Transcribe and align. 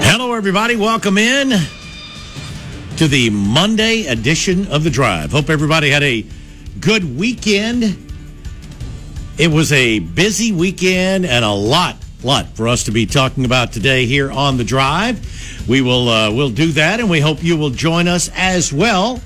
Hello, 0.00 0.32
everybody. 0.32 0.76
Welcome 0.76 1.18
in 1.18 1.50
to 2.96 3.08
the 3.08 3.30
Monday 3.30 4.06
edition 4.06 4.66
of 4.68 4.84
The 4.84 4.90
Drive. 4.90 5.32
Hope 5.32 5.50
everybody 5.50 5.90
had 5.90 6.02
a 6.02 6.24
good 6.80 7.18
weekend. 7.18 7.96
It 9.38 9.48
was 9.48 9.72
a 9.72 9.98
busy 9.98 10.52
weekend 10.52 11.26
and 11.26 11.44
a 11.44 11.52
lot, 11.52 11.96
lot 12.22 12.46
for 12.56 12.68
us 12.68 12.84
to 12.84 12.90
be 12.90 13.06
talking 13.06 13.44
about 13.44 13.72
today 13.72 14.06
here 14.06 14.30
on 14.30 14.56
The 14.56 14.64
Drive. 14.64 15.68
We 15.68 15.82
will 15.82 16.08
uh, 16.08 16.32
we'll 16.32 16.50
do 16.50 16.72
that, 16.72 17.00
and 17.00 17.10
we 17.10 17.20
hope 17.20 17.42
you 17.42 17.56
will 17.56 17.70
join 17.70 18.08
us 18.08 18.30
as 18.34 18.72
well. 18.72 19.18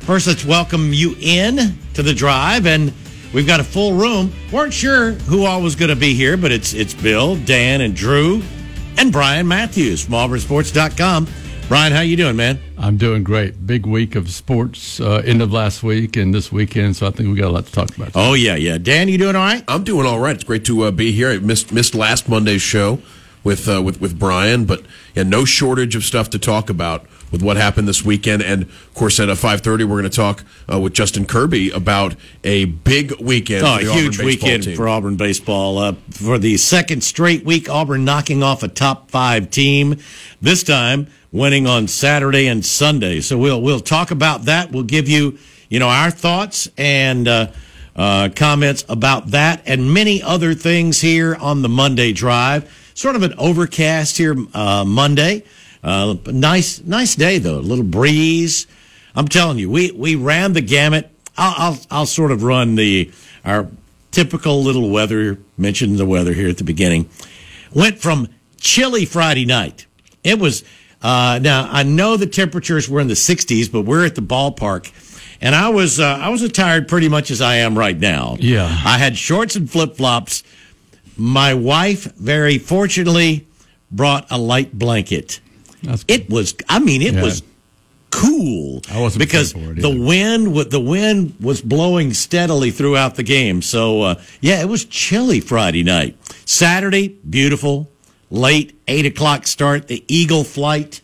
First, 0.00 0.26
let's 0.26 0.44
welcome 0.44 0.92
you 0.92 1.14
in 1.20 1.78
to 1.94 2.02
The 2.02 2.14
Drive, 2.14 2.66
and 2.66 2.92
we've 3.34 3.46
got 3.46 3.60
a 3.60 3.64
full 3.64 3.94
room. 3.94 4.32
weren't 4.52 4.72
sure 4.72 5.12
who 5.12 5.44
all 5.44 5.60
was 5.60 5.76
going 5.76 5.90
to 5.90 5.96
be 5.96 6.14
here, 6.14 6.36
but 6.36 6.50
it's 6.52 6.72
it's 6.72 6.94
Bill, 6.94 7.36
Dan, 7.36 7.80
and 7.82 7.94
Drew, 7.94 8.42
and 8.98 9.12
Brian 9.12 9.46
Matthews 9.48 10.04
from 10.04 10.14
AuburnSports.com. 10.14 11.28
Brian, 11.68 11.92
how 11.92 12.00
you 12.00 12.16
doing, 12.16 12.34
man? 12.34 12.58
I'm 12.76 12.96
doing 12.96 13.22
great. 13.22 13.64
Big 13.64 13.86
week 13.86 14.16
of 14.16 14.28
sports, 14.28 14.98
uh, 15.00 15.22
end 15.24 15.40
of 15.40 15.52
last 15.52 15.84
week 15.84 16.16
and 16.16 16.34
this 16.34 16.50
weekend, 16.50 16.96
so 16.96 17.06
I 17.06 17.10
think 17.10 17.28
we 17.28 17.36
got 17.36 17.46
a 17.46 17.52
lot 17.52 17.66
to 17.66 17.72
talk 17.72 17.96
about. 17.96 18.10
Oh 18.16 18.34
yeah, 18.34 18.56
yeah. 18.56 18.76
Dan, 18.76 19.08
you 19.08 19.18
doing 19.18 19.36
all 19.36 19.46
right? 19.46 19.62
I'm 19.68 19.84
doing 19.84 20.04
all 20.04 20.18
right. 20.18 20.34
It's 20.34 20.42
great 20.42 20.64
to 20.64 20.82
uh, 20.82 20.90
be 20.90 21.12
here. 21.12 21.30
I 21.30 21.38
missed 21.38 21.72
missed 21.72 21.94
last 21.94 22.28
Monday's 22.28 22.62
show 22.62 23.00
with 23.44 23.68
uh, 23.68 23.80
with 23.82 24.00
with 24.00 24.18
Brian, 24.18 24.64
but 24.64 24.82
yeah, 25.14 25.22
no 25.22 25.44
shortage 25.44 25.94
of 25.94 26.02
stuff 26.02 26.30
to 26.30 26.40
talk 26.40 26.70
about 26.70 27.06
with 27.30 27.42
what 27.42 27.56
happened 27.56 27.86
this 27.86 28.04
weekend. 28.04 28.42
And 28.42 28.62
of 28.62 28.94
course, 28.94 29.20
at 29.20 29.28
uh, 29.28 29.34
5:30, 29.34 29.84
we're 29.84 30.00
going 30.00 30.04
to 30.04 30.10
talk 30.10 30.44
uh, 30.72 30.80
with 30.80 30.92
Justin 30.92 31.26
Kirby 31.26 31.70
about 31.70 32.14
a 32.44 32.64
big 32.66 33.20
weekend. 33.20 33.64
Oh, 33.64 33.76
a 33.76 33.80
huge 33.80 34.16
Auburn 34.16 34.26
weekend 34.26 34.76
for 34.76 34.88
Auburn 34.88 35.16
baseball. 35.16 35.78
Uh, 35.78 35.94
for 36.10 36.38
the 36.38 36.56
second 36.56 37.02
straight 37.02 37.44
week, 37.44 37.68
Auburn 37.68 38.04
knocking 38.04 38.42
off 38.42 38.62
a 38.62 38.68
top 38.68 39.10
five 39.10 39.50
team. 39.50 39.98
This 40.40 40.62
time, 40.62 41.06
winning 41.32 41.66
on 41.66 41.88
Saturday 41.88 42.46
and 42.46 42.64
Sunday. 42.64 43.20
So 43.20 43.38
we'll 43.38 43.60
we'll 43.60 43.80
talk 43.80 44.10
about 44.10 44.42
that. 44.42 44.72
We'll 44.72 44.82
give 44.82 45.08
you 45.08 45.38
you 45.68 45.78
know 45.78 45.88
our 45.88 46.10
thoughts 46.10 46.68
and. 46.76 47.28
Uh, 47.28 47.52
uh, 47.96 48.30
comments 48.34 48.84
about 48.88 49.32
that 49.32 49.62
and 49.66 49.92
many 49.92 50.22
other 50.22 50.54
things 50.54 51.00
here 51.00 51.34
on 51.34 51.60
the 51.60 51.68
Monday 51.68 52.12
drive. 52.12 52.72
Sort 52.94 53.16
of 53.16 53.22
an 53.22 53.34
overcast 53.36 54.16
here 54.16 54.36
uh, 54.54 54.84
Monday. 54.86 55.44
Uh, 55.82 56.16
nice, 56.26 56.82
nice 56.82 57.14
day 57.14 57.38
though. 57.38 57.58
A 57.58 57.60
little 57.60 57.84
breeze. 57.84 58.66
I'm 59.14 59.28
telling 59.28 59.58
you, 59.58 59.70
we 59.70 59.90
we 59.92 60.14
ran 60.14 60.52
the 60.52 60.60
gamut. 60.60 61.10
I'll 61.36 61.54
I'll, 61.56 61.78
I'll 61.90 62.06
sort 62.06 62.30
of 62.32 62.42
run 62.42 62.74
the 62.74 63.10
our 63.44 63.68
typical 64.10 64.62
little 64.62 64.90
weather. 64.90 65.38
Mentioned 65.56 65.98
the 65.98 66.06
weather 66.06 66.32
here 66.32 66.48
at 66.48 66.58
the 66.58 66.64
beginning. 66.64 67.08
Went 67.74 67.98
from 67.98 68.28
chilly 68.58 69.04
Friday 69.04 69.46
night. 69.46 69.86
It 70.22 70.38
was 70.38 70.64
uh, 71.02 71.38
now 71.42 71.68
I 71.70 71.82
know 71.82 72.16
the 72.16 72.26
temperatures 72.26 72.88
were 72.88 73.00
in 73.00 73.08
the 73.08 73.14
60s, 73.14 73.70
but 73.72 73.82
we're 73.82 74.04
at 74.04 74.14
the 74.14 74.22
ballpark, 74.22 74.92
and 75.40 75.54
I 75.54 75.70
was 75.70 75.98
uh, 75.98 76.04
I 76.04 76.28
was 76.28 76.42
attired 76.42 76.88
pretty 76.88 77.08
much 77.08 77.30
as 77.30 77.40
I 77.40 77.56
am 77.56 77.78
right 77.78 77.98
now. 77.98 78.36
Yeah. 78.38 78.64
I 78.66 78.98
had 78.98 79.16
shorts 79.16 79.56
and 79.56 79.70
flip 79.70 79.96
flops. 79.96 80.42
My 81.16 81.54
wife, 81.54 82.04
very 82.14 82.58
fortunately, 82.58 83.46
brought 83.90 84.26
a 84.30 84.38
light 84.38 84.78
blanket. 84.78 85.40
That's. 85.82 86.04
It 86.08 86.28
was, 86.30 86.54
I 86.68 86.78
mean, 86.78 87.02
it 87.02 87.14
Yeah. 87.14 87.22
was 87.22 87.42
cool. 88.10 88.82
I 88.90 89.00
wasn't 89.00 89.20
because 89.20 89.52
the 89.52 89.96
wind, 89.96 90.54
the 90.70 90.80
wind 90.80 91.34
was 91.40 91.60
blowing 91.62 92.12
steadily 92.12 92.70
throughout 92.70 93.14
the 93.14 93.22
game. 93.22 93.62
So 93.62 94.02
uh, 94.02 94.14
yeah, 94.40 94.60
it 94.60 94.68
was 94.68 94.84
chilly 94.84 95.40
Friday 95.40 95.82
night. 95.82 96.16
Saturday, 96.44 97.08
beautiful, 97.08 97.88
late 98.30 98.78
eight 98.88 99.06
o'clock 99.06 99.46
start. 99.46 99.88
The 99.88 100.04
Eagle 100.08 100.44
flight 100.44 101.00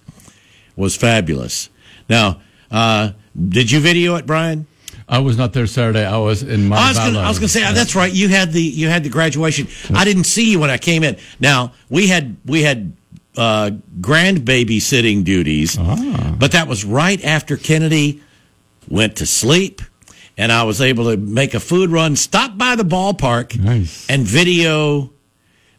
was 0.75 0.97
fabulous. 0.97 1.71
Now, 2.09 2.41
uh, 2.71 3.13
did 3.49 3.71
you 3.71 3.81
video 3.81 4.17
it, 4.17 4.27
Brian? 4.27 4.67
I 5.09 5.21
was 5.21 5.39
not 5.39 5.53
there 5.53 5.69
Saturday. 5.69 6.05
I 6.05 6.17
was 6.19 6.43
in 6.43 6.69
my. 6.69 6.77
I 6.77 6.89
was 6.89 6.99
gonna, 6.99 7.19
I 7.21 7.29
was 7.29 7.39
gonna 7.39 7.49
say 7.49 7.61
that's 7.73 7.95
right. 7.95 8.13
You 8.13 8.29
had 8.29 8.53
the 8.53 8.61
you 8.63 8.89
had 8.89 9.05
the 9.05 9.09
graduation. 9.09 9.69
I 9.95 10.05
didn't 10.05 10.25
see 10.25 10.51
you 10.51 10.59
when 10.59 10.71
I 10.71 10.79
came 10.79 11.05
in. 11.05 11.17
Now 11.39 11.73
we 11.89 12.09
had 12.09 12.37
we 12.45 12.63
had 12.63 12.93
uh, 13.37 13.71
grand 14.01 14.39
babysitting 14.41 15.25
duties, 15.25 15.77
but 15.77 16.53
that 16.53 16.67
was 16.69 16.85
right 16.85 17.23
after 17.25 17.57
Kennedy 17.57 18.21
went 18.89 19.17
to 19.17 19.27
sleep, 19.27 19.83
and 20.39 20.53
I 20.53 20.63
was 20.65 20.81
able 20.81 21.11
to 21.11 21.17
make 21.17 21.55
a 21.55 21.61
food 21.61 21.91
run, 21.91 22.17
stop 22.17 22.57
by 22.59 22.77
the 22.77 22.85
ballpark, 22.85 23.59
Nice. 23.59 24.09
and 24.09 24.23
video 24.25 25.11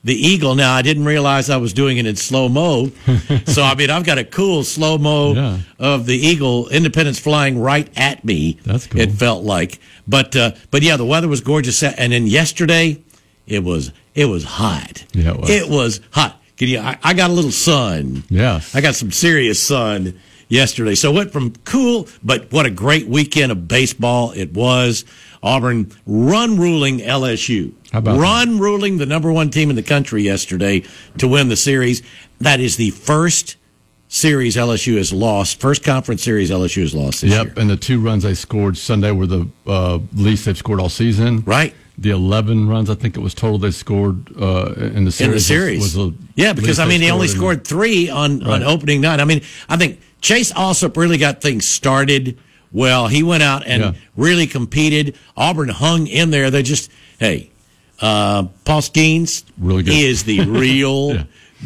the 0.03 0.13
eagle. 0.15 0.55
Now 0.55 0.73
I 0.73 0.81
didn't 0.83 1.03
realize 1.05 1.49
I 1.49 1.57
was 1.57 1.73
doing 1.73 1.97
it 1.97 2.05
in 2.05 2.15
slow 2.15 2.47
mo, 2.47 2.91
so 3.45 3.61
I 3.63 3.75
mean 3.75 3.89
I've 3.89 4.05
got 4.05 4.17
a 4.17 4.23
cool 4.23 4.63
slow 4.63 4.97
mo 4.97 5.33
Yeah. 5.33 5.57
of 5.79 6.05
the 6.05 6.15
eagle, 6.15 6.69
Independence 6.69 7.19
flying 7.19 7.59
right 7.59 7.89
at 7.97 8.23
me. 8.23 8.57
That's 8.63 8.87
cool. 8.87 9.01
It 9.01 9.11
felt 9.11 9.43
like, 9.43 9.79
but 10.07 10.35
uh, 10.35 10.51
but 10.71 10.81
yeah, 10.83 10.95
the 10.97 11.05
weather 11.05 11.27
was 11.27 11.41
gorgeous. 11.41 11.81
And 11.83 12.13
then 12.13 12.25
yesterday, 12.27 13.03
it 13.47 13.63
was 13.63 13.91
it 14.15 14.25
was 14.25 14.43
hot. 14.45 15.03
Yeah, 15.13 15.31
it 15.31 15.39
was. 15.39 15.49
It 15.49 15.69
was 15.69 16.01
hot. 16.11 16.41
Can 16.57 16.67
you? 16.67 16.79
I, 16.79 16.97
I 17.03 17.13
got 17.13 17.29
a 17.29 17.33
little 17.33 17.51
sun. 17.51 18.23
Yes. 18.29 18.75
I 18.75 18.81
got 18.81 18.95
some 18.95 19.11
serious 19.11 19.61
sun 19.61 20.19
yesterday. 20.49 20.95
So 20.95 21.11
it 21.11 21.15
went 21.15 21.31
from 21.31 21.53
cool, 21.65 22.07
but 22.23 22.51
what 22.51 22.65
a 22.65 22.71
great 22.71 23.07
weekend 23.07 23.51
of 23.51 23.67
baseball 23.67 24.31
it 24.31 24.53
was. 24.53 25.05
Auburn 25.43 25.91
run 26.05 26.57
ruling 26.57 26.99
LSU. 26.99 27.73
How 27.91 27.99
about 27.99 28.19
run 28.19 28.59
ruling 28.59 28.97
the 28.97 29.05
number 29.05 29.31
one 29.31 29.49
team 29.49 29.69
in 29.69 29.75
the 29.75 29.83
country 29.83 30.23
yesterday 30.23 30.83
to 31.19 31.27
win 31.27 31.49
the 31.49 31.55
series. 31.55 32.01
That 32.39 32.59
is 32.59 32.75
the 32.75 32.89
first 32.89 33.55
series 34.07 34.55
LSU 34.55 34.97
has 34.97 35.13
lost. 35.13 35.59
First 35.59 35.83
conference 35.83 36.23
series 36.23 36.49
LSU 36.49 36.81
has 36.81 36.95
lost 36.95 37.21
this 37.21 37.31
year. 37.31 37.43
Yep, 37.43 37.57
and 37.57 37.69
the 37.69 37.77
two 37.77 38.01
runs 38.01 38.23
they 38.23 38.33
scored 38.33 38.77
Sunday 38.77 39.11
were 39.11 39.27
the 39.27 39.47
uh, 39.65 39.99
least 40.13 40.45
they've 40.45 40.57
scored 40.57 40.79
all 40.79 40.89
season. 40.89 41.43
Right. 41.45 41.75
The 41.99 42.11
11 42.11 42.67
runs 42.69 42.89
I 42.91 42.95
think 42.95 43.17
it 43.17 43.21
was 43.21 43.33
total 43.33 43.57
they 43.57 43.71
scored 43.71 44.29
uh, 44.39 44.73
in 44.75 45.05
the 45.05 45.11
series. 45.11 45.21
in 45.21 45.31
the 45.31 45.39
series. 45.39 45.79
Was, 45.79 45.93
the 45.95 46.13
yeah, 46.35 46.53
because 46.53 46.77
I 46.79 46.85
mean, 46.85 46.99
they 46.99 47.07
they 47.07 47.11
only 47.11 47.27
scored 47.27 47.65
three 47.65 48.07
on, 48.09 48.43
on 48.43 48.61
opening 48.63 49.01
night. 49.01 49.19
I 49.19 49.25
mean, 49.25 49.41
I 49.67 49.77
think 49.77 49.99
Chase 50.21 50.51
Allsup 50.53 50.95
really 50.95 51.17
got 51.17 51.41
things 51.41 51.67
started 51.67 52.37
well. 52.71 53.07
He 53.07 53.23
went 53.23 53.41
out 53.41 53.65
and 53.65 53.81
Yeah. 53.81 53.91
really 54.15 54.45
competed. 54.45 55.15
Auburn 55.35 55.69
hung 55.69 56.05
in 56.05 56.29
there. 56.29 56.51
They 56.51 56.61
just, 56.61 56.91
hey, 57.19 57.49
uh, 57.99 58.43
Paul 58.63 58.81
Skenes 58.81 59.43
Really 59.57 59.81
good. 59.81 59.93
is 59.95 60.23
the 60.23 60.41
real 60.45 61.15
Yeah. 61.15 61.23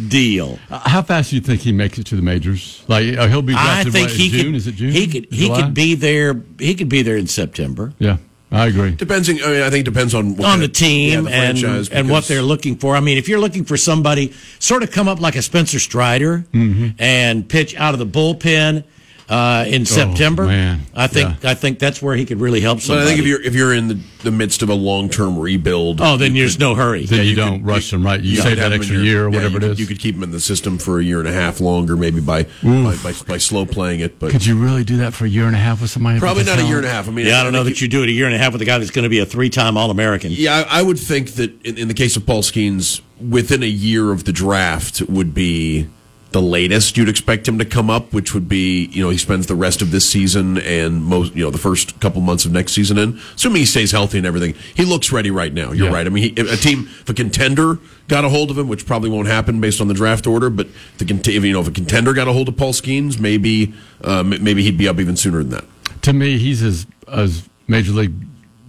deal. 0.08 0.59
Uh, 0.70 0.80
How 0.88 1.02
fast 1.02 1.31
do 1.31 1.36
you 1.36 1.41
think 1.41 1.59
he 1.59 1.74
makes 1.74 2.00
it 2.00 2.06
to 2.06 2.16
the 2.16 2.22
majors? 2.22 2.84
Like 2.88 3.18
uh, 3.18 3.28
he'll 3.28 3.41
be 3.41 3.53
I 3.58 3.84
think 3.84 4.08
what, 4.08 4.12
he 4.12 4.25
in 4.28 4.31
June. 4.31 4.46
could. 4.46 4.56
Is 4.56 4.68
it 4.68 4.75
June? 4.75 4.91
He 4.91 5.08
could. 5.08 5.28
He 5.30 5.47
July? 5.47 5.62
could 5.62 5.74
be 5.74 5.96
there. 5.96 6.41
He 6.58 6.74
could 6.75 6.88
be 6.88 7.02
there 7.02 7.18
in 7.18 7.28
September. 7.28 7.91
Yeah, 8.00 8.16
I 8.54 8.68
agree. 8.68 8.92
Depends. 8.92 9.30
I 9.30 9.34
mean, 9.34 9.44
I 9.62 9.70
think 9.70 9.88
it 9.88 9.92
depends 9.92 10.14
on 10.14 10.36
what 10.36 10.46
on 10.46 10.52
kind 10.60 10.62
the 10.62 10.66
of- 10.66 10.74
team 10.74 11.12
yeah, 11.14 11.22
the 11.22 11.36
and 11.36 11.60
franchise, 11.60 11.90
and 11.90 12.10
what 12.10 12.26
they're 12.28 12.42
looking 12.42 12.76
for. 12.76 12.96
I 12.98 13.00
mean, 13.00 13.18
if 13.18 13.30
you're 13.30 13.40
looking 13.40 13.64
for 13.64 13.78
somebody 13.78 14.34
sort 14.60 14.84
of 14.84 14.92
come 14.92 15.08
up 15.08 15.22
like 15.22 15.36
a 15.38 15.42
Spencer 15.42 15.80
Strider 15.80 16.44
Mm-hmm. 16.53 16.90
and 17.00 17.48
pitch 17.48 17.76
out 17.76 17.94
of 17.94 18.00
the 18.00 18.06
bullpen 18.06 18.84
uh, 19.32 19.66
in 19.68 19.86
September, 19.86 20.44
Oh, 20.44 20.48
man. 20.48 20.82
I 20.94 21.08
think 21.08 21.46
I 21.46 21.54
think 21.54 21.80
that's 21.80 22.02
where 22.02 22.16
he 22.16 22.26
could 22.26 22.40
really 22.42 22.60
help 22.62 22.80
But 22.80 22.84
somebody. 22.84 23.06
I 23.06 23.08
think 23.10 23.20
if 23.22 23.26
you're 23.26 23.42
if 23.42 23.56
you're 23.56 23.74
in 23.74 23.88
the, 23.88 24.00
the 24.24 24.32
midst 24.32 24.62
of 24.62 24.70
a 24.70 24.74
long 24.74 25.08
term 25.10 25.40
rebuild, 25.40 26.02
oh, 26.02 26.18
then 26.18 26.34
there's 26.34 26.60
no 26.60 26.76
hurry. 26.76 27.06
Then 27.06 27.20
you, 27.24 27.30
you 27.32 27.36
don't 27.36 27.60
could- 27.60 27.66
rush 27.68 27.92
them, 27.92 28.06
right? 28.06 28.20
You, 28.22 28.36
could 28.36 28.44
save 28.44 28.58
have 28.58 28.72
that 28.72 28.76
extra 28.76 28.96
your- 28.98 29.06
year 29.06 29.26
or 29.26 29.30
yeah, 29.30 29.36
whatever 29.38 29.52
you 29.54 29.58
it 29.58 29.62
could- 29.62 29.72
is. 29.72 29.80
You 29.80 29.88
could 29.88 30.00
keep 30.00 30.16
him 30.16 30.24
in 30.24 30.32
the 30.32 30.40
system 30.42 30.78
for 30.78 31.00
a 31.00 31.04
year 31.04 31.20
and 31.20 31.28
a 31.30 31.32
half 31.34 31.62
longer, 31.62 31.96
maybe 31.96 32.20
by 32.20 32.44
by, 32.62 32.96
by, 33.04 33.14
by 33.28 33.38
slow 33.38 33.66
playing 33.66 34.02
it. 34.02 34.20
But 34.20 34.32
Could 34.32 34.46
you 34.46 34.62
really 34.62 34.84
do 34.84 34.98
that 34.98 35.14
for 35.14 35.26
a 35.26 35.30
year 35.30 35.46
and 35.48 35.56
a 35.56 35.60
half 35.60 35.82
with 35.82 35.90
somebody? 35.92 36.20
probably 36.20 36.44
not 36.44 36.60
a 36.60 36.66
year 36.66 36.78
and 36.78 36.86
a 36.86 36.90
half. 36.90 37.08
I 37.08 37.12
mean, 37.12 37.26
yeah, 37.26 37.40
I 37.40 37.44
don't 37.44 37.54
know 37.54 37.64
think 37.64 37.78
that 37.78 37.82
you 37.82 37.88
do 37.88 38.04
it 38.04 38.10
a 38.10 38.12
year 38.12 38.26
and 38.26 38.36
a 38.36 38.38
half 38.38 38.52
with 38.52 38.62
a 38.62 38.66
guy 38.66 38.78
that's 38.80 38.92
going 38.92 39.04
to 39.04 39.10
be 39.10 39.20
a 39.20 39.26
three-time 39.26 39.78
All-American. 39.78 40.32
Yeah, 40.34 40.66
I, 40.70 40.80
I 40.80 40.82
would 40.82 41.00
think 41.00 41.32
that 41.36 41.52
in, 41.66 41.78
in 41.78 41.88
the 41.88 41.94
case 41.94 42.18
of 42.18 42.26
Paul 42.26 42.42
Skenes, 42.44 43.02
within 43.20 43.64
a 43.64 43.68
year 43.68 44.12
of 44.12 44.26
the 44.26 44.34
draft 44.34 45.02
would 45.04 45.34
be 45.34 45.88
the 46.32 46.42
latest 46.42 46.96
you'd 46.98 47.10
expect 47.10 47.46
him 47.48 47.60
to 47.60 47.66
come 47.66 47.90
up, 47.90 48.14
which 48.14 48.34
would 48.34 48.48
be, 48.48 48.86
you 48.86 49.04
know, 49.04 49.10
he 49.10 49.18
spends 49.18 49.48
the 49.48 49.56
rest 49.56 49.82
of 49.82 49.92
this 49.92 50.10
season 50.10 50.58
and 50.60 51.04
most, 51.04 51.36
you 51.36 51.44
know, 51.44 51.52
the 51.52 51.58
first 51.58 52.00
couple 52.00 52.22
months 52.22 52.46
of 52.46 52.52
next 52.54 52.72
season 52.72 52.98
in. 52.98 53.20
Assuming 53.36 53.60
he 53.60 53.66
stays 53.66 53.92
healthy 53.92 54.18
and 54.18 54.26
everything, 54.26 54.54
he 54.74 54.86
looks 54.86 55.12
ready 55.12 55.30
right 55.30 55.54
now. 55.54 55.74
You're 55.74 55.88
Yeah. 55.88 55.94
right. 55.94 56.06
I 56.08 56.10
mean, 56.10 56.34
he, 56.36 56.42
a 56.42 56.56
team, 56.56 56.88
if 57.02 57.10
a 57.10 57.14
contender 57.14 57.80
got 58.08 58.24
a 58.24 58.30
hold 58.30 58.50
of 58.50 58.58
him, 58.58 58.70
which 58.70 58.86
probably 58.86 59.10
won't 59.10 59.28
happen 59.28 59.60
based 59.60 59.82
on 59.82 59.90
the 59.90 59.94
draft 59.94 60.26
order, 60.26 60.50
but 60.50 60.68
the 61.00 61.06
if, 61.06 61.44
you 61.44 61.52
know, 61.52 61.60
if 61.62 61.68
a 61.68 61.72
contender 61.72 62.14
got 62.14 62.30
a 62.30 62.34
hold 62.34 62.48
of 62.48 62.56
Paul 62.56 62.72
Skenes, 62.74 63.20
maybe, 63.20 63.74
uh, 64.04 64.24
maybe 64.24 64.64
he'd 64.64 64.78
be 64.78 64.88
up 64.88 65.00
even 65.00 65.18
sooner 65.18 65.40
than 65.40 65.50
that. 65.50 65.66
To 66.04 66.14
me, 66.14 66.38
he's 66.38 66.64
as 66.64 66.88
as 67.12 67.48
major 67.68 67.92
league 67.92 68.14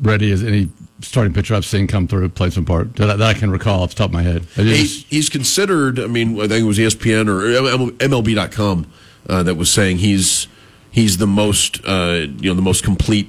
ready 0.02 0.32
as 0.32 0.42
any 0.42 0.68
starting 1.02 1.32
pitcher 1.34 1.54
I've 1.54 1.64
seen 1.64 1.86
come 1.86 2.06
through, 2.08 2.28
play 2.30 2.50
some 2.50 2.64
part 2.64 2.96
that, 2.96 3.18
that 3.18 3.22
I 3.22 3.34
can 3.34 3.50
recall 3.50 3.82
off 3.82 3.90
the 3.90 3.96
top 3.96 4.10
of 4.10 4.14
my 4.14 4.22
head. 4.22 4.46
I 4.56 4.62
He, 4.62 4.84
he's 5.08 5.28
considered. 5.28 5.98
I 6.00 6.06
mean, 6.06 6.36
I 6.40 6.48
think 6.48 6.64
it 6.64 6.66
was 6.66 6.78
ESPN 6.78 7.28
or 7.28 7.90
MLB.com 7.98 8.86
uh, 9.28 9.42
that 9.42 9.54
was 9.56 9.70
saying 9.70 9.98
he's 9.98 10.46
he's 10.90 11.18
the 11.18 11.26
most 11.26 11.80
uh, 11.86 12.26
you 12.38 12.50
know 12.50 12.54
the 12.54 12.62
most 12.62 12.82
complete 12.84 13.28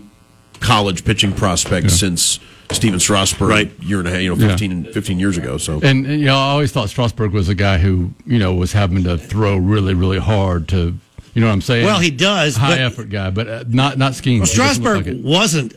college 0.60 1.04
pitching 1.04 1.34
prospect 1.34 1.92
since 1.92 2.40
Stephen 2.72 3.00
Strasburg, 3.00 3.50
Right. 3.50 3.72
year 3.84 4.00
and 4.00 4.08
a 4.08 4.12
half, 4.12 4.22
you 4.22 4.30
know, 4.34 4.42
Yeah. 4.42 4.48
15, 4.52 4.86
15 4.94 5.20
years 5.20 5.38
ago. 5.38 5.58
So 5.58 5.76
And, 5.84 6.06
and, 6.08 6.20
you 6.22 6.26
know, 6.26 6.36
I 6.38 6.52
always 6.52 6.72
thought 6.72 6.90
Strasburg 6.90 7.32
was 7.34 7.50
a 7.50 7.54
guy 7.54 7.78
who, 7.78 8.12
you 8.26 8.40
know, 8.40 8.54
was 8.56 8.72
having 8.72 9.04
to 9.04 9.18
throw 9.18 9.58
really, 9.58 9.94
really 9.94 10.20
hard 10.20 10.70
to, 10.70 10.96
you 11.34 11.42
know 11.42 11.48
what 11.48 11.54
I'm 11.54 11.62
saying? 11.62 11.86
Well, 11.86 12.00
he 12.00 12.10
does, 12.12 12.56
High 12.56 12.70
but- 12.76 12.80
effort 12.80 13.10
guy, 13.10 13.30
but 13.30 13.48
uh, 13.50 13.64
not 13.68 13.98
not 13.98 14.14
Skenes. 14.14 14.40
Well, 14.40 14.46
Strasburg 14.48 15.24
wasn't 15.24 15.74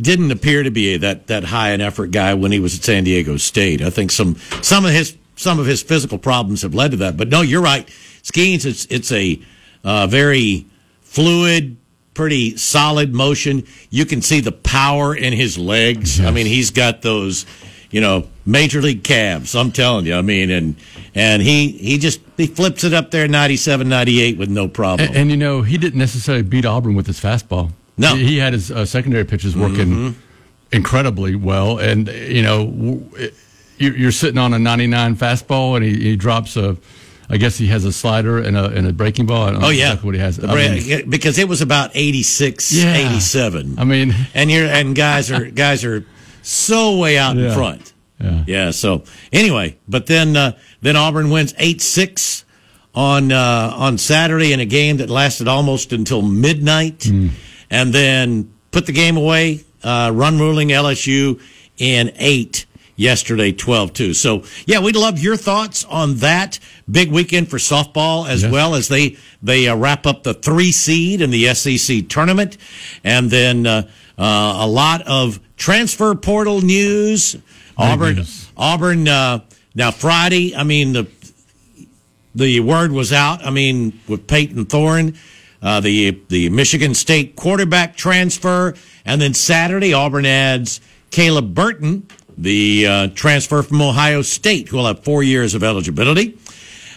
didn't 0.00 0.30
appear 0.30 0.62
to 0.62 0.70
be 0.70 0.96
that 0.96 1.26
that 1.28 1.44
high 1.44 1.70
an 1.70 1.80
effort 1.80 2.10
guy 2.10 2.34
when 2.34 2.52
he 2.52 2.60
was 2.60 2.76
at 2.76 2.84
San 2.84 3.04
Diego 3.04 3.36
State. 3.36 3.82
I 3.82 3.90
think 3.90 4.10
some 4.10 4.36
some 4.62 4.84
of 4.84 4.92
his 4.92 5.16
some 5.36 5.58
of 5.58 5.66
his 5.66 5.82
physical 5.82 6.18
problems 6.18 6.62
have 6.62 6.74
led 6.74 6.92
to 6.92 6.96
that. 6.98 7.16
But 7.16 7.28
no, 7.28 7.42
you're 7.42 7.62
right. 7.62 7.88
Skenes's 8.22 8.84
it's 8.84 9.10
it's 9.10 9.12
a 9.12 9.40
uh, 9.84 10.06
very 10.06 10.66
fluid, 11.02 11.76
pretty 12.14 12.56
solid 12.56 13.14
motion. 13.14 13.64
You 13.90 14.04
can 14.04 14.22
see 14.22 14.40
the 14.40 14.52
power 14.52 15.14
in 15.14 15.32
his 15.32 15.56
legs. 15.56 16.20
I 16.20 16.30
mean, 16.30 16.46
he's 16.46 16.70
got 16.70 17.02
those, 17.02 17.46
you 17.90 18.00
know, 18.00 18.26
major 18.44 18.82
league 18.82 19.04
calves. 19.04 19.54
I'm 19.54 19.70
telling 19.70 20.06
you. 20.06 20.14
I 20.14 20.22
mean, 20.22 20.50
and 20.50 20.76
and 21.14 21.40
he 21.40 21.68
he 21.68 21.98
just 21.98 22.20
he 22.36 22.46
flips 22.46 22.84
it 22.84 22.92
up 22.92 23.10
there 23.10 23.28
97, 23.28 23.88
98 23.88 24.38
with 24.38 24.50
no 24.50 24.68
problem. 24.68 25.08
And, 25.08 25.16
and, 25.16 25.30
you 25.30 25.36
know, 25.36 25.62
he 25.62 25.78
didn't 25.78 25.98
necessarily 25.98 26.42
beat 26.42 26.66
Auburn 26.66 26.94
with 26.94 27.06
his 27.06 27.20
fastball. 27.20 27.72
No. 27.98 28.14
he, 28.14 28.38
had 28.38 28.52
his 28.52 28.70
uh, 28.70 28.84
secondary 28.84 29.24
pitches 29.24 29.56
working 29.56 30.14
incredibly 30.72 31.34
well, 31.34 31.78
and 31.78 32.08
you 32.08 32.42
know, 32.42 33.02
you- 33.78 33.92
you're 33.92 34.12
sitting 34.12 34.38
on 34.38 34.52
a 34.54 34.58
99 34.58 35.16
fastball, 35.16 35.76
and 35.76 35.84
he, 35.84 35.94
he 36.10 36.16
drops 36.16 36.56
a. 36.56 36.76
I 37.28 37.38
guess 37.38 37.58
he 37.58 37.66
has 37.66 37.84
a 37.84 37.92
slider 37.92 38.38
and 38.38 38.56
a 38.56 38.66
and 38.66 38.86
a 38.86 38.92
breaking 38.92 39.26
ball. 39.26 39.42
I 39.48 39.50
don't 39.50 39.60
know 39.60 39.66
Oh 39.66 39.70
yeah, 39.70 39.86
exactly 39.88 40.06
what 40.06 40.14
he 40.14 40.20
has. 40.20 40.44
I 40.44 40.54
mean, 40.54 41.10
because 41.10 41.38
it 41.38 41.48
was 41.48 41.60
about 41.60 41.90
86, 41.92 42.72
Yeah. 42.72 42.94
87. 42.94 43.78
I 43.80 43.84
mean- 43.84 44.14
and 44.32 44.48
you're 44.48 44.66
and 44.66 44.94
guys 44.94 45.30
are 45.32 45.44
guys 45.50 45.84
are 45.84 46.04
so 46.42 46.98
way 46.98 47.18
out 47.18 47.36
in 47.36 47.52
front. 47.52 47.92
Yeah. 48.20 48.44
yeah. 48.46 48.70
So 48.70 49.02
anyway, 49.32 49.76
but 49.88 50.06
then 50.06 50.36
uh, 50.36 50.52
then 50.82 50.94
Auburn 50.96 51.30
wins 51.30 51.52
eight 51.58 51.80
six 51.82 52.44
on 52.94 53.32
uh, 53.32 53.72
on 53.74 53.98
Saturday 53.98 54.52
in 54.52 54.60
a 54.60 54.64
game 54.66 54.98
that 54.98 55.10
lasted 55.10 55.48
almost 55.48 55.92
until 55.92 56.22
midnight, 56.22 57.04
Hmm. 57.04 57.28
And 57.70 57.92
then 57.92 58.52
put 58.70 58.86
the 58.86 58.92
game 58.92 59.16
away. 59.16 59.64
Uh, 59.82 60.10
run 60.14 60.38
ruling 60.38 60.68
LSU 60.68 61.40
in 61.78 62.12
eight 62.16 62.64
yesterday 62.98 63.52
12-2 63.52 64.14
so 64.14 64.42
yeah 64.64 64.80
we'd 64.80 64.96
love 64.96 65.18
your 65.18 65.36
thoughts 65.36 65.84
on 65.84 66.14
that 66.16 66.58
big 66.90 67.12
weekend 67.12 67.46
for 67.46 67.58
softball 67.58 68.26
as 68.26 68.42
Yes. 68.42 68.50
well 68.50 68.74
as 68.74 68.88
they 68.88 69.18
they 69.42 69.68
uh, 69.68 69.76
wrap 69.76 70.06
up 70.06 70.22
the 70.22 70.32
three 70.32 70.72
seed 70.72 71.20
in 71.20 71.28
the 71.30 71.52
SEC 71.52 72.08
tournament, 72.08 72.56
and 73.04 73.30
then 73.30 73.66
uh, 73.66 73.82
uh, 74.16 74.56
a 74.60 74.66
lot 74.66 75.02
of 75.06 75.38
transfer 75.58 76.14
portal 76.14 76.62
news. 76.62 77.36
Auburn. 77.76 78.24
Auburn. 78.56 79.06
Uh, 79.06 79.40
now 79.74 79.90
Friday, 79.90 80.56
I 80.56 80.62
mean 80.64 80.94
the 80.94 81.06
the 82.34 82.60
word 82.60 82.92
was 82.92 83.12
out. 83.12 83.44
I 83.44 83.50
mean 83.50 84.00
with 84.08 84.26
Payton 84.26 84.66
Thorne, 84.66 85.16
uh, 85.66 85.80
the 85.80 86.22
the 86.28 86.48
Michigan 86.48 86.94
State 86.94 87.34
quarterback 87.34 87.96
transfer, 87.96 88.74
and 89.04 89.20
then 89.20 89.34
Saturday 89.34 89.92
Auburn 89.92 90.24
adds 90.24 90.80
Caleb 91.10 91.54
Burton, 91.54 92.06
the 92.38 92.86
uh, 92.86 93.08
transfer 93.08 93.64
from 93.64 93.82
Ohio 93.82 94.22
State, 94.22 94.68
who 94.68 94.76
will 94.76 94.86
have 94.86 95.02
four 95.02 95.24
years 95.24 95.54
of 95.54 95.64
eligibility. 95.64 96.38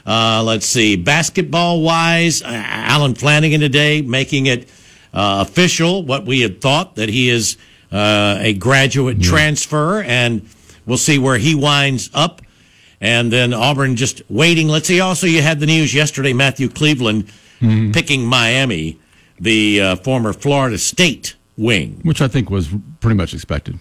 Uh, 0.06 0.44
let's 0.46 0.68
see, 0.68 0.96
basketball 0.96 1.82
wise, 1.82 2.44
uh, 2.44 2.48
Allen 2.50 3.16
Flanigan 3.16 3.60
today 3.60 4.04
making 4.04 4.46
it 4.46 4.70
uh, 5.16 5.44
official 5.48 6.04
what 6.04 6.26
we 6.28 6.42
had 6.42 6.62
thought 6.62 6.94
that 6.96 7.10
he 7.10 7.28
is 7.32 7.58
uh, 7.92 8.38
a 8.40 8.54
graduate 8.54 9.20
transfer, 9.20 10.04
and 10.04 10.48
we'll 10.86 11.00
see 11.00 11.18
where 11.18 11.40
he 11.40 11.56
winds 11.56 12.12
up. 12.14 12.44
And 13.02 13.34
then 13.34 13.52
Auburn 13.52 13.96
just 13.96 14.22
waiting. 14.30 14.68
Let's 14.68 14.88
see. 14.88 15.00
Also, 15.00 15.26
you 15.26 15.42
had 15.42 15.60
the 15.60 15.66
news 15.66 15.92
yesterday 15.92 16.34
Matthew 16.34 16.70
Cleveland 16.70 17.32
picking 17.60 18.26
Miami, 18.26 19.00
the 19.40 19.82
uh, 19.82 19.96
former 19.98 20.34
Florida 20.34 20.78
State 20.78 21.36
wing. 21.58 22.00
which 22.04 22.22
I 22.22 22.28
think 22.28 22.50
was 22.50 22.70
pretty 23.02 23.16
much 23.16 23.34
expected. 23.34 23.80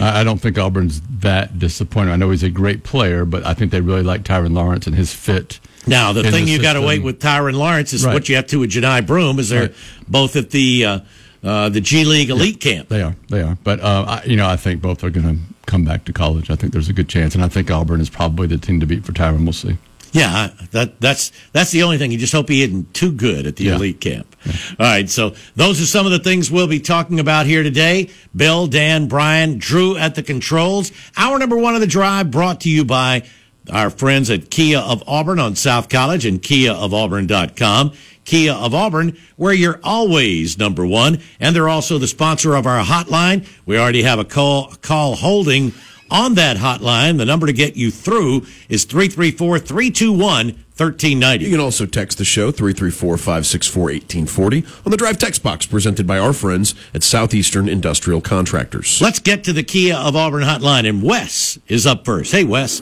I 0.00 0.22
don't 0.22 0.38
think 0.40 0.56
Auburn's 0.58 1.00
that 1.20 1.58
disappointed. 1.58 2.12
I 2.12 2.16
know 2.16 2.30
he's 2.30 2.44
a 2.44 2.50
great 2.50 2.84
player, 2.84 3.24
but 3.24 3.44
I 3.44 3.52
think 3.52 3.72
they 3.72 3.80
really 3.80 4.04
like 4.04 4.22
Tyron 4.22 4.54
Lawrence 4.54 4.86
and 4.86 4.94
his 4.94 5.12
fit. 5.12 5.58
Now, 5.88 6.12
the 6.12 6.22
thing 6.22 6.44
the 6.44 6.52
you 6.52 6.62
got 6.62 6.74
to 6.74 6.80
wait 6.82 7.02
with 7.02 7.18
Tyron 7.20 7.54
Lawrence 7.54 7.92
is 7.92 8.04
Right. 8.04 8.14
what 8.14 8.28
you 8.28 8.36
have 8.36 8.46
to 8.48 8.60
with 8.60 8.70
Johni 8.70 9.04
Broome. 9.04 9.40
Is 9.40 9.48
they're 9.48 9.62
Right. 9.62 9.74
both 10.06 10.36
at 10.36 10.50
the 10.50 10.84
uh, 10.84 11.00
uh, 11.42 11.68
the 11.70 11.80
G 11.80 12.04
League 12.04 12.30
elite 12.30 12.60
camp. 12.60 12.88
They 12.88 13.02
are, 13.02 13.16
they 13.28 13.42
are. 13.42 13.58
But 13.64 13.80
uh, 13.80 14.04
I, 14.06 14.24
you 14.24 14.36
know, 14.36 14.46
I 14.48 14.54
think 14.56 14.80
both 14.80 15.02
are 15.02 15.10
going 15.10 15.26
to 15.36 15.40
come 15.66 15.84
back 15.84 16.04
to 16.04 16.12
college. 16.12 16.48
I 16.48 16.54
think 16.54 16.72
there's 16.72 16.88
a 16.88 16.92
good 16.92 17.08
chance, 17.08 17.34
and 17.34 17.42
I 17.42 17.48
think 17.48 17.68
Auburn 17.70 18.00
is 18.00 18.08
probably 18.10 18.46
the 18.46 18.58
team 18.58 18.78
to 18.78 18.86
beat 18.86 19.04
for 19.04 19.10
Tyron. 19.12 19.42
We'll 19.42 19.52
see. 19.52 19.78
Yeah, 20.12 20.50
that 20.70 21.00
that's 21.00 21.32
that's 21.52 21.70
the 21.70 21.82
only 21.82 21.98
thing. 21.98 22.10
You 22.12 22.18
just 22.18 22.32
hope 22.32 22.48
he 22.48 22.62
isn't 22.62 22.94
too 22.94 23.12
good 23.12 23.46
at 23.46 23.56
the 23.56 23.64
Yeah. 23.64 23.76
elite 23.76 24.00
camp. 24.00 24.36
All 24.46 24.86
right, 24.86 25.08
so 25.08 25.34
those 25.56 25.80
are 25.80 25.86
some 25.86 26.06
of 26.06 26.12
the 26.12 26.18
things 26.18 26.50
we'll 26.50 26.66
be 26.66 26.80
talking 26.80 27.20
about 27.20 27.46
here 27.46 27.62
today. 27.62 28.08
Bill, 28.34 28.66
Dan, 28.66 29.06
Brian, 29.08 29.58
Drew 29.58 29.96
at 29.96 30.14
the 30.14 30.22
controls. 30.22 30.92
Hour 31.16 31.38
number 31.38 31.56
one 31.56 31.74
of 31.74 31.80
the 31.80 31.86
drive 31.86 32.30
brought 32.30 32.60
to 32.62 32.70
you 32.70 32.84
by 32.84 33.24
our 33.70 33.90
friends 33.90 34.30
at 34.30 34.50
Kia 34.50 34.78
of 34.78 35.02
Auburn 35.06 35.38
on 35.38 35.54
South 35.56 35.88
College 35.90 36.24
and 36.24 36.40
KiaofAuburn.com. 36.42 37.92
Kia 38.24 38.52
of 38.52 38.74
Auburn, 38.74 39.16
where 39.36 39.54
you're 39.54 39.80
always 39.82 40.58
number 40.58 40.86
one. 40.86 41.18
And 41.40 41.56
they're 41.56 41.68
also 41.68 41.98
the 41.98 42.06
sponsor 42.08 42.54
of 42.54 42.66
our 42.66 42.84
hotline. 42.84 43.46
We 43.66 43.78
already 43.78 44.02
have 44.02 44.18
a 44.18 44.24
call, 44.24 44.72
call 44.82 45.16
holding 45.16 45.72
on 46.10 46.34
that 46.34 46.56
hotline. 46.56 47.18
The 47.18 47.24
number 47.24 47.46
to 47.46 47.52
get 47.52 47.76
you 47.76 47.90
through 47.90 48.46
is 48.68 48.84
334 48.84 49.58
321 49.58 50.64
1390. 50.78 51.44
You 51.44 51.50
can 51.50 51.60
also 51.60 51.86
text 51.86 52.18
the 52.18 52.24
show 52.24 52.52
334-564-1840 52.52 54.86
on 54.86 54.92
the 54.92 54.96
Drive 54.96 55.18
text 55.18 55.42
box 55.42 55.66
presented 55.66 56.06
by 56.06 56.18
our 56.18 56.32
friends 56.32 56.76
at 56.94 57.02
Southeastern 57.02 57.68
Industrial 57.68 58.20
Contractors. 58.20 59.00
Let's 59.00 59.18
get 59.18 59.42
to 59.44 59.52
the 59.52 59.64
Kia 59.64 59.96
of 59.96 60.14
Auburn 60.14 60.44
hotline, 60.44 60.88
and 60.88 61.02
Wes 61.02 61.58
is 61.66 61.84
up 61.84 62.04
first. 62.04 62.30
Hey, 62.30 62.44
Wes. 62.44 62.80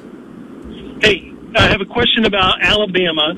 Hey, 1.00 1.32
I 1.56 1.68
have 1.68 1.80
a 1.80 1.86
question 1.86 2.26
about 2.26 2.60
Alabama 2.60 3.32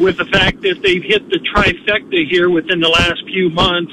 with 0.00 0.16
the 0.16 0.24
fact 0.24 0.62
that 0.62 0.80
they've 0.82 1.02
hit 1.02 1.28
the 1.28 1.38
trifecta 1.54 2.26
here 2.26 2.48
within 2.48 2.80
the 2.80 2.88
last 2.88 3.22
few 3.26 3.50
months 3.50 3.92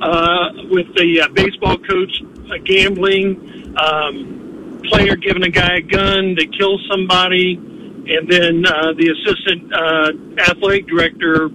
uh, 0.00 0.50
with 0.70 0.94
the 0.94 1.22
uh, 1.22 1.28
baseball 1.28 1.78
coach 1.78 2.22
uh, 2.22 2.58
gambling, 2.64 3.74
um, 3.76 4.45
player 4.88 5.16
giving 5.16 5.42
a 5.44 5.50
guy 5.50 5.76
a 5.76 5.80
gun 5.82 6.34
that 6.36 6.48
kills 6.56 6.84
somebody, 6.90 7.54
and 7.54 8.28
then 8.28 8.64
uh, 8.66 8.92
the 8.92 9.08
assistant 9.14 9.72
uh, 9.74 10.50
athletic 10.50 10.86
director 10.86 11.48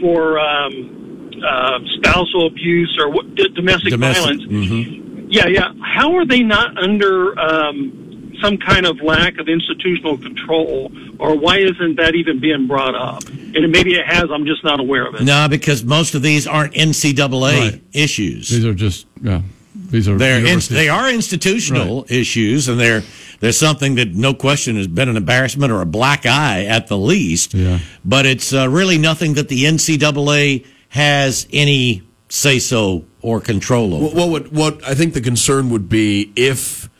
for 0.00 0.38
um, 0.38 1.30
uh, 1.46 1.78
spousal 1.96 2.46
abuse 2.46 2.96
or 3.00 3.10
what, 3.10 3.34
d- 3.34 3.48
domestic, 3.54 3.90
Domestic, 3.90 4.24
violence. 4.24 4.42
mhm. 4.44 5.26
Yeah, 5.30 5.46
yeah. 5.46 5.72
How 5.82 6.14
are 6.16 6.26
they 6.26 6.42
not 6.42 6.76
under 6.76 7.38
um, 7.38 8.34
some 8.42 8.58
kind 8.58 8.84
of 8.84 9.00
lack 9.00 9.38
of 9.38 9.48
institutional 9.48 10.18
control, 10.18 10.92
or 11.18 11.36
why 11.38 11.58
isn't 11.58 11.96
that 11.96 12.14
even 12.14 12.38
being 12.40 12.66
brought 12.66 12.94
up? 12.94 13.24
And 13.54 13.70
maybe 13.72 13.94
it 13.94 14.06
has. 14.06 14.24
I'm 14.30 14.44
just 14.44 14.62
not 14.64 14.78
aware 14.80 15.06
of 15.06 15.14
it. 15.14 15.22
No, 15.22 15.46
because 15.48 15.84
most 15.84 16.14
of 16.14 16.20
these 16.22 16.46
aren't 16.46 16.74
NCAA 16.74 17.40
Right. 17.72 17.82
issues. 17.94 18.48
These 18.50 18.64
are 18.66 18.74
just, 18.74 19.06
yeah, 19.22 19.40
these 19.74 20.08
are. 20.08 20.16
They're 20.16 20.44
in, 20.44 20.60
they 20.70 20.88
are 20.88 21.10
institutional 21.10 22.04
issues, 22.08 22.68
and 22.68 22.78
they're 22.78 23.02
there's 23.40 23.58
something 23.58 23.96
that 23.96 24.14
no 24.14 24.34
question 24.34 24.76
has 24.76 24.86
been 24.86 25.08
an 25.08 25.16
embarrassment 25.16 25.72
or 25.72 25.80
a 25.80 25.86
black 25.86 26.26
eye 26.26 26.66
at 26.66 26.88
the 26.88 26.96
least. 26.96 27.54
Yeah. 27.54 27.78
But 28.04 28.26
it's 28.26 28.52
uh, 28.52 28.68
really 28.68 28.98
nothing 28.98 29.34
that 29.34 29.48
the 29.48 29.64
NCAA 29.64 30.66
has 30.90 31.46
any 31.52 32.02
say 32.28 32.58
so 32.58 33.04
or 33.20 33.40
control 33.40 33.94
over. 33.94 34.14
Well, 34.14 34.30
what 34.30 34.52
what 34.52 34.84
I 34.84 34.94
think 34.94 35.14
the 35.14 35.20
concern 35.20 35.70
would 35.70 35.88
be 35.88 36.32
if 36.36 36.90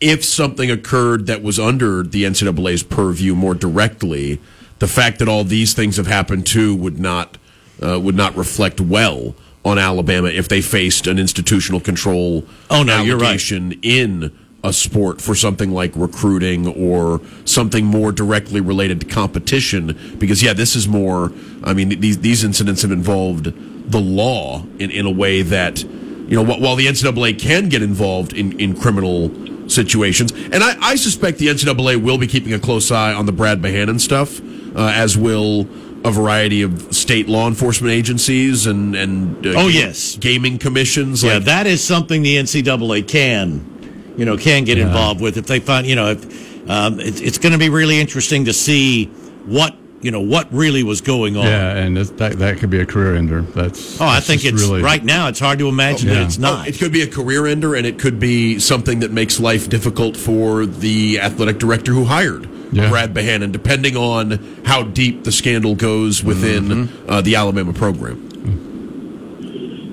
if 0.00 0.24
something 0.24 0.70
occurred 0.70 1.26
that 1.26 1.42
was 1.42 1.58
under 1.58 2.02
the 2.02 2.24
NCAA's 2.24 2.84
purview 2.84 3.34
more 3.34 3.54
directly, 3.54 4.40
the 4.78 4.86
fact 4.86 5.18
that 5.18 5.28
all 5.28 5.42
these 5.42 5.74
things 5.74 5.96
have 5.96 6.06
happened 6.06 6.46
too 6.46 6.74
would 6.76 7.00
not 7.00 7.36
uh, 7.82 7.98
would 7.98 8.14
not 8.14 8.36
reflect 8.36 8.80
well 8.80 9.34
on 9.68 9.78
Alabama 9.78 10.28
if 10.28 10.48
they 10.48 10.60
faced 10.60 11.06
an 11.06 11.18
institutional 11.18 11.80
control 11.80 12.44
Oh, 12.70 12.82
no, 12.82 13.02
you're 13.02 13.16
right. 13.16 13.26
allegation 13.28 13.72
in 13.82 14.36
a 14.64 14.72
sport 14.72 15.20
for 15.20 15.34
something 15.36 15.70
like 15.70 15.92
recruiting 15.94 16.66
or 16.66 17.20
something 17.44 17.84
more 17.84 18.10
directly 18.10 18.60
related 18.60 19.00
to 19.00 19.06
competition. 19.06 19.96
Because 20.18 20.42
yeah, 20.42 20.52
this 20.52 20.74
is 20.74 20.88
more. 20.88 21.32
I 21.62 21.74
mean, 21.74 22.00
these 22.00 22.18
these 22.18 22.42
incidents 22.42 22.82
have 22.82 22.90
involved 22.90 23.44
the 23.90 24.00
law 24.00 24.64
in 24.78 24.90
in 24.90 25.06
a 25.06 25.10
way 25.12 25.42
that 25.42 25.82
you 25.84 26.30
know 26.36 26.42
while 26.44 26.74
the 26.76 26.86
NCAA 26.86 27.38
can 27.38 27.68
get 27.68 27.82
involved 27.82 28.32
in 28.32 28.58
in 28.58 28.74
criminal 28.76 29.30
situations, 29.68 30.32
and 30.32 30.64
I, 30.64 30.76
I 30.80 30.96
suspect 30.96 31.38
the 31.38 31.46
NCAA 31.48 32.02
will 32.02 32.18
be 32.18 32.26
keeping 32.26 32.52
a 32.52 32.58
close 32.58 32.90
eye 32.90 33.12
on 33.12 33.26
the 33.26 33.32
Brad 33.32 33.60
Bohannon 33.62 34.00
stuff, 34.00 34.40
uh, 34.76 34.90
as 34.94 35.16
will. 35.16 35.68
A 36.04 36.10
variety 36.12 36.62
of 36.62 36.94
state 36.94 37.28
law 37.28 37.48
enforcement 37.48 37.92
agencies 37.92 38.66
and 38.66 38.94
and 38.94 39.44
uh, 39.46 39.54
Oh, 39.56 39.66
yes. 39.68 40.16
gaming 40.16 40.58
commissions. 40.58 41.22
Yeah, 41.24 41.34
like- 41.34 41.44
that 41.44 41.66
is 41.66 41.82
something 41.82 42.22
the 42.22 42.36
NCAA 42.36 43.06
can, 43.06 44.14
you 44.16 44.24
know, 44.24 44.36
can 44.36 44.64
get 44.64 44.78
involved 44.78 45.20
with 45.20 45.36
if 45.36 45.46
they 45.46 45.58
find, 45.60 45.86
you 45.86 45.96
know, 45.96 46.10
if, 46.12 46.70
um, 46.70 47.00
it's, 47.00 47.20
it's 47.20 47.38
going 47.38 47.52
to 47.52 47.58
be 47.58 47.68
really 47.68 47.98
interesting 48.00 48.44
to 48.44 48.52
see 48.52 49.06
what, 49.46 49.74
you 50.00 50.12
know, 50.12 50.20
what 50.20 50.46
really 50.52 50.84
was 50.84 51.00
going 51.00 51.36
on. 51.36 51.46
Yeah, 51.46 51.74
and 51.76 51.98
it's, 51.98 52.10
that 52.10 52.38
that 52.38 52.58
could 52.58 52.70
be 52.70 52.78
a 52.78 52.86
career 52.86 53.16
ender. 53.16 53.42
That's 53.42 54.00
Oh, 54.00 54.06
I 54.06 54.20
think 54.20 54.44
it's 54.44 54.62
really 54.62 54.80
right 54.82 55.04
now. 55.04 55.26
It's 55.28 55.40
hard 55.40 55.58
to 55.58 55.68
imagine 55.68 56.08
that 56.10 56.14
Yeah. 56.14 56.24
it's 56.26 56.38
Oh, 56.38 56.42
not. 56.42 56.68
it 56.68 56.78
could 56.78 56.92
be 56.92 57.02
a 57.02 57.08
career 57.08 57.46
ender, 57.46 57.74
and 57.74 57.84
it 57.84 57.98
could 57.98 58.20
be 58.20 58.60
something 58.60 59.00
that 59.00 59.10
makes 59.10 59.40
life 59.40 59.68
difficult 59.68 60.16
for 60.16 60.64
the 60.64 61.18
athletic 61.20 61.58
director 61.58 61.92
who 61.92 62.04
hired 62.04 62.48
Yeah. 62.72 62.90
Brad 62.90 63.14
Bohannon, 63.14 63.50
depending 63.52 63.96
on 63.96 64.62
how 64.64 64.82
deep 64.82 65.24
the 65.24 65.32
scandal 65.32 65.74
goes 65.74 66.22
within 66.22 66.64
Mm-hmm. 66.64 67.10
uh, 67.10 67.20
the 67.22 67.36
Alabama 67.36 67.72
program. 67.72 68.24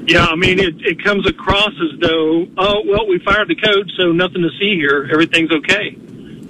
Yeah, 0.07 0.25
I 0.25 0.35
mean, 0.35 0.59
it, 0.59 0.75
it 0.85 1.03
comes 1.03 1.25
across 1.27 1.71
as 1.81 1.99
though, 1.99 2.45
oh, 2.57 2.83
well, 2.85 3.07
we 3.07 3.17
fired 3.19 3.47
the 3.47 3.55
coach, 3.55 3.89
so 3.97 4.11
nothing 4.11 4.43
to 4.43 4.49
see 4.59 4.75
here. 4.75 5.09
Everything's 5.11 5.51
okay. 5.51 5.95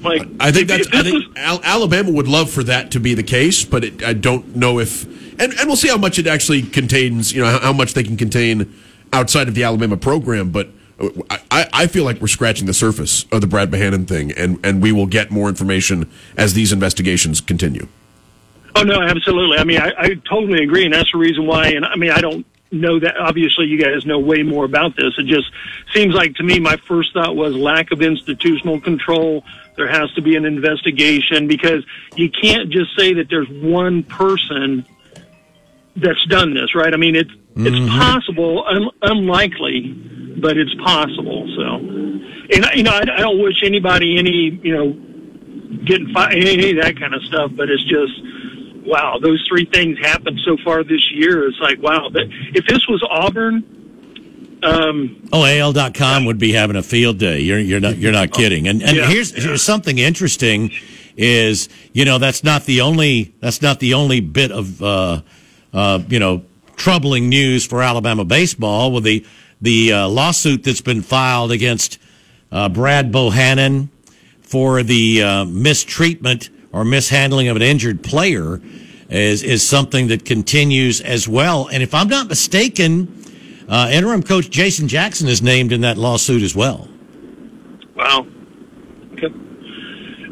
Like, 0.02 0.28
I 0.42 0.52
think 0.52 0.64
if- 0.64 0.68
that's. 0.68 0.88
if 0.88 0.94
I 0.94 1.04
think 1.04 1.14
was- 1.16 1.38
Al- 1.38 1.62
Alabama 1.64 2.12
would 2.12 2.28
love 2.28 2.50
for 2.50 2.64
that 2.64 2.92
to 2.92 3.00
be 3.00 3.14
the 3.14 3.24
case, 3.24 3.64
but 3.64 3.84
it, 3.86 4.04
I 4.04 4.14
don't 4.14 4.56
know 4.58 4.80
if. 4.80 5.06
And, 5.40 5.54
and 5.54 5.68
we'll 5.68 5.78
see 5.78 5.88
how 5.88 5.98
much 5.98 6.20
it 6.20 6.28
actually 6.28 6.64
contains. 6.64 7.32
You 7.34 7.42
know 7.44 7.50
how, 7.50 7.60
how 7.60 7.74
much 7.74 7.94
they 7.94 8.04
can 8.04 8.18
contain 8.18 8.74
outside 9.14 9.48
of 9.48 9.56
the 9.56 9.64
Alabama 9.64 9.96
program. 9.98 10.50
But 10.52 10.70
I, 11.00 11.68
I 11.74 11.88
feel 11.88 12.06
like 12.06 12.22
we're 12.22 12.28
scratching 12.28 12.68
the 12.68 12.74
surface 12.74 13.26
of 13.32 13.42
the 13.42 13.48
Brad 13.48 13.70
Bohannon 13.70 14.08
thing, 14.08 14.32
and 14.32 14.60
and 14.64 14.82
we 14.82 14.92
will 14.92 15.08
get 15.08 15.30
more 15.30 15.50
information 15.50 16.10
as 16.38 16.54
these 16.54 16.72
investigations 16.72 17.42
continue. 17.42 17.88
Oh 18.76 18.84
no, 18.84 19.02
absolutely. 19.02 19.58
I 19.58 19.64
mean, 19.64 19.80
I, 19.80 19.92
I 19.98 20.08
totally 20.30 20.64
agree, 20.64 20.86
and 20.86 20.94
that's 20.94 21.12
the 21.12 21.18
reason 21.18 21.46
why. 21.46 21.68
And 21.70 21.86
I 21.86 21.96
mean, 21.96 22.12
I 22.12 22.22
don't 22.22 22.46
know 22.72 23.00
that. 23.00 23.18
Obviously, 23.18 23.66
you 23.66 23.82
guys 23.82 24.06
know 24.06 24.20
way 24.20 24.44
more 24.44 24.64
about 24.64 24.96
this. 24.96 25.14
It 25.18 25.26
just 25.26 25.52
seems 25.94 26.14
like 26.14 26.36
to 26.36 26.44
me, 26.44 26.60
my 26.60 26.78
first 26.78 27.14
thought 27.14 27.36
was 27.36 27.56
lack 27.56 27.92
of 27.92 28.02
institutional 28.02 28.80
control. 28.80 29.44
There 29.76 29.88
has 29.88 30.12
to 30.14 30.22
be 30.22 30.38
an 30.38 30.46
investigation 30.46 31.48
because 31.48 31.86
you 32.16 32.30
can't 32.30 32.70
just 32.70 32.98
say 32.98 33.14
that 33.16 33.28
there's 33.30 33.50
one 33.50 34.04
person 34.04 34.86
that's 35.96 36.26
done 36.28 36.54
this, 36.54 36.76
right? 36.76 36.94
I 36.94 36.98
mean, 36.98 37.16
it's 37.16 37.32
it's 37.58 37.76
mm-hmm. 37.76 38.00
possible, 38.00 38.66
un- 38.68 38.92
unlikely, 39.02 39.96
but 40.38 40.58
it's 40.58 40.74
possible. 40.76 41.48
So, 41.56 41.64
and 41.76 42.66
you 42.76 42.84
know, 42.84 42.92
I, 42.92 43.02
I 43.02 43.20
don't 43.22 43.42
wish 43.42 43.64
anybody 43.64 44.18
any, 44.18 44.60
you 44.64 44.76
know, 44.76 44.94
getting 45.86 46.14
fired, 46.14 46.34
any 46.36 46.72
of 46.78 46.84
that 46.84 47.00
kind 47.00 47.14
of 47.14 47.24
stuff. 47.24 47.52
But 47.56 47.70
it's 47.70 47.84
just, 47.84 48.86
wow, 48.86 49.18
those 49.22 49.44
three 49.48 49.66
things 49.66 49.98
happened 50.00 50.40
so 50.46 50.58
far 50.64 50.84
this 50.84 51.12
year. 51.12 51.48
It's 51.48 51.60
like, 51.60 51.82
wow, 51.82 52.10
that 52.10 52.28
if 52.54 52.66
this 52.68 52.86
was 52.88 53.04
Auburn, 53.10 54.60
um, 54.64 55.28
Oh, 55.32 55.44
AL.com 55.46 56.26
would 56.26 56.40
be 56.40 56.52
having 56.54 56.76
a 56.76 56.84
field 56.84 57.18
day. 57.20 57.42
You're 57.42 57.60
you're 57.60 57.80
not 57.80 57.98
you're 57.98 58.12
not 58.12 58.32
kidding. 58.32 58.68
And 58.68 58.82
and 58.82 58.98
Yeah. 58.98 59.08
here's 59.08 59.32
here's 59.32 59.62
something 59.62 59.98
interesting 59.98 60.72
is 61.18 61.70
you 61.94 62.04
know 62.04 62.18
that's 62.18 62.44
not 62.44 62.66
the 62.66 62.82
only 62.82 63.34
that's 63.42 63.62
not 63.62 63.80
the 63.80 63.94
only 63.94 64.20
bit 64.22 64.52
of 64.52 64.82
uh, 64.82 65.22
uh, 65.74 66.00
you 66.10 66.20
know 66.20 66.44
troubling 66.78 67.30
news 67.30 67.66
for 67.66 67.82
Alabama 67.82 68.26
baseball 68.26 68.92
with 68.92 69.04
the 69.04 69.26
the 69.62 69.94
uh, 69.94 70.08
lawsuit 70.08 70.64
that's 70.64 70.82
been 70.82 71.02
filed 71.02 71.52
against 71.52 71.98
uh, 72.52 72.70
Brad 72.70 73.12
Bohannon 73.12 73.90
for 74.42 74.84
the 74.84 75.24
uh, 75.24 75.46
mistreatment 75.46 76.50
or 76.72 76.86
mishandling 76.86 77.48
of 77.48 77.56
an 77.56 77.62
injured 77.62 78.04
player 78.04 78.62
is 79.10 79.44
is 79.44 79.68
something 79.68 80.08
that 80.08 80.26
continues 80.26 81.02
as 81.02 81.28
well. 81.28 81.68
And 81.68 81.82
if 81.84 81.94
I'm 81.94 82.08
not 82.08 82.28
mistaken, 82.28 83.24
uh, 83.68 83.90
interim 83.92 84.24
coach 84.24 84.50
Jason 84.50 84.88
Jackson 84.88 85.28
is 85.28 85.42
named 85.42 85.72
in 85.72 85.82
that 85.82 85.98
lawsuit 85.98 86.42
as 86.42 86.56
well. 86.56 86.88
wow. 87.96 88.26
Okay. 89.14 89.28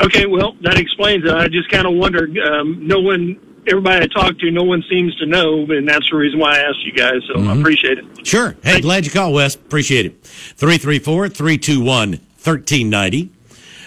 Okay, 0.01 0.25
well, 0.25 0.55
that 0.61 0.77
explains 0.77 1.23
it. 1.23 1.31
I 1.31 1.47
just 1.47 1.69
kind 1.69 1.85
of 1.87 1.93
wondered. 1.93 2.37
Um, 2.37 2.85
no 2.85 2.99
one, 2.99 3.39
everybody 3.67 4.03
I 4.03 4.07
talked 4.07 4.39
to, 4.41 4.51
no 4.51 4.63
one 4.63 4.83
seems 4.89 5.15
to 5.17 5.25
know, 5.25 5.65
and 5.69 5.87
that's 5.87 6.09
the 6.09 6.17
reason 6.17 6.39
why 6.39 6.57
I 6.57 6.59
asked 6.59 6.85
you 6.85 6.93
guys. 6.93 7.21
So 7.27 7.41
I 7.41 7.57
appreciate 7.57 7.97
it. 7.97 8.27
Sure. 8.27 8.55
Hey, 8.63 8.81
glad 8.81 9.05
you 9.05 9.11
called, 9.11 9.33
Wes. 9.33 9.55
Appreciate 9.55 10.05
it. 10.05 10.23
334 10.23 11.29
321 11.29 12.09
1390. 12.09 13.29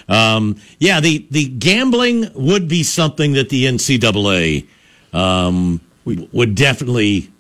Um, 0.09 0.57
yeah, 0.79 1.01
the, 1.01 1.27
the 1.31 1.49
gambling 1.49 2.31
would 2.35 2.69
be 2.69 2.83
something 2.83 3.33
that 3.33 3.49
the 3.49 3.65
NCAA 3.65 4.67
um, 5.13 5.81
would 6.05 6.55
definitely 6.55 7.31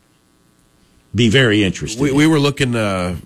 be 1.17 1.31
very 1.31 1.65
interesting. 1.65 2.03
We, 2.03 2.13
we 2.13 2.27
were 2.27 2.39
looking. 2.39 2.77
Uh, 2.77 3.17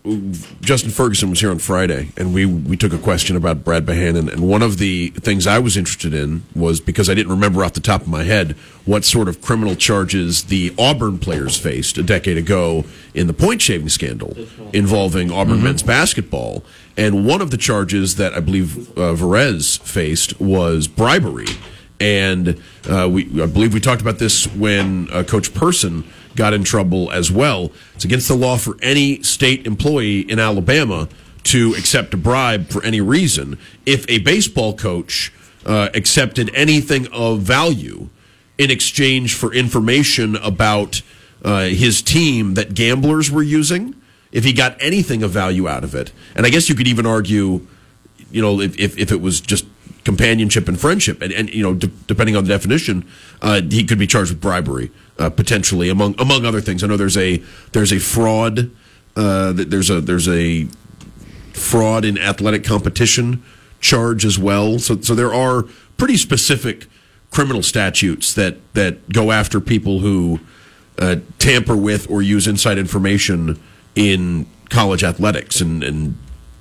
Justin 0.61 0.91
Ferguson 0.91 1.29
was 1.29 1.41
here 1.41 1.51
on 1.51 1.59
Friday, 1.59 2.13
and 2.17 2.33
we 2.33 2.47
we 2.47 2.77
took 2.77 2.93
a 2.93 2.99
question 2.99 3.35
about 3.35 3.65
Brad 3.65 3.85
Bohannon. 3.85 4.33
And 4.33 4.49
one 4.49 4.63
of 4.63 4.79
the 4.79 5.09
things 5.11 5.47
I 5.47 5.59
was 5.59 5.77
interested 5.77 6.15
in 6.15 6.45
was 6.55 6.81
because 6.81 7.11
I 7.11 7.15
didn't 7.15 7.33
remember 7.33 7.65
off 7.65 7.73
the 7.73 7.81
top 7.81 8.03
of 8.03 8.09
my 8.09 8.23
head 8.23 8.53
what 8.85 9.05
sort 9.05 9.29
of 9.29 9.43
criminal 9.43 9.75
charges 9.75 10.45
the 10.45 10.73
Auburn 10.79 11.19
players 11.19 11.59
faced 11.59 11.99
a 11.99 12.03
decade 12.05 12.39
ago 12.39 12.85
in 13.13 13.27
the 13.27 13.35
point 13.35 13.61
shaving 13.61 13.89
scandal 13.89 14.37
involving 14.73 15.33
Auburn 15.33 15.63
men's 15.63 15.83
basketball. 15.83 16.65
And 16.97 17.27
one 17.27 17.41
of 17.41 17.51
the 17.51 17.57
charges 17.57 18.17
that 18.17 18.35
I 18.35 18.41
believe 18.41 18.91
uh, 18.97 19.15
Varez 19.15 19.81
faced 19.81 20.41
was 20.41 20.87
bribery. 20.87 21.47
And 21.99 22.63
uh, 22.89 23.09
we, 23.11 23.25
I 23.43 23.47
believe 23.47 23.75
we 23.75 23.81
talked 23.81 24.01
about 24.01 24.19
this 24.19 24.47
when 24.55 25.09
uh, 25.13 25.23
Coach 25.23 25.53
Person 25.53 26.05
got 26.41 26.55
in 26.55 26.65
trouble 26.65 27.13
as 27.13 27.31
well. 27.31 27.71
It's 27.95 28.07
against 28.07 28.27
the 28.27 28.35
law 28.35 28.57
for 28.57 28.79
any 28.81 29.23
state 29.23 29.67
employee 29.67 30.21
in 30.21 30.39
Alabama 30.39 31.07
to 31.43 31.75
accept 31.77 32.15
a 32.15 32.17
bribe 32.17 32.71
for 32.71 32.83
any 32.83 33.03
reason. 33.03 33.59
If 33.85 34.09
a 34.09 34.21
baseball 34.21 34.75
coach 34.75 35.35
uh, 35.67 35.91
accepted 35.93 36.51
anything 36.55 37.07
of 37.13 37.41
value 37.41 38.09
in 38.57 38.71
exchange 38.71 39.35
for 39.35 39.53
information 39.53 40.35
about 40.37 41.03
uh, 41.45 41.65
his 41.65 42.01
team 42.01 42.55
that 42.55 42.73
gamblers 42.73 43.31
were 43.31 43.43
using, 43.43 43.95
if 44.33 44.45
he 44.45 44.55
got 44.55 44.81
anything 44.81 45.23
of 45.23 45.31
value 45.31 45.69
out 45.69 45.85
of 45.85 45.95
it, 45.95 46.11
and 46.35 46.47
I 46.47 46.49
guess 46.49 46.71
you 46.71 46.75
could 46.75 46.89
even 46.89 47.05
argue 47.05 47.67
you 48.31 48.41
know, 48.41 48.61
if, 48.61 48.79
if, 48.79 48.97
if 48.97 49.13
it 49.13 49.21
was 49.21 49.41
just 49.41 49.67
companionship 50.05 50.69
and 50.69 50.81
friendship, 50.81 51.21
and, 51.23 51.33
and 51.33 51.53
you 51.53 51.63
know, 51.63 51.75
de- 51.75 51.89
depending 52.07 52.37
on 52.37 52.45
the 52.45 52.49
definition, 52.49 53.07
uh, 53.43 53.61
he 53.63 53.85
could 53.85 53.99
be 53.99 54.07
charged 54.07 54.31
with 54.31 54.41
bribery 54.41 54.91
uh, 55.19 55.31
potentially, 55.31 55.89
among 55.89 56.15
among 56.19 56.45
other 56.45 56.61
things. 56.61 56.83
I 56.83 56.87
know 56.87 56.97
there's 56.97 57.17
a 57.17 57.43
there's 57.73 57.93
a 57.93 57.99
fraud, 57.99 58.71
uh, 59.17 59.53
there's 59.53 59.91
a 59.91 60.01
there's 60.01 60.29
a 60.29 60.67
fraud 61.53 62.05
in 62.05 62.19
athletic 62.19 62.65
competition 62.65 63.43
charge 63.81 64.25
as 64.25 64.39
well. 64.39 64.79
So 64.79 65.01
so 65.01 65.15
there 65.15 65.35
are 65.35 65.65
pretty 65.97 66.17
specific 66.17 66.87
criminal 67.31 67.63
statutes 67.63 68.35
that 68.35 68.57
that 68.75 69.11
go 69.13 69.31
after 69.31 69.61
people 69.61 70.01
who 70.01 70.41
uh, 70.99 71.17
tamper 71.39 71.77
with 71.77 72.11
or 72.11 72.23
use 72.23 72.47
inside 72.47 72.79
information 72.79 73.61
in 73.95 74.47
college 74.69 75.03
athletics 75.03 75.61
and, 75.61 75.83
and 75.83 76.17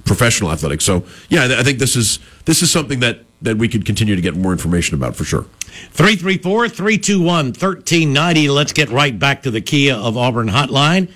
professional 0.05 0.51
athletics. 0.51 0.83
So 0.83 1.03
yeah, 1.29 1.55
I 1.57 1.63
think 1.63 1.79
this 1.79 1.95
is 1.95 2.19
this 2.45 2.61
is 2.61 2.71
something 2.71 2.99
that 3.01 3.23
that 3.41 3.57
we 3.57 3.67
could 3.67 3.85
continue 3.85 4.15
to 4.15 4.21
get 4.21 4.35
more 4.35 4.51
information 4.51 4.95
about 4.95 5.15
for 5.15 5.23
sure. 5.23 5.45
334 5.91 6.69
321 6.69 7.45
1390. 7.47 8.49
Let's 8.49 8.73
get 8.73 8.89
right 8.89 9.17
back 9.17 9.43
to 9.43 9.51
the 9.51 9.61
Kia 9.61 9.95
of 9.95 10.17
Auburn 10.17 10.49
hotline. 10.49 11.11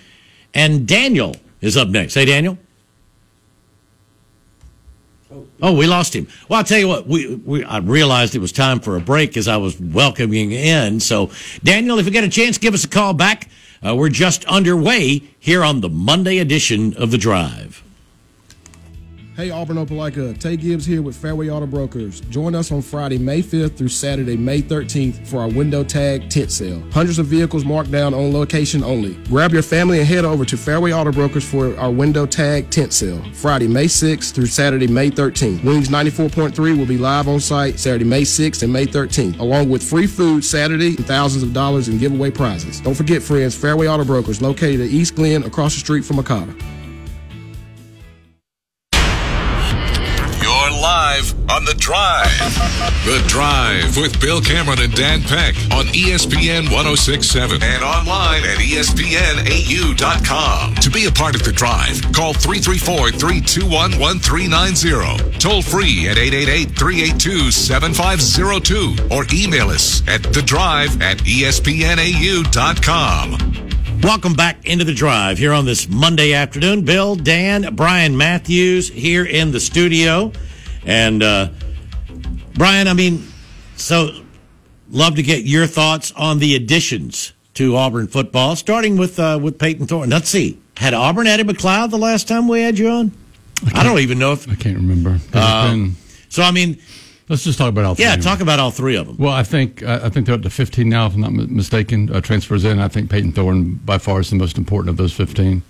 And 0.54 0.88
Daniel 0.88 1.36
is 1.62 1.76
up 1.76 1.90
next. 1.90 2.14
Hey, 2.14 2.26
Daniel. 2.26 2.58
Oh, 5.62 5.74
we 5.74 5.88
lost 5.88 6.16
him. 6.16 6.28
Well, 6.48 6.60
I'll 6.60 6.66
tell 6.66 6.78
you 6.78 6.88
what, 6.88 7.08
we, 7.08 7.36
we 7.36 7.64
I 7.64 7.78
realized 7.78 8.36
it 8.36 8.40
was 8.40 8.52
time 8.52 8.80
for 8.80 8.96
a 8.96 9.02
break 9.02 9.36
as 9.36 9.48
I 9.48 9.58
was 9.58 9.80
welcoming 9.80 10.52
in. 10.52 11.00
So, 11.00 11.32
Daniel, 11.64 11.98
if 12.00 12.06
you 12.06 12.12
get 12.12 12.24
a 12.24 12.30
chance, 12.30 12.58
give 12.58 12.74
us 12.74 12.84
a 12.84 12.90
call 12.90 13.14
back. 13.14 13.50
Uh, 13.86 13.96
we're 13.96 14.10
just 14.10 14.46
underway 14.46 15.24
here 15.40 15.64
on 15.64 15.82
the 15.82 15.90
Monday 15.90 16.38
edition 16.38 16.96
of 16.96 17.12
The 17.12 17.18
Drive. 17.18 17.83
Hey 19.36 19.50
Auburn 19.50 19.78
Opelika, 19.78 20.38
Tay 20.38 20.56
Gibbs 20.56 20.86
here 20.86 21.02
with 21.02 21.16
Fairway 21.16 21.50
Auto 21.50 21.66
Brokers. 21.66 22.22
Join 22.30 22.54
us 22.54 22.72
on 22.72 22.84
Friday, 22.84 23.18
May 23.18 23.42
5th 23.42 23.76
through 23.76 23.88
Saturday, 23.88 24.38
May 24.38 24.62
13th 24.62 25.26
for 25.26 25.40
our 25.40 25.50
window 25.50 25.84
tag 25.84 26.30
tent 26.30 26.52
sale. 26.52 26.84
Hundreds 26.92 27.18
of 27.18 27.26
vehicles 27.26 27.66
marked 27.66 27.90
down 27.90 28.14
on 28.14 28.32
location 28.32 28.84
only. 28.84 29.16
Grab 29.30 29.52
your 29.52 29.64
family 29.64 29.98
and 29.98 30.08
head 30.08 30.24
over 30.24 30.46
to 30.46 30.56
Fairway 30.56 30.94
Auto 30.94 31.12
Brokers 31.12 31.44
for 31.44 31.76
our 31.80 31.90
window 31.90 32.28
tag 32.28 32.70
tent 32.70 32.94
sale. 32.94 33.24
Friday, 33.34 33.68
May 33.68 33.86
6th 33.86 34.34
through 34.36 34.46
Saturday, 34.46 34.86
May 34.86 35.10
13th. 35.10 35.64
Wings 35.64 35.90
94.3 35.90 36.78
will 36.78 36.86
be 36.86 37.00
live 37.00 37.28
on 37.28 37.40
site 37.40 37.80
Saturday, 37.80 38.06
May 38.06 38.22
6th 38.22 38.62
and 38.62 38.72
May 38.72 38.86
13th, 38.86 39.40
along 39.40 39.68
with 39.68 39.82
free 39.82 40.06
food 40.06 40.46
Saturday 40.46 40.96
and 40.96 41.08
thousands 41.08 41.42
of 41.42 41.54
dollars 41.54 41.88
in 41.88 41.98
giveaway 41.98 42.30
prizes. 42.30 42.82
Don't 42.82 42.94
forget, 42.94 43.24
friends, 43.24 43.56
Fairway 43.56 43.88
Auto 43.88 44.06
Brokers 44.06 44.44
located 44.44 44.82
at 44.82 44.90
East 44.90 45.16
Glen 45.16 45.42
across 45.42 45.74
the 45.74 45.80
street 45.80 46.06
from 46.06 46.20
Okada. 46.20 46.54
On 51.64 51.66
The 51.66 51.80
Drive. 51.80 52.54
The 53.06 53.24
Drive 53.28 53.96
with 53.98 54.20
Bill 54.20 54.42
Cameron 54.42 54.80
and 54.82 54.94
Dan 54.94 55.22
Peck 55.22 55.56
on 55.72 55.86
ESPN 55.88 56.70
1067 56.72 57.64
and 57.64 57.84
online 57.84 58.44
at 58.44 58.58
ESPNAU.com. 58.58 59.06
To 60.76 60.90
be 60.90 61.06
a 61.06 61.12
part 61.12 61.36
of 61.36 61.44
The 61.44 61.52
Drive, 61.52 62.02
call 62.14 62.34
334 62.34 63.12
321 63.12 64.00
1390. 64.00 65.40
Toll 65.40 65.62
free 65.62 66.08
at 66.10 66.18
888 66.18 66.78
382 66.78 67.52
7502 67.52 68.96
or 69.14 69.26
email 69.34 69.70
us 69.70 70.02
at 70.08 70.24
The 70.24 70.42
Drive 70.42 71.02
at 71.02 71.20
ESPNAU.com. 71.20 71.62
Welcome 74.04 74.34
back 74.34 74.66
into 74.66 74.84
the 74.84 74.94
drive 74.94 75.38
here 75.38 75.54
on 75.54 75.64
this 75.66 75.88
Monday 75.88 76.34
afternoon. 76.34 76.84
Bill, 76.84 77.16
Dan, 77.16 77.74
Brian 77.74 78.18
Matthews 78.18 78.90
here 78.90 79.24
in 79.24 79.52
the 79.52 79.62
studio. 79.62 80.34
And, 80.86 81.24
uh, 81.24 81.50
Brian, 82.56 82.88
I 82.88 82.94
mean, 82.94 83.28
so 83.76 84.12
love 84.92 85.16
to 85.16 85.24
get 85.24 85.44
your 85.46 85.66
thoughts 85.68 86.12
on 86.16 86.40
the 86.40 86.56
additions 86.56 87.34
to 87.56 87.76
Auburn 87.76 88.08
football, 88.08 88.56
starting 88.56 88.98
with, 88.98 89.20
uh, 89.20 89.40
with 89.42 89.58
Payton 89.60 89.88
Thorne. 89.88 90.10
Let's 90.10 90.30
see. 90.30 90.58
Had 90.78 90.94
Auburn 90.94 91.28
added 91.28 91.48
McLeod 91.48 91.92
the 91.92 91.98
last 91.98 92.28
time 92.28 92.48
we 92.48 92.62
had 92.62 92.78
you 92.80 92.90
on? 92.90 93.12
I, 93.76 93.84
don't 93.84 94.00
even 94.00 94.20
know 94.20 94.34
if. 94.34 94.50
I 94.50 94.56
can't 94.56 94.76
remember. 94.76 95.20
Um, 95.34 95.82
been- 95.82 95.96
So, 96.30 96.42
I 96.44 96.52
mean, 96.52 96.78
let's 97.30 97.44
just 97.44 97.58
talk 97.58 97.70
about 97.70 97.86
all 97.86 97.96
three. 97.96 98.06
yeah, 98.06 98.16
talk 98.18 98.42
about 98.42 98.60
all 98.60 98.72
three 98.72 98.96
of 98.96 99.06
them. 99.08 99.16
Well, 99.18 99.32
I 99.32 99.44
think 99.44 99.84
I 99.84 100.06
I 100.06 100.10
think 100.10 100.26
they're 100.26 100.36
up 100.36 100.42
to 100.42 100.50
15 100.50 100.90
now, 100.90 101.06
if 101.08 101.14
I'm 101.14 101.22
not 101.22 101.32
mistaken. 101.34 102.10
Uh, 102.14 102.20
transfers 102.22 102.66
in. 102.66 102.80
I 102.80 102.88
think 102.88 103.10
Payton 103.10 103.32
Thorne 103.34 103.76
by 103.86 104.00
far 104.00 104.20
is 104.20 104.30
the 104.32 104.36
most 104.36 104.58
important 104.58 104.90
of 104.90 104.98
those 104.98 105.14
15. 105.14 105.62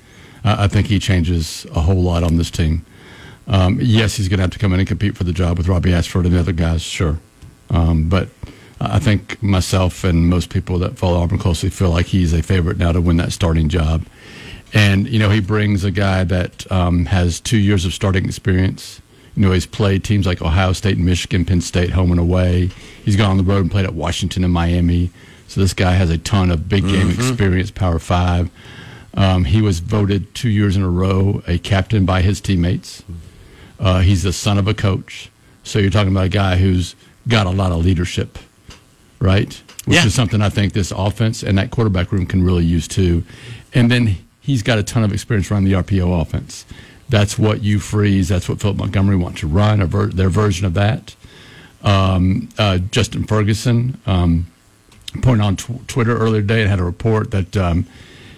Uh, 0.45 0.55
I 0.57 0.67
think 0.67 0.87
he 0.87 0.97
changes 0.99 1.67
a 1.75 1.81
whole 1.81 2.01
lot 2.01 2.23
on 2.23 2.37
this 2.37 2.49
team. 2.49 2.85
Um, 3.47 3.77
yes, 3.81 4.15
he's 4.15 4.29
going 4.29 4.37
to 4.37 4.43
have 4.43 4.51
to 4.51 4.59
come 4.59 4.73
in 4.73 4.79
and 4.79 4.87
compete 4.87 5.17
for 5.17 5.23
the 5.23 5.33
job 5.33 5.57
with 5.57 5.67
Robbie 5.67 5.93
Ashford 5.93 6.25
and 6.25 6.33
the 6.33 6.39
other 6.39 6.53
guys, 6.53 6.81
sure. 6.81 7.19
Um, 7.69 8.07
but 8.07 8.29
I 8.79 8.99
think 8.99 9.41
myself 9.41 10.03
and 10.03 10.29
most 10.29 10.49
people 10.49 10.79
that 10.79 10.97
follow 10.97 11.19
Auburn 11.19 11.39
closely 11.39 11.69
feel 11.69 11.89
like 11.89 12.07
he's 12.07 12.33
a 12.33 12.41
favorite 12.41 12.77
now 12.77 12.91
to 12.91 13.01
win 13.01 13.17
that 13.17 13.31
starting 13.31 13.69
job. 13.69 14.05
And 14.73 15.07
you 15.07 15.19
know, 15.19 15.29
he 15.29 15.39
brings 15.39 15.83
a 15.83 15.91
guy 15.91 16.23
that 16.25 16.69
um, 16.71 17.05
has 17.05 17.39
two 17.39 17.57
years 17.57 17.85
of 17.85 17.93
starting 17.93 18.25
experience. 18.25 19.01
You 19.35 19.43
know, 19.43 19.51
he's 19.51 19.65
played 19.65 20.03
teams 20.03 20.25
like 20.25 20.41
Ohio 20.41 20.73
State 20.73 20.97
and 20.97 21.05
Michigan, 21.05 21.45
Penn 21.45 21.61
State, 21.61 21.91
home 21.91 22.11
and 22.11 22.19
away. 22.19 22.69
He's 23.03 23.15
gone 23.15 23.31
on 23.31 23.37
the 23.37 23.43
road 23.43 23.61
and 23.61 23.71
played 23.71 23.85
at 23.85 23.93
Washington 23.93 24.43
and 24.43 24.53
Miami. 24.53 25.11
So 25.47 25.61
this 25.61 25.73
guy 25.73 25.91
has 25.91 26.09
a 26.09 26.17
ton 26.17 26.51
of 26.51 26.67
big 26.67 26.83
game 26.85 27.09
experience, 27.09 27.71
Power 27.71 27.99
Five. 27.99 28.49
Um, 29.15 29.45
he 29.45 29.61
was 29.61 29.79
voted 29.79 30.33
two 30.33 30.49
years 30.49 30.75
in 30.75 30.81
a 30.81 30.89
row 30.89 31.43
a 31.47 31.59
captain 31.59 32.05
by 32.05 32.21
his 32.21 32.41
teammates. 32.41 33.03
Uh, 33.79 33.99
he's 33.99 34.23
the 34.23 34.33
son 34.33 34.57
of 34.57 34.67
a 34.67 34.73
coach. 34.73 35.29
So 35.63 35.79
you're 35.79 35.89
talking 35.89 36.11
about 36.11 36.25
a 36.25 36.29
guy 36.29 36.57
who's 36.57 36.95
got 37.27 37.47
a 37.47 37.49
lot 37.51 37.71
of 37.71 37.83
leadership, 37.83 38.37
right? 39.19 39.61
Which 39.85 39.97
Yeah. 39.97 40.05
is 40.05 40.13
something 40.13 40.41
I 40.41 40.49
think 40.49 40.73
this 40.73 40.91
offense 40.95 41.43
and 41.43 41.57
that 41.57 41.71
quarterback 41.71 42.11
room 42.11 42.25
can 42.25 42.43
really 42.43 42.65
use 42.65 42.87
too. 42.87 43.23
And 43.73 43.89
then 43.91 44.17
he's 44.41 44.61
got 44.63 44.77
a 44.77 44.83
ton 44.83 45.03
of 45.03 45.11
experience 45.13 45.49
running 45.51 45.69
the 45.69 45.75
RPO 45.75 46.13
offense. 46.21 46.65
That's 47.09 47.37
what 47.37 47.59
Hugh 47.59 47.79
Freeze. 47.79 48.27
That's 48.29 48.47
what 48.49 48.59
Philip 48.61 48.77
Montgomery 48.77 49.15
wants 49.15 49.41
to 49.41 49.47
run, 49.47 49.81
or 49.81 49.85
ver- 49.85 50.07
their 50.07 50.29
version 50.29 50.65
of 50.65 50.73
that. 50.75 51.15
Um, 51.83 52.49
uh, 52.57 52.77
Justin 52.77 53.25
Ferguson 53.25 53.97
um, 54.05 54.47
pointed 55.21 55.43
on 55.43 55.55
tw- 55.57 55.85
Twitter 55.87 56.17
earlier 56.17 56.41
today 56.41 56.61
and 56.61 56.69
had 56.69 56.79
a 56.79 56.83
report 56.83 57.31
that 57.31 57.55
um, 57.57 57.85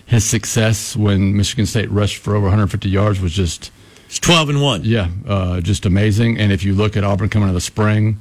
his 0.06 0.24
success 0.24 0.96
when 0.96 1.36
Michigan 1.38 1.66
State 1.68 1.90
rushed 1.92 2.18
for 2.18 2.32
over 2.36 2.46
150 2.46 2.90
yards 2.90 3.22
was 3.22 3.34
just 3.34 3.72
It's 4.16 4.20
12 4.22 4.48
and 4.50 4.62
1. 4.62 4.82
yeah, 4.86 5.10
uh, 5.28 5.60
just 5.60 5.86
amazing. 5.86 6.38
And 6.38 6.54
if 6.54 6.64
you 6.64 6.74
look 6.74 6.96
at 6.96 7.04
Auburn 7.04 7.28
coming 7.28 7.48
out 7.48 7.52
of 7.52 7.56
the 7.56 7.60
spring, 7.60 8.18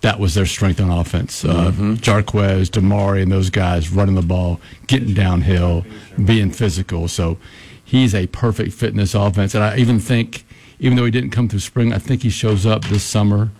that 0.00 0.18
was 0.18 0.34
their 0.34 0.46
strength 0.46 0.80
on 0.80 0.90
offense. 0.90 1.44
Uh, 1.44 1.70
Jarquez, 1.70 2.70
Damari, 2.70 3.22
and 3.22 3.30
those 3.30 3.50
guys 3.50 3.90
running 3.90 4.14
the 4.14 4.22
ball, 4.22 4.58
getting 4.86 5.12
downhill, 5.12 5.84
being 6.24 6.50
physical. 6.50 7.08
So 7.08 7.36
he's 7.84 8.14
a 8.14 8.26
perfect 8.28 8.72
fit 8.72 8.88
in 8.90 8.96
this 8.96 9.14
offense. 9.14 9.54
And 9.54 9.62
I 9.62 9.76
even 9.76 10.00
think, 10.00 10.46
even 10.78 10.96
though 10.96 11.04
he 11.04 11.10
didn't 11.10 11.30
come 11.30 11.46
through 11.50 11.60
spring, 11.60 11.92
I 11.92 11.98
think 11.98 12.22
he 12.22 12.30
shows 12.30 12.64
up 12.64 12.82
this 12.86 13.04
summer 13.04 13.50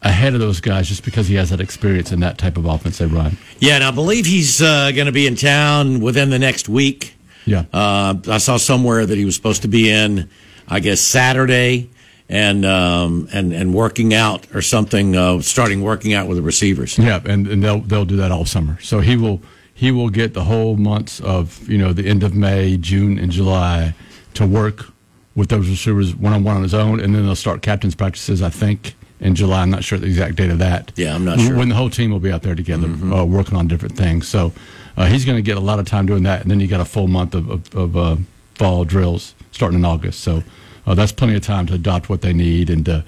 ahead 0.00 0.32
of 0.32 0.40
those 0.40 0.60
guys 0.62 0.88
just 0.88 1.04
because 1.04 1.28
he 1.28 1.34
has 1.34 1.50
that 1.50 1.60
experience 1.60 2.10
in 2.10 2.20
that 2.20 2.38
type 2.38 2.56
of 2.56 2.64
offense 2.64 2.96
they 2.96 3.06
run. 3.06 3.36
Yeah, 3.58 3.74
and 3.74 3.84
I 3.84 3.90
believe 3.90 4.24
he's 4.24 4.62
uh, 4.62 4.92
going 4.92 5.06
to 5.06 5.12
be 5.12 5.26
in 5.26 5.36
town 5.36 6.00
within 6.00 6.30
the 6.30 6.38
next 6.38 6.70
week. 6.70 7.16
Yeah. 7.44 7.64
Uh, 7.70 8.14
I 8.28 8.38
saw 8.38 8.56
somewhere 8.56 9.04
that 9.04 9.18
he 9.18 9.26
was 9.26 9.34
supposed 9.34 9.60
to 9.62 9.68
be 9.68 9.90
in, 9.90 10.28
I 10.68 10.80
guess, 10.80 11.00
Saturday 11.00 11.90
and 12.28 12.64
um, 12.64 13.28
and 13.32 13.52
and 13.52 13.74
working 13.74 14.12
out 14.14 14.46
or 14.54 14.62
something, 14.62 15.16
uh, 15.16 15.40
starting 15.40 15.82
working 15.82 16.12
out 16.12 16.28
with 16.28 16.36
the 16.36 16.42
receivers. 16.42 16.98
Yeah, 16.98 17.20
and, 17.24 17.46
and 17.46 17.62
they'll 17.64 17.80
they'll 17.80 18.04
do 18.04 18.16
that 18.16 18.30
all 18.30 18.44
summer. 18.44 18.78
So 18.80 19.00
he 19.00 19.16
will 19.16 19.40
he 19.72 19.90
will 19.90 20.10
get 20.10 20.34
the 20.34 20.44
whole 20.44 20.76
months 20.76 21.20
of 21.20 21.68
you 21.68 21.78
know 21.78 21.92
the 21.92 22.06
end 22.06 22.22
of 22.22 22.34
May, 22.34 22.76
June, 22.76 23.18
and 23.18 23.32
July 23.32 23.94
to 24.34 24.46
work 24.46 24.86
with 25.34 25.48
those 25.48 25.68
receivers 25.68 26.14
one 26.14 26.32
on 26.32 26.44
one 26.44 26.56
on 26.56 26.62
his 26.62 26.74
own, 26.74 27.00
and 27.00 27.14
then 27.14 27.24
they'll 27.24 27.34
start 27.34 27.62
captains 27.62 27.94
practices. 27.94 28.42
I 28.42 28.50
think 28.50 28.94
in 29.20 29.34
July. 29.34 29.62
I'm 29.62 29.70
not 29.70 29.84
sure 29.84 29.98
the 29.98 30.06
exact 30.06 30.36
date 30.36 30.50
of 30.50 30.58
that. 30.58 30.92
Yeah, 30.96 31.14
I'm 31.14 31.24
not 31.24 31.40
sure. 31.40 31.56
When 31.56 31.68
the 31.68 31.74
whole 31.74 31.90
team 31.90 32.10
will 32.10 32.20
be 32.20 32.30
out 32.30 32.42
there 32.42 32.54
together 32.54 32.86
uh, 32.86 33.24
working 33.24 33.56
on 33.56 33.68
different 33.68 33.96
things. 33.96 34.28
So 34.28 34.52
uh, 34.96 35.06
he's 35.06 35.24
going 35.24 35.36
to 35.36 35.42
get 35.42 35.56
a 35.56 35.60
lot 35.60 35.78
of 35.78 35.86
time 35.86 36.06
doing 36.06 36.24
that, 36.24 36.42
and 36.42 36.50
then 36.50 36.60
you 36.60 36.68
got 36.68 36.80
a 36.80 36.84
full 36.84 37.08
month 37.08 37.34
of 37.34 37.48
of, 37.50 37.74
of 37.74 37.96
uh, 37.96 38.16
fall 38.54 38.84
drills 38.84 39.34
starting 39.58 39.78
in 39.80 39.84
August. 39.84 40.20
So 40.20 40.42
uh, 40.86 40.94
that's 40.94 41.12
plenty 41.12 41.34
of 41.34 41.42
time 41.42 41.66
to 41.66 41.74
adopt 41.74 42.08
what 42.08 42.20
they 42.22 42.32
need 42.32 42.70
and 42.70 42.84
to 42.86 43.04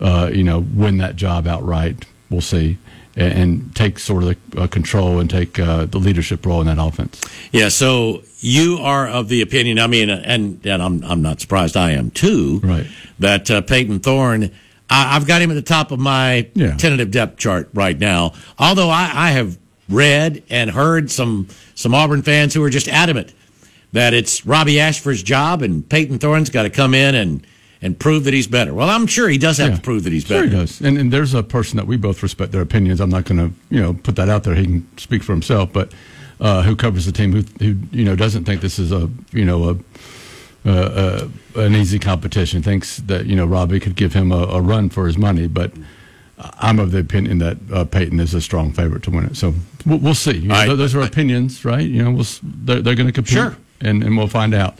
uh, 0.00 0.30
you 0.32 0.44
know 0.44 0.60
win 0.74 0.98
that 0.98 1.16
job 1.16 1.46
outright. 1.46 2.04
We'll 2.30 2.40
see. 2.40 2.78
And, 3.16 3.32
and 3.38 3.74
take 3.74 3.98
sort 3.98 4.22
of 4.22 4.28
the 4.52 4.60
uh, 4.62 4.66
control 4.68 5.18
and 5.18 5.28
take 5.28 5.58
uh, 5.58 5.86
the 5.86 5.98
leadership 5.98 6.46
role 6.46 6.60
in 6.60 6.68
that 6.68 6.78
offense. 6.80 7.20
Yeah, 7.50 7.68
so 7.68 8.22
you 8.38 8.78
are 8.80 9.08
of 9.08 9.28
the 9.28 9.42
opinion. 9.42 9.80
I 9.80 9.88
mean, 9.88 10.08
and 10.08 10.64
and 10.64 10.80
I'm 10.80 11.02
I'm 11.02 11.20
not 11.20 11.40
surprised. 11.40 11.76
I 11.76 11.90
am 11.92 12.12
too. 12.12 12.60
Right. 12.62 12.86
That 13.18 13.50
uh, 13.50 13.60
Payton 13.62 14.00
Thorne, 14.00 14.52
I, 14.88 15.16
I've 15.16 15.26
got 15.26 15.42
him 15.42 15.50
at 15.50 15.54
the 15.54 15.62
top 15.62 15.90
of 15.90 15.98
my 15.98 16.48
Yeah. 16.54 16.76
tentative 16.76 17.10
depth 17.10 17.38
chart 17.38 17.68
right 17.74 17.98
now. 17.98 18.34
Although 18.56 18.90
I, 18.90 19.10
I 19.12 19.30
have 19.32 19.58
read 19.88 20.44
and 20.48 20.70
heard 20.70 21.10
some 21.10 21.48
some 21.74 21.94
Auburn 21.94 22.22
fans 22.22 22.54
who 22.54 22.62
are 22.62 22.70
just 22.70 22.86
adamant 22.86 23.32
that 23.92 24.14
it's 24.14 24.44
Robbie 24.46 24.80
Ashford's 24.80 25.22
job 25.22 25.62
and 25.62 25.88
Payton 25.88 26.18
Thorne's 26.18 26.50
got 26.50 26.64
to 26.64 26.70
come 26.70 26.94
in 26.94 27.14
and 27.14 27.46
and 27.80 27.96
prove 27.96 28.24
that 28.24 28.34
he's 28.34 28.48
better. 28.48 28.74
Well, 28.74 28.90
I'm 28.90 29.06
sure 29.06 29.28
he 29.28 29.38
does 29.38 29.58
have 29.58 29.70
Yeah. 29.70 29.76
to 29.76 29.82
prove 29.82 30.02
that 30.02 30.12
he's 30.12 30.24
Sure 30.26 30.38
better. 30.42 30.48
he 30.50 30.56
does. 30.56 30.80
And, 30.80 30.98
and 30.98 31.12
there's 31.12 31.32
a 31.32 31.44
person 31.44 31.76
that 31.76 31.86
we 31.86 31.96
both 31.96 32.24
respect 32.24 32.50
their 32.50 32.60
opinions. 32.60 33.00
I'm 33.00 33.08
not 33.08 33.24
going 33.24 33.38
to, 33.38 33.54
you 33.70 33.80
know, 33.80 33.94
put 33.94 34.16
that 34.16 34.28
out 34.28 34.42
there. 34.42 34.56
He 34.56 34.64
can 34.64 34.98
speak 34.98 35.22
for 35.22 35.30
himself, 35.32 35.72
but 35.72 35.92
uh, 36.40 36.62
who 36.64 36.74
covers 36.74 37.06
the 37.06 37.12
team 37.12 37.30
who, 37.32 37.42
who, 37.64 37.76
you 37.96 38.04
know, 38.04 38.16
doesn't 38.16 38.46
think 38.46 38.62
this 38.62 38.80
is 38.80 38.90
a, 38.90 39.08
you 39.32 39.44
know, 39.44 39.68
a, 39.70 39.76
uh, 40.68 41.28
uh, 41.54 41.60
an 41.60 41.76
easy 41.76 42.00
competition. 42.00 42.62
Thinks 42.62 42.96
that 42.96 43.26
you 43.26 43.36
know 43.36 43.46
Robbie 43.46 43.78
could 43.78 43.94
give 43.94 44.12
him 44.12 44.32
a, 44.32 44.42
a 44.48 44.60
run 44.60 44.88
for 44.90 45.06
his 45.06 45.16
money, 45.16 45.46
but 45.46 45.70
I'm 46.58 46.80
of 46.80 46.90
the 46.90 46.98
opinion 46.98 47.38
that 47.38 47.56
uh, 47.72 47.84
Payton 47.84 48.18
is 48.18 48.34
a 48.34 48.40
strong 48.40 48.72
favorite 48.72 49.04
to 49.04 49.10
win 49.12 49.24
it. 49.26 49.36
So 49.36 49.54
we'll, 49.86 49.98
we'll 49.98 50.14
see. 50.14 50.38
You 50.38 50.48
know, 50.48 50.64
th- 50.66 50.78
those 50.78 50.94
are 50.96 51.00
opinions, 51.00 51.64
right? 51.64 51.86
You 51.88 52.02
know, 52.02 52.10
we'll, 52.10 52.26
they're, 52.42 52.80
they're 52.82 52.94
going 52.96 53.06
to 53.06 53.12
compete, 53.12 53.34
Sure. 53.34 53.56
And, 53.80 54.02
and 54.02 54.16
we'll 54.16 54.28
find 54.28 54.54
out. 54.54 54.78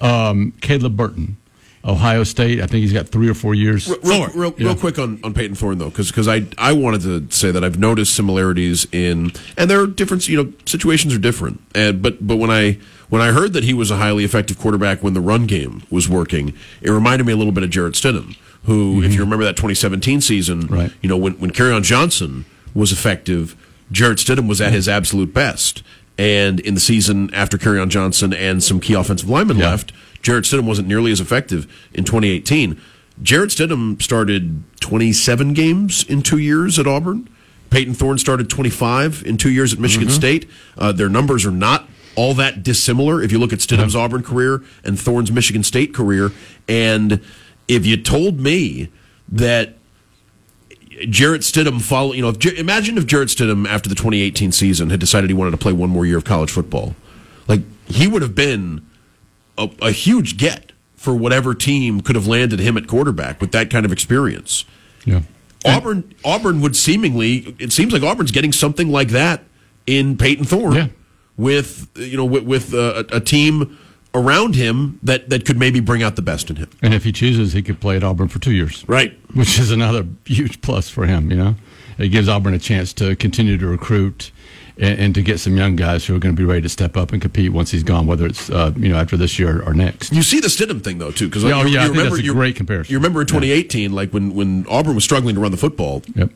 Um, 0.00 0.52
Caleb 0.60 0.96
Burton, 0.96 1.36
Ohio 1.84 2.24
State. 2.24 2.60
I 2.60 2.66
think 2.66 2.82
he's 2.82 2.92
got 2.92 3.08
three 3.08 3.28
or 3.28 3.34
four 3.34 3.54
years. 3.54 3.88
Real, 3.88 3.98
Thorne, 4.00 4.30
real, 4.34 4.54
yeah. 4.58 4.66
real 4.68 4.76
quick 4.76 4.98
on, 4.98 5.20
on 5.22 5.32
Payton 5.32 5.54
Thorne 5.56 5.78
though, 5.78 5.90
because 5.90 6.26
I 6.28 6.46
I 6.58 6.72
wanted 6.72 7.02
to 7.02 7.30
say 7.36 7.50
that 7.52 7.62
I've 7.62 7.78
noticed 7.78 8.14
similarities 8.14 8.86
in, 8.92 9.32
and 9.56 9.70
there 9.70 9.80
are 9.80 9.86
different 9.86 10.28
you 10.28 10.42
know 10.42 10.52
situations 10.66 11.14
are 11.14 11.18
different, 11.18 11.60
and 11.74 12.02
but 12.02 12.26
but 12.26 12.36
when 12.36 12.50
I 12.50 12.78
when 13.10 13.22
I 13.22 13.30
heard 13.30 13.52
that 13.52 13.62
he 13.62 13.74
was 13.74 13.90
a 13.92 13.96
highly 13.96 14.24
effective 14.24 14.58
quarterback 14.58 15.02
when 15.04 15.14
the 15.14 15.20
run 15.20 15.46
game 15.46 15.82
was 15.90 16.08
working, 16.08 16.52
it 16.80 16.90
reminded 16.90 17.24
me 17.26 17.32
a 17.32 17.36
little 17.36 17.52
bit 17.52 17.62
of 17.62 17.70
Jarrett 17.70 17.94
Stidham, 17.94 18.36
who 18.64 19.02
if 19.04 19.14
you 19.14 19.20
remember 19.20 19.44
that 19.44 19.56
2017 19.56 20.20
season, 20.20 20.66
Right. 20.66 20.92
you 21.00 21.08
know 21.08 21.16
when 21.16 21.34
when 21.34 21.52
Kerryon 21.52 21.82
Johnson 21.84 22.44
was 22.74 22.90
effective, 22.90 23.54
Jarrett 23.92 24.18
Stidham 24.18 24.48
was 24.48 24.60
at 24.60 24.72
his 24.72 24.88
absolute 24.88 25.32
best. 25.32 25.82
And 26.22 26.60
in 26.60 26.74
the 26.74 26.80
season 26.80 27.30
after 27.34 27.58
Kerryon 27.58 27.88
Johnson 27.88 28.32
and 28.32 28.62
some 28.62 28.78
key 28.78 28.94
offensive 28.94 29.28
linemen 29.28 29.56
Yeah. 29.58 29.70
left, 29.70 29.92
Jarrett 30.22 30.44
Stidham 30.44 30.66
wasn't 30.66 30.86
nearly 30.86 31.10
as 31.10 31.20
effective 31.20 31.66
in 31.92 32.04
2018. 32.04 32.76
Jarrett 33.20 33.50
Stidham 33.50 34.00
started 34.00 34.62
27 34.78 35.52
games 35.52 36.04
in 36.08 36.22
two 36.22 36.38
years 36.38 36.78
at 36.78 36.86
Auburn. 36.86 37.28
Peyton 37.70 37.94
Thorne 37.94 38.18
started 38.18 38.48
25 38.48 39.24
in 39.26 39.36
two 39.36 39.50
years 39.50 39.72
at 39.72 39.80
Michigan 39.80 40.08
State. 40.10 40.48
Uh, 40.78 40.92
their 40.92 41.08
numbers 41.08 41.44
are 41.44 41.50
not 41.50 41.88
all 42.14 42.34
that 42.34 42.62
dissimilar 42.62 43.20
if 43.20 43.32
you 43.32 43.38
look 43.40 43.52
at 43.52 43.58
Stidham's 43.58 43.96
Auburn 43.96 44.22
career 44.22 44.62
and 44.84 45.00
Thorne's 45.00 45.32
Michigan 45.32 45.64
State 45.64 45.92
career. 45.92 46.30
And 46.68 47.20
if 47.66 47.84
you 47.84 47.96
told 47.96 48.38
me 48.38 48.90
that 49.28 49.76
Jarrett 51.10 51.42
Stidham 51.42 51.80
follow, 51.80 52.12
you 52.12 52.22
know, 52.22 52.28
if, 52.30 52.44
imagine 52.58 52.98
if 52.98 53.06
Jarrett 53.06 53.28
Stidham 53.28 53.66
after 53.66 53.88
the 53.88 53.94
2018 53.94 54.52
season 54.52 54.90
had 54.90 55.00
decided 55.00 55.30
he 55.30 55.34
wanted 55.34 55.52
to 55.52 55.56
play 55.56 55.72
one 55.72 55.90
more 55.90 56.06
year 56.06 56.16
of 56.18 56.24
college 56.24 56.50
football, 56.50 56.94
like 57.48 57.60
he 57.86 58.06
would 58.06 58.22
have 58.22 58.34
been 58.34 58.86
a, 59.58 59.68
a 59.80 59.90
huge 59.90 60.36
get 60.36 60.72
for 60.96 61.14
whatever 61.14 61.54
team 61.54 62.00
could 62.00 62.14
have 62.14 62.26
landed 62.26 62.60
him 62.60 62.76
at 62.76 62.86
quarterback 62.86 63.40
with 63.40 63.52
that 63.52 63.70
kind 63.70 63.84
of 63.84 63.92
experience. 63.92 64.64
Yeah. 65.04 65.22
Auburn, 65.64 66.14
Auburn 66.24 66.60
would 66.60 66.76
seemingly, 66.76 67.54
it 67.58 67.72
seems 67.72 67.92
like 67.92 68.02
Auburn's 68.02 68.30
getting 68.32 68.52
something 68.52 68.90
like 68.90 69.08
that 69.08 69.42
in 69.86 70.16
Payton 70.16 70.44
Thorne 70.44 70.74
Yeah. 70.74 70.86
with 71.36 71.88
you 71.96 72.16
know 72.16 72.24
with, 72.24 72.44
with 72.44 72.74
uh, 72.74 73.04
a, 73.12 73.16
a 73.16 73.20
team 73.20 73.78
around 74.14 74.54
him 74.54 74.98
that 75.02 75.30
that 75.30 75.44
could 75.46 75.58
maybe 75.58 75.80
bring 75.80 76.02
out 76.02 76.16
the 76.16 76.22
best 76.22 76.50
in 76.50 76.56
him. 76.56 76.68
And 76.82 76.92
if 76.94 77.04
he 77.04 77.12
chooses, 77.12 77.52
he 77.52 77.62
could 77.62 77.80
play 77.80 77.96
at 77.96 78.04
Auburn 78.04 78.28
for 78.28 78.38
two 78.38 78.52
years. 78.52 78.86
Right. 78.88 79.18
Which 79.34 79.58
is 79.58 79.70
another 79.70 80.06
huge 80.26 80.60
plus 80.60 80.88
for 80.90 81.06
him, 81.06 81.30
you 81.30 81.36
know? 81.36 81.54
It 81.98 82.08
gives 82.08 82.28
Auburn 82.28 82.54
a 82.54 82.58
chance 82.58 82.92
to 82.94 83.16
continue 83.16 83.56
to 83.58 83.66
recruit 83.66 84.30
and, 84.78 84.98
and 84.98 85.14
to 85.14 85.22
get 85.22 85.38
some 85.40 85.56
young 85.56 85.76
guys 85.76 86.04
who 86.06 86.16
are 86.16 86.18
going 86.18 86.34
to 86.34 86.40
be 86.40 86.44
ready 86.46 86.62
to 86.62 86.68
step 86.68 86.96
up 86.96 87.12
and 87.12 87.20
compete 87.22 87.52
once 87.52 87.70
he's 87.70 87.82
gone, 87.82 88.06
whether 88.06 88.26
it's, 88.26 88.50
uh, 88.50 88.72
you 88.76 88.88
know, 88.88 88.96
after 88.96 89.16
this 89.16 89.38
year 89.38 89.62
or 89.62 89.72
next. 89.74 90.12
You 90.12 90.22
see 90.22 90.40
the 90.40 90.48
Stidham 90.48 90.82
thing 90.82 90.98
though 90.98 91.10
too, 91.10 91.28
because 91.28 91.44
Yeah, 91.44 91.60
oh, 91.60 91.64
yeah, 91.66 91.80
I 91.80 91.82
think 91.84 91.96
remember 91.96 92.16
that's 92.16 92.22
a 92.22 92.24
you- 92.26 92.32
great 92.34 92.56
comparison. 92.56 92.90
You 92.92 92.98
remember 92.98 93.20
in 93.22 93.26
2018, 93.26 93.92
like 93.92 94.10
when 94.10 94.34
when 94.34 94.66
Auburn 94.68 94.94
was 94.94 95.04
struggling 95.04 95.34
to 95.36 95.40
run 95.40 95.50
the 95.52 95.56
football. 95.58 96.02
Yep. 96.14 96.30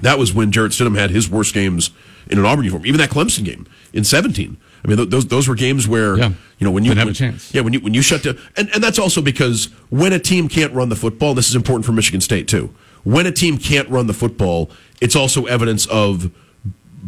That 0.00 0.18
was 0.18 0.32
when 0.32 0.50
Jarrett 0.50 0.72
Stidham 0.72 0.96
had 0.96 1.10
his 1.10 1.28
worst 1.28 1.52
games 1.52 1.90
in 2.28 2.38
an 2.38 2.44
Auburn 2.46 2.64
uniform. 2.64 2.86
Even 2.86 2.98
that 3.00 3.10
Clemson 3.10 3.44
game 3.44 3.66
in 3.92 4.02
17. 4.04 4.56
I 4.84 4.88
mean, 4.88 4.96
th- 4.96 5.08
those 5.10 5.26
those 5.26 5.46
were 5.48 5.54
games 5.54 5.86
where 5.86 6.16
Yeah. 6.16 6.30
you 6.58 6.64
know 6.64 6.70
when 6.70 6.84
you 6.84 6.90
Didn't 6.90 7.00
have 7.06 7.08
a 7.08 7.18
chance. 7.18 7.50
Yeah, 7.52 7.60
when 7.62 7.72
you 7.72 7.80
when 7.80 7.94
you 7.94 8.02
shut 8.02 8.22
down, 8.22 8.38
and 8.56 8.70
and 8.74 8.82
that's 8.82 8.98
also 8.98 9.20
because 9.22 9.66
when 9.90 10.12
a 10.12 10.18
team 10.18 10.48
can't 10.48 10.72
run 10.72 10.88
the 10.88 10.96
football, 10.96 11.34
this 11.34 11.48
is 11.48 11.54
important 11.54 11.84
for 11.84 11.92
Michigan 11.92 12.20
State 12.20 12.48
too. 12.48 12.70
When 13.04 13.26
a 13.26 13.32
team 13.32 13.58
can't 13.58 13.88
run 13.88 14.06
the 14.06 14.12
football, 14.14 14.70
it's 15.00 15.16
also 15.16 15.44
evidence 15.46 15.86
of 15.86 16.30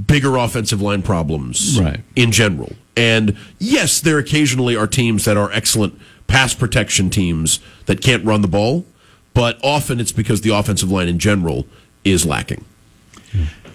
bigger 0.06 0.36
offensive 0.36 0.80
line 0.80 1.02
problems 1.02 1.78
Right. 1.78 2.00
in 2.16 2.32
general. 2.32 2.72
And 2.96 3.36
yes, 3.58 4.00
there 4.00 4.18
occasionally 4.18 4.74
are 4.76 4.86
teams 4.86 5.24
that 5.26 5.36
are 5.36 5.50
excellent 5.52 5.98
pass 6.26 6.54
protection 6.54 7.10
teams 7.10 7.60
that 7.86 8.00
can't 8.00 8.24
run 8.24 8.40
the 8.40 8.48
ball, 8.48 8.86
but 9.34 9.58
often 9.62 10.00
it's 10.00 10.12
because 10.12 10.40
the 10.42 10.50
offensive 10.50 10.90
line 10.90 11.08
in 11.08 11.18
general 11.18 11.66
is 12.04 12.24
lacking. 12.24 12.64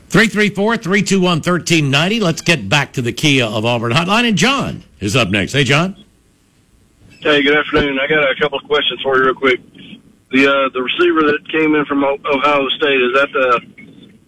334 0.10 0.78
321 0.78 1.38
1390. 1.38 2.20
Let's 2.22 2.42
get 2.42 2.70
back 2.70 2.94
to 2.94 3.02
the 3.02 3.12
Kia 3.12 3.46
of 3.46 3.66
Auburn 3.66 3.92
hotline. 3.92 4.28
And 4.28 4.38
John 4.38 4.84
is 5.00 5.16
up 5.16 5.30
next. 5.30 5.54
Hey, 5.54 5.64
John. 5.64 5.96
Hey, 7.20 7.42
good 7.42 7.58
afternoon. 7.58 8.00
I 8.00 8.08
got 8.08 8.24
a 8.24 8.36
couple 8.40 8.58
of 8.60 8.64
questions 8.66 9.02
for 9.02 9.18
you, 9.18 9.26
real 9.26 9.34
quick. 9.34 9.60
The 10.32 10.48
uh, 10.48 10.70
the 10.70 10.82
receiver 10.82 11.24
that 11.32 11.50
came 11.50 11.76
in 11.76 11.86
from 11.86 12.04
Ohio 12.04 12.68
State 12.70 13.02
is 13.02 13.14
that 13.14 13.30
uh, 13.36 13.60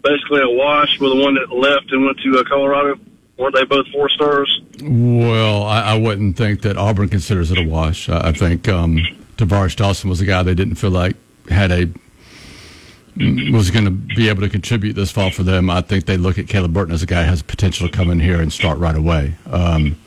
basically 0.04 0.42
a 0.42 0.50
wash 0.50 1.00
with 1.00 1.12
the 1.12 1.24
one 1.24 1.36
that 1.36 1.52
left 1.52 1.92
and 1.92 2.06
went 2.06 2.20
to 2.20 2.39
uh, 2.39 2.44
Colorado? 2.44 3.00
Weren't 3.38 3.56
they 3.56 3.63
both 3.63 3.88
four 3.88 4.10
stars? 4.10 4.62
Well, 4.82 5.63
I, 5.63 5.82
I 5.82 5.98
wouldn't 5.98 6.36
think 6.36 6.62
that 6.63 6.78
Auburn 6.78 7.08
considers 7.08 7.52
it 7.52 7.58
a 7.58 7.63
wash. 7.63 8.10
I, 8.10 8.30
I 8.30 8.32
think 8.34 8.68
um, 8.68 8.98
Tar'Varish 9.38 9.78
Dawson 9.78 10.10
was 10.10 10.20
a 10.20 10.26
guy 10.26 10.44
they 10.44 10.56
didn't 10.56 10.76
feel 10.76 10.92
like 10.92 11.15
had 11.50 11.72
a 11.72 11.89
was 13.52 13.72
going 13.72 13.86
to 13.86 13.91
be 13.91 14.30
able 14.30 14.41
to 14.41 14.50
contribute 14.50 14.93
this 14.93 15.12
fall 15.12 15.32
for 15.32 15.43
them. 15.43 15.69
I 15.69 15.82
think 15.82 16.06
they 16.06 16.17
look 16.17 16.38
at 16.38 16.48
Caleb 16.48 16.74
Burton 16.74 16.93
as 16.93 17.04
a 17.04 17.06
guy 17.06 17.24
who 17.24 17.30
has 17.30 17.41
potential 17.41 17.88
to 17.88 17.95
come 17.95 18.10
in 18.10 18.19
here 18.19 18.41
and 18.41 18.52
start 18.52 18.78
right 18.78 18.95
away. 18.95 19.36
Um, 19.50 20.00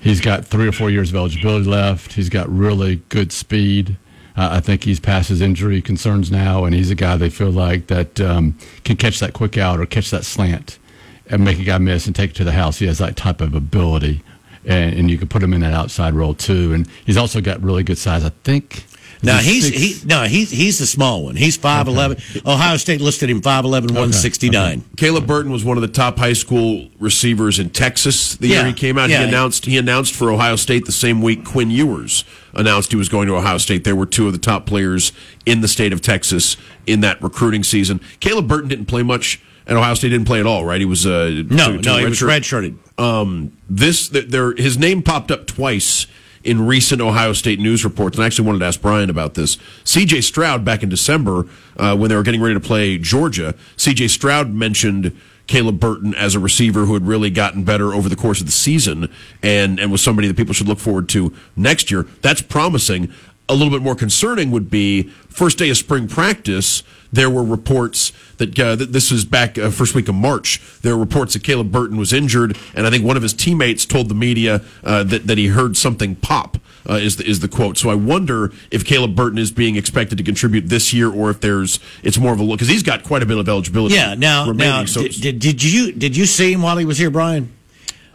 he's 0.00 0.20
got 0.20 0.44
three 0.44 0.66
or 0.66 0.72
four 0.72 0.90
years 0.90 1.10
of 1.10 1.16
eligibility 1.16 1.66
left. 1.66 2.14
He's 2.14 2.28
got 2.28 2.48
really 2.48 2.96
good 3.08 3.32
speed. 3.32 3.96
Uh, 4.36 4.48
I 4.52 4.60
think 4.60 4.84
he's 4.84 4.98
past 4.98 5.28
his 5.28 5.40
injury 5.40 5.82
concerns 5.82 6.30
now, 6.30 6.64
and 6.64 6.74
he's 6.74 6.90
a 6.90 6.94
guy 6.94 7.16
they 7.16 7.28
feel 7.28 7.50
like 7.50 7.88
that 7.88 8.20
um, 8.20 8.56
can 8.82 8.96
catch 8.96 9.20
that 9.20 9.34
quick 9.34 9.58
out 9.58 9.78
or 9.78 9.86
catch 9.86 10.10
that 10.10 10.24
slant 10.24 10.78
and 11.26 11.44
make 11.44 11.58
a 11.58 11.64
guy 11.64 11.78
miss 11.78 12.06
and 12.06 12.16
take 12.16 12.30
it 12.30 12.36
to 12.36 12.44
the 12.44 12.52
house. 12.52 12.78
He 12.78 12.86
has 12.86 12.98
that 12.98 13.16
type 13.16 13.40
of 13.40 13.54
ability, 13.54 14.22
and, 14.64 14.94
and 14.98 15.10
you 15.10 15.18
can 15.18 15.28
put 15.28 15.42
him 15.42 15.52
in 15.52 15.60
that 15.60 15.74
outside 15.74 16.14
role 16.14 16.34
too. 16.34 16.72
And 16.72 16.88
he's 17.04 17.18
also 17.18 17.40
got 17.40 17.62
really 17.62 17.82
good 17.82 17.98
size. 17.98 18.24
I 18.24 18.30
think. 18.42 18.86
Now 19.24 19.38
he's 19.38 19.68
he 19.68 20.04
no 20.06 20.24
he's 20.24 20.50
he's 20.50 20.78
the 20.78 20.86
small 20.86 21.24
one. 21.24 21.36
He's 21.36 21.56
five 21.56 21.86
eleven. 21.88 22.18
Ohio 22.44 22.76
State 22.76 23.00
listed 23.00 23.30
him 23.30 23.40
5'11", 23.40 23.92
169. 23.92 24.84
Caleb 24.96 25.26
Burton 25.26 25.52
was 25.52 25.64
one 25.64 25.76
of 25.76 25.82
the 25.82 25.88
top 25.88 26.18
high 26.18 26.32
school 26.32 26.88
receivers 26.98 27.58
in 27.58 27.70
Texas 27.70 28.36
the 28.36 28.48
Yeah, 28.48 28.56
year 28.58 28.66
he 28.66 28.72
came 28.72 28.98
out. 28.98 29.10
yeah. 29.10 29.18
He 29.22 29.28
announced 29.28 29.66
he 29.66 29.78
announced 29.78 30.14
for 30.14 30.30
Ohio 30.32 30.56
State 30.56 30.86
the 30.86 30.92
same 30.92 31.22
week 31.22 31.44
Quinn 31.44 31.70
Ewers 31.70 32.24
announced 32.54 32.90
he 32.90 32.96
was 32.96 33.08
going 33.08 33.28
to 33.28 33.36
Ohio 33.36 33.58
State. 33.58 33.84
There 33.84 33.96
were 33.96 34.06
two 34.06 34.26
of 34.26 34.32
the 34.32 34.38
top 34.38 34.66
players 34.66 35.12
in 35.46 35.60
the 35.60 35.68
state 35.68 35.92
of 35.92 36.00
Texas 36.00 36.56
in 36.86 37.00
that 37.00 37.22
recruiting 37.22 37.62
season. 37.62 38.00
Caleb 38.20 38.48
Burton 38.48 38.68
didn't 38.68 38.86
play 38.86 39.02
much 39.04 39.40
and 39.66 39.78
Ohio 39.78 39.94
State. 39.94 40.08
Didn't 40.08 40.26
play 40.26 40.40
at 40.40 40.46
all, 40.46 40.64
right? 40.64 40.80
He 40.80 40.84
was 40.84 41.06
uh, 41.06 41.44
No, 41.48 41.72
to- 41.76 41.78
to 41.78 41.88
no, 41.88 41.96
he 41.98 42.04
was 42.06 42.20
redshirt. 42.20 42.76
redshirted. 42.98 43.00
um, 43.02 43.52
this 43.70 44.08
th- 44.08 44.26
there 44.26 44.52
his 44.56 44.76
name 44.78 45.02
popped 45.02 45.30
up 45.30 45.46
twice 45.46 46.08
in 46.44 46.66
recent 46.66 47.00
Ohio 47.00 47.32
State 47.32 47.60
news 47.60 47.84
reports, 47.84 48.16
and 48.16 48.24
I 48.24 48.26
actually 48.26 48.46
wanted 48.46 48.60
to 48.60 48.66
ask 48.66 48.80
Brian 48.80 49.10
about 49.10 49.34
this. 49.34 49.58
C.J. 49.84 50.22
Stroud 50.22 50.64
back 50.64 50.82
in 50.82 50.88
December 50.88 51.46
uh, 51.76 51.96
when 51.96 52.08
they 52.08 52.16
were 52.16 52.22
getting 52.22 52.42
ready 52.42 52.54
to 52.54 52.60
play 52.60 52.98
Georgia, 52.98 53.54
C.J. 53.76 54.08
Stroud 54.08 54.52
mentioned. 54.52 55.16
Caleb 55.48 55.80
Burton 55.80 56.14
as 56.14 56.36
a 56.36 56.38
receiver 56.38 56.86
who 56.86 56.94
had 56.94 57.06
really 57.06 57.28
gotten 57.28 57.64
better 57.64 57.92
over 57.92 58.08
the 58.08 58.14
course 58.14 58.40
of 58.40 58.46
the 58.46 58.52
season 58.52 59.12
and, 59.42 59.80
and 59.80 59.90
was 59.90 60.00
somebody 60.00 60.28
that 60.28 60.36
people 60.36 60.54
should 60.54 60.68
look 60.68 60.78
forward 60.78 61.08
to 61.10 61.34
next 61.56 61.90
year. 61.90 62.06
That's 62.22 62.40
promising. 62.40 63.12
A 63.52 63.54
little 63.54 63.70
bit 63.70 63.82
more 63.82 63.94
concerning 63.94 64.50
would 64.50 64.70
be 64.70 65.02
first 65.28 65.58
day 65.58 65.68
of 65.68 65.76
spring 65.76 66.08
practice. 66.08 66.82
There 67.12 67.28
were 67.28 67.44
reports 67.44 68.10
that 68.38 68.58
uh, 68.58 68.76
th- 68.76 68.88
this 68.88 69.10
was 69.10 69.26
back 69.26 69.58
uh, 69.58 69.68
first 69.70 69.94
week 69.94 70.08
of 70.08 70.14
March. 70.14 70.58
There 70.80 70.96
were 70.96 71.02
reports 71.04 71.34
that 71.34 71.44
Caleb 71.44 71.70
Burton 71.70 71.98
was 71.98 72.14
injured, 72.14 72.56
and 72.74 72.86
I 72.86 72.90
think 72.90 73.04
one 73.04 73.18
of 73.18 73.22
his 73.22 73.34
teammates 73.34 73.84
told 73.84 74.08
the 74.08 74.14
media 74.14 74.62
uh, 74.82 75.04
that 75.04 75.26
that 75.26 75.36
he 75.36 75.48
heard 75.48 75.76
something 75.76 76.16
pop. 76.16 76.56
Uh, 76.88 76.94
is 76.94 77.16
the, 77.16 77.26
is 77.28 77.40
the 77.40 77.48
quote? 77.48 77.76
So 77.76 77.90
I 77.90 77.94
wonder 77.94 78.50
if 78.70 78.84
Caleb 78.86 79.14
Burton 79.14 79.38
is 79.38 79.52
being 79.52 79.76
expected 79.76 80.16
to 80.18 80.24
contribute 80.24 80.68
this 80.68 80.92
year, 80.94 81.12
or 81.12 81.28
if 81.28 81.40
there's 81.40 81.78
it's 82.02 82.16
more 82.18 82.32
of 82.32 82.40
a 82.40 82.42
look 82.42 82.56
because 82.58 82.68
he's 82.68 82.82
got 82.82 83.04
quite 83.04 83.22
a 83.22 83.26
bit 83.26 83.36
of 83.36 83.46
eligibility. 83.48 83.94
Yeah. 83.94 84.14
Now 84.14 84.48
remaining. 84.48 84.72
now 84.72 84.84
so 84.86 85.02
did, 85.02 85.20
did, 85.20 85.38
did 85.38 85.62
you 85.62 85.92
did 85.92 86.16
you 86.16 86.24
see 86.24 86.54
him 86.54 86.62
while 86.62 86.78
he 86.78 86.86
was 86.86 86.96
here, 86.96 87.10
Brian? 87.10 87.52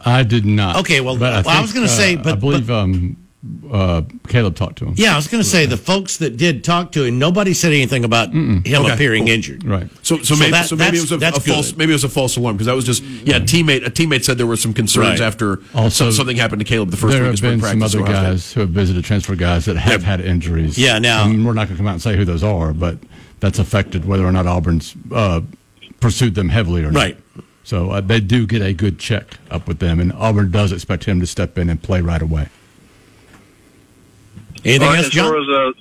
I 0.04 0.24
did 0.24 0.44
not. 0.44 0.80
Okay, 0.80 1.00
well, 1.00 1.16
But 1.16 1.46
I 1.46 1.60
was 1.60 1.72
gonna 1.72 1.86
uh, 1.86 1.88
say, 1.88 2.16
but- 2.16 2.32
I 2.32 2.36
believe 2.36 2.70
um, 2.70 3.16
uh, 3.70 4.02
Caleb 4.28 4.56
talked 4.56 4.78
to 4.78 4.86
him. 4.86 4.94
Yeah, 4.96 5.12
I 5.12 5.16
was 5.16 5.26
going 5.28 5.42
to 5.42 5.48
say 5.48 5.66
the 5.66 5.76
folks 5.76 6.16
that 6.18 6.36
did 6.36 6.64
talk 6.64 6.92
to 6.92 7.04
him, 7.04 7.18
nobody 7.18 7.52
said 7.54 7.72
anything 7.72 8.04
about 8.04 8.32
him 8.32 8.62
Okay, 8.66 8.90
appearing 8.92 9.24
cool. 9.24 9.34
injured. 9.34 9.64
Right. 9.64 9.88
So, 10.02 10.18
so, 10.18 10.34
So 10.34 10.36
maybe, 10.36 10.52
that- 10.52 10.66
so 10.66 10.76
maybe 10.76 10.98
it 10.98 11.00
was 11.02 11.12
a, 11.12 11.16
that's- 11.18 11.46
a 11.46 11.50
false, 11.50 11.76
maybe 11.76 11.92
it 11.92 11.94
was 11.94 12.04
a 12.04 12.08
false 12.08 12.36
alarm 12.36 12.56
because 12.56 12.66
that 12.66 12.74
was 12.76 12.84
just 12.84 13.02
yeah. 13.02 13.36
A 13.36 13.40
teammate, 13.40 13.86
a 13.86 13.90
teammate 13.90 14.24
said 14.24 14.38
there 14.38 14.46
were 14.46 14.56
some 14.56 14.72
concerns 14.74 15.20
Right. 15.20 15.20
after 15.20 15.60
Also, 15.74 16.10
something 16.10 16.36
happened 16.36 16.60
to 16.60 16.64
Caleb 16.64 16.90
the 16.90 16.96
first 16.96 17.12
there 17.12 17.22
week 17.22 17.28
of 17.28 17.32
have 17.32 17.38
spring 17.38 17.60
been 17.60 17.68
some 17.70 17.82
other 17.82 17.98
at 18.00 18.08
Ohio 18.08 18.22
State. 18.22 18.30
guys 18.30 18.52
who 18.54 18.60
have 18.60 18.70
visited 18.70 19.04
transfer 19.04 19.34
guys 19.36 19.64
that 19.66 19.76
have 19.76 20.02
had 20.02 20.20
injuries. 20.20 20.76
Yeah, 20.78 20.98
now- 20.98 21.24
And 21.28 21.44
we're 21.46 21.52
not 21.54 21.68
going 21.68 21.76
to 21.76 21.80
come 21.80 21.86
out 21.88 21.92
and 21.92 22.02
say 22.02 22.16
who 22.16 22.24
those 22.24 22.42
are, 22.42 22.72
but 22.72 22.98
that's 23.40 23.58
affected 23.58 24.04
whether 24.04 24.26
or 24.26 24.32
not 24.32 24.46
Auburn's 24.46 24.94
uh, 25.12 25.40
pursued 26.00 26.34
them 26.34 26.48
heavily 26.48 26.82
or 26.82 26.90
not. 26.90 26.94
Right. 27.00 27.16
So 27.64 27.90
uh, 27.90 28.00
they 28.00 28.20
do 28.20 28.46
get 28.46 28.62
a 28.62 28.72
good 28.72 28.98
check 28.98 29.36
up 29.50 29.68
with 29.68 29.78
them, 29.78 30.00
and 30.00 30.10
Auburn 30.14 30.50
does 30.50 30.72
expect 30.72 31.04
him 31.04 31.20
to 31.20 31.26
step 31.26 31.58
in 31.58 31.68
and 31.68 31.82
play 31.82 32.00
right 32.00 32.22
away. 32.22 32.48
Anything 34.68 34.88
right, 34.88 34.98
else, 34.98 35.06
as 35.06 35.14
far 35.14 35.40
as 35.40 35.48
uh, 35.48 35.72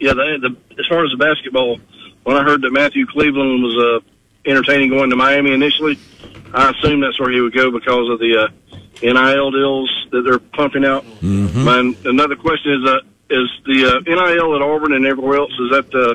yeah, 0.00 0.12
the, 0.12 0.38
the 0.40 0.80
as 0.80 0.86
far 0.86 1.04
as 1.04 1.10
the 1.12 1.16
basketball, 1.16 1.78
when 2.24 2.36
I 2.36 2.42
heard 2.42 2.62
that 2.62 2.72
Matthew 2.72 3.06
Cleveland 3.06 3.62
was 3.62 4.02
uh, 4.02 4.50
entertaining 4.50 4.90
going 4.90 5.10
to 5.10 5.16
Miami 5.16 5.52
initially, 5.52 5.98
I 6.52 6.70
assumed 6.70 7.02
that's 7.02 7.18
where 7.20 7.30
he 7.30 7.40
would 7.40 7.54
go 7.54 7.70
because 7.70 8.10
of 8.10 8.18
the 8.18 8.36
uh, 8.36 8.76
NIL 9.02 9.50
deals 9.50 10.06
that 10.10 10.22
they're 10.22 10.38
pumping 10.38 10.84
out. 10.84 11.04
Mm-hmm. 11.20 11.64
My, 11.64 12.10
another 12.10 12.36
question 12.36 12.72
is 12.72 12.88
uh, 12.88 12.98
is 13.30 13.48
the 13.66 13.86
uh, 13.86 14.00
NIL 14.00 14.56
at 14.56 14.62
Auburn 14.62 14.94
and 14.94 15.06
everywhere 15.06 15.38
else 15.38 15.52
is 15.52 15.70
that 15.70 15.94
uh, 15.94 16.14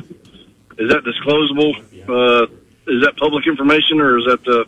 is 0.78 0.90
that 0.90 1.04
disclosable? 1.04 1.74
Uh, 2.08 2.48
is 2.88 3.04
that 3.04 3.16
public 3.18 3.48
information 3.48 4.02
or 4.02 4.18
is 4.18 4.26
that 4.26 4.48
uh, 4.48 4.66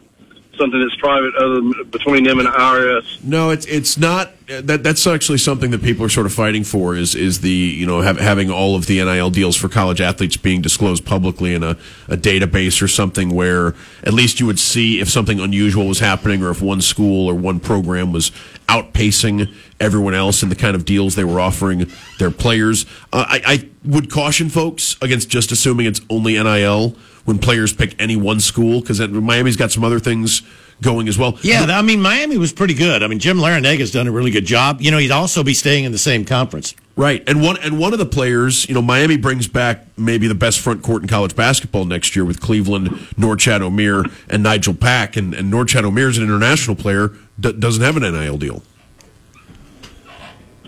something 0.62 0.80
that's 0.80 0.96
private 0.98 1.34
other 1.36 1.56
than 1.56 1.90
between 1.90 2.24
them 2.24 2.40
and 2.40 2.48
IRS. 2.48 3.24
No, 3.24 3.50
it's 3.50 3.66
it's 3.66 3.98
not. 3.98 4.32
That 4.48 4.84
that's 4.84 5.08
actually 5.08 5.38
something 5.38 5.72
that 5.72 5.82
people 5.82 6.06
are 6.06 6.10
sort 6.10 6.26
of 6.26 6.34
fighting 6.34 6.64
for. 6.64 6.96
Is 6.96 7.16
is 7.16 7.42
the 7.42 7.50
you 7.50 7.86
know 7.86 8.02
have, 8.02 8.20
having 8.20 8.52
all 8.52 8.76
of 8.76 8.86
the 8.86 9.04
NIL 9.04 9.32
deals 9.32 9.56
for 9.56 9.70
college 9.70 10.02
athletes 10.02 10.38
being 10.38 10.62
disclosed 10.62 11.06
publicly 11.06 11.54
in 11.54 11.64
a, 11.64 11.78
a 12.08 12.18
database 12.18 12.82
or 12.82 12.88
something 12.88 13.34
where 13.34 13.76
at 14.04 14.14
least 14.14 14.40
you 14.40 14.46
would 14.46 14.60
see 14.60 15.00
if 15.00 15.10
something 15.10 15.40
unusual 15.40 15.88
was 15.88 16.00
happening 16.00 16.44
or 16.44 16.52
if 16.52 16.62
one 16.62 16.82
school 16.82 17.28
or 17.28 17.34
one 17.34 17.60
program 17.60 18.12
was 18.12 18.32
outpacing 18.68 19.54
everyone 19.80 20.14
else 20.14 20.44
in 20.44 20.50
the 20.50 20.56
kind 20.56 20.76
of 20.76 20.86
deals 20.86 21.16
they 21.16 21.24
were 21.24 21.40
offering 21.40 21.90
their 22.20 22.32
players. 22.32 22.86
Uh, 23.12 23.26
I, 23.28 23.42
I 23.46 23.70
would 23.84 24.12
caution 24.12 24.50
folks 24.50 24.96
against 25.02 25.30
just 25.30 25.52
assuming 25.52 25.88
it's 25.88 26.02
only 26.10 26.34
NIL 26.34 26.96
when 27.26 27.40
players 27.40 27.74
pick 27.74 27.96
any 28.00 28.16
one 28.16 28.40
school 28.40 28.82
because 28.82 29.00
Miami's 29.00 29.58
got 29.58 29.72
some 29.72 29.84
other 29.84 30.00
things 30.00 30.42
going 30.82 31.08
as 31.08 31.18
well. 31.18 31.38
Yeah, 31.42 31.66
I 31.70 31.82
mean 31.82 32.02
Miami 32.02 32.38
was 32.38 32.52
pretty 32.52 32.74
good. 32.74 33.04
I 33.04 33.08
mean 33.08 33.20
Jim 33.20 33.38
Larrañaga's 33.38 33.92
done 33.92 34.08
a 34.08 34.12
really 34.12 34.32
good 34.32 34.46
job. 34.46 34.82
You 34.82 34.92
know, 34.92 34.98
he'd 34.98 35.12
also 35.12 35.44
be 35.44 35.54
staying 35.54 35.84
in 35.84 35.92
the 35.92 35.98
same 35.98 36.26
conference. 36.26 36.76
Right, 36.96 37.24
and 37.28 37.42
one 37.42 37.58
and 37.58 37.80
one 37.80 37.94
of 37.94 38.00
the 38.00 38.06
players, 38.06 38.68
you 38.68 38.76
know, 38.76 38.82
Miami 38.82 39.18
brings 39.18 39.48
back 39.48 39.86
maybe 39.98 40.28
the 40.28 40.36
best 40.36 40.60
front 40.60 40.84
court 40.84 41.02
in 41.02 41.08
college 41.08 41.36
basketball 41.36 41.86
next 41.86 42.16
year 42.16 42.26
with 42.26 42.42
Cleveland, 42.42 42.90
Norchad 43.18 43.62
Omier, 43.62 44.12
and 44.30 44.44
Nigel 44.44 44.74
Pack, 44.74 45.16
and, 45.16 45.34
and 45.34 45.52
Norchad 45.52 45.84
Omier 45.84 46.10
is 46.10 46.18
an 46.18 46.24
international 46.26 46.76
player, 46.76 47.12
d- 47.40 47.54
doesn't 47.54 47.82
have 47.82 47.96
an 47.96 48.04
NIL 48.04 48.38
deal. 48.38 48.62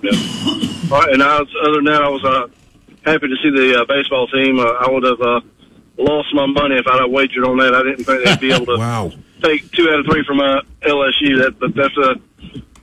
Yeah. 0.02 0.12
All 0.92 1.00
right, 1.02 1.14
and 1.14 1.24
I 1.24 1.40
was, 1.40 1.50
other 1.62 1.76
than 1.76 1.86
that, 1.86 2.02
I 2.04 2.10
was 2.10 2.24
uh, 2.24 2.48
happy 3.06 3.28
to 3.28 3.36
see 3.42 3.50
the 3.50 3.82
uh, 3.82 3.86
baseball 3.86 4.28
team. 4.28 4.60
Uh, 4.60 4.64
I 4.64 4.90
would 4.90 5.04
have 5.04 5.22
uh, 5.22 5.42
lost 5.98 6.34
my 6.34 6.46
money 6.46 6.76
if 6.76 6.88
I'd 6.88 7.00
have 7.02 7.12
wagered 7.12 7.44
on 7.46 7.58
that. 7.58 7.74
I 7.76 7.84
didn't 7.84 8.04
think 8.06 8.26
they'd 8.26 8.40
be 8.40 8.52
able 8.52 8.66
to 8.68 8.76
Wow. 8.78 9.12
take 9.42 9.70
two 9.72 9.90
out 9.90 10.00
of 10.00 10.06
three 10.06 10.24
from 10.26 10.40
uh, 10.40 10.62
LSU. 10.82 11.42
That, 11.44 11.56
but 11.60 11.74
that's 11.76 11.98
a 11.98 12.16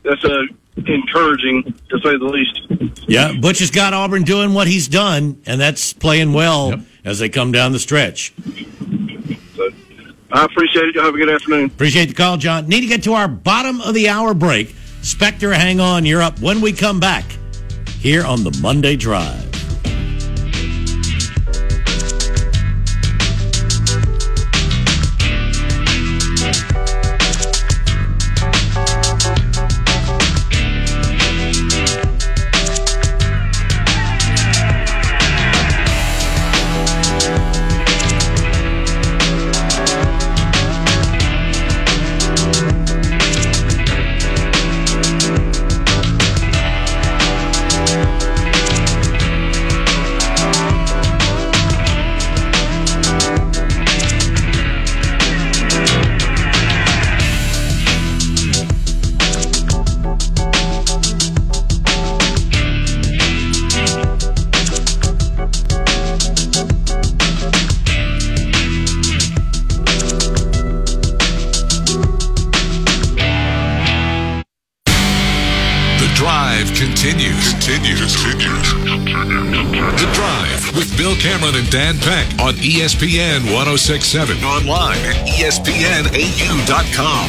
that's 0.02 0.24
a 0.24 0.42
encouraging 0.86 1.62
to 1.90 1.98
say 2.00 2.16
the 2.16 2.24
least. 2.24 3.02
Yeah, 3.08 3.32
Butch 3.40 3.58
has 3.58 3.70
got 3.70 3.92
Auburn 3.92 4.22
doing 4.22 4.54
what 4.54 4.66
he's 4.68 4.88
done, 4.88 5.42
and 5.46 5.60
that's 5.60 5.92
playing 5.92 6.32
well 6.32 6.70
Yep. 6.70 6.80
as 7.04 7.18
they 7.18 7.28
come 7.28 7.52
down 7.52 7.72
the 7.72 7.78
stretch. 7.78 8.32
So 9.56 9.68
I 10.32 10.44
appreciate 10.44 10.86
it. 10.86 10.94
Y'all 10.94 11.04
have 11.04 11.14
a 11.14 11.18
good 11.18 11.28
afternoon. 11.28 11.66
Appreciate 11.66 12.06
the 12.06 12.14
call, 12.14 12.36
John. 12.38 12.66
Need 12.68 12.80
to 12.82 12.86
get 12.86 13.02
to 13.04 13.12
our 13.14 13.28
bottom 13.28 13.80
of 13.82 13.94
the 13.94 14.08
hour 14.08 14.32
break. 14.32 14.74
Spectre, 15.02 15.52
hang 15.52 15.80
on. 15.80 16.06
You're 16.06 16.22
up 16.22 16.38
when 16.40 16.60
we 16.60 16.72
come 16.72 17.00
back 17.00 17.24
here 17.98 18.24
on 18.24 18.44
the 18.44 18.56
Monday 18.62 18.96
Drive. 18.96 19.49
Bill 81.50 81.58
and 81.60 81.70
Dan 81.70 81.98
Peck 81.98 82.26
on 82.40 82.54
ESPN 82.54 83.44
1067. 83.52 84.44
Online 84.44 84.98
at 84.98 85.16
ESPNAU.com. 85.26 85.72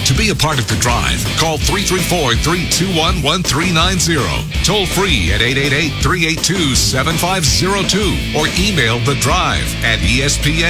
To 0.04 0.14
be 0.14 0.30
a 0.30 0.36
part 0.36 0.60
of 0.60 0.68
the 0.68 0.76
drive, 0.76 1.24
call 1.40 1.58
334 1.58 2.36
321 2.36 3.24
1390. 3.24 4.22
Toll 4.64 4.86
free 4.86 5.34
at 5.34 5.42
888 5.42 6.04
382 6.04 6.76
7502 6.76 8.38
or 8.38 8.46
email 8.60 9.00
the 9.06 9.16
drive 9.22 9.66
at 9.84 9.98
ESPNAU.com. 10.00 10.68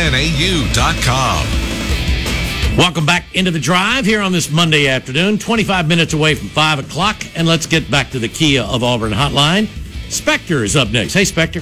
Welcome 2.77 3.05
back 3.05 3.25
into 3.35 3.51
the 3.51 3.59
drive 3.59 4.05
here 4.05 4.21
on 4.21 4.31
this 4.31 4.49
Monday 4.49 4.87
afternoon, 4.87 5.37
25 5.37 5.89
minutes 5.89 6.13
away 6.13 6.35
from 6.35 6.47
5 6.47 6.79
o'clock. 6.79 7.21
And 7.35 7.45
let's 7.47 7.65
get 7.65 7.91
back 7.91 8.11
to 8.11 8.19
the 8.19 8.29
Kia 8.29 8.61
of 8.63 8.81
Auburn 8.83 9.11
hotline. 9.11 9.67
Spectre 10.09 10.63
is 10.63 10.77
up 10.77 10.91
next. 10.91 11.13
Hey, 11.13 11.25
Spectre. 11.25 11.61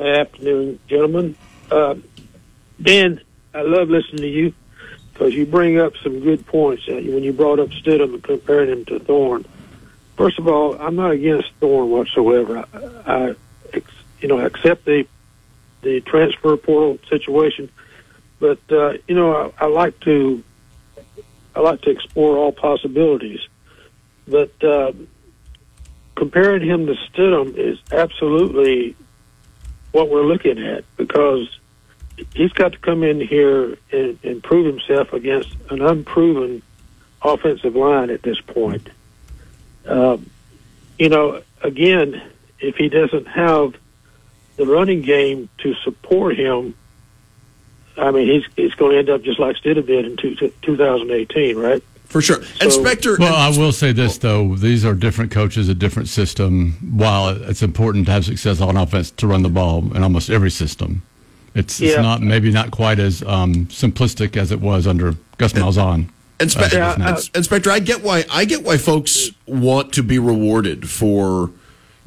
Afternoon, 0.00 0.78
gentlemen. 0.88 1.36
Uh, 1.70 1.96
Dan, 2.80 3.20
I 3.54 3.62
love 3.62 3.88
listening 3.88 4.22
to 4.22 4.28
you 4.28 4.54
because 5.12 5.34
you 5.34 5.46
bring 5.46 5.78
up 5.78 5.94
some 6.02 6.20
good 6.20 6.46
points 6.46 6.86
when 6.86 7.22
you 7.22 7.32
brought 7.32 7.58
up 7.58 7.70
Stidham 7.70 8.14
and 8.14 8.22
comparing 8.22 8.70
him 8.70 8.84
to 8.86 8.98
Thorne. 8.98 9.46
First 10.16 10.38
of 10.38 10.46
all, 10.46 10.80
I'm 10.80 10.96
not 10.96 11.10
against 11.12 11.50
Thorne 11.60 11.90
whatsoever. 11.90 12.64
I, 13.06 13.12
I 13.12 13.34
you 14.20 14.28
know, 14.28 14.38
accept 14.40 14.84
the 14.84 15.06
the 15.82 16.00
transfer 16.00 16.56
portal 16.56 16.98
situation, 17.08 17.70
but 18.40 18.58
uh, 18.70 18.94
you 19.06 19.14
know, 19.14 19.52
I, 19.58 19.64
I 19.64 19.66
like 19.68 19.98
to 20.00 20.42
I 21.54 21.60
like 21.60 21.82
to 21.82 21.90
explore 21.90 22.36
all 22.36 22.52
possibilities. 22.52 23.40
But 24.28 24.62
uh, 24.64 24.92
comparing 26.16 26.68
him 26.68 26.86
to 26.86 26.94
Stidham 27.08 27.56
is 27.56 27.78
absolutely 27.92 28.96
what 29.96 30.10
we're 30.10 30.24
looking 30.24 30.58
at 30.58 30.84
because 30.98 31.48
he's 32.34 32.52
got 32.52 32.72
to 32.72 32.78
come 32.78 33.02
in 33.02 33.18
here 33.18 33.78
and, 33.90 34.18
and 34.22 34.42
prove 34.42 34.66
himself 34.66 35.14
against 35.14 35.48
an 35.70 35.80
unproven 35.80 36.60
offensive 37.22 37.74
line 37.74 38.10
at 38.10 38.22
this 38.22 38.38
point. 38.42 38.90
Um, 39.86 40.28
you 40.98 41.08
know, 41.08 41.40
again, 41.62 42.22
if 42.60 42.76
he 42.76 42.90
doesn't 42.90 43.26
have 43.26 43.74
the 44.56 44.66
running 44.66 45.00
game 45.00 45.48
to 45.58 45.72
support 45.76 46.36
him, 46.36 46.74
I 47.96 48.10
mean, 48.10 48.30
he's 48.30 48.44
he's 48.54 48.74
going 48.74 48.92
to 48.92 48.98
end 48.98 49.08
up 49.08 49.22
just 49.22 49.38
like 49.38 49.56
Stidham 49.56 49.86
did 49.86 50.04
in 50.04 50.16
two, 50.18 50.34
2018, 50.60 51.56
right? 51.56 51.82
For 52.16 52.22
sure. 52.22 52.42
And 52.62 52.72
So- 52.72 52.80
Spectre. 52.80 53.16
Well, 53.18 53.34
I 53.34 53.48
will 53.50 53.72
say 53.72 53.92
this 53.92 54.16
though: 54.16 54.54
these 54.56 54.86
are 54.86 54.94
different 54.94 55.30
coaches, 55.30 55.68
a 55.68 55.74
different 55.74 56.08
system. 56.08 56.72
While 56.96 57.28
it's 57.28 57.62
important 57.62 58.06
to 58.06 58.12
have 58.12 58.24
success 58.24 58.58
on 58.62 58.74
offense 58.78 59.10
to 59.18 59.26
run 59.26 59.42
the 59.42 59.50
ball 59.50 59.94
in 59.94 60.02
almost 60.02 60.30
every 60.30 60.50
system, 60.50 61.02
it's, 61.54 61.78
it's 61.78 61.98
not 61.98 62.22
maybe 62.22 62.50
not 62.50 62.70
quite 62.70 62.98
as 62.98 63.22
um, 63.24 63.66
simplistic 63.66 64.34
as 64.38 64.50
it 64.50 64.60
was 64.62 64.86
under 64.86 65.14
Gus 65.36 65.52
Malzahn. 65.52 66.08
And, 66.40 66.50
Spe- 66.50 66.58
Uh, 66.60 66.68
Yeah, 66.72 66.94
nice. 66.98 67.30
and 67.34 67.44
Spectre, 67.44 67.70
I 67.70 67.80
get 67.80 68.02
why 68.02 68.24
I 68.30 68.46
get 68.46 68.64
why 68.64 68.78
folks 68.78 69.30
want 69.44 69.92
to 69.92 70.02
be 70.02 70.18
rewarded 70.18 70.88
for 70.88 71.50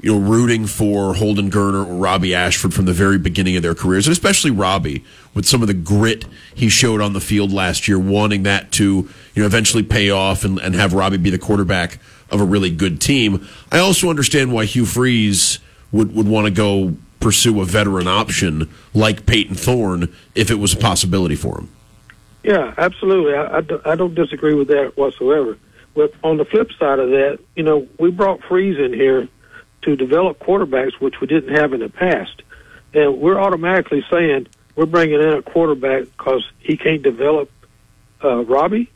you 0.02 0.14
know 0.14 0.20
rooting 0.20 0.66
for 0.68 1.14
Holden 1.16 1.50
Geriner 1.52 1.86
or 1.88 1.94
Robbie 1.96 2.34
Ashford 2.36 2.74
from 2.74 2.86
the 2.86 2.94
very 2.94 3.18
beginning 3.18 3.56
of 3.56 3.64
their 3.64 3.76
careers, 3.76 4.08
and 4.08 4.12
especially 4.12 4.52
Robbie 4.52 5.04
with 5.34 5.46
some 5.46 5.62
of 5.62 5.68
the 5.68 5.74
grit 5.74 6.26
he 6.56 6.70
showed 6.70 7.02
on 7.02 7.14
the 7.14 7.20
field 7.22 7.52
last 7.52 7.88
year, 7.88 8.00
wanting 8.00 8.44
that 8.44 8.72
to 8.74 8.84
you 9.36 9.44
know 9.44 9.46
eventually 9.46 9.84
pay 9.84 10.10
off 10.10 10.44
and, 10.46 10.60
and 10.60 10.76
have 10.76 10.94
Robbie 10.94 11.18
be 11.18 11.30
the 11.30 11.38
quarterback 11.40 12.00
of 12.30 12.40
a 12.42 12.46
really 12.46 12.70
good 12.70 13.02
team. 13.02 13.48
I 13.72 13.80
also 13.80 14.10
understand 14.10 14.54
why 14.54 14.66
Hugh 14.66 14.86
Freeze 14.86 15.60
would 15.92 16.16
would 16.16 16.28
want 16.28 16.46
to 16.46 16.52
go 16.52 16.96
pursue 17.20 17.60
a 17.60 17.66
veteran 17.66 18.08
option 18.08 18.70
like 18.94 19.26
Payton 19.26 19.56
Thorne 19.56 20.14
if 20.36 20.50
it 20.50 20.56
was 20.56 20.74
a 20.74 20.78
possibility 20.78 21.36
for 21.36 21.60
him. 21.60 21.70
Yeah, 22.44 22.74
absolutely. 22.78 23.34
I, 23.34 23.58
I, 23.58 23.62
don't- 23.62 23.86
I 23.88 23.96
don't 23.96 24.16
disagree 24.16 24.54
with 24.54 24.70
that 24.70 24.96
whatsoever. 24.96 25.58
But 25.94 26.14
on 26.24 26.38
the 26.38 26.46
flip 26.46 26.72
side 26.80 27.00
of 27.00 27.10
that, 27.10 27.40
you 27.58 27.64
know, 27.64 27.86
we 28.00 28.10
brought 28.12 28.42
Freeze 28.44 28.78
in 28.80 28.94
here 28.94 29.28
to 29.84 29.96
develop 29.96 30.40
quarterbacks, 30.40 30.94
which 31.00 31.20
we 31.22 31.28
didn't 31.28 31.56
have 31.56 31.74
in 31.74 31.80
the 31.80 31.90
past. 31.90 32.42
And 32.94 33.20
we're 33.20 33.40
automatically 33.40 34.04
saying 34.12 34.48
we're 34.76 34.86
bringing 34.86 35.22
in 35.22 35.30
a 35.30 35.42
quarterback 35.42 36.04
because 36.18 36.44
he 36.60 36.76
can't 36.78 37.02
develop 37.02 37.52
uh, 38.24 38.44
Robbie. 38.46 38.90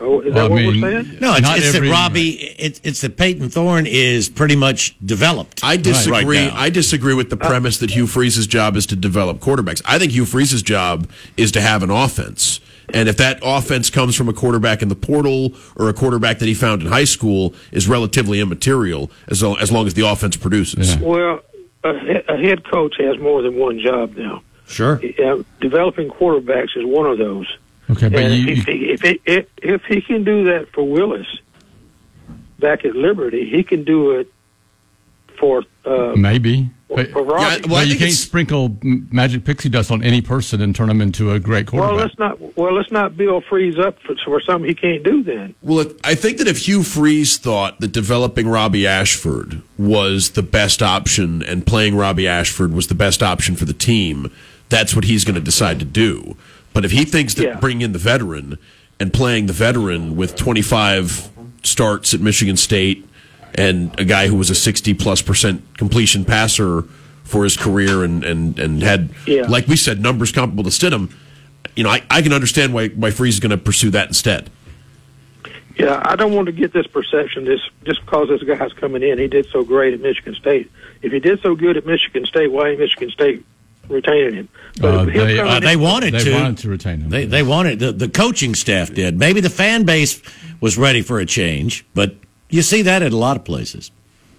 Oh, 0.00 0.20
is 0.20 0.32
Well, 0.32 0.44
that 0.48 0.52
I 0.52 0.54
what 0.54 0.56
mean, 0.72 0.80
we're 0.80 1.02
saying? 1.02 1.18
No, 1.20 1.32
it's, 1.32 1.42
Not 1.42 1.58
it's 1.58 1.72
that 1.72 1.76
every- 1.78 1.90
Robbie, 1.90 2.30
it's, 2.30 2.80
it's 2.84 3.00
that 3.00 3.16
Payton 3.16 3.48
Thorne 3.48 3.86
is 3.88 4.28
pretty 4.28 4.54
much 4.54 4.94
developed. 5.04 5.60
I 5.64 5.76
disagree. 5.76 6.44
Right. 6.46 6.52
I 6.52 6.70
disagree 6.70 7.14
with 7.14 7.30
the 7.30 7.36
premise 7.36 7.78
that 7.78 7.90
Hugh 7.90 8.06
Freeze's 8.06 8.46
job 8.46 8.76
is 8.76 8.86
to 8.86 8.96
develop 8.96 9.38
quarterbacks. 9.40 9.82
I 9.84 9.98
think 9.98 10.12
Hugh 10.12 10.24
Freeze's 10.24 10.62
job 10.62 11.10
is 11.36 11.50
to 11.52 11.60
have 11.60 11.82
an 11.82 11.90
offense. 11.90 12.60
And 12.94 13.08
if 13.08 13.16
that 13.18 13.40
offense 13.42 13.90
comes 13.90 14.16
from 14.16 14.28
a 14.28 14.32
quarterback 14.32 14.82
in 14.82 14.88
the 14.88 14.96
portal 14.96 15.54
or 15.76 15.88
a 15.88 15.92
quarterback 15.92 16.38
that 16.38 16.46
he 16.46 16.54
found 16.54 16.82
in 16.82 16.88
high 16.88 17.04
school, 17.04 17.54
is 17.72 17.88
relatively 17.88 18.40
immaterial 18.40 19.10
as 19.28 19.42
long 19.42 19.58
as, 19.58 19.70
long 19.70 19.86
as 19.86 19.94
the 19.94 20.06
offense 20.06 20.36
produces. 20.36 20.94
Yeah. 20.94 21.02
Well, 21.02 21.40
a, 21.84 22.24
a 22.28 22.36
head 22.36 22.64
coach 22.64 22.96
has 22.98 23.18
more 23.18 23.42
than 23.42 23.56
one 23.56 23.78
job 23.78 24.16
now. 24.16 24.42
Sure. 24.66 25.00
Uh, 25.22 25.42
developing 25.60 26.08
quarterbacks 26.08 26.76
is 26.76 26.84
one 26.84 27.06
of 27.06 27.18
those. 27.18 27.46
Okay, 27.90 28.08
but 28.08 28.22
and 28.22 28.34
you, 28.34 28.52
if, 28.52 28.64
he, 28.66 28.90
if, 28.90 29.00
he, 29.00 29.20
if 29.24 29.46
if 29.62 29.84
he 29.84 30.02
can 30.02 30.22
do 30.22 30.44
that 30.44 30.68
for 30.74 30.86
Willis 30.86 31.26
back 32.58 32.84
at 32.84 32.94
Liberty, 32.94 33.48
he 33.48 33.62
can 33.62 33.84
do 33.84 34.10
it 34.12 34.30
for 35.38 35.64
uh, 35.86 36.12
maybe. 36.14 36.68
But, 36.88 37.10
for 37.10 37.22
Robbie. 37.22 37.60
Yeah, 37.66 37.70
well, 37.72 37.84
you 37.86 37.96
can't 37.98 38.12
sprinkle 38.12 38.76
magic 38.82 39.44
pixie 39.44 39.68
dust 39.68 39.90
on 39.90 40.02
any 40.02 40.22
person 40.22 40.62
and 40.62 40.74
turn 40.74 40.88
them 40.88 41.00
into 41.02 41.32
a 41.32 41.38
great 41.38 41.66
quarterback. 41.66 41.90
well, 41.98 42.08
quarterback. 42.08 42.40
let's 42.40 42.42
not. 42.42 42.56
Well, 42.56 42.72
let's 42.74 42.90
not 42.90 43.16
Bill 43.16 43.42
Freeze 43.42 43.78
up 43.78 43.98
for, 44.00 44.14
for 44.24 44.40
something 44.40 44.66
he 44.68 44.74
can't 44.74 45.02
do. 45.02 45.22
Then 45.22 45.54
Well, 45.62 45.80
it- 45.80 46.00
I 46.02 46.14
think 46.14 46.38
that 46.38 46.48
if 46.48 46.66
Hugh 46.66 46.82
Freeze 46.82 47.36
thought 47.36 47.80
that 47.80 47.92
developing 47.92 48.48
Robbie 48.48 48.86
Ashford 48.86 49.60
was 49.76 50.30
the 50.30 50.42
best 50.42 50.82
option 50.82 51.42
and 51.42 51.66
playing 51.66 51.94
Robbie 51.94 52.26
Ashford 52.26 52.72
was 52.72 52.86
the 52.86 52.94
best 52.94 53.22
option 53.22 53.54
for 53.54 53.66
the 53.66 53.74
team, 53.74 54.30
that's 54.70 54.94
what 54.96 55.04
he's 55.04 55.24
going 55.24 55.34
to 55.34 55.40
decide 55.40 55.78
to 55.80 55.84
do. 55.84 56.36
But 56.72 56.84
if 56.84 56.90
he 56.92 57.04
thinks 57.04 57.34
that 57.34 57.44
Yeah. 57.44 57.54
bringing 57.60 57.82
in 57.82 57.92
the 57.92 57.98
veteran 57.98 58.58
and 59.00 59.12
playing 59.12 59.46
the 59.46 59.52
veteran 59.52 60.16
with 60.16 60.36
25 60.36 61.28
starts 61.62 62.14
at 62.14 62.20
Michigan 62.20 62.56
State 62.56 63.07
and 63.54 63.98
a 63.98 64.04
guy 64.04 64.28
who 64.28 64.36
was 64.36 64.50
a 64.50 64.54
60 64.54 64.94
plus 64.94 65.22
percent 65.22 65.62
completion 65.76 66.24
passer 66.24 66.82
for 67.24 67.44
his 67.44 67.56
career 67.56 68.04
and, 68.04 68.24
and, 68.24 68.58
and 68.58 68.82
had, 68.82 69.10
Yeah. 69.26 69.42
like 69.48 69.66
we 69.66 69.76
said, 69.76 70.00
numbers 70.00 70.32
comparable 70.32 70.64
to 70.64 70.70
Stidham, 70.70 71.12
you 71.76 71.84
know, 71.84 71.90
I, 71.90 72.02
I 72.10 72.22
can 72.22 72.32
understand 72.32 72.72
why, 72.74 72.88
why 72.88 73.10
Freeze 73.10 73.34
is 73.34 73.40
going 73.40 73.50
to 73.50 73.58
pursue 73.58 73.90
that 73.90 74.08
instead. 74.08 74.50
Yeah, 75.76 76.02
I 76.04 76.16
don't 76.16 76.34
want 76.34 76.46
to 76.46 76.52
get 76.52 76.72
this 76.72 76.86
perception 76.88 77.44
this 77.44 77.60
just 77.84 78.00
because 78.04 78.28
this 78.28 78.42
guy's 78.42 78.72
coming 78.72 79.02
in. 79.02 79.18
He 79.18 79.28
did 79.28 79.46
so 79.52 79.62
great 79.62 79.94
at 79.94 80.00
Michigan 80.00 80.34
State. 80.34 80.70
If 81.02 81.12
he 81.12 81.20
did 81.20 81.40
so 81.40 81.54
good 81.54 81.76
at 81.76 81.86
Michigan 81.86 82.26
State, 82.26 82.50
why 82.50 82.70
ain't 82.70 82.80
Michigan 82.80 83.10
State 83.10 83.44
retaining 83.88 84.34
him? 84.34 84.48
But 84.80 84.94
Uh, 84.94 85.02
if 85.02 85.08
him 85.14 85.26
they- 85.26 85.38
Uh, 85.38 85.56
in- 85.58 85.62
they 85.62 85.76
wanted 85.76 86.14
they 86.14 86.24
to. 86.24 86.32
wanted 86.34 86.58
to 86.58 86.68
retain 86.68 87.00
him. 87.02 87.10
They 87.10 87.26
they 87.26 87.44
wanted 87.44 87.78
the, 87.78 87.92
the 87.92 88.08
coaching 88.08 88.56
staff 88.56 88.92
did. 88.92 89.16
Maybe 89.18 89.40
the 89.40 89.50
fan 89.50 89.84
base 89.84 90.20
was 90.60 90.76
ready 90.76 91.00
for 91.02 91.20
a 91.20 91.26
change, 91.26 91.84
but 91.94 92.16
you 92.50 92.62
see 92.62 92.82
that 92.82 93.02
at 93.02 93.12
a 93.12 93.16
lot 93.16 93.36
of 93.36 93.44
places. 93.44 93.90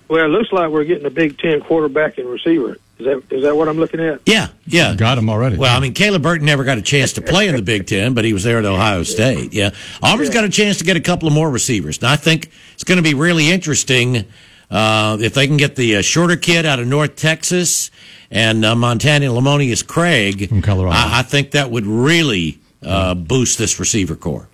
well, 0.07 0.25
it 0.25 0.29
looks 0.29 0.51
like 0.51 0.69
we're 0.69 0.83
getting 0.83 1.05
a 1.05 1.09
Big 1.11 1.37
Ten 1.37 1.61
quarterback 1.61 2.17
and 2.17 2.27
receiver. 2.27 2.77
Is 2.97 3.05
that 3.05 3.23
is 3.31 3.43
that 3.43 3.55
what 3.55 3.69
I'm 3.69 3.77
looking 3.77 4.01
at? 4.01 4.19
Yeah, 4.25 4.49
yeah. 4.67 4.93
Got 4.95 5.17
him 5.17 5.29
already. 5.29 5.55
Well, 5.57 5.75
I 5.75 5.79
mean, 5.79 5.93
Caleb 5.93 6.21
Burton 6.21 6.45
never 6.45 6.63
got 6.65 6.77
a 6.77 6.81
chance 6.81 7.13
to 7.13 7.21
play 7.21 7.47
in 7.47 7.55
the 7.55 7.61
Big 7.61 7.87
Ten, 7.87 8.13
but 8.13 8.25
he 8.25 8.33
was 8.33 8.43
there 8.43 8.57
at 8.57 8.65
Ohio 8.65 9.03
State. 9.03 9.53
Yeah, 9.53 9.69
Auburn's 10.03 10.29
got 10.29 10.43
a 10.43 10.49
chance 10.49 10.77
to 10.79 10.83
get 10.83 10.97
a 10.97 11.01
couple 11.01 11.27
of 11.27 11.33
more 11.33 11.49
receivers, 11.49 11.97
and 11.99 12.07
I 12.07 12.17
think 12.17 12.49
it's 12.73 12.83
going 12.83 12.97
to 12.97 13.03
be 13.03 13.13
really 13.13 13.49
interesting 13.49 14.25
uh, 14.69 15.17
if 15.21 15.33
they 15.33 15.47
can 15.47 15.55
get 15.55 15.75
the 15.77 15.97
uh, 15.97 16.01
shorter 16.01 16.35
kid 16.35 16.65
out 16.65 16.79
of 16.79 16.87
North 16.87 17.15
Texas 17.15 17.89
and 18.29 18.65
uh, 18.65 18.75
Montana 18.75 19.27
Lemonious 19.27 19.85
Craig 19.85 20.49
From 20.49 20.61
Colorado. 20.61 20.97
I, 20.97 21.19
I 21.19 21.21
think 21.23 21.51
that 21.51 21.71
would 21.71 21.85
really 21.87 22.59
uh, 22.83 23.13
boost 23.15 23.57
this 23.57 23.79
receiver 23.79 24.15
core. 24.17 24.49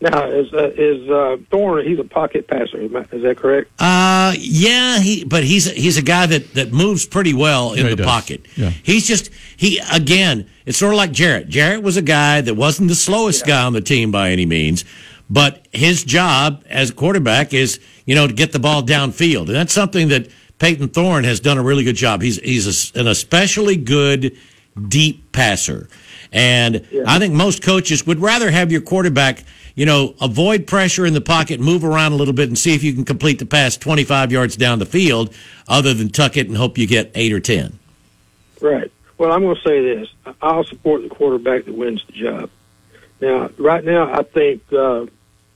Now 0.00 0.26
is 0.28 0.52
uh, 0.52 0.70
is 0.76 1.08
uh, 1.08 1.38
Thorne? 1.50 1.86
He's 1.86 1.98
a 1.98 2.04
pocket 2.04 2.46
passer. 2.48 2.78
Is 2.80 2.90
that 3.22 3.36
correct? 3.38 3.70
Uh, 3.78 4.34
yeah, 4.38 4.98
he, 5.00 5.24
but 5.24 5.42
he's 5.42 5.70
he's 5.70 5.96
a 5.96 6.02
guy 6.02 6.26
that, 6.26 6.52
that 6.52 6.70
moves 6.70 7.06
pretty 7.06 7.32
well 7.32 7.72
in 7.72 7.84
Yeah, 7.84 7.90
the 7.90 7.96
does. 7.96 8.06
pocket. 8.06 8.46
Yeah. 8.56 8.70
He's 8.82 9.06
just 9.06 9.30
he 9.56 9.80
again. 9.92 10.50
It's 10.66 10.76
sort 10.76 10.92
of 10.92 10.98
like 10.98 11.12
Jarrett. 11.12 11.48
Jarrett 11.48 11.82
was 11.82 11.96
a 11.96 12.02
guy 12.02 12.42
that 12.42 12.54
wasn't 12.54 12.88
the 12.90 12.94
slowest 12.94 13.46
guy 13.46 13.62
on 13.64 13.72
the 13.72 13.80
team 13.80 14.10
by 14.10 14.30
any 14.32 14.44
means, 14.44 14.84
but 15.30 15.66
his 15.72 16.04
job 16.04 16.62
as 16.68 16.90
quarterback 16.90 17.54
is 17.54 17.80
you 18.04 18.14
know 18.14 18.26
to 18.26 18.34
get 18.34 18.52
the 18.52 18.58
ball 18.58 18.82
downfield, 18.82 19.46
and 19.46 19.54
that's 19.56 19.72
something 19.72 20.08
that 20.08 20.28
Payton 20.58 20.88
Thorne 20.88 21.24
has 21.24 21.40
done 21.40 21.56
a 21.56 21.62
really 21.62 21.84
good 21.84 21.96
job. 21.96 22.20
He's 22.20 22.36
he's 22.40 22.92
a, 22.94 23.00
an 23.00 23.08
especially 23.08 23.76
good 23.76 24.36
deep 24.88 25.32
passer, 25.32 25.88
and 26.32 26.86
I 27.06 27.18
think 27.18 27.32
most 27.32 27.62
coaches 27.62 28.06
would 28.06 28.18
rather 28.18 28.50
have 28.50 28.70
your 28.70 28.82
quarterback 28.82 29.42
you 29.76 29.84
know, 29.84 30.14
avoid 30.20 30.66
pressure 30.66 31.06
in 31.06 31.12
the 31.12 31.20
pocket, 31.20 31.60
move 31.60 31.84
around 31.84 32.12
a 32.12 32.16
little 32.16 32.34
bit, 32.34 32.48
and 32.48 32.58
see 32.58 32.74
if 32.74 32.82
you 32.82 32.94
can 32.94 33.04
complete 33.04 33.38
the 33.38 33.46
pass 33.46 33.76
25 33.76 34.32
yards 34.32 34.56
down 34.56 34.80
the 34.80 34.86
field, 34.86 35.32
other 35.68 35.94
than 35.94 36.08
tuck 36.08 36.36
it 36.36 36.48
and 36.48 36.56
hope 36.56 36.78
you 36.78 36.86
get 36.86 37.12
eight 37.14 37.32
or 37.32 37.40
10. 37.40 37.78
Right. 38.60 38.90
Well, 39.18 39.30
I'm 39.30 39.42
going 39.42 39.54
to 39.54 39.62
say 39.62 39.82
this. 39.82 40.08
I'll 40.40 40.64
support 40.64 41.02
the 41.02 41.10
quarterback 41.10 41.66
that 41.66 41.74
wins 41.74 42.02
the 42.06 42.12
job. 42.12 42.50
Now, 43.20 43.50
right 43.58 43.84
now, 43.84 44.12
I 44.12 44.22
think 44.22 44.62
uh, 44.72 45.06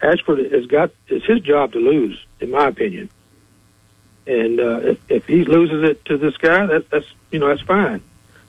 Ashford 0.02 0.52
has 0.52 0.66
got 0.66 0.90
it's 1.09 1.24
his 1.24 1.40
job 1.40 1.72
to 1.72 1.78
lose, 1.78 2.22
in 2.40 2.50
my 2.50 2.68
opinion. 2.68 3.09
And 4.26 4.61
uh, 4.61 4.80
if, 4.83 5.11
if 5.11 5.26
he 5.26 5.44
loses 5.44 5.83
it 5.83 6.04
to 6.06 6.18
this 6.18 6.37
guy, 6.37 6.66
that, 6.66 6.90
that's 6.90 7.06
you 7.30 7.38
know 7.38 7.48
that's 7.48 7.62
fine. 7.62 8.02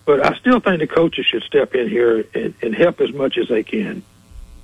But 0.06 0.26
I 0.26 0.38
still 0.38 0.60
think 0.60 0.80
the 0.80 0.88
coaches 0.88 1.26
should 1.26 1.44
step 1.44 1.76
in 1.76 1.90
here 1.90 2.26
and, 2.34 2.54
and 2.62 2.76
help 2.76 3.02
as 3.02 3.12
much 3.14 3.38
as 3.38 3.48
they 3.48 3.64
can. 3.64 4.04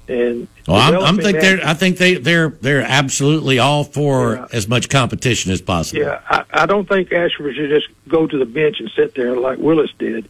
And 0.10 0.48
Well, 0.68 0.78
I'm, 0.78 1.04
I'm 1.04 1.18
think 1.18 1.42
they're, 1.42 1.60
I 1.66 1.74
think 1.74 1.98
they, 1.98 2.16
they're, 2.16 2.50
they're 2.50 2.82
absolutely 2.82 3.60
all 3.60 3.84
for 3.84 4.36
Yeah. 4.36 4.46
as 4.54 4.68
much 4.68 4.88
competition 4.90 5.52
as 5.52 5.62
possible. 5.62 6.02
Yeah, 6.02 6.22
I, 6.30 6.44
I 6.52 6.66
don't 6.66 6.88
think 6.88 7.12
Ashford 7.12 7.56
should 7.56 7.70
just 7.70 7.88
go 8.08 8.26
to 8.26 8.38
the 8.38 8.46
bench 8.46 8.80
and 8.80 8.90
sit 8.96 9.16
there 9.16 9.36
like 9.36 9.60
Willis 9.60 9.92
did, 10.00 10.30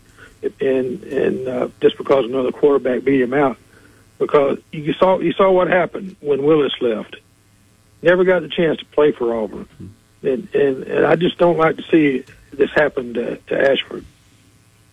and 0.60 1.04
and 1.04 1.48
uh, 1.48 1.68
just 1.82 1.98
because 1.98 2.26
another 2.26 2.52
quarterback 2.52 3.04
beat 3.04 3.22
him 3.22 3.34
out, 3.36 3.58
because 4.18 4.58
you 4.72 4.94
saw 4.94 5.20
you 5.20 5.32
saw 5.34 5.52
what 5.52 5.68
happened 5.68 6.16
when 6.22 6.42
Willis 6.44 6.74
left. 6.82 7.16
Never 8.02 8.24
got 8.24 8.42
the 8.42 8.50
chance 8.50 8.80
to 8.80 8.86
play 8.86 9.12
for 9.12 9.34
Auburn, 9.36 9.68
and 10.24 10.48
and, 10.56 10.84
and 10.84 11.06
I 11.06 11.16
just 11.16 11.38
don't 11.38 11.58
like 11.58 11.78
to 11.78 11.84
see 11.84 12.24
this 12.52 12.72
happen 12.72 13.14
to, 13.14 13.38
to 13.38 13.72
Ashford. 13.72 14.06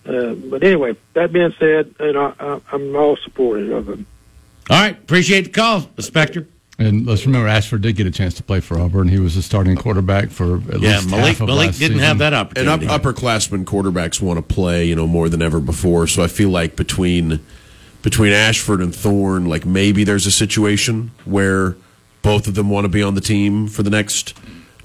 Uh, 0.06 0.34
but 0.34 0.62
anyway, 0.62 0.94
that 1.14 1.32
being 1.32 1.54
said, 1.58 1.94
and 1.98 2.18
I, 2.18 2.34
I, 2.38 2.60
I'm 2.72 2.94
all 2.94 3.16
supportive 3.16 3.70
of 3.72 3.88
him. 3.88 4.06
All 4.70 4.80
right. 4.80 4.96
Appreciate 4.96 5.42
the 5.44 5.50
call, 5.50 5.88
Inspector. 5.96 6.46
and 6.78 7.06
let's 7.06 7.26
remember, 7.26 7.48
Ashford 7.48 7.82
did 7.82 7.96
get 7.96 8.06
a 8.06 8.10
chance 8.10 8.34
to 8.34 8.42
play 8.42 8.60
for 8.60 8.78
Auburn. 8.78 9.08
He 9.08 9.18
was 9.18 9.36
a 9.36 9.42
starting 9.42 9.76
quarterback 9.76 10.30
for 10.30 10.56
at 10.72 10.80
Yeah, 10.80 10.96
least 10.96 11.10
Malik, 11.10 11.26
half 11.26 11.40
of 11.42 11.48
Yeah, 11.48 11.54
Malik 11.54 11.66
last 11.68 11.78
didn't 11.78 11.96
season. 11.98 12.06
have 12.08 12.18
that 12.18 12.32
And 12.32 12.68
opportunity. 12.68 12.86
up, 12.88 13.02
upperclassmen 13.02 13.64
quarterbacks 13.64 14.20
want 14.22 14.38
to 14.38 14.42
play, 14.54 14.86
you 14.86 14.96
know, 14.96 15.06
more 15.06 15.28
than 15.28 15.42
ever 15.42 15.60
before. 15.60 16.06
So 16.06 16.22
I 16.22 16.28
feel 16.28 16.48
like 16.50 16.76
between 16.76 17.40
between 18.02 18.32
Ashford 18.32 18.80
and 18.80 18.94
Thorne, 18.94 19.46
like 19.46 19.64
maybe 19.64 20.04
there's 20.04 20.26
a 20.26 20.30
situation 20.30 21.10
where 21.24 21.74
both 22.22 22.46
of 22.46 22.54
them 22.54 22.68
want 22.68 22.84
to 22.84 22.88
be 22.90 23.02
on 23.02 23.14
the 23.14 23.20
team 23.22 23.66
for 23.66 23.82
the 23.82 23.88
next 23.90 24.34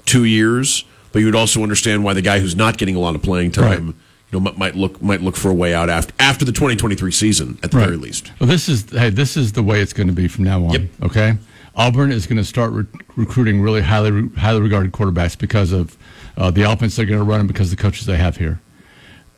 two 0.06 0.24
years. 0.24 0.84
But 1.12 1.18
you 1.18 1.26
would 1.26 1.34
also 1.34 1.62
understand 1.62 2.02
why 2.04 2.14
the 2.14 2.22
guy 2.22 2.38
who's 2.40 2.54
not 2.56 2.78
getting 2.78 2.96
a 2.96 3.00
lot 3.00 3.14
of 3.14 3.22
playing 3.22 3.50
time, 3.50 3.86
Right. 3.86 3.94
You 4.30 4.38
know, 4.38 4.40
might- 4.40 4.58
might 4.58 4.76
look 4.76 5.02
might 5.02 5.22
look 5.22 5.36
for 5.36 5.50
a 5.50 5.54
way 5.54 5.74
out 5.74 5.90
after 5.90 6.12
after 6.20 6.44
the 6.44 6.52
2023 6.52 7.10
season 7.10 7.58
at 7.62 7.70
the 7.70 7.76
Right. 7.78 7.86
very 7.86 7.96
least. 7.96 8.30
Well, 8.38 8.48
this 8.48 8.68
is 8.68 8.84
hey, 8.90 9.10
this 9.10 9.36
is 9.36 9.52
the 9.52 9.62
way 9.62 9.80
it's 9.80 9.92
going 9.92 10.06
to 10.06 10.12
be 10.12 10.28
from 10.28 10.44
now 10.44 10.64
on. 10.64 10.72
Yep. 10.72 10.82
Okay, 11.04 11.34
Auburn 11.74 12.12
is 12.12 12.26
going 12.26 12.36
to 12.38 12.44
start 12.44 12.72
re- 12.72 12.84
recruiting 13.16 13.60
really 13.60 13.80
highly 13.82 14.28
highly 14.36 14.60
regarded 14.60 14.92
quarterbacks 14.92 15.36
because 15.38 15.72
of 15.72 15.96
uh, 16.36 16.50
the 16.50 16.62
offense 16.62 16.96
they're 16.96 17.06
going 17.06 17.18
to 17.18 17.24
run 17.24 17.40
and 17.40 17.48
because 17.48 17.70
of 17.72 17.76
the 17.76 17.82
coaches 17.82 18.06
they 18.06 18.16
have 18.16 18.36
here. 18.36 18.60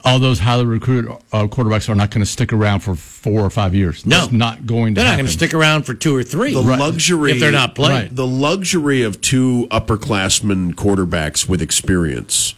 All 0.05 0.19
those 0.19 0.41
highly 0.41 0.65
recruited 0.67 1.11
uh, 1.33 1.47
quarterbacks 1.47 1.89
are 1.89 1.95
not 1.95 2.11
going 2.11 2.25
to 2.25 2.31
stick 2.31 2.53
around 2.53 2.81
for 2.81 2.97
four 2.97 3.41
or 3.43 3.51
five 3.51 3.73
years. 3.73 4.05
No. 4.05 4.19
That's 4.23 4.33
not 4.33 4.67
going 4.67 4.95
to. 4.97 5.01
they're 5.01 5.09
not 5.09 5.17
going 5.17 5.27
to 5.27 5.33
stick 5.33 5.55
around 5.55 5.85
for 5.85 5.95
two 5.95 6.15
or 6.17 6.25
three. 6.25 6.53
The 6.53 6.61
luxury 6.61 7.31
If 7.33 7.39
they're 7.41 7.53
not 7.53 7.77
playing. 7.77 7.93
Right. 8.03 8.15
the 8.17 8.27
luxury 8.27 9.03
of 9.03 9.21
two 9.21 9.69
upperclassmen 9.71 10.75
quarterbacks 10.75 11.49
with 11.49 11.63
experience 11.63 12.55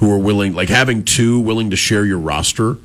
who 0.00 0.10
are 0.12 0.18
willing 0.18 0.52
like 0.54 0.68
having 0.68 1.04
two 1.04 1.38
willing 1.40 1.70
to 1.70 1.76
share 1.76 2.04
your 2.04 2.18
roster 2.18 2.76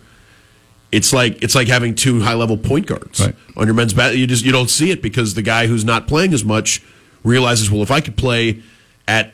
it's 0.92 1.12
like 1.12 1.42
it's 1.44 1.56
like 1.56 1.68
having 1.68 1.96
two 1.96 2.22
high 2.22 2.34
level 2.36 2.56
point 2.58 2.86
guards 2.86 3.20
Right. 3.20 3.36
on 3.58 3.66
your 3.68 3.74
men's 3.74 3.94
bat 3.94 4.16
you 4.16 4.28
just 4.28 4.46
you 4.46 4.52
don't 4.52 4.70
see 4.70 4.92
it 4.92 5.02
because 5.02 5.34
the 5.34 5.42
guy 5.42 5.68
who's 5.68 5.84
not 5.84 6.08
playing 6.08 6.34
as 6.34 6.46
much 6.46 6.82
realizes 7.24 7.72
well 7.72 7.82
if 7.82 7.90
I 7.92 8.00
could 8.02 8.16
play 8.18 8.62
at 9.08 9.34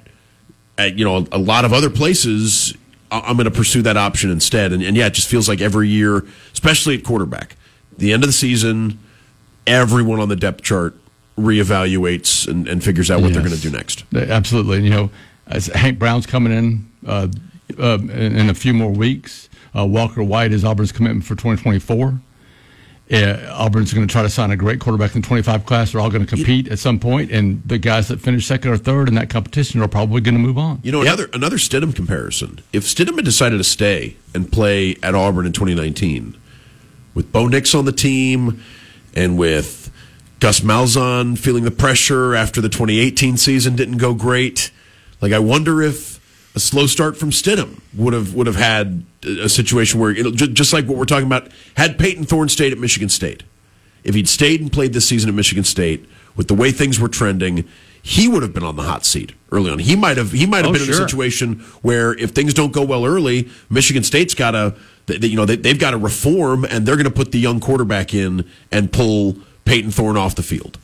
at 0.77 0.97
you 0.97 1.03
know 1.05 1.27
a, 1.31 1.37
lot 1.37 1.65
of 1.65 1.73
other 1.73 1.89
places 1.89 2.73
I'm 3.11 3.35
going 3.35 3.45
to 3.45 3.51
pursue 3.51 3.81
that 3.81 3.97
option 3.97 4.31
instead 4.31 4.71
and, 4.71 4.81
and 4.81 4.95
yeah 4.95 5.07
it 5.07 5.13
just 5.13 5.27
feels 5.27 5.49
like 5.49 5.59
every 5.61 5.89
year 5.89 6.25
especially 6.53 6.95
at 6.97 7.03
quarterback 7.03 7.57
the 7.97 8.13
end 8.13 8.23
of 8.23 8.27
the 8.29 8.33
season 8.33 8.97
everyone 9.67 10.19
on 10.19 10.29
the 10.29 10.35
depth 10.35 10.61
chart 10.63 10.95
reevaluates 11.37 12.47
and, 12.47 12.67
and 12.67 12.83
figures 12.83 13.09
out 13.11 13.21
what 13.21 13.33
they're 13.33 13.41
going 13.41 13.55
to 13.55 13.59
do 13.61 13.69
next. 13.69 14.03
Absolutely, 14.13 14.77
and 14.77 14.85
You 14.85 14.91
know, 14.91 15.09
Hank 15.73 15.97
Brown's 15.99 16.25
coming 16.25 16.51
in 16.53 16.91
uh, 17.05 17.27
uh, 17.79 17.97
in, 18.01 18.35
in 18.37 18.49
a 18.49 18.53
few 18.53 18.73
more 18.73 18.91
weeks. 18.91 19.49
Uh, 19.75 19.85
Walker 19.85 20.23
White 20.23 20.51
is 20.51 20.63
Auburn's 20.65 20.91
commitment 20.91 21.25
for 21.25 21.35
2024. 21.35 22.19
Uh, 23.11 23.45
Auburn's 23.51 23.93
going 23.93 24.07
to 24.07 24.11
try 24.11 24.21
to 24.21 24.29
sign 24.29 24.51
a 24.51 24.55
great 24.55 24.79
quarterback 24.79 25.15
in 25.15 25.21
the 25.21 25.27
25 25.27 25.65
class. 25.65 25.91
They're 25.91 25.99
all 25.99 26.09
going 26.09 26.25
to 26.25 26.35
compete 26.35 26.69
at 26.69 26.79
some 26.79 26.97
point, 26.97 27.29
and 27.29 27.61
the 27.65 27.77
guys 27.77 28.07
that 28.07 28.21
finish 28.21 28.45
second 28.45 28.71
or 28.71 28.77
third 28.77 29.09
in 29.09 29.15
that 29.15 29.29
competition 29.29 29.81
are 29.81 29.87
probably 29.89 30.21
going 30.21 30.35
to 30.35 30.39
move 30.39 30.57
on. 30.57 30.79
You 30.81 30.93
know, 30.93 31.01
another 31.01 31.29
another 31.33 31.57
Stidham 31.57 31.93
comparison. 31.93 32.61
If 32.71 32.83
Stidham 32.83 33.15
had 33.15 33.25
decided 33.25 33.57
to 33.57 33.65
stay 33.65 34.15
and 34.33 34.49
play 34.49 34.95
at 35.03 35.13
Auburn 35.13 35.45
in 35.45 35.51
2019, 35.51 36.37
with 37.13 37.33
Bo 37.33 37.47
Nix 37.47 37.75
on 37.75 37.83
the 37.83 37.91
team, 37.91 38.63
and 39.13 39.37
with 39.37 39.91
Gus 40.39 40.61
Malzahn 40.61 41.37
feeling 41.37 41.65
the 41.65 41.71
pressure 41.71 42.33
after 42.33 42.61
the 42.61 42.69
2018 42.69 43.35
season 43.35 43.75
didn't 43.75 43.97
go 43.97 44.13
great. 44.13 44.71
Like 45.19 45.33
I 45.33 45.39
wonder 45.39 45.81
if 45.81 46.20
a 46.55 46.59
slow 46.59 46.85
start 46.87 47.17
from 47.17 47.29
Stidham 47.31 47.79
would 47.95 48.13
have 48.13 48.33
would 48.33 48.47
have 48.47 48.55
had 48.57 49.05
a 49.23 49.47
situation 49.47 49.99
where 49.99 50.11
it'll, 50.11 50.31
just 50.31 50.73
like 50.73 50.85
what 50.85 50.97
we're 50.97 51.05
talking 51.05 51.27
about 51.27 51.49
had 51.77 51.97
Payton 51.97 52.25
Thorne 52.25 52.49
stayed 52.49 52.71
at 52.71 52.77
Michigan 52.79 53.09
State. 53.09 53.43
If 54.03 54.15
he'd 54.15 54.27
stayed 54.27 54.61
and 54.61 54.71
played 54.71 54.93
this 54.93 55.07
season 55.07 55.29
at 55.29 55.35
Michigan 55.35 55.63
State 55.63 56.07
with 56.35 56.47
the 56.47 56.53
way 56.55 56.71
things 56.71 56.99
were 56.99 57.07
trending, 57.07 57.65
he 58.01 58.27
would 58.27 58.41
have 58.41 58.53
been 58.53 58.63
on 58.63 58.75
the 58.75 58.81
hot 58.83 59.05
seat 59.05 59.33
early 59.51 59.69
on. 59.69 59.79
He 59.79 59.95
might 59.95 60.17
have 60.17 60.31
he 60.31 60.45
might 60.45 60.65
have 60.65 60.69
Oh, 60.69 60.73
been 60.73 60.81
in 60.81 60.89
a 60.89 60.93
situation 60.93 61.59
where 61.83 62.13
if 62.17 62.31
things 62.31 62.53
don't 62.53 62.73
go 62.73 62.83
well 62.83 63.05
early, 63.05 63.49
Michigan 63.69 64.03
State's 64.03 64.33
got 64.33 64.51
to 64.51 64.75
you 65.07 65.35
know 65.35 65.45
they, 65.45 65.55
they've 65.55 65.79
got 65.79 65.91
to 65.91 65.97
reform 65.97 66.65
and 66.65 66.85
they're 66.85 66.95
going 66.95 67.05
to 67.05 67.11
put 67.11 67.31
the 67.31 67.39
young 67.39 67.59
quarterback 67.59 68.13
in 68.13 68.49
and 68.71 68.91
pull 68.91 69.37
Payton 69.65 69.91
Thorne 69.91 70.17
off 70.17 70.35
the 70.35 70.43
field. 70.43 70.77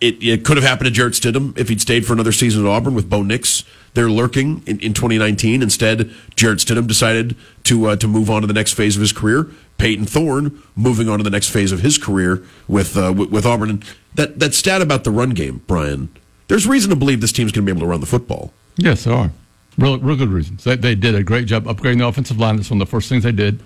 It, 0.00 0.22
it 0.22 0.44
could 0.44 0.56
have 0.56 0.64
happened 0.64 0.86
to 0.86 0.90
Jarrett 0.90 1.14
Stidham 1.14 1.56
if 1.56 1.68
he'd 1.68 1.80
stayed 1.80 2.04
for 2.04 2.12
another 2.12 2.32
season 2.32 2.66
at 2.66 2.68
Auburn 2.68 2.94
with 2.94 3.08
Bo 3.08 3.22
Nix 3.22 3.64
there 3.94 4.10
lurking 4.10 4.62
in, 4.66 4.80
in 4.80 4.94
2019. 4.94 5.62
Instead, 5.62 6.10
Jarrett 6.36 6.58
Stidham 6.58 6.86
decided 6.86 7.36
to 7.64 7.86
uh, 7.86 7.96
to 7.96 8.08
move 8.08 8.30
on 8.30 8.40
to 8.42 8.46
the 8.46 8.54
next 8.54 8.72
phase 8.72 8.96
of 8.96 9.00
his 9.00 9.12
career. 9.12 9.50
Payton 9.78 10.06
Thorne 10.06 10.62
moving 10.76 11.08
on 11.08 11.18
to 11.18 11.24
the 11.24 11.30
next 11.30 11.48
phase 11.48 11.72
of 11.72 11.80
his 11.80 11.98
career 11.98 12.44
with 12.68 12.96
uh, 12.96 13.12
with, 13.16 13.30
with 13.30 13.46
Auburn. 13.46 13.70
And 13.70 13.84
that 14.14 14.38
that 14.38 14.54
stat 14.54 14.82
about 14.82 15.04
the 15.04 15.10
run 15.10 15.30
game, 15.30 15.62
Brian. 15.66 16.08
There's 16.48 16.66
reason 16.66 16.90
to 16.90 16.96
believe 16.96 17.20
this 17.20 17.32
team's 17.32 17.50
going 17.52 17.64
to 17.64 17.72
be 17.72 17.76
able 17.76 17.86
to 17.86 17.90
run 17.90 18.00
the 18.00 18.06
football. 18.06 18.52
Yes, 18.76 19.04
there 19.04 19.14
are. 19.14 19.30
Real, 19.78 19.98
real 19.98 20.16
good 20.16 20.28
reasons. 20.28 20.64
They, 20.64 20.76
they 20.76 20.94
did 20.94 21.14
a 21.14 21.22
great 21.22 21.46
job 21.46 21.64
upgrading 21.64 21.98
the 21.98 22.06
offensive 22.06 22.38
line. 22.38 22.56
That's 22.56 22.70
one 22.70 22.80
of 22.80 22.86
the 22.86 22.90
first 22.90 23.08
things 23.08 23.24
they 23.24 23.32
did. 23.32 23.62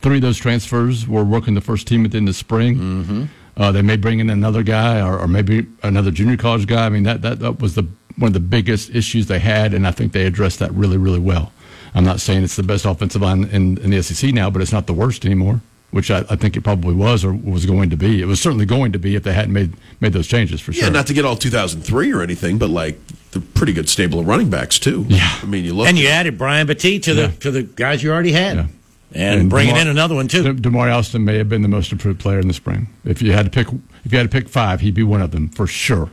Three 0.00 0.16
of 0.16 0.22
those 0.22 0.38
transfers 0.38 1.06
were 1.06 1.24
working 1.24 1.54
the 1.54 1.60
first 1.60 1.86
team 1.86 2.04
at 2.04 2.12
the 2.12 2.16
end 2.16 2.28
of 2.28 2.36
spring. 2.36 2.76
Mm-hmm. 2.76 3.24
Uh, 3.56 3.70
they 3.70 3.82
may 3.82 3.96
bring 3.96 4.18
in 4.18 4.30
another 4.30 4.62
guy 4.62 5.00
or, 5.00 5.18
or 5.18 5.28
maybe 5.28 5.66
another 5.82 6.10
junior 6.10 6.38
college 6.38 6.66
guy. 6.66 6.86
I 6.86 6.88
mean, 6.88 7.02
that, 7.02 7.20
that, 7.20 7.40
that 7.40 7.60
was 7.60 7.74
the 7.74 7.86
one 8.16 8.28
of 8.28 8.32
the 8.34 8.40
biggest 8.40 8.90
issues 8.94 9.26
they 9.26 9.38
had, 9.38 9.74
and 9.74 9.86
I 9.86 9.90
think 9.90 10.12
they 10.12 10.24
addressed 10.26 10.58
that 10.60 10.72
really, 10.72 10.96
really 10.96 11.18
well. 11.18 11.52
I'm 11.94 12.04
not 12.04 12.20
saying 12.20 12.42
it's 12.44 12.56
the 12.56 12.62
best 12.62 12.84
offensive 12.86 13.20
line 13.22 13.44
in, 13.44 13.78
in 13.78 13.90
the 13.90 14.02
SEC 14.02 14.32
now, 14.32 14.48
but 14.50 14.62
it's 14.62 14.72
not 14.72 14.86
the 14.86 14.94
worst 14.94 15.26
anymore, 15.26 15.60
which 15.90 16.10
I, 16.10 16.20
I 16.30 16.36
think 16.36 16.56
it 16.56 16.62
probably 16.62 16.94
was 16.94 17.22
or 17.24 17.32
was 17.34 17.66
going 17.66 17.90
to 17.90 17.96
be. 17.96 18.22
It 18.22 18.24
was 18.26 18.40
certainly 18.40 18.64
going 18.64 18.92
to 18.92 18.98
be 18.98 19.14
if 19.14 19.22
they 19.24 19.32
hadn't 19.34 19.52
made 19.52 19.74
made 20.00 20.12
those 20.14 20.26
changes 20.26 20.60
for 20.60 20.72
sure. 20.72 20.80
Yeah, 20.82 20.86
sure. 20.88 20.94
not 20.94 21.06
to 21.08 21.14
get 21.14 21.24
all 21.26 21.36
2003 21.36 22.12
or 22.12 22.22
anything, 22.22 22.56
but 22.58 22.70
like 22.70 22.98
the 23.32 23.40
pretty 23.40 23.72
good 23.74 23.88
stable 23.90 24.20
of 24.20 24.26
running 24.26 24.48
backs 24.50 24.78
too. 24.78 25.04
Yeah. 25.08 25.38
I 25.42 25.46
mean 25.46 25.64
you 25.66 25.74
look 25.74 25.86
And 25.88 25.98
you 25.98 26.08
added 26.08 26.38
Brian 26.38 26.66
Battie 26.66 27.02
to 27.02 27.14
the 27.14 27.28
to 27.40 27.50
the 27.50 27.62
guys 27.62 28.02
you 28.02 28.10
already 28.10 28.32
had, 28.32 28.56
Yeah. 28.56 28.66
and, 29.14 29.40
And 29.42 29.50
bringing 29.50 29.74
DeMar- 29.74 29.82
in 29.82 29.88
another 29.88 30.14
one 30.14 30.28
too. 30.28 30.42
De- 30.42 30.54
Demar 30.54 30.88
Alston 30.90 31.24
may 31.26 31.36
have 31.36 31.48
been 31.50 31.60
the 31.62 31.68
most 31.68 31.92
improved 31.92 32.20
player 32.20 32.40
in 32.40 32.48
the 32.48 32.54
spring. 32.54 32.88
If 33.04 33.20
you 33.20 33.32
had 33.32 33.44
to 33.44 33.50
pick, 33.50 33.68
if 34.04 34.12
you 34.12 34.16
had 34.18 34.30
to 34.30 34.34
pick 34.34 34.48
five, 34.48 34.80
he'd 34.80 34.94
be 34.94 35.02
one 35.02 35.20
of 35.20 35.30
them 35.30 35.48
for 35.50 35.66
sure. 35.66 36.08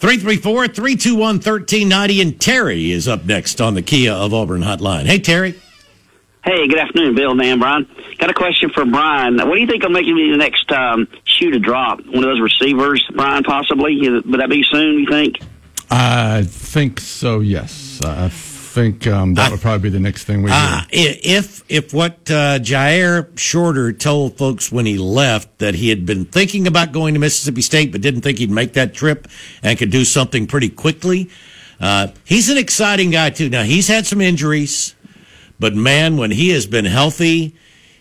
334 0.00 0.68
321 0.68 1.36
1390. 1.36 2.20
And 2.22 2.40
Terry 2.40 2.90
is 2.90 3.06
up 3.06 3.26
next 3.26 3.60
on 3.60 3.74
the 3.74 3.82
Kia 3.82 4.12
of 4.12 4.32
Auburn 4.32 4.62
hotline. 4.62 5.04
Hey, 5.04 5.18
Terry. 5.18 5.60
Hey, 6.42 6.66
good 6.68 6.78
afternoon, 6.78 7.14
Bill, 7.14 7.36
Dan, 7.36 7.58
Brian. 7.58 7.86
Got 8.18 8.30
a 8.30 8.34
question 8.34 8.70
for 8.70 8.86
Brian. 8.86 9.36
What 9.36 9.54
do 9.54 9.60
you 9.60 9.66
think 9.66 9.82
will 9.82 9.90
make 9.90 10.06
him 10.06 10.16
be 10.16 10.30
the 10.30 10.38
next 10.38 10.72
um, 10.72 11.06
shoe 11.24 11.50
to 11.50 11.58
drop? 11.58 11.98
One 12.06 12.16
of 12.16 12.22
those 12.22 12.40
receivers, 12.40 13.06
Brian, 13.14 13.44
possibly? 13.44 14.00
Would 14.08 14.40
that 14.40 14.48
be 14.48 14.64
soon, 14.70 15.00
you 15.00 15.06
think? 15.06 15.36
I 15.90 16.44
think 16.44 16.98
so. 16.98 17.40
Yes, 17.40 18.00
I 18.02 18.30
think 18.70 19.06
um, 19.06 19.34
that 19.34 19.48
I- 19.48 19.50
would 19.50 19.60
probably 19.60 19.90
be 19.90 19.92
the 19.92 20.00
next 20.00 20.24
thing 20.24 20.42
we 20.42 20.50
Uh, 20.50 20.82
hear. 20.90 21.10
i- 21.10 21.20
if 21.22 21.62
if 21.68 21.92
what 21.92 22.30
uh, 22.30 22.58
Jyaire 22.60 23.26
Shorter 23.38 23.92
told 23.92 24.36
folks 24.38 24.70
when 24.72 24.86
he 24.86 24.96
left 24.98 25.58
that 25.58 25.74
he 25.74 25.88
had 25.88 26.06
been 26.06 26.24
thinking 26.24 26.66
about 26.66 26.92
going 26.92 27.14
to 27.14 27.20
Mississippi 27.20 27.62
State 27.62 27.92
but 27.92 28.00
didn't 28.00 28.22
think 28.22 28.38
he'd 28.38 28.50
make 28.50 28.72
that 28.74 28.94
trip 28.94 29.28
and 29.62 29.78
could 29.78 29.90
do 29.90 30.04
something 30.04 30.46
pretty 30.46 30.68
quickly, 30.68 31.28
uh, 31.80 32.08
he's 32.24 32.48
an 32.48 32.58
exciting 32.58 33.10
guy 33.10 33.30
too. 33.30 33.48
Now 33.48 33.62
he's 33.62 33.88
had 33.88 34.06
some 34.06 34.20
injuries, 34.20 34.94
but 35.58 35.74
man, 35.74 36.16
when 36.16 36.30
he 36.30 36.50
has 36.50 36.66
been 36.66 36.84
healthy, 36.84 37.54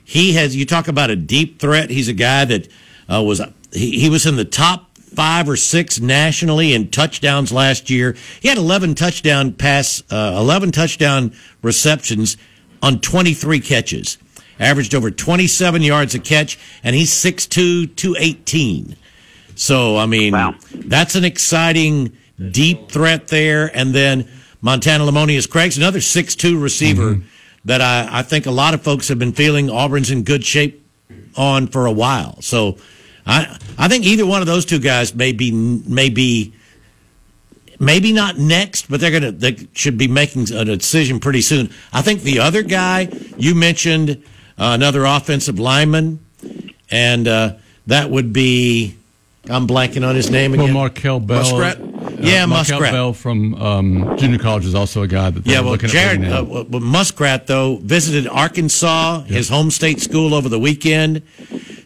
he 0.04 0.34
has. 0.34 0.56
You 0.56 0.66
talk 0.66 0.88
about 0.88 1.10
a 1.10 1.16
deep 1.16 1.60
threat. 1.60 1.90
He's 1.90 2.08
a 2.08 2.14
guy 2.14 2.46
that 2.46 2.68
uh, 3.12 3.22
was 3.24 3.42
he, 3.74 4.00
he 4.00 4.10
was 4.10 4.26
in 4.26 4.36
the 4.36 4.46
top 4.46 4.89
five 5.16 5.50
or 5.50 5.56
six 5.56 6.00
nationally 6.00 6.74
in 6.74 6.90
touchdowns 6.90 7.52
last 7.52 7.90
year. 7.90 8.16
He 8.42 8.48
had 8.48 8.58
11 8.58 8.96
touchdown 8.96 9.52
pass, 9.54 10.04
uh, 10.12 10.36
11 10.38 10.72
touchdown 10.72 11.34
receptions 11.62 12.38
on 12.82 13.00
23 13.00 13.60
catches. 13.60 14.18
Averaged 14.60 14.94
over 14.94 15.10
27 15.10 15.82
yards 15.82 16.16
a 16.16 16.20
catch, 16.20 16.60
and 16.84 16.96
he's 16.96 17.12
6'2", 17.12 17.88
218. 17.96 18.96
So, 19.56 19.98
I 19.98 20.06
mean, 20.06 20.34
Wow. 20.34 20.56
that's 20.74 21.16
an 21.16 21.24
exciting 21.26 22.12
deep 22.52 22.90
threat 22.92 23.28
there. 23.30 23.72
And 23.76 23.94
then 23.94 24.28
Montana 24.62 25.06
Lemonious 25.06 25.50
Craig's 25.50 25.78
another 25.78 26.00
6'2 26.00 26.62
receiver 26.62 27.22
that 27.66 27.82
I, 27.82 28.20
I 28.20 28.22
think 28.22 28.46
a 28.46 28.52
lot 28.52 28.74
of 28.74 28.82
folks 28.82 29.08
have 29.08 29.20
been 29.20 29.34
feeling 29.34 29.70
Auburn's 29.70 30.12
in 30.12 30.24
good 30.24 30.46
shape 30.46 30.86
on 31.36 31.68
for 31.68 31.86
a 31.86 31.92
while. 31.92 32.42
So 32.42 32.78
I 33.30 33.58
I 33.78 33.88
think 33.88 34.06
either 34.06 34.26
one 34.26 34.42
of 34.42 34.48
those 34.48 34.66
two 34.66 34.80
guys 34.80 35.14
may 35.14 35.32
be 35.32 35.52
may 35.52 36.10
be 36.10 36.54
maybe 37.80 38.12
not 38.12 38.38
next, 38.38 38.90
but 38.90 39.00
they're 39.00 39.12
gonna 39.12 39.32
they 39.32 39.68
should 39.74 39.98
be 39.98 40.08
making 40.08 40.52
a 40.52 40.66
decision 40.66 41.20
pretty 41.20 41.42
soon. 41.42 41.70
I 41.94 42.02
think 42.02 42.24
the 42.24 42.40
other 42.40 42.64
guy 42.64 43.10
you 43.38 43.54
mentioned 43.56 44.10
uh, 44.58 44.72
another 44.74 45.06
offensive 45.06 45.60
lineman, 45.60 46.20
and 46.90 47.28
uh, 47.28 47.54
that 47.88 48.10
would 48.10 48.34
be 48.34 48.96
I'm 49.50 49.68
blanking 49.68 50.08
on 50.08 50.16
his 50.16 50.30
name 50.30 50.52
Well, 50.52 50.62
again. 50.62 50.74
Markel 50.74 51.20
Bell, 51.20 51.40
Muskrat? 51.44 51.78
Uh, 52.20 52.28
Yeah, 52.28 52.46
Markel 52.46 52.76
Muskrat. 52.80 52.92
Bell 52.94 53.14
from 53.14 53.56
um, 53.56 54.18
junior 54.18 54.40
college 54.40 54.66
is 54.66 54.76
also 54.76 55.02
a 55.04 55.08
guy 55.08 55.30
that 55.30 55.44
they're 55.44 55.54
Yeah, 55.56 55.62
well, 55.62 55.72
looking 55.72 55.90
Jared 55.90 56.24
at. 56.24 56.32
uh, 56.32 56.44
bringing 56.44 56.66
in. 56.66 56.72
well, 56.72 56.82
Muskrat 56.82 57.48
though 57.48 57.78
visited 57.78 58.28
Arkansas, 58.28 59.22
his 59.22 59.50
home 59.50 59.72
state 59.72 60.00
school, 60.02 60.34
over 60.34 60.50
the 60.50 60.60
weekend. 60.60 61.22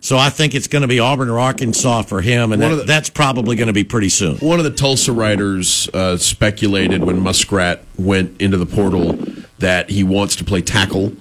So 0.01 0.17
I 0.17 0.29
think 0.29 0.53
it's 0.53 0.67
going 0.67 0.81
to 0.81 0.87
be 0.87 0.99
Auburn 0.99 1.29
or 1.29 1.39
Arkansas 1.39 2.01
for 2.01 2.19
him, 2.19 2.51
and 2.51 2.61
that, 2.61 2.75
the- 2.75 2.83
that's 2.83 3.09
probably 3.09 3.55
going 3.55 3.67
to 3.67 3.73
be 3.73 3.85
pretty 3.85 4.09
soon. 4.09 4.35
One 4.39 4.59
of 4.59 4.65
the 4.65 4.71
Tulsa 4.71 5.13
writers 5.13 5.87
uh, 5.93 6.17
speculated 6.17 7.03
when 7.05 7.21
Muskrat 7.21 7.83
went 7.97 8.41
into 8.41 8.57
the 8.57 8.65
portal 8.65 9.17
that 9.59 9.89
he 9.89 10.03
wants 10.03 10.35
to 10.37 10.43
play 10.43 10.61
tackle. 10.61 11.13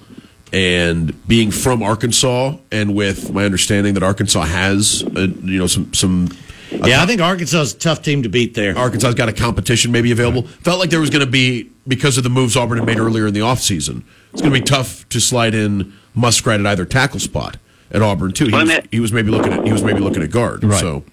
And 0.51 1.25
being 1.27 1.49
from 1.49 1.81
Arkansas, 1.81 2.57
and 2.71 2.93
with 2.93 3.33
my 3.33 3.43
understanding 3.43 3.95
that 3.95 4.03
Arkansas 4.03 4.43
has, 4.43 5.03
uh, 5.15 5.21
you 5.41 5.57
know, 5.57 5.65
some 5.65 5.91
some 5.95 6.27
Yeah, 6.85 7.01
I 7.01 7.05
think 7.05 7.21
Arkansas 7.21 7.61
is 7.61 7.73
a 7.73 7.77
tough 7.79 8.01
team 8.01 8.23
to 8.23 8.29
beat 8.29 8.53
there. 8.53 8.77
Arkansas's 8.77 9.15
got 9.15 9.29
a 9.29 9.33
competition 9.33 9.91
maybe 9.91 10.11
available. 10.11 10.43
Felt 10.43 10.79
like 10.79 10.89
there 10.89 10.99
was 10.99 11.09
going 11.09 11.25
to 11.25 11.31
be 11.31 11.69
because 11.87 12.17
of 12.17 12.23
the 12.23 12.29
moves 12.29 12.55
Auburn 12.57 12.77
had 12.77 12.85
made 12.87 12.97
earlier 12.99 13.27
in 13.27 13.33
the 13.33 13.41
offseason. 13.41 14.03
It's 14.31 14.41
going 14.41 14.53
to 14.53 14.59
be 14.59 14.65
tough 14.65 15.07
to 15.09 15.19
slide 15.19 15.53
in 15.53 15.93
Muskrat 16.15 16.59
at 16.59 16.65
either 16.65 16.85
tackle 16.85 17.19
spot 17.19 17.57
at 17.91 18.01
Auburn 18.01 18.31
too. 18.33 18.45
He 18.45 18.51
was, 18.53 18.67
that- 18.69 18.87
he 18.91 18.99
was 18.99 19.11
maybe 19.13 19.29
looking 19.31 19.53
at 19.53 19.65
he 19.65 19.71
was 19.71 19.83
maybe 19.83 19.99
looking 19.99 20.23
at 20.23 20.31
guard. 20.31 20.63
Right. 20.63 20.79
So 20.79 21.03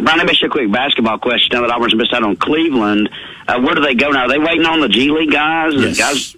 Brian, 0.00 0.18
let 0.18 0.26
me 0.26 0.32
ask 0.32 0.42
you 0.42 0.48
a 0.48 0.50
quick 0.50 0.70
basketball 0.70 1.18
question. 1.18 1.48
Now 1.52 1.66
that 1.66 1.70
Auburn's 1.74 1.94
missed 1.94 2.12
out 2.12 2.22
on 2.22 2.36
Cleveland, 2.36 3.08
uh, 3.48 3.60
where 3.60 3.74
do 3.74 3.80
they 3.80 3.94
go 3.94 4.10
now? 4.10 4.22
Are 4.26 4.28
they 4.28 4.38
waiting 4.38 4.64
on 4.66 4.80
the 4.80 4.88
G 4.88 5.10
League 5.10 5.32
guys? 5.32 5.74
The 5.74 5.88
Yes. 5.88 5.98
guys 5.98 6.36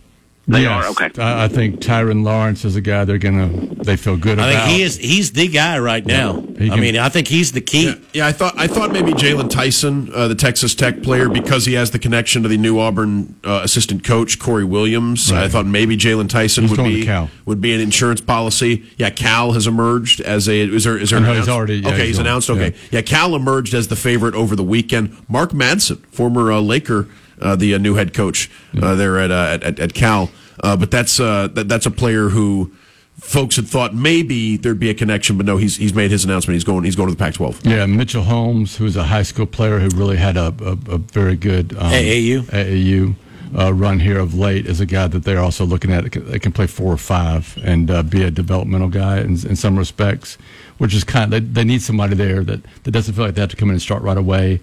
they 0.50 0.62
Yes. 0.62 0.84
are? 0.86 0.90
Okay. 0.90 1.22
I, 1.22 1.44
I 1.44 1.48
think 1.48 1.80
Tyron 1.80 2.22
Lawrence 2.24 2.64
is 2.64 2.76
a 2.76 2.80
guy 2.80 3.04
they're 3.04 3.18
gonna 3.18 3.48
they 3.84 3.96
feel 3.96 4.16
good 4.16 4.38
I 4.38 4.50
about. 4.50 4.62
I 4.62 4.66
think 4.66 4.76
he 4.76 4.82
is 4.82 4.96
he's 4.98 5.32
the 5.32 5.48
guy 5.48 5.78
right 5.78 6.04
now. 6.04 6.40
he 6.58 6.70
I 6.70 6.76
mean, 6.76 6.96
I 6.98 7.08
think 7.08 7.28
he's 7.28 7.52
the 7.52 7.60
key. 7.60 7.86
yeah, 7.86 7.94
yeah, 8.12 8.26
I 8.26 8.32
thought 8.32 8.54
I 8.58 8.66
thought 8.66 8.92
maybe 8.92 9.12
Jaylon 9.12 9.48
Tyson, 9.50 10.10
uh, 10.14 10.28
the 10.28 10.34
Texas 10.34 10.74
Tech 10.74 11.02
player, 11.02 11.28
because 11.28 11.66
he 11.66 11.74
has 11.74 11.90
the 11.90 11.98
connection 11.98 12.42
to 12.42 12.48
the 12.48 12.56
new 12.58 12.78
Auburn 12.78 13.34
uh, 13.44 13.60
assistant 13.64 14.04
coach 14.04 14.38
Corey 14.38 14.64
Williams. 14.64 15.30
I 15.32 15.48
thought 15.48 15.66
maybe 15.66 15.96
Jaylon 15.96 16.28
Tyson 16.28 16.64
He's 16.68 16.76
would 16.76 16.84
be 16.84 17.04
Cal. 17.04 17.30
would 17.46 17.60
be 17.60 17.72
an 17.74 17.80
insurance 17.80 18.20
policy. 18.20 18.84
Yeah, 18.96 19.10
Cal 19.10 19.52
has 19.52 19.66
emerged 19.66 20.20
as 20.20 20.48
a 20.48 20.60
is 20.60 20.84
there 20.84 20.98
is 20.98 21.10
there 21.10 21.20
I 21.20 21.28
an 21.30 21.36
he's 21.36 21.48
already- 21.48 21.76
yeah, 21.76 21.88
okay 21.88 21.98
he's 21.98 22.06
he's 22.08 22.18
announced 22.18 22.50
okay 22.50 22.74
yeah. 22.90 23.02
Cal 23.02 23.34
emerged 23.36 23.72
as 23.74 23.88
the 23.88 23.96
favorite 23.96 24.34
over 24.34 24.56
the 24.56 24.64
weekend. 24.64 25.16
Mark 25.28 25.50
Madsen, 25.52 26.04
former 26.06 26.50
uh, 26.52 26.60
Laker, 26.60 27.08
uh, 27.40 27.56
the 27.56 27.74
uh, 27.74 27.78
new 27.78 27.94
head 27.94 28.12
coach 28.12 28.50
uh, 28.82 28.94
there 28.94 29.18
at, 29.18 29.30
uh, 29.30 29.34
at, 29.52 29.62
at 29.62 29.78
at 29.80 29.94
Cal, 29.94 30.30
uh, 30.62 30.76
but 30.76 30.90
that's 30.90 31.18
uh, 31.20 31.48
that, 31.48 31.68
that's 31.68 31.86
a 31.86 31.90
player 31.90 32.28
who. 32.30 32.72
Folks 33.18 33.56
had 33.56 33.68
thought 33.68 33.94
maybe 33.94 34.56
there'd 34.56 34.80
be 34.80 34.88
a 34.88 34.94
connection, 34.94 35.36
but 35.36 35.44
no, 35.44 35.58
he's 35.58 35.76
he's 35.76 35.92
made 35.92 36.10
his 36.10 36.24
announcement. 36.24 36.54
He's 36.54 36.64
going 36.64 36.84
he's 36.84 36.96
going 36.96 37.10
to 37.10 37.14
the 37.14 37.18
Pac-12. 37.18 37.68
Yeah, 37.70 37.84
Mitchell 37.84 38.22
Holmes, 38.22 38.78
who's 38.78 38.96
a 38.96 39.02
high 39.04 39.24
school 39.24 39.44
player 39.44 39.78
who 39.78 39.90
really 39.90 40.16
had 40.16 40.38
a, 40.38 40.54
a, 40.62 40.94
a 40.94 40.96
very 40.96 41.36
good 41.36 41.74
um, 41.74 41.92
AAU? 41.92 42.40
AAU 42.44 43.14
uh, 43.58 43.74
run 43.74 44.00
here 44.00 44.18
of 44.18 44.34
late, 44.34 44.66
is 44.66 44.80
a 44.80 44.86
guy 44.86 45.06
that 45.06 45.24
they're 45.24 45.40
also 45.40 45.66
looking 45.66 45.92
at. 45.92 46.10
That 46.12 46.40
can 46.40 46.52
play 46.52 46.66
four 46.66 46.92
or 46.92 46.96
five 46.96 47.58
and 47.62 47.90
uh, 47.90 48.02
be 48.02 48.22
a 48.22 48.30
developmental 48.30 48.88
guy 48.88 49.18
in, 49.20 49.32
in 49.46 49.54
some 49.56 49.78
respects, 49.78 50.38
which 50.78 50.94
is 50.94 51.04
kind. 51.04 51.24
Of, 51.24 51.30
they, 51.30 51.62
they 51.62 51.64
need 51.64 51.82
somebody 51.82 52.14
there 52.14 52.42
that, 52.44 52.62
that 52.84 52.90
doesn't 52.90 53.12
feel 53.14 53.26
like 53.26 53.34
they 53.34 53.42
have 53.42 53.50
to 53.50 53.56
come 53.56 53.68
in 53.68 53.74
and 53.74 53.82
start 53.82 54.02
right 54.02 54.16
away, 54.16 54.60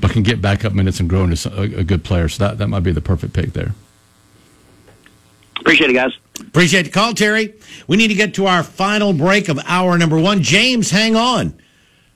but 0.00 0.12
can 0.12 0.22
get 0.22 0.40
back 0.40 0.64
up 0.64 0.74
minutes 0.74 1.00
and 1.00 1.08
grow 1.08 1.24
into 1.24 1.50
a, 1.58 1.80
a 1.80 1.84
good 1.84 2.04
player. 2.04 2.28
So 2.28 2.44
that, 2.46 2.58
that 2.58 2.68
might 2.68 2.84
be 2.84 2.92
the 2.92 3.00
perfect 3.00 3.32
pick 3.32 3.52
there. 3.52 3.74
Appreciate 5.66 5.90
it, 5.90 5.94
guys. 5.94 6.12
Appreciate 6.38 6.82
the 6.82 6.90
call, 6.90 7.12
Terry. 7.12 7.52
We 7.88 7.96
need 7.96 8.06
to 8.06 8.14
get 8.14 8.34
to 8.34 8.46
our 8.46 8.62
final 8.62 9.12
break 9.12 9.48
of 9.48 9.58
hour 9.66 9.98
number 9.98 10.16
one. 10.16 10.40
James, 10.40 10.92
hang 10.92 11.16
on. 11.16 11.58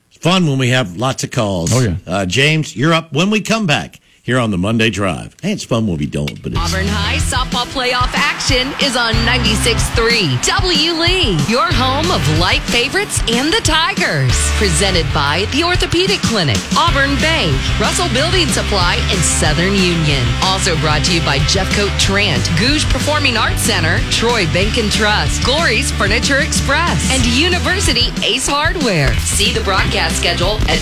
It's 0.07 0.15
fun 0.19 0.47
when 0.47 0.57
we 0.57 0.69
have 0.69 0.95
lots 0.95 1.25
of 1.25 1.31
calls. 1.31 1.69
Oh, 1.73 1.81
yeah. 1.81 1.97
Uh, 2.07 2.25
James, 2.25 2.77
you're 2.77 2.93
up 2.93 3.11
when 3.11 3.29
we 3.29 3.41
come 3.41 3.67
back 3.67 3.99
here 4.23 4.37
on 4.37 4.51
the 4.51 4.57
Monday 4.57 4.89
Drive. 4.89 5.35
Hey, 5.41 5.51
it's 5.51 5.63
fun 5.63 5.87
when 5.87 5.97
we 5.97 6.05
don't, 6.05 6.41
but 6.43 6.51
it's. 6.53 6.61
Auburn 6.61 6.85
High 6.87 7.17
softball 7.17 7.65
playoff 7.73 8.13
action 8.13 8.69
is 8.81 8.95
on 8.95 9.13
96.3 9.25 10.37
W. 10.45 10.91
Lee, 11.01 11.37
your 11.49 11.65
home 11.73 12.11
of 12.13 12.21
light 12.37 12.61
favorites 12.69 13.21
and 13.31 13.51
the 13.51 13.61
Tigers. 13.63 14.33
Presented 14.61 15.09
by 15.13 15.45
the 15.51 15.63
Orthopedic 15.63 16.21
Clinic, 16.21 16.57
Auburn 16.77 17.17
Bank, 17.17 17.57
Russell 17.81 18.09
Building 18.13 18.47
Supply, 18.47 19.01
and 19.09 19.21
Southern 19.21 19.73
Union. 19.73 20.21
Also 20.43 20.77
brought 20.85 21.03
to 21.05 21.13
you 21.15 21.21
by 21.25 21.39
Jeffcoat 21.49 21.89
Trant, 21.97 22.45
Gogue 22.61 22.85
Performing 22.93 23.37
Arts 23.37 23.61
Center, 23.61 23.97
Troy 24.11 24.45
Bank 24.53 24.77
and 24.77 24.91
Trust, 24.91 25.43
Glory's 25.43 25.91
Furniture 25.97 26.39
Express, 26.39 27.01
and 27.09 27.25
University 27.25 28.13
Ace 28.21 28.47
Hardware. 28.47 29.13
See 29.25 29.51
the 29.51 29.61
broadcast 29.61 30.17
schedule 30.17 30.61
at 30.69 30.81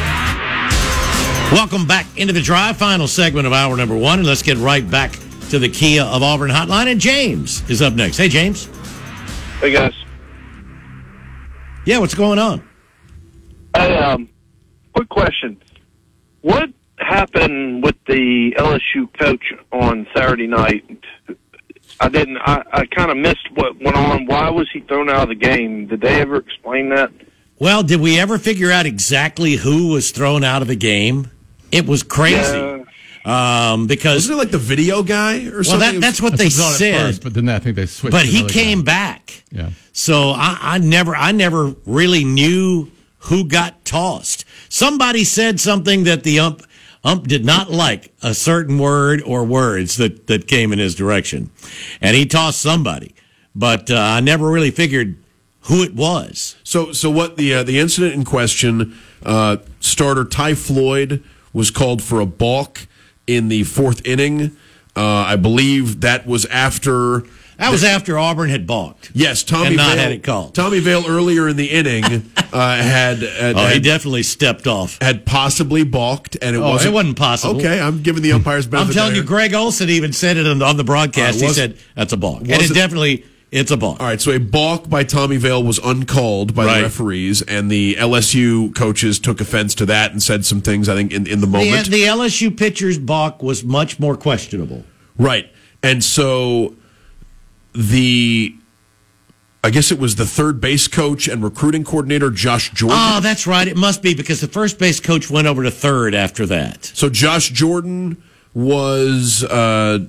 Welcome 1.51 1.85
back 1.85 2.05
into 2.15 2.31
the 2.31 2.41
drive, 2.41 2.77
final 2.77 3.09
segment 3.09 3.45
of 3.45 3.51
hour 3.51 3.75
number 3.75 3.97
one, 3.97 4.19
and 4.19 4.27
let's 4.27 4.41
get 4.41 4.55
right 4.57 4.89
back 4.89 5.11
to 5.49 5.59
the 5.59 5.67
Kia 5.67 6.01
of 6.01 6.23
Auburn 6.23 6.49
hotline. 6.49 6.89
And 6.89 7.01
James 7.01 7.69
is 7.69 7.81
up 7.81 7.93
next. 7.93 8.15
Hey, 8.15 8.29
James. 8.29 8.69
Hey 9.59 9.73
guys. 9.73 9.93
Yeah, 11.85 11.97
what's 11.97 12.15
going 12.15 12.39
on? 12.39 12.65
Hey, 13.75 13.97
um, 13.97 14.29
quick 14.95 15.09
question. 15.09 15.61
What 16.39 16.69
happened 16.99 17.83
with 17.83 17.97
the 18.07 18.53
LSU 18.57 19.11
coach 19.19 19.43
on 19.73 20.07
Saturday 20.15 20.47
night? 20.47 21.03
I 21.99 22.07
didn't. 22.07 22.37
I, 22.37 22.63
I 22.71 22.85
kind 22.85 23.11
of 23.11 23.17
missed 23.17 23.51
what 23.55 23.77
went 23.81 23.97
on. 23.97 24.25
Why 24.25 24.49
was 24.49 24.69
he 24.71 24.79
thrown 24.79 25.09
out 25.09 25.23
of 25.23 25.29
the 25.29 25.35
game? 25.35 25.87
Did 25.87 25.99
they 25.99 26.21
ever 26.21 26.37
explain 26.37 26.89
that? 26.89 27.11
Well, 27.59 27.83
did 27.83 27.99
we 27.99 28.17
ever 28.17 28.37
figure 28.37 28.71
out 28.71 28.85
exactly 28.85 29.57
who 29.57 29.89
was 29.89 30.11
thrown 30.11 30.45
out 30.45 30.61
of 30.61 30.69
the 30.69 30.77
game? 30.77 31.29
It 31.71 31.87
was 31.87 32.03
crazy. 32.03 32.85
Um, 33.23 33.85
because 33.85 34.15
Wasn't 34.15 34.33
it 34.33 34.37
like 34.37 34.51
the 34.51 34.57
video 34.57 35.03
guy 35.03 35.45
or 35.45 35.57
well, 35.57 35.63
something? 35.63 35.93
that, 35.93 36.01
that's 36.01 36.21
what 36.21 36.37
they 36.37 36.45
That's 36.45 36.57
what 36.57 36.65
I 36.65 36.69
thought 36.69 36.73
at 36.73 36.77
said. 36.77 37.05
first, 37.07 37.23
but 37.23 37.33
then 37.35 37.49
I 37.49 37.59
think 37.59 37.75
they 37.75 37.85
switched. 37.85 38.11
but 38.11 38.25
he 38.25 38.47
came 38.47 38.79
guy. 38.79 38.85
back. 38.85 39.43
Yeah. 39.51 39.69
So 39.93 40.31
I, 40.31 40.57
I 40.59 40.77
never, 40.79 41.15
I 41.15 41.31
never 41.31 41.75
really 41.85 42.23
knew 42.23 42.89
who 43.19 43.45
got 43.45 43.85
tossed. 43.85 44.45
Somebody 44.69 45.23
said 45.23 45.59
something 45.59 46.05
that 46.05 46.23
the 46.23 46.39
ump, 46.39 46.63
ump 47.03 47.27
did 47.27 47.45
not 47.45 47.69
like 47.69 48.11
a 48.23 48.33
certain 48.33 48.79
word 48.79 49.21
or 49.21 49.43
words 49.43 49.97
that 49.97 50.25
that 50.25 50.47
came 50.47 50.73
in 50.73 50.79
his 50.79 50.95
direction, 50.95 51.51
and 52.01 52.15
he 52.15 52.25
tossed 52.25 52.59
somebody. 52.59 53.13
But 53.53 53.91
uh, 53.91 53.97
I 53.99 54.21
never 54.21 54.49
really 54.49 54.71
figured 54.71 55.17
who 55.65 55.83
it 55.83 55.93
was. 55.93 56.55
So, 56.63 56.91
so 56.91 57.11
what 57.11 57.37
the 57.37 57.53
uh, 57.53 57.63
the 57.63 57.77
incident 57.77 58.15
in 58.15 58.25
question? 58.25 58.97
Uh, 59.23 59.57
starter 59.79 60.25
Ty 60.25 60.55
Floyd 60.55 61.23
was 61.53 61.71
called 61.71 62.01
for 62.01 62.19
a 62.19 62.25
balk 62.25 62.87
in 63.27 63.47
the 63.49 63.63
fourth 63.63 64.05
inning. 64.05 64.55
Uh, 64.95 65.01
I 65.05 65.35
believe 65.35 66.01
that 66.01 66.25
was 66.27 66.45
after. 66.47 67.23
That 67.57 67.69
was 67.71 67.83
after 67.83 68.17
Auburn 68.17 68.49
had 68.49 68.65
balked. 68.65 69.11
Yes, 69.13 69.43
Tommy 69.43 69.67
And 69.67 69.77
not 69.77 69.93
Vail, 69.93 70.03
had 70.03 70.11
it 70.13 70.23
called. 70.23 70.55
Tommy 70.55 70.79
Vail 70.79 71.03
earlier 71.07 71.47
in 71.47 71.57
the 71.57 71.67
inning 71.69 72.03
uh, 72.51 72.75
had, 72.81 73.19
had, 73.21 73.55
Oh, 73.55 73.67
he 73.67 73.73
had, 73.75 73.83
definitely 73.83 74.23
stepped 74.23 74.65
off. 74.65 74.97
had 74.99 75.27
possibly 75.27 75.83
balked, 75.83 76.35
and 76.41 76.55
it 76.55 76.59
Oh, 76.59 76.71
wasn't. 76.71 76.91
it 76.91 76.95
wasn't 76.95 77.17
possible. 77.17 77.57
Okay, 77.57 77.79
I'm 77.79 78.01
giving 78.01 78.23
the 78.23 78.31
umpires 78.31 78.65
benefit. 78.65 78.89
I'm 78.89 78.93
telling 78.95 79.15
you, 79.15 79.21
Greg 79.23 79.53
Olson 79.53 79.89
even 79.89 80.11
said 80.11 80.37
it 80.37 80.47
on, 80.47 80.59
on 80.63 80.75
the 80.75 80.83
broadcast. 80.83 81.41
Uh, 81.43 81.47
he 81.47 81.53
said 81.53 81.77
that's 81.95 82.13
a 82.13 82.17
balk, 82.17 82.41
and 82.41 82.49
it- 82.49 82.73
definitely 82.73 83.25
it's 83.51 83.69
a 83.71 83.77
balk. 83.77 83.99
All 83.99 84.05
right, 84.07 84.21
so 84.21 84.31
a 84.31 84.39
balk 84.39 84.89
by 84.89 85.03
Tommy 85.03 85.35
Vail 85.37 85.61
was 85.61 85.77
uncalled 85.83 86.55
by 86.55 86.65
Right. 86.65 86.77
the 86.77 86.83
referees, 86.83 87.41
and 87.41 87.69
the 87.69 87.95
LSU 87.99 88.73
coaches 88.75 89.19
took 89.19 89.41
offense 89.41 89.75
to 89.75 89.85
that 89.87 90.11
and 90.11 90.23
said 90.23 90.45
some 90.45 90.61
things. 90.61 90.87
I 90.87 90.95
think 90.95 91.11
in, 91.11 91.27
in 91.27 91.41
the 91.41 91.45
The, 91.47 91.51
moment, 91.51 91.87
the 91.89 92.03
LSU 92.05 92.55
pitcher's 92.55 92.97
balk 92.97 93.43
was 93.43 93.63
much 93.63 93.99
more 93.99 94.15
questionable. 94.15 94.85
right? 95.17 95.51
And 95.83 96.03
so 96.03 96.75
the, 97.73 98.55
I 99.63 99.69
guess 99.69 99.91
it 99.91 99.99
was 99.99 100.15
the 100.15 100.25
third 100.25 100.59
base 100.61 100.87
coach 100.87 101.27
and 101.27 101.43
recruiting 101.43 101.83
coordinator 101.83 102.29
Josh 102.29 102.71
Jordan. 102.71 102.97
Oh, 102.99 103.19
that's 103.21 103.45
right. 103.47 103.67
It 103.67 103.77
must 103.77 104.01
be 104.01 104.13
because 104.13 104.41
the 104.41 104.47
first 104.47 104.79
base 104.79 104.99
coach 104.99 105.29
went 105.29 105.47
over 105.47 105.63
to 105.63 105.71
third 105.71 106.13
after 106.15 106.45
that. 106.47 106.85
So 106.85 107.09
Josh 107.09 107.49
Jordan 107.49 108.21
was, 108.53 109.43
uh, 109.43 109.99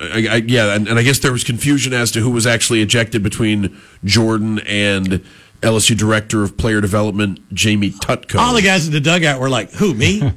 I, 0.00 0.26
I, 0.30 0.36
yeah, 0.46 0.74
and, 0.74 0.88
and 0.88 0.98
I 0.98 1.02
guess 1.02 1.18
there 1.20 1.32
was 1.32 1.44
confusion 1.44 1.92
as 1.92 2.10
to 2.12 2.20
who 2.20 2.30
was 2.30 2.46
actually 2.46 2.82
ejected 2.82 3.22
between 3.22 3.76
Jordan 4.04 4.58
and 4.60 5.24
LSU 5.62 5.96
director 5.96 6.42
of 6.42 6.56
player 6.58 6.80
development 6.80 7.40
Jamie 7.54 7.90
Tutko. 7.90 8.38
All 8.38 8.54
the 8.54 8.62
guys 8.62 8.86
in 8.86 8.92
the 8.92 9.00
dugout 9.00 9.40
were 9.40 9.48
like, 9.48 9.70
"Who 9.72 9.94
me?" 9.94 10.32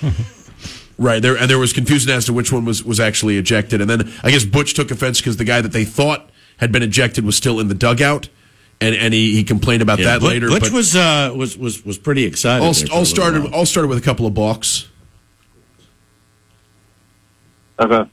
Right 0.96 1.20
there, 1.20 1.36
and 1.36 1.50
there 1.50 1.58
was 1.58 1.72
confusion 1.72 2.08
as 2.12 2.26
to 2.26 2.32
which 2.32 2.52
one 2.52 2.64
was 2.64 2.84
was 2.84 3.00
actually 3.00 3.36
ejected, 3.36 3.80
and 3.80 3.90
then 3.90 4.12
I 4.22 4.30
guess 4.30 4.44
Butch 4.44 4.74
took 4.74 4.92
offense 4.92 5.18
because 5.20 5.38
the 5.38 5.44
guy 5.44 5.60
that 5.60 5.72
they 5.72 5.84
thought 5.84 6.30
had 6.58 6.70
been 6.70 6.84
ejected 6.84 7.24
was 7.24 7.34
still 7.34 7.58
in 7.58 7.66
the 7.66 7.74
dugout, 7.74 8.28
and 8.80 8.94
and 8.94 9.12
he, 9.12 9.34
he 9.34 9.42
complained 9.42 9.82
about 9.82 9.98
Yeah, 9.98 10.04
that 10.04 10.20
Butch- 10.20 10.28
later. 10.28 10.48
Butch 10.50 10.70
was 10.70 10.94
uh, 10.94 11.32
was 11.36 11.58
was 11.58 11.84
was 11.84 11.98
pretty 11.98 12.22
excited. 12.24 12.64
all, 12.64 12.72
there 12.72 12.86
for 12.86 12.92
all 12.94 13.04
started 13.04 13.42
while. 13.42 13.54
all 13.54 13.66
started 13.66 13.88
with 13.88 13.98
a 13.98 14.02
couple 14.02 14.24
of 14.24 14.34
balks. 14.34 14.86
Okay. 17.80 18.08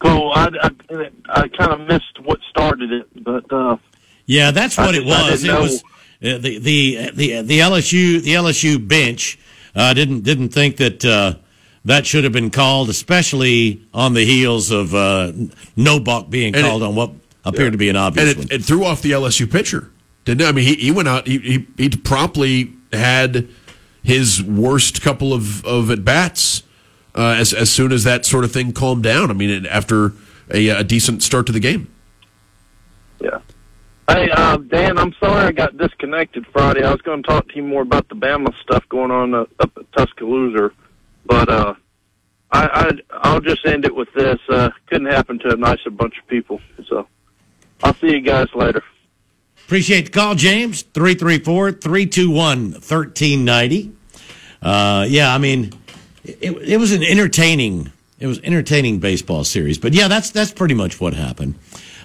Cool. 0.00 0.32
I, 0.34 0.48
I, 0.62 1.10
I 1.42 1.48
kind 1.48 1.72
of 1.72 1.80
missed 1.88 2.20
what 2.22 2.38
started 2.50 2.92
it, 2.92 3.24
but 3.24 3.52
uh, 3.52 3.76
Yeah, 4.26 4.50
that's 4.52 4.76
what 4.78 4.94
I 4.94 4.98
it 4.98 5.04
was. 5.04 5.42
It 5.44 5.48
know. 5.48 5.62
was 5.62 5.82
uh, 5.82 6.38
the 6.38 6.58
the 6.58 7.10
the 7.14 7.42
the 7.42 7.58
LSU 7.60 8.22
the 8.22 8.34
LSU 8.34 8.86
bench 8.86 9.38
uh, 9.74 9.92
didn't 9.94 10.20
didn't 10.22 10.50
think 10.50 10.76
that 10.78 11.04
uh, 11.04 11.34
that 11.84 12.06
should 12.06 12.24
have 12.24 12.32
been 12.32 12.50
called, 12.50 12.88
especially 12.90 13.82
on 13.94 14.14
the 14.14 14.24
heels 14.24 14.70
of 14.70 14.94
uh, 14.94 15.32
no 15.76 15.98
balk 16.00 16.28
being 16.30 16.54
And 16.54 16.64
it- 16.64 16.68
called 16.68 16.82
on 16.82 16.94
what 16.94 17.12
appeared 17.44 17.72
to 17.72 17.78
be 17.78 17.88
an 17.88 17.96
obvious 17.96 18.30
and 18.30 18.38
one. 18.38 18.46
it, 18.50 18.52
it 18.60 18.64
threw 18.64 18.84
off 18.84 19.00
the 19.02 19.12
LSU 19.12 19.50
pitcher. 19.50 19.90
Didn't 20.24 20.42
it? 20.42 20.48
I 20.48 20.52
mean, 20.52 20.64
he, 20.66 20.74
he 20.74 20.90
went 20.90 21.08
out. 21.08 21.26
He, 21.26 21.38
he 21.38 21.66
he 21.76 21.88
promptly 21.88 22.72
had 22.92 23.48
his 24.02 24.42
worst 24.42 25.00
couple 25.02 25.32
of 25.32 25.64
of 25.64 25.90
at 25.90 26.04
bats 26.04 26.62
uh, 27.18 27.34
as 27.36 27.52
as 27.52 27.68
soon 27.68 27.90
as 27.90 28.04
that 28.04 28.24
sort 28.24 28.44
of 28.44 28.52
thing 28.52 28.72
calmed 28.72 29.02
down. 29.02 29.28
I 29.30 29.34
mean, 29.34 29.66
after 29.66 30.12
a, 30.50 30.68
a 30.68 30.84
decent 30.84 31.22
start 31.22 31.46
to 31.46 31.52
the 31.52 31.60
game. 31.60 31.88
yeah. 33.20 33.40
Hey, 34.08 34.30
uh, 34.30 34.56
Dan, 34.56 34.96
I'm 34.96 35.12
sorry 35.20 35.44
I 35.46 35.52
got 35.52 35.76
disconnected 35.76 36.46
Friday. 36.46 36.82
I 36.82 36.90
was 36.92 37.02
going 37.02 37.22
to 37.22 37.28
talk 37.28 37.46
to 37.48 37.56
you 37.56 37.62
more 37.62 37.82
about 37.82 38.08
the 38.08 38.14
Bama 38.14 38.54
stuff 38.62 38.88
going 38.88 39.10
on 39.10 39.34
uh, 39.34 39.44
up 39.60 39.70
at 39.76 39.92
Tuscaloosa, 39.92 40.70
but 41.26 41.48
uh, 41.50 41.74
I, 42.50 42.66
I 42.66 42.90
I'll 43.10 43.40
just 43.40 43.66
end 43.66 43.84
it 43.84 43.94
with 43.94 44.08
this. 44.14 44.38
Uh, 44.48 44.70
couldn't 44.86 45.08
happen 45.08 45.38
to 45.40 45.52
a 45.52 45.56
nicer 45.56 45.90
bunch 45.90 46.14
of 46.18 46.26
people. 46.28 46.60
So 46.88 47.06
I'll 47.82 47.94
see 47.94 48.12
you 48.12 48.22
guys 48.22 48.46
later. 48.54 48.82
Appreciate 49.66 50.06
the 50.06 50.10
call, 50.12 50.34
James. 50.34 50.82
334 50.82 51.72
321 51.72 52.70
1390. 52.72 53.92
Uh, 54.62 55.04
Yeah, 55.06 55.34
I 55.34 55.36
mean, 55.36 55.72
it, 56.40 56.52
it 56.52 56.76
was 56.78 56.92
an 56.92 57.02
entertaining. 57.02 57.92
It 58.18 58.26
was 58.26 58.40
entertaining 58.40 58.98
baseball 58.98 59.44
series, 59.44 59.78
but 59.78 59.94
yeah, 59.94 60.08
that's 60.08 60.30
that's 60.30 60.52
pretty 60.52 60.74
much 60.74 61.00
what 61.00 61.14
happened. 61.14 61.54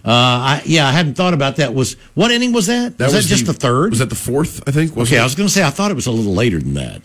Uh, 0.05 0.11
I, 0.11 0.61
yeah, 0.65 0.85
I 0.85 0.91
hadn't 0.91 1.15
thought 1.15 1.33
about 1.33 1.55
that. 1.57 1.73
Was 1.73 1.93
what 2.13 2.29
inning 2.29 2.51
was 2.51 2.67
that? 2.67 2.99
was, 2.99 3.13
that 3.13 3.23
just 3.23 3.45
the, 3.45 3.53
third? 3.53 3.91
Was 3.91 3.99
that 3.99 4.09
the 4.09 4.15
fourth? 4.15 4.61
I 4.67 4.71
think. 4.71 4.97
okay, 4.97 5.15
it? 5.15 5.19
I 5.19 5.23
was 5.23 5.35
going 5.35 5.47
to 5.47 5.53
say 5.53 5.63
I 5.63 5.69
thought 5.69 5.91
it 5.91 5.95
was 5.95 6.07
a 6.07 6.11
little 6.11 6.33
later 6.33 6.59
than 6.59 6.73
that. 6.73 7.01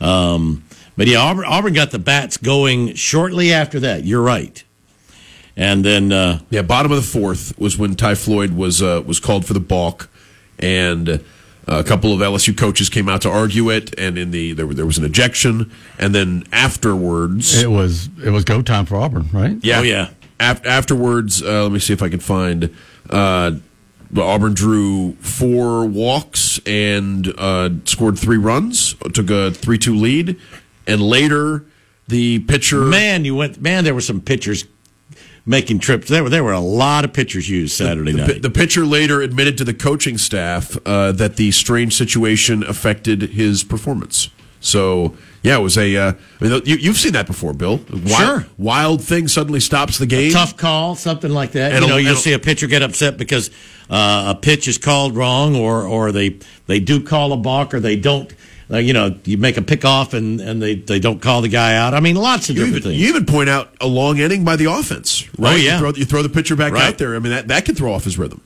Um, 0.00 0.64
but 0.96 1.06
yeah, 1.06 1.18
Auburn, 1.18 1.44
Auburn 1.44 1.74
got 1.74 1.90
the 1.90 1.98
bats 1.98 2.36
going 2.36 2.94
shortly 2.94 3.52
after 3.52 3.80
that. 3.80 4.04
You're 4.04 4.22
right, 4.22 4.62
and 5.56 5.84
then 5.84 6.12
uh, 6.12 6.40
Yeah, 6.50 6.62
bottom 6.62 6.92
of 6.92 6.96
the 6.96 7.06
fourth 7.06 7.58
was 7.58 7.76
when 7.76 7.94
Ty 7.94 8.14
Floyd 8.14 8.52
was 8.52 8.82
uh, 8.82 9.02
was 9.06 9.20
called 9.20 9.44
for 9.44 9.52
the 9.52 9.60
balk, 9.60 10.08
and 10.58 11.08
uh, 11.08 11.18
a 11.66 11.82
couple 11.84 12.12
of 12.12 12.20
LSU 12.20 12.56
coaches 12.56 12.88
came 12.88 13.08
out 13.08 13.22
to 13.22 13.30
argue 13.30 13.70
it, 13.70 13.98
and 13.98 14.18
in 14.18 14.30
the 14.30 14.52
there, 14.52 14.66
there 14.66 14.86
was 14.86 14.98
an 14.98 15.04
ejection, 15.04 15.70
and 15.98 16.14
then 16.14 16.44
afterwards, 16.52 17.62
It 17.62 17.70
was 17.70 18.08
it 18.22 18.30
was 18.30 18.44
go 18.44 18.62
time 18.62 18.86
for 18.86 18.96
Auburn, 18.96 19.28
right? 19.32 19.56
yeah, 19.62 19.78
Oh, 19.80 19.82
yeah. 19.82 20.10
Af- 20.40 20.66
afterwards, 20.66 21.42
uh, 21.42 21.62
let 21.62 21.72
me 21.72 21.78
see 21.78 21.92
if 21.92 22.02
I 22.02 22.08
can 22.08 22.20
find. 22.20 22.74
Uh, 23.08 23.52
Auburn 24.16 24.54
drew 24.54 25.12
four 25.20 25.86
walks 25.86 26.60
and 26.66 27.32
uh, 27.38 27.70
scored 27.84 28.18
three 28.18 28.36
runs, 28.36 28.94
took 29.12 29.30
a 29.30 29.50
three-two 29.50 29.94
lead, 29.94 30.36
and 30.86 31.00
later 31.02 31.64
the 32.08 32.40
pitcher. 32.40 32.82
Man, 32.82 33.24
you 33.24 33.34
went. 33.36 33.60
Man, 33.60 33.84
there 33.84 33.94
were 33.94 34.00
some 34.00 34.20
pitchers 34.20 34.64
making 35.46 35.78
trips. 35.78 36.08
There 36.08 36.22
were 36.22 36.30
there 36.30 36.44
were 36.44 36.52
a 36.52 36.60
lot 36.60 37.04
of 37.04 37.12
pitchers 37.12 37.48
used 37.48 37.76
Saturday 37.76 38.12
the, 38.12 38.26
night. 38.26 38.42
The 38.42 38.50
pitcher 38.50 38.84
later 38.84 39.20
admitted 39.20 39.58
to 39.58 39.64
the 39.64 39.74
coaching 39.74 40.18
staff 40.18 40.76
uh, 40.86 41.12
that 41.12 41.36
the 41.36 41.50
strange 41.50 41.94
situation 41.94 42.62
affected 42.62 43.22
his 43.22 43.64
performance. 43.64 44.30
So 44.60 45.14
yeah, 45.42 45.58
it 45.58 45.60
was 45.60 45.76
a. 45.76 45.94
Uh, 45.94 46.12
I 46.40 46.44
mean, 46.44 46.62
you, 46.64 46.88
have 46.88 46.96
seen 46.96 47.12
that 47.12 47.26
before, 47.26 47.52
Bill. 47.52 47.78
Wild, 47.90 48.08
sure. 48.08 48.46
Wild 48.56 49.04
thing 49.04 49.28
suddenly 49.28 49.60
stops 49.60 49.98
the 49.98 50.06
game. 50.06 50.30
A 50.30 50.32
tough 50.32 50.56
call, 50.56 50.94
something 50.94 51.30
like 51.30 51.52
that. 51.52 51.72
And 51.72 51.82
you 51.82 51.90
know, 51.90 51.98
you'll 51.98 52.16
see 52.16 52.32
a 52.32 52.38
pitcher 52.38 52.66
get 52.66 52.82
upset 52.82 53.18
because 53.18 53.50
uh, 53.90 54.34
a 54.34 54.40
pitch 54.40 54.66
is 54.66 54.78
called 54.78 55.14
wrong, 55.14 55.54
or 55.54 55.82
or 55.82 56.12
they 56.12 56.38
they 56.66 56.80
do 56.80 57.02
call 57.02 57.34
a 57.34 57.36
balk, 57.36 57.74
or 57.74 57.80
they 57.80 57.96
don't. 57.96 58.32
Uh, 58.70 58.78
you 58.78 58.92
know, 58.94 59.14
you 59.24 59.36
make 59.36 59.56
a 59.58 59.62
pick 59.62 59.84
off 59.84 60.14
and, 60.14 60.40
and 60.40 60.60
they, 60.62 60.74
they 60.74 60.98
don't 60.98 61.20
call 61.20 61.42
the 61.42 61.48
guy 61.48 61.76
out. 61.76 61.92
I 61.92 62.00
mean, 62.00 62.16
lots 62.16 62.48
of 62.48 62.56
You 62.56 62.64
different 62.64 62.76
even, 62.86 62.90
things. 62.92 63.02
you 63.02 63.08
even 63.10 63.26
point 63.26 63.50
out 63.50 63.74
a 63.80 63.86
long 63.86 64.16
inning 64.18 64.42
by 64.42 64.56
the 64.56 64.64
offense, 64.72 65.28
right? 65.38 65.52
Oh, 65.52 65.56
yeah. 65.56 65.74
You 65.74 65.78
throw, 65.80 65.90
you 65.90 66.04
throw 66.06 66.22
the 66.22 66.30
pitcher 66.30 66.56
back 66.56 66.72
Right. 66.72 66.84
out 66.84 66.98
there. 66.98 67.14
I 67.14 67.18
mean, 67.18 67.32
that, 67.32 67.48
that 67.48 67.66
can 67.66 67.74
throw 67.74 67.92
off 67.92 68.04
his 68.04 68.16
rhythm. 68.18 68.40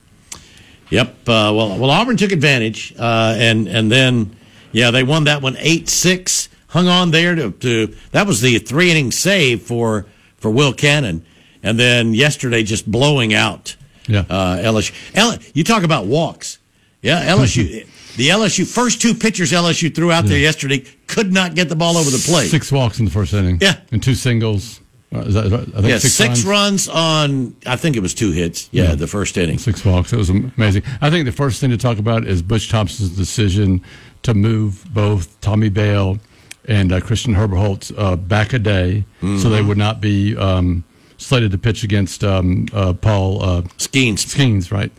Yep. 0.89 1.07
Uh, 1.21 1.53
well, 1.55 1.77
well, 1.77 1.89
Auburn 1.91 2.17
took 2.17 2.31
advantage, 2.31 2.93
uh, 2.97 3.35
and 3.37 3.67
and 3.67 3.91
then 3.91 4.35
yeah, 4.71 4.89
they 4.89 5.03
won 5.03 5.25
that 5.25 5.41
one 5.41 5.55
eight 5.59 5.87
six. 5.87 6.49
Hung 6.69 6.87
on 6.87 7.11
there 7.11 7.35
to, 7.35 7.51
to 7.51 7.95
that 8.11 8.25
was 8.27 8.41
the 8.41 8.57
three 8.59 8.89
inning 8.89 9.11
save 9.11 9.61
for 9.61 10.07
for 10.37 10.49
Will 10.49 10.73
Cannon, 10.73 11.23
and 11.61 11.79
then 11.79 12.13
yesterday 12.15 12.63
just 12.63 12.89
blowing 12.91 13.35
out 13.35 13.75
Yeah. 14.07 14.21
uh, 14.29 14.57
LSU. 14.57 14.91
L- 15.13 15.37
you 15.53 15.63
talk 15.63 15.83
about 15.83 16.07
walks, 16.07 16.57
yeah. 17.03 17.23
LSU, 17.35 17.87
the 18.17 18.29
LSU 18.29 18.65
first 18.65 19.01
two 19.01 19.13
pitchers 19.13 19.51
LSU 19.51 19.93
threw 19.93 20.11
out 20.11 20.25
there 20.25 20.37
yesterday 20.39 20.83
could 21.07 21.31
not 21.31 21.55
get 21.55 21.69
the 21.69 21.75
ball 21.75 21.97
over 21.97 22.09
the 22.09 22.17
plate. 22.25 22.49
Six 22.49 22.71
walks 22.71 22.99
in 22.99 23.05
the 23.05 23.11
first 23.11 23.33
inning. 23.33 23.57
Yeah. 23.61 23.79
And 23.91 24.01
two 24.03 24.15
singles. 24.15 24.81
Uh, 25.13 25.19
is 25.21 25.33
that. 25.33 25.45
I 25.47 25.49
think 25.49 25.87
yeah, 25.87 25.97
six, 25.97 26.13
six, 26.13 26.43
runs. 26.43 26.87
runs. 26.87 26.89
on 26.89 27.55
I 27.65 27.75
think 27.77 27.95
it 27.95 27.99
was 28.01 28.13
two 28.13 28.31
hits. 28.31 28.69
Yeah, 28.71 28.89
Yeah. 28.89 28.95
the 28.95 29.07
first 29.07 29.37
inning. 29.37 29.57
Six 29.57 29.83
walks. 29.83 30.13
It 30.13 30.17
was 30.17 30.29
amazing. 30.29 30.83
I 31.01 31.09
think 31.09 31.25
the 31.25 31.31
first 31.31 31.59
thing 31.59 31.71
to 31.71 31.77
talk 31.77 31.97
about 31.97 32.27
is 32.27 32.41
Butch 32.43 32.69
Thompson's 32.69 33.15
decision 33.15 33.81
to 34.23 34.33
move 34.35 34.85
both 34.93 35.39
Tommy 35.41 35.69
Vail 35.69 36.19
and 36.67 36.91
uh, 36.91 36.99
Christian 37.01 37.33
Herberholz 37.33 37.91
uh, 37.97 38.15
back 38.17 38.53
a 38.53 38.59
day 38.59 39.03
so 39.21 39.25
Mm-hmm. 39.25 39.49
they 39.51 39.61
would 39.63 39.77
not 39.79 39.99
be 39.99 40.37
um, 40.37 40.83
slated 41.17 41.51
to 41.51 41.57
pitch 41.57 41.83
against 41.83 42.23
um, 42.23 42.67
uh, 42.71 42.93
Paul 42.93 43.41
uh, 43.43 43.61
Skenes. 43.79 44.25
Skenes, 44.25 44.71
right? 44.71 44.91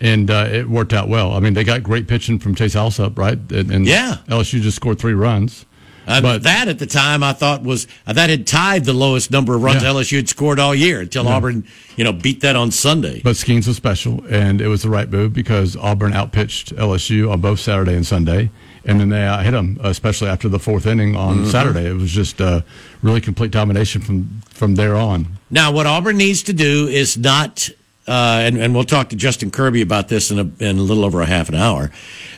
And 0.00 0.30
uh, 0.30 0.46
it 0.50 0.68
worked 0.68 0.92
out 0.92 1.08
well. 1.08 1.32
I 1.32 1.40
mean, 1.40 1.54
they 1.54 1.64
got 1.64 1.82
great 1.82 2.06
pitching 2.06 2.38
from 2.38 2.54
Chase 2.54 2.74
Allsup, 2.76 3.18
right? 3.18 3.38
And, 3.50 3.70
and 3.72 3.86
Yeah. 3.86 4.18
LSU 4.28 4.60
just 4.60 4.76
scored 4.76 4.98
three 4.98 5.14
runs. 5.14 5.64
Uh, 6.06 6.20
But- 6.22 6.42
that 6.44 6.68
at 6.68 6.78
the 6.78 6.86
time 6.86 7.22
I 7.22 7.32
thought 7.34 7.62
was 7.64 7.86
uh, 8.06 8.12
that 8.14 8.30
had 8.30 8.46
tied 8.46 8.84
the 8.84 8.92
lowest 8.94 9.30
number 9.30 9.54
of 9.56 9.62
runs 9.62 9.82
Yeah. 9.82 9.90
LSU 9.90 10.16
had 10.16 10.28
scored 10.28 10.58
all 10.60 10.74
year 10.74 11.00
until 11.00 11.26
Auburn, 11.28 11.64
you 11.96 12.04
know, 12.04 12.12
beat 12.12 12.40
that 12.42 12.54
on 12.56 12.70
Sunday. 12.70 13.20
But 13.22 13.34
Skenes 13.36 13.66
was 13.66 13.76
special, 13.76 14.24
and 14.30 14.60
it 14.60 14.68
was 14.68 14.82
the 14.82 14.88
right 14.88 15.10
move 15.10 15.32
because 15.34 15.76
Auburn 15.76 16.12
outpitched 16.14 16.74
LSU 16.76 17.30
on 17.30 17.40
both 17.40 17.58
Saturday 17.60 17.94
and 17.94 18.06
Sunday, 18.06 18.50
and 18.86 19.00
then 19.00 19.10
they 19.10 19.26
uh, 19.26 19.42
hit 19.42 19.50
them, 19.50 19.78
especially 19.82 20.28
after 20.28 20.48
the 20.48 20.58
fourth 20.60 20.86
inning 20.86 21.14
on 21.16 21.38
Mm-hmm. 21.40 21.50
Saturday. 21.50 21.86
It 21.86 21.94
was 21.96 22.10
just 22.12 22.40
uh, 22.40 22.62
really 23.02 23.20
complete 23.20 23.50
domination 23.50 24.00
from 24.00 24.40
from 24.54 24.76
there 24.76 24.94
on. 24.96 25.26
Now, 25.50 25.72
what 25.72 25.86
Auburn 25.86 26.16
needs 26.16 26.42
to 26.44 26.52
do 26.54 26.86
is 26.88 27.18
not, 27.18 27.68
uh, 28.08 28.40
and, 28.42 28.56
and 28.56 28.74
we'll 28.74 28.84
talk 28.84 29.10
to 29.10 29.16
Justin 29.16 29.50
Kirby 29.50 29.82
about 29.82 30.08
this 30.08 30.30
in 30.30 30.38
a, 30.38 30.64
in 30.64 30.78
a 30.78 30.82
little 30.82 31.04
over 31.04 31.20
a 31.20 31.26
half 31.26 31.48
an 31.50 31.54
hour. 31.54 31.90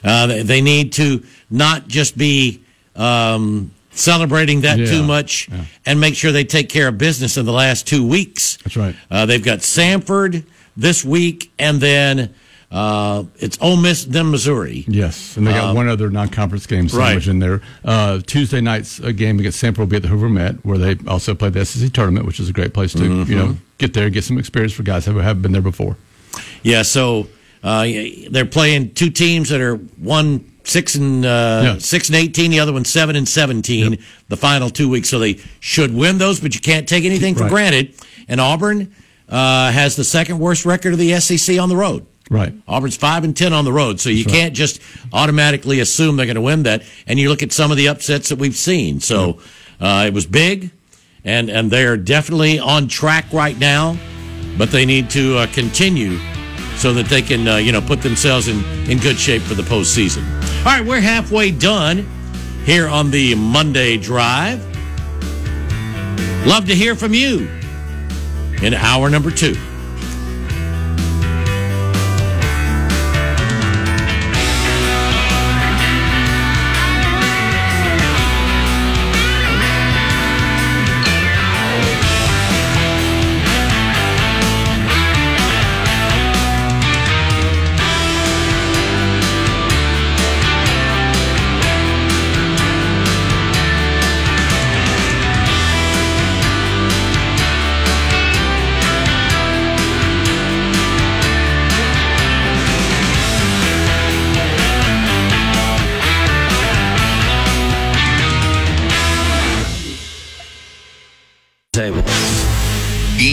Uh, 0.02 0.26
they, 0.26 0.42
they 0.42 0.60
need 0.60 0.92
to 0.94 1.22
not 1.48 1.86
just 1.88 2.18
be 2.18 2.60
um, 2.96 3.70
celebrating 3.92 4.62
that 4.62 4.78
Yeah, 4.78 4.86
too 4.86 5.02
much 5.02 5.48
yeah. 5.48 5.64
and 5.86 6.00
make 6.00 6.14
sure 6.16 6.32
they 6.32 6.44
take 6.44 6.68
care 6.68 6.88
of 6.88 6.98
business 6.98 7.36
in 7.36 7.46
the 7.46 7.52
last 7.52 7.86
two 7.86 8.06
weeks. 8.06 8.56
That's 8.58 8.76
right. 8.76 8.96
Uh, 9.10 9.26
they've 9.26 9.44
got 9.44 9.58
Samford 9.60 10.44
this 10.76 11.04
week, 11.04 11.52
and 11.58 11.80
then 11.80 12.34
uh, 12.70 13.24
it's 13.36 13.58
Ole 13.60 13.76
Miss, 13.76 14.04
then 14.04 14.30
Missouri. 14.30 14.84
Yes, 14.86 15.36
and 15.36 15.46
they 15.46 15.52
got 15.52 15.74
one 15.74 15.88
other 15.88 16.08
non-conference 16.10 16.66
game 16.66 16.88
sandwiched 16.88 17.26
Um, 17.28 17.40
right. 17.40 17.44
in 17.44 17.50
there. 17.50 17.62
Uh, 17.84 18.20
Tuesday 18.24 18.60
night's 18.60 19.00
uh, 19.00 19.10
game 19.10 19.38
against 19.40 19.60
Samford 19.62 19.78
will 19.78 19.86
be 19.86 19.96
at 19.96 20.02
the 20.02 20.08
Hoover 20.08 20.28
Met, 20.28 20.64
where 20.64 20.78
they 20.78 20.96
also 21.08 21.34
play 21.34 21.50
the 21.50 21.64
SEC 21.64 21.92
tournament, 21.92 22.26
which 22.26 22.38
is 22.38 22.48
a 22.48 22.52
great 22.52 22.72
place 22.72 22.92
to 22.92 22.98
Mm-hmm. 23.00 23.30
you 23.32 23.38
know 23.38 23.56
get 23.78 23.94
there, 23.94 24.04
and 24.04 24.14
get 24.14 24.24
some 24.24 24.38
experience 24.38 24.72
for 24.72 24.82
guys 24.84 25.04
who 25.06 25.16
haven't 25.18 25.42
been 25.42 25.52
there 25.52 25.62
before. 25.62 25.96
Yeah, 26.62 26.82
so 26.82 27.26
uh, 27.64 27.86
they're 28.30 28.46
playing 28.46 28.94
two 28.94 29.10
teams 29.10 29.48
that 29.48 29.60
are 29.60 29.76
one 29.76 30.44
six 30.62 30.94
and 30.94 31.24
uh, 31.24 31.60
Yeah. 31.64 31.78
six 31.78 32.08
and 32.08 32.16
eighteen, 32.16 32.50
the 32.52 32.60
other 32.60 32.72
one 32.72 32.84
seven 32.84 33.16
and 33.16 33.28
seventeen. 33.28 33.98
The 34.28 34.36
final 34.36 34.70
two 34.70 34.88
weeks, 34.88 35.08
so 35.08 35.18
they 35.18 35.38
should 35.58 35.92
win 35.92 36.18
those, 36.18 36.38
but 36.38 36.54
you 36.54 36.60
can't 36.60 36.88
take 36.88 37.04
anything 37.04 37.34
for 37.34 37.42
Right. 37.44 37.50
granted. 37.50 37.94
And 38.28 38.40
Auburn 38.40 38.94
uh, 39.28 39.72
has 39.72 39.96
the 39.96 40.04
second 40.04 40.38
worst 40.38 40.64
record 40.64 40.92
of 40.92 40.98
the 41.00 41.18
SEC 41.18 41.58
on 41.58 41.68
the 41.68 41.76
road. 41.76 42.06
Right. 42.30 42.54
Auburn's 42.68 42.96
five 42.96 43.24
and 43.24 43.36
ten 43.36 43.52
on 43.52 43.64
the 43.64 43.72
road, 43.72 43.98
so 43.98 44.08
you 44.08 44.24
can't 44.24 44.54
just 44.54 44.80
automatically 45.12 45.80
assume 45.80 46.16
they're 46.16 46.26
going 46.26 46.36
to 46.36 46.40
win 46.40 46.62
that. 46.62 46.84
And 47.08 47.18
you 47.18 47.28
look 47.28 47.42
at 47.42 47.50
some 47.50 47.72
of 47.72 47.76
the 47.76 47.88
upsets 47.88 48.28
that 48.28 48.38
we've 48.38 48.54
seen. 48.54 49.00
So 49.00 49.40
uh, 49.80 50.04
it 50.06 50.14
was 50.14 50.26
big, 50.26 50.70
and 51.24 51.50
and 51.50 51.72
they're 51.72 51.96
definitely 51.96 52.60
on 52.60 52.86
track 52.86 53.32
right 53.32 53.58
now, 53.58 53.98
but 54.56 54.70
they 54.70 54.86
need 54.86 55.10
to 55.10 55.38
uh, 55.38 55.46
continue 55.48 56.18
so 56.76 56.92
that 56.94 57.06
they 57.06 57.20
can 57.20 57.48
uh, 57.48 57.56
you 57.56 57.72
know 57.72 57.80
put 57.80 58.00
themselves 58.00 58.46
in 58.46 58.64
in 58.88 58.98
good 58.98 59.18
shape 59.18 59.42
for 59.42 59.54
the 59.54 59.64
postseason. 59.64 60.24
All 60.60 60.66
right, 60.66 60.86
we're 60.86 61.00
halfway 61.00 61.50
done 61.50 62.08
here 62.64 62.86
on 62.86 63.10
the 63.10 63.34
Monday 63.34 63.96
Drive. 63.96 64.64
Love 66.46 66.66
to 66.66 66.76
hear 66.76 66.94
from 66.94 67.12
you 67.12 67.50
in 68.62 68.72
hour 68.72 69.10
number 69.10 69.32
two. 69.32 69.56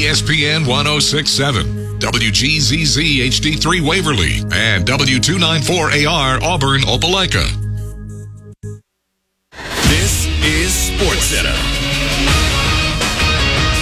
ESPN 0.08 0.66
1067, 0.66 2.00
WGZZ 2.00 3.28
HD3 3.28 3.86
Waverly, 3.86 4.38
and 4.54 4.86
W294AR 4.86 6.42
Auburn 6.44 6.80
Opelika. 6.84 7.44
This 9.90 10.28
is 10.46 10.74
Sports 10.74 11.24
Center. 11.24 11.52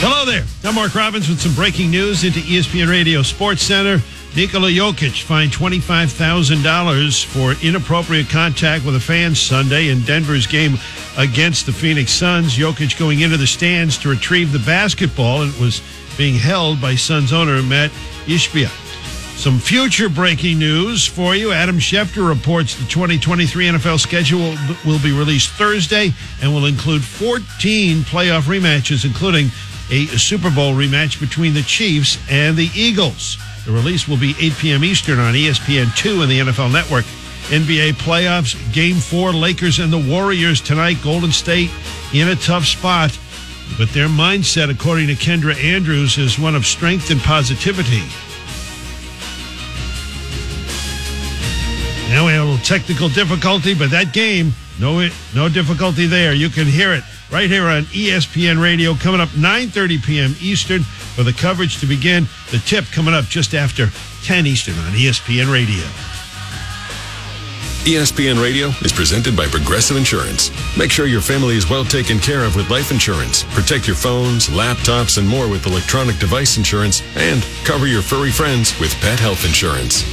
Hello 0.01 0.25
there. 0.25 0.43
I'm 0.63 0.73
Mark 0.73 0.95
Robbins 0.95 1.29
with 1.29 1.39
some 1.39 1.53
breaking 1.53 1.91
news 1.91 2.23
into 2.23 2.39
ESPN 2.39 2.89
Radio 2.89 3.21
Sports 3.21 3.61
Center. 3.61 4.01
Nikola 4.35 4.69
Jokic 4.69 5.21
fined 5.21 5.51
$25,000 5.51 7.25
for 7.25 7.53
inappropriate 7.65 8.29
contact 8.29 8.83
with 8.83 8.95
a 8.95 8.99
fan 8.99 9.35
Sunday 9.35 9.89
in 9.89 10.01
Denver's 10.01 10.47
game 10.47 10.73
against 11.17 11.67
the 11.67 11.71
Phoenix 11.71 12.11
Suns. 12.11 12.57
Jokic 12.57 12.97
going 12.99 13.21
into 13.21 13.37
the 13.37 13.47
stands 13.47 13.97
to 13.99 14.09
retrieve 14.09 14.51
the 14.51 14.59
basketball 14.59 15.43
and 15.43 15.53
it 15.53 15.61
was 15.61 15.81
being 16.17 16.35
held 16.35 16.81
by 16.81 16.95
Suns 16.95 17.33
owner 17.33 17.61
Matt 17.61 17.91
Ishbia. 18.25 18.69
Some 19.37 19.59
future 19.59 20.09
breaking 20.09 20.59
news 20.59 21.05
for 21.05 21.35
you. 21.35 21.51
Adam 21.51 21.77
Schefter 21.77 22.27
reports 22.27 22.75
the 22.75 22.85
2023 22.85 23.67
NFL 23.67 23.99
schedule 23.99 24.55
will 24.85 24.99
be 24.99 25.11
released 25.11 25.49
Thursday 25.51 26.13
and 26.41 26.53
will 26.53 26.65
include 26.65 27.03
14 27.03 27.97
playoff 28.03 28.43
rematches, 28.43 29.05
including 29.05 29.47
a 29.91 30.07
Super 30.17 30.49
Bowl 30.49 30.73
rematch 30.73 31.19
between 31.19 31.53
the 31.53 31.61
Chiefs 31.61 32.17
and 32.29 32.57
the 32.57 32.69
Eagles. 32.73 33.37
The 33.65 33.71
release 33.71 34.07
will 34.07 34.17
be 34.17 34.35
8 34.39 34.53
p.m. 34.53 34.83
Eastern 34.83 35.19
on 35.19 35.35
E 35.35 35.47
ESPN2 35.47 36.21
and 36.21 36.31
the 36.31 36.39
NFL 36.39 36.71
Network. 36.71 37.05
NBA 37.49 37.93
playoffs, 37.93 38.55
Game 38.73 38.95
4, 38.95 39.31
Lakers 39.31 39.77
and 39.77 39.93
the 39.93 39.99
Warriors 40.11 40.61
tonight. 40.61 40.97
Golden 41.03 41.31
State 41.31 41.69
in 42.13 42.29
a 42.29 42.35
tough 42.35 42.65
spot, 42.65 43.15
but 43.77 43.89
their 43.89 44.07
mindset, 44.07 44.69
according 44.69 45.07
to 45.07 45.13
Kendra 45.13 45.55
Andrews, 45.63 46.17
is 46.17 46.39
one 46.39 46.55
of 46.55 46.65
strength 46.65 47.11
and 47.11 47.19
positivity. 47.21 48.03
Now 52.09 52.25
we 52.27 52.31
have 52.33 52.43
a 52.43 52.51
little 52.51 52.65
technical 52.65 53.09
difficulty, 53.09 53.73
but 53.73 53.89
that 53.91 54.13
game, 54.13 54.53
no, 54.79 55.07
no 55.33 55.49
difficulty 55.49 56.05
there. 56.05 56.33
You 56.33 56.49
can 56.49 56.67
hear 56.67 56.93
it 56.93 57.03
right 57.31 57.49
here 57.49 57.65
on 57.65 57.83
ESPN 57.85 58.61
Radio 58.61 58.93
coming 58.93 59.19
up 59.19 59.29
9:30 59.29 60.03
p.m. 60.03 60.35
Eastern 60.39 60.83
for 60.83 61.23
the 61.23 61.33
coverage 61.33 61.79
to 61.79 61.85
begin. 61.85 62.27
The 62.51 62.59
tip 62.59 62.85
coming 62.85 63.13
up 63.13 63.25
just 63.25 63.53
after 63.53 63.87
10 64.23 64.45
Eastern 64.45 64.75
on 64.75 64.93
ESPN 64.93 65.51
Radio. 65.51 65.83
ESPN 67.85 68.41
Radio 68.41 68.69
is 68.81 68.93
presented 68.93 69.35
by 69.35 69.47
Progressive 69.47 69.97
Insurance. 69.97 70.49
Make 70.77 70.91
sure 70.91 71.07
your 71.07 71.21
family 71.21 71.55
is 71.55 71.69
well 71.69 71.85
taken 71.85 72.19
care 72.19 72.43
of 72.43 72.57
with 72.57 72.69
life 72.69 72.91
insurance. 72.91 73.43
Protect 73.55 73.87
your 73.87 73.95
phones, 73.95 74.49
laptops, 74.49 75.17
and 75.17 75.25
more 75.25 75.47
with 75.49 75.65
electronic 75.65 76.19
device 76.19 76.57
insurance. 76.57 77.01
And 77.15 77.41
cover 77.63 77.87
your 77.87 78.01
furry 78.01 78.31
friends 78.31 78.77
with 78.77 78.93
pet 78.99 79.17
health 79.17 79.45
insurance. 79.45 80.03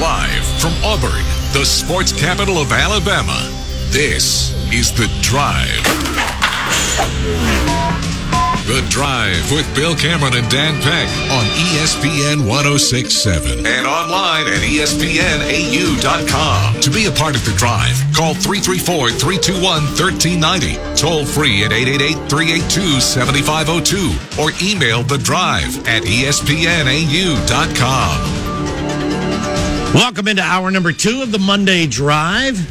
Live 0.00 0.44
from 0.60 0.74
Auburn, 0.84 1.24
the 1.52 1.64
sports 1.64 2.12
capital 2.12 2.58
of 2.58 2.70
Alabama, 2.70 3.50
this 3.90 4.52
is 4.72 4.92
The 4.92 5.08
Drive. 5.22 5.82
The 8.66 8.84
Drive 8.90 9.52
with 9.52 9.72
Bill 9.76 9.94
Cameron 9.94 10.34
and 10.34 10.50
Dan 10.50 10.82
Peck 10.82 11.08
on 11.30 11.44
ESPN 11.54 12.48
1067 12.48 13.64
and 13.64 13.86
online 13.86 14.48
at 14.48 14.58
ESPNAU.com. 14.58 16.00
To 16.80 16.90
be 16.90 17.06
a 17.06 17.12
part 17.12 17.36
of 17.36 17.44
The 17.44 17.52
Drive, 17.52 17.94
call 18.12 18.34
334 18.34 19.10
321 19.10 19.62
1390, 19.62 20.96
toll 20.96 21.24
free 21.24 21.62
at 21.62 21.70
888 21.70 22.28
382 22.28 23.00
7502, 23.00 24.42
or 24.42 24.50
email 24.60 25.04
The 25.04 25.18
Drive 25.18 25.86
at 25.86 26.02
ESPNAU.com. 26.02 27.44
Welcome 29.94 30.26
into 30.26 30.42
hour 30.42 30.72
number 30.72 30.90
two 30.90 31.22
of 31.22 31.30
the 31.30 31.38
Monday 31.38 31.86
Drive. 31.86 32.68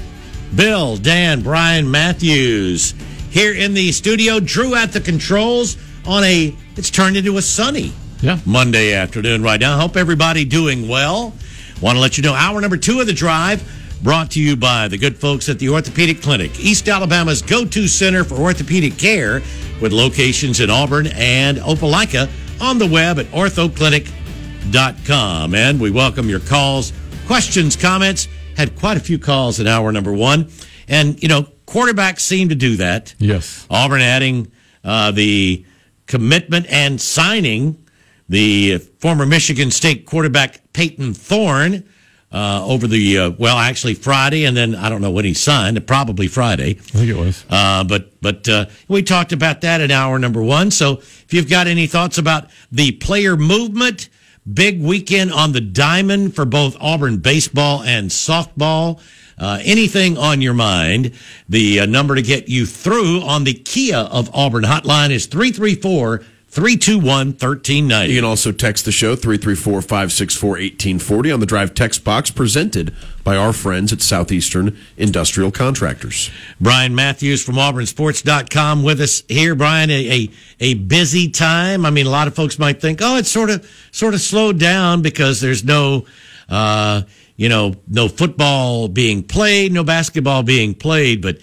Bill, 0.54 0.98
Dan, 0.98 1.42
Brian, 1.42 1.90
Matthews 1.90 2.94
here 3.36 3.54
in 3.54 3.74
the 3.74 3.92
studio. 3.92 4.40
Drew 4.40 4.76
at 4.76 4.94
the 4.94 5.02
controls 5.02 5.76
on 6.06 6.24
a, 6.24 6.56
it's 6.78 6.90
turned 6.90 7.18
into 7.18 7.36
a 7.36 7.42
sunny 7.42 7.92
Yeah. 8.22 8.40
Monday 8.46 8.94
afternoon 8.94 9.44
right 9.44 9.60
now. 9.60 9.78
Hope 9.78 9.98
everybody 9.98 10.46
doing 10.46 10.88
well. 10.88 11.34
Want 11.82 11.98
to 11.98 12.00
let 12.00 12.18
you 12.18 12.24
know 12.24 12.34
hour 12.34 12.62
number 12.62 12.78
two 12.78 13.02
of 13.02 13.08
the 13.08 13.14
drive 13.14 13.62
brought 14.02 14.32
to 14.32 14.42
you 14.42 14.56
by 14.56 14.88
the 14.88 14.98
good 14.98 15.18
folks 15.18 15.50
at 15.50 15.60
the 15.60 15.68
Orthopedic 15.68 16.22
Clinic, 16.22 16.58
East 16.62 16.88
Alabama's 16.88 17.42
go-to 17.42 17.90
center 17.90 18.24
for 18.24 18.36
orthopedic 18.36 18.98
care 18.98 19.42
with 19.82 19.92
locations 19.92 20.62
in 20.62 20.70
Auburn 20.70 21.08
and 21.08 21.58
Opelika 21.58 22.30
on 22.62 22.78
the 22.78 22.88
web 22.88 23.20
at 23.20 23.26
orthoclinic.com. 23.28 25.56
And 25.56 25.82
we 25.82 25.92
welcome 25.92 26.30
your 26.30 26.40
calls, 26.40 26.94
questions, 27.28 27.76
comments. 27.76 28.30
Had 28.56 28.78
quite 28.78 28.96
a 28.96 29.02
few 29.02 29.20
calls 29.20 29.60
in 29.60 29.68
hour 29.68 29.92
number 29.92 30.14
one. 30.14 30.48
And, 30.88 31.22
you 31.22 31.28
know, 31.28 31.50
quarterbacks 31.66 32.22
seem 32.22 32.50
to 32.50 32.56
do 32.56 32.78
that. 32.78 33.16
Yes. 33.18 33.66
Auburn 33.70 34.02
adding 34.02 34.52
uh, 34.84 35.12
the 35.12 35.66
commitment 36.08 36.68
and 36.70 37.00
signing 37.00 37.84
the 38.30 38.78
former 38.78 39.26
Michigan 39.26 39.72
State 39.72 40.06
quarterback 40.06 40.62
Payton 40.74 41.14
Thorne 41.14 41.84
uh, 42.32 42.66
over 42.66 42.88
the 42.88 43.18
uh, 43.18 43.30
well, 43.38 43.58
actually 43.58 43.94
Friday, 43.94 44.46
and 44.46 44.58
then 44.58 44.76
I 44.76 44.90
don't 44.90 45.02
know 45.02 45.12
when 45.12 45.26
he 45.26 45.34
signed. 45.34 45.86
Probably 45.88 46.28
Friday. 46.28 46.72
I 46.72 46.74
think 46.74 47.10
it 47.10 47.16
was. 47.16 47.46
Uh, 47.50 47.84
but 47.84 48.20
but 48.22 48.48
uh, 48.50 48.66
we 48.88 49.04
talked 49.04 49.32
about 49.32 49.62
that 49.62 49.80
in 49.80 49.90
hour 49.90 50.20
number 50.20 50.44
one. 50.44 50.70
So 50.72 50.94
if 50.98 51.34
you've 51.34 51.50
got 51.50 51.68
any 51.68 51.88
thoughts 51.88 52.18
about 52.18 52.50
the 52.72 52.92
player 52.94 53.38
movement, 53.38 54.10
big 54.52 54.82
weekend 54.82 55.32
on 55.32 55.54
the 55.54 55.62
diamond 55.62 56.36
for 56.36 56.46
both 56.46 56.76
Auburn 56.82 57.18
baseball 57.20 57.84
and 57.84 58.10
softball. 58.10 59.00
Uh, 59.38 59.60
anything 59.64 60.18
on 60.18 60.42
your 60.42 60.54
mind, 60.54 61.12
the 61.50 61.82
uh, 61.82 61.86
number 61.86 62.16
to 62.16 62.22
get 62.22 62.48
you 62.48 62.66
through 62.66 63.22
on 63.22 63.44
the 63.44 63.54
Kia 63.54 63.98
of 63.98 64.34
Auburn 64.34 64.64
hotline 64.64 65.12
is 65.12 65.26
334 65.26 66.24
321 66.56 67.28
1390. 67.34 68.14
You 68.14 68.20
can 68.20 68.24
also 68.24 68.54
text 68.54 68.86
the 68.86 68.92
show 68.94 69.18
334 69.18 69.82
564 69.82 70.50
1840 70.52 71.32
on 71.34 71.42
the 71.42 71.46
Drive 71.46 71.74
text 71.74 72.06
box 72.06 72.32
presented 72.32 72.96
by 73.26 73.36
our 73.36 73.52
friends 73.52 73.92
at 73.92 74.02
Southeastern 74.02 74.78
Industrial 74.96 75.52
Contractors. 75.52 76.32
Brian 76.62 76.96
Matthews 76.96 77.44
from 77.44 77.56
AuburnSports.com 77.56 78.84
with 78.84 79.02
us 79.02 79.24
here. 79.28 79.54
Brian, 79.54 79.90
a, 79.90 80.10
a, 80.10 80.30
a 80.62 80.74
busy 80.76 81.30
time. 81.30 81.86
I 81.86 81.90
mean, 81.90 82.06
a 82.06 82.10
lot 82.10 82.30
of 82.30 82.36
folks 82.36 82.58
might 82.58 82.80
think, 82.80 83.02
oh, 83.02 83.18
it's 83.18 83.30
sort 83.30 83.50
of 83.50 83.70
sort 83.92 84.14
of 84.14 84.22
slowed 84.22 84.58
down 84.58 85.02
because 85.02 85.42
there's 85.42 85.66
no, 85.66 86.06
uh, 86.48 87.02
you 87.36 87.50
know, 87.50 87.76
no 87.88 88.08
football 88.08 88.88
being 88.88 89.24
played, 89.24 89.72
no 89.72 89.84
basketball 89.84 90.44
being 90.44 90.74
played, 90.74 91.22
but 91.22 91.40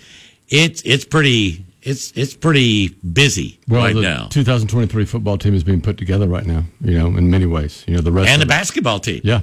it's 0.49 0.83
it's 0.83 1.05
pretty 1.05 1.65
it's 1.83 2.13
it's 2.13 2.35
pretty 2.35 2.89
busy 2.89 3.59
Well, 3.69 3.83
right 3.83 3.95
the 3.95 4.01
now. 4.03 4.27
2023 4.31 5.05
football 5.05 5.39
team 5.39 5.55
is 5.55 5.65
being 5.65 5.81
put 5.81 5.97
together 5.99 6.29
right 6.29 6.47
now. 6.47 6.65
You 6.81 6.99
know, 6.99 7.07
in 7.19 7.31
many 7.31 7.47
ways. 7.47 7.85
You 7.87 7.97
know, 7.97 8.03
the 8.03 8.13
rest 8.13 8.31
And 8.31 8.41
the 8.41 8.47
basketball 8.47 9.01
team. 9.01 9.21
Yeah, 9.25 9.41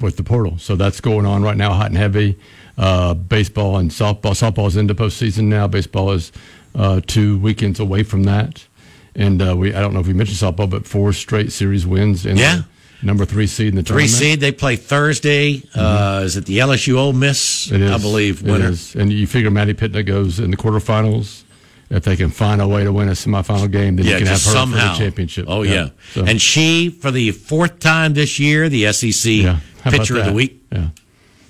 with 0.00 0.16
the 0.16 0.24
portal. 0.24 0.58
So 0.58 0.76
that's 0.76 1.00
going 1.00 1.26
on 1.26 1.42
right 1.42 1.56
now, 1.56 1.72
hot 1.72 1.86
and 1.88 1.96
heavy. 1.96 2.38
Uh, 2.76 3.14
baseball 3.14 3.78
and 3.78 3.90
softball. 3.90 4.32
Softball 4.32 4.66
is 4.66 4.76
into 4.76 4.94
postseason 4.94 5.44
now. 5.44 5.66
Baseball 5.66 6.12
is 6.12 6.30
uh, 6.74 7.00
two 7.06 7.38
weekends 7.38 7.80
away 7.80 8.02
from 8.02 8.24
that. 8.24 8.66
And 9.14 9.40
uh, 9.40 9.56
we, 9.56 9.74
I 9.74 9.80
don't 9.80 9.94
know 9.94 10.00
if 10.00 10.06
we 10.06 10.12
mentioned 10.12 10.36
softball, 10.36 10.68
but 10.68 10.86
four 10.86 11.14
straight 11.14 11.52
series 11.52 11.86
wins. 11.86 12.26
And 12.26 12.38
Yeah. 12.38 12.62
Number 13.02 13.24
three 13.24 13.46
seed 13.46 13.68
in 13.68 13.74
the 13.76 13.82
tournament. 13.82 14.10
Three 14.10 14.18
tournament. 14.18 14.32
seed. 14.32 14.40
They 14.40 14.52
play 14.52 14.76
Thursday. 14.76 15.62
Uh, 15.74 16.22
is 16.24 16.36
it 16.36 16.46
the 16.46 16.58
LSU 16.58 16.96
Ole 16.96 17.12
Miss? 17.12 17.70
It 17.70 17.80
is, 17.80 17.90
I 17.90 17.98
believe 17.98 18.42
It 18.46 18.50
winner. 18.50 18.70
is. 18.70 18.94
And 18.94 19.12
you 19.12 19.26
figure 19.26 19.50
Maddie 19.50 19.74
Pittman 19.74 20.04
goes 20.06 20.38
in 20.40 20.50
the 20.50 20.56
quarterfinals. 20.56 21.42
If 21.88 22.02
they 22.02 22.16
can 22.16 22.30
find 22.30 22.60
a 22.60 22.66
way 22.66 22.82
to 22.82 22.92
win 22.92 23.08
a 23.08 23.12
semifinal 23.12 23.70
game, 23.70 23.94
then 23.94 24.06
you 24.06 24.12
can 24.16 24.26
have 24.26 24.42
her 24.42 24.52
just 24.52 24.70
for 24.70 24.74
the 24.74 24.94
championship. 24.98 25.44
Oh 25.48 25.62
yeah, 25.62 25.90
So- 26.14 26.24
and 26.24 26.40
she 26.42 26.90
for 26.90 27.12
the 27.12 27.30
fourth 27.30 27.78
time 27.78 28.14
this 28.14 28.40
year, 28.40 28.68
the 28.68 28.86
SEC 28.92 29.30
Yeah. 29.44 29.60
Pitcher 29.84 30.18
of 30.18 30.26
the? 30.26 30.32
Week. 30.32 30.60
Yeah, 30.72 30.88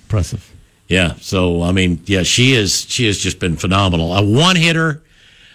impressive. 0.04 0.52
Yeah, 0.88 1.14
so 1.22 1.62
I 1.62 1.72
mean, 1.72 2.00
yeah, 2.04 2.22
she 2.22 2.52
is. 2.52 2.84
She 2.86 3.06
has 3.06 3.16
just 3.16 3.38
been 3.38 3.56
phenomenal. 3.56 4.14
A 4.14 4.22
one 4.22 4.56
hitter, 4.56 5.02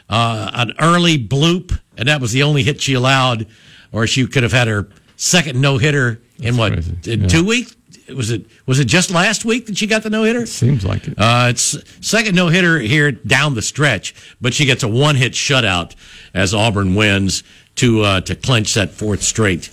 uh, 0.09 0.49
an 0.53 0.73
early 0.79 1.19
bloop, 1.19 1.77
and 1.95 2.07
that 2.09 2.19
was 2.19 2.31
the 2.31 2.41
only 2.41 2.63
hit 2.63 2.81
she 2.81 2.93
allowed, 2.95 3.45
or 3.91 4.07
she 4.07 4.25
could 4.25 4.41
have 4.41 4.51
had 4.51 4.67
her 4.67 4.89
second 5.21 5.61
no 5.61 5.77
hitter 5.77 6.19
in 6.39 6.57
what 6.57 6.73
crazy. 6.73 6.97
in 7.05 7.21
Yeah. 7.21 7.27
two 7.27 7.45
weeks. 7.45 7.75
Was 8.15 8.29
it 8.31 8.45
was 8.65 8.79
it 8.79 8.85
just 8.85 9.09
last 9.11 9.45
week 9.45 9.67
that 9.67 9.77
she 9.77 9.87
got 9.87 10.03
the 10.03 10.09
no 10.09 10.23
hitter? 10.23 10.45
Seems 10.45 10.83
like 10.83 11.07
it. 11.07 11.13
Uh, 11.17 11.47
it's 11.49 11.77
second 12.01 12.35
no 12.35 12.47
hitter 12.49 12.79
here 12.79 13.11
down 13.11 13.53
the 13.55 13.61
stretch, 13.61 14.13
but 14.41 14.53
she 14.53 14.65
gets 14.65 14.83
a 14.83 14.87
one 14.87 15.15
hit 15.15 15.31
shutout 15.33 15.95
as 16.33 16.53
Auburn 16.53 16.95
wins 16.95 17.43
to 17.75 18.01
uh, 18.01 18.21
to 18.21 18.35
clinch 18.35 18.73
that 18.73 18.91
fourth 18.91 19.21
straight 19.21 19.69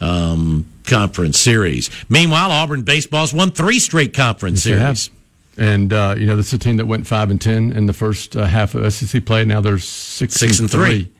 um, 0.00 0.64
conference 0.84 1.38
series. 1.38 1.90
Meanwhile, 2.08 2.50
Auburn 2.50 2.82
baseball's 2.82 3.34
won 3.34 3.50
three 3.50 3.78
straight 3.78 4.14
conference 4.14 4.64
have. 4.64 4.96
series. 4.98 5.10
And 5.58 5.92
uh, 5.92 6.14
you 6.18 6.26
know, 6.26 6.36
this 6.36 6.46
is 6.48 6.52
a 6.54 6.58
team 6.58 6.76
that 6.76 6.86
went 6.86 7.06
five 7.06 7.30
and 7.30 7.40
ten 7.40 7.72
in 7.72 7.86
the 7.86 7.92
first 7.92 8.36
uh, 8.36 8.44
half 8.44 8.74
of 8.74 8.90
SEC 8.92 9.24
play. 9.26 9.44
Now 9.44 9.60
they're 9.60 9.78
six, 9.78 10.34
Six 10.34 10.60
and 10.60 10.70
three. 10.70 11.10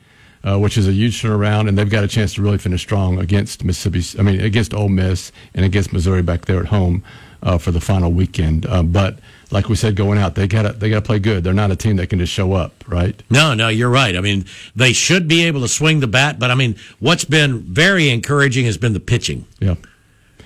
Uh, 0.47 0.57
which 0.57 0.79
is 0.79 0.87
a 0.87 0.93
huge 0.93 1.21
turnaround, 1.21 1.69
and 1.69 1.77
they've 1.77 1.91
got 1.91 2.05
a 2.05 2.09
chance 2.09 2.35
to 2.35 2.41
really 2.43 2.57
finish 2.59 2.81
strong 2.81 3.19
against 3.19 3.65
Mississippi. 3.65 4.05
I 4.17 4.23
mean, 4.23 4.41
against 4.41 4.73
Ole 4.73 4.89
Miss 4.89 5.33
and 5.55 5.65
against 5.65 5.93
Missouri 5.93 6.23
back 6.23 6.45
there 6.45 6.61
at 6.61 6.67
home 6.67 7.03
uh, 7.43 7.59
for 7.59 7.73
the 7.73 7.81
final 7.81 8.13
weekend. 8.13 8.65
Uh, 8.65 8.85
but 8.85 9.19
like 9.51 9.69
we 9.69 9.75
said, 9.75 9.97
going 9.97 10.19
out, 10.21 10.37
they 10.37 10.47
got 10.47 10.63
to 10.63 10.73
they 10.73 10.89
got 10.89 10.97
to 10.97 11.03
play 11.03 11.19
good. 11.19 11.43
They're 11.43 11.53
not 11.53 11.73
a 11.73 11.77
team 11.77 11.97
that 11.97 12.11
can 12.11 12.21
just 12.21 12.33
show 12.33 12.53
up, 12.53 12.73
right? 12.87 13.21
No, 13.29 13.55
no, 13.55 13.67
you're 13.67 13.91
right. 13.91 14.15
I 14.17 14.21
mean, 14.21 14.45
they 14.77 14.93
should 14.93 15.27
be 15.27 15.43
able 15.47 15.63
to 15.63 15.69
swing 15.69 15.99
the 15.99 16.07
bat, 16.07 16.39
but 16.39 16.53
I 16.53 16.55
mean, 16.55 16.77
what's 17.01 17.25
been 17.25 17.59
very 17.63 18.09
encouraging 18.09 18.67
has 18.67 18.79
been 18.79 18.93
the 18.93 19.01
pitching. 19.01 19.47
Yeah, 19.59 19.75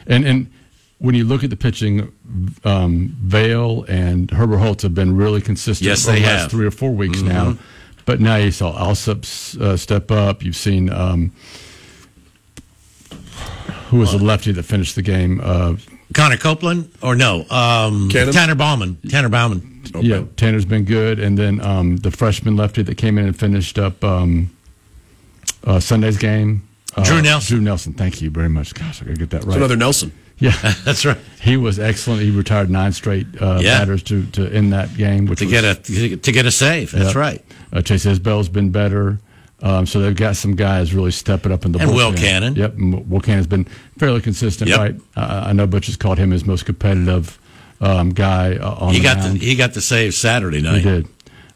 and 0.07 0.25
and 0.25 0.47
when 0.97 1.15
you 1.15 1.25
look 1.25 1.45
at 1.45 1.51
the 1.51 1.57
pitching, 1.57 2.11
um, 2.65 3.15
Vail 3.23 3.85
and 3.87 4.29
Herberholz 4.29 4.81
have 4.81 4.95
been 4.95 5.15
really 5.15 5.43
consistent. 5.43 5.87
Yes, 5.87 6.07
they 6.07 6.21
the 6.21 6.27
have. 6.27 6.41
last 6.41 6.51
three 6.53 6.65
or 6.67 6.71
four 6.71 6.91
weeks 6.93 7.19
Mhm. 7.19 7.29
now. 7.29 7.59
But 8.11 8.19
now 8.19 8.35
you 8.35 8.51
saw 8.51 8.73
Allsup 8.73 9.61
uh, 9.61 9.77
step 9.77 10.11
up. 10.11 10.43
You've 10.43 10.57
seen 10.57 10.91
um, 10.91 11.31
who 13.87 13.99
was 13.99 14.11
the 14.11 14.19
lefty 14.19 14.51
that 14.51 14.65
finished 14.65 14.97
the 14.97 15.03
game? 15.03 15.41
Uh, 15.41 15.77
Connor 16.13 16.37
Copeland 16.37 16.91
or 17.05 17.15
no? 17.15 17.49
Um, 17.49 18.09
Tanner 18.11 18.57
Bauman. 18.57 18.97
Tanner 19.09 19.29
Bauman. 19.29 19.85
Yeah, 20.01 20.25
Tanner's 20.37 20.65
been 20.65 20.85
good, 20.85 21.21
and 21.21 21.39
then 21.39 21.61
um, 21.61 21.99
the 21.99 22.11
freshman 22.11 22.57
lefty 22.57 22.83
that 22.83 22.97
came 22.97 23.17
in 23.17 23.27
and 23.27 23.39
finished 23.39 23.79
up 23.79 24.03
um, 24.03 24.51
uh, 25.63 25.79
Sunday's 25.79 26.19
game. 26.19 26.67
Uh, 26.97 27.05
Drew 27.05 27.23
Nelson. 27.23 27.55
Drew 27.55 27.65
Nelson. 27.65 27.93
Thank 27.93 28.21
you 28.21 28.29
very 28.31 28.49
much. 28.49 28.75
Gosh, 28.75 29.03
I 29.03 29.05
gotta 29.05 29.19
get 29.19 29.31
that 29.31 29.45
right. 29.45 29.57
another 29.57 29.77
Nelson. 29.77 30.11
Yeah, 30.41 30.53
that's 30.85 31.05
right. 31.05 31.19
He 31.41 31.57
was 31.57 31.79
excellent. 31.79 32.23
He 32.23 32.31
retired 32.31 32.71
nine 32.71 32.93
straight 32.93 33.27
uh, 33.41 33.61
Yeah. 33.63 33.79
batters 33.79 34.03
to, 34.05 34.25
to 34.33 34.49
end 34.53 34.73
that 34.73 34.97
game, 34.97 35.27
which 35.27 35.39
To 35.41 35.45
was, 35.45 35.53
get 35.53 35.65
a 35.65 36.17
to 36.17 36.33
get 36.33 36.47
a 36.47 36.51
save. 36.51 36.91
That's 36.93 37.15
Yeah. 37.15 37.21
right. 37.21 37.45
Uh, 37.73 37.83
Chase 37.83 38.05
Isbell's 38.07 38.49
been 38.49 38.71
better. 38.71 39.19
Um, 39.63 39.85
so 39.87 40.01
they've 40.01 40.17
got 40.17 40.37
some 40.37 40.57
guys 40.57 40.95
really 40.95 41.11
stepping 41.11 41.53
up 41.53 41.67
in 41.67 41.73
the 41.73 41.81
And 41.81 41.95
Will. 41.95 42.15
Cannon. 42.15 42.57
Yep, 42.57 42.75
Will 42.79 43.21
Cannon's 43.21 43.47
been 43.47 43.67
fairly 43.99 44.23
consistent, 44.23 44.71
Yep. 44.71 44.79
right? 44.79 44.95
Uh, 45.17 45.45
I 45.49 45.53
know 45.53 45.67
Butch 45.67 45.87
has 45.87 45.97
called 45.97 46.17
him 46.19 46.31
his 46.31 46.47
most 46.47 46.65
competitive 46.65 47.39
um, 47.83 48.11
guy 48.11 48.57
uh, 48.57 48.71
on 48.77 48.93
He 48.95 48.99
the 49.01 49.05
got 49.05 49.19
the, 49.19 49.29
mound. 49.29 49.43
he 49.43 49.57
got 49.57 49.75
the 49.75 49.83
save 49.83 50.15
Saturday 50.15 50.63
night. 50.63 50.79
He 50.79 50.83
did. 50.83 51.09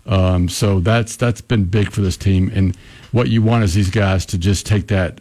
Um, 0.06 0.50
so 0.50 0.80
that's 0.80 1.16
that's 1.16 1.40
been 1.40 1.64
big 1.64 1.90
for 1.92 2.02
this 2.02 2.18
team. 2.18 2.50
And 2.54 2.76
what 3.12 3.28
you 3.28 3.40
want 3.40 3.64
is 3.64 3.72
these 3.72 3.88
guys 3.90 4.26
to 4.26 4.38
just 4.38 4.66
take 4.66 4.88
that 4.88 5.20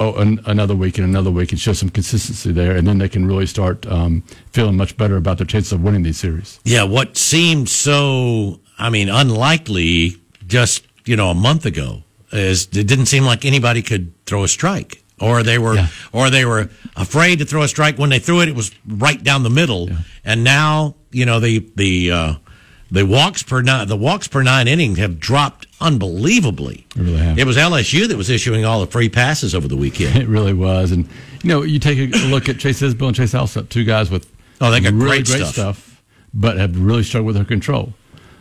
oh, 0.00 0.14
an, 0.14 0.40
another 0.46 0.74
week 0.74 0.98
and 0.98 1.06
another 1.06 1.30
week 1.30 1.52
and 1.52 1.60
show 1.60 1.72
some 1.72 1.88
consistency 1.88 2.52
there, 2.52 2.76
and 2.76 2.86
then 2.86 2.98
they 2.98 3.08
can 3.08 3.26
really 3.26 3.46
start 3.46 3.86
um, 3.86 4.22
feeling 4.52 4.76
much 4.76 4.96
better 4.96 5.16
about 5.16 5.38
their 5.38 5.46
chances 5.46 5.72
of 5.72 5.82
winning 5.82 6.02
these 6.02 6.18
series. 6.18 6.60
Yeah, 6.64 6.84
what 6.84 7.16
seemed 7.16 7.68
so, 7.68 8.60
I 8.78 8.90
mean, 8.90 9.08
unlikely 9.08 10.16
just, 10.46 10.86
you 11.04 11.16
know, 11.16 11.30
a 11.30 11.34
month 11.34 11.66
ago 11.66 12.02
is 12.32 12.64
it 12.66 12.86
didn't 12.86 13.06
seem 13.06 13.24
like 13.24 13.44
anybody 13.44 13.82
could 13.82 14.12
throw 14.26 14.44
a 14.44 14.48
strike. 14.48 15.02
Or 15.20 15.42
they 15.42 15.58
were, 15.58 15.88
or 16.12 16.30
they 16.30 16.44
were 16.44 16.70
afraid 16.94 17.40
to 17.40 17.44
throw 17.44 17.62
a 17.62 17.68
strike. 17.68 17.98
When 17.98 18.08
they 18.08 18.20
threw 18.20 18.40
it, 18.40 18.48
it 18.48 18.54
was 18.54 18.70
right 18.86 19.20
down 19.20 19.42
the 19.42 19.50
middle. 19.50 19.88
And 20.24 20.44
now, 20.44 20.94
you 21.10 21.26
know, 21.26 21.40
the 21.40 21.68
the 21.74 22.12
uh, 22.12 22.34
the 22.92 23.04
walks 23.04 23.42
per 23.42 23.60
nine, 23.60 23.88
the 23.88 23.96
walks 23.96 24.28
per 24.28 24.44
nine 24.44 24.68
inning 24.68 24.94
have 24.94 25.18
dropped 25.18 25.66
unbelievably. 25.80 26.86
They 26.94 27.02
really. 27.02 27.40
It 27.40 27.46
was 27.46 27.56
LSU 27.56 28.08
that 28.08 28.16
was 28.16 28.30
issuing 28.30 28.64
all 28.64 28.80
the 28.80 28.86
free 28.86 29.08
passes 29.08 29.54
over 29.54 29.68
the 29.68 29.76
weekend. 29.76 30.16
It 30.22 30.28
really 30.28 30.52
was. 30.52 30.92
And, 30.92 31.08
you 31.42 31.48
know, 31.50 31.62
you 31.62 31.78
take 31.78 31.98
a 32.14 32.18
look 32.26 32.48
at 32.48 32.58
Chase 32.58 32.80
Isbell 32.82 33.08
and 33.08 33.16
Chase 33.16 33.32
Allsup, 33.34 33.68
two 33.68 33.84
guys 33.84 34.10
with 34.10 34.30
Oh, 34.60 34.70
they 34.72 34.80
got 34.80 34.92
really 34.92 35.22
great 35.22 35.46
stuff. 35.46 36.02
but 36.34 36.56
have 36.56 36.76
really 36.78 37.04
struggled 37.04 37.26
with 37.28 37.36
their 37.36 37.44
control. 37.44 37.92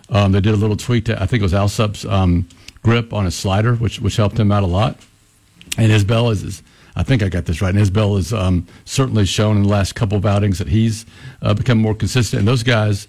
Um, 0.09 0.31
they 0.31 0.41
did 0.41 0.53
a 0.53 0.57
little 0.57 0.77
tweak 0.77 1.05
to, 1.05 1.21
I 1.21 1.25
think 1.27 1.41
it 1.41 1.43
was 1.43 1.53
Allsup's 1.53 2.05
um, 2.05 2.47
grip 2.81 3.13
on 3.13 3.25
his 3.25 3.35
slider, 3.35 3.75
which 3.75 3.99
which 3.99 4.15
helped 4.15 4.39
him 4.39 4.51
out 4.51 4.63
a 4.63 4.67
lot. 4.67 4.97
And 5.77 5.91
Isbell 5.91 6.31
is, 6.31 6.43
is 6.43 6.63
I 6.95 7.03
think 7.03 7.21
I 7.21 7.29
got 7.29 7.45
this 7.45 7.61
right. 7.61 7.75
And 7.75 7.83
Isbell 7.85 8.15
has 8.15 8.33
um, 8.33 8.65
certainly 8.85 9.25
shown 9.25 9.57
in 9.57 9.63
the 9.63 9.69
last 9.69 9.93
couple 9.93 10.17
of 10.17 10.25
outings 10.25 10.57
that 10.57 10.69
he's 10.69 11.05
uh, 11.43 11.53
become 11.53 11.77
more 11.77 11.93
consistent. 11.93 12.39
And 12.39 12.47
those 12.47 12.63
guys, 12.63 13.07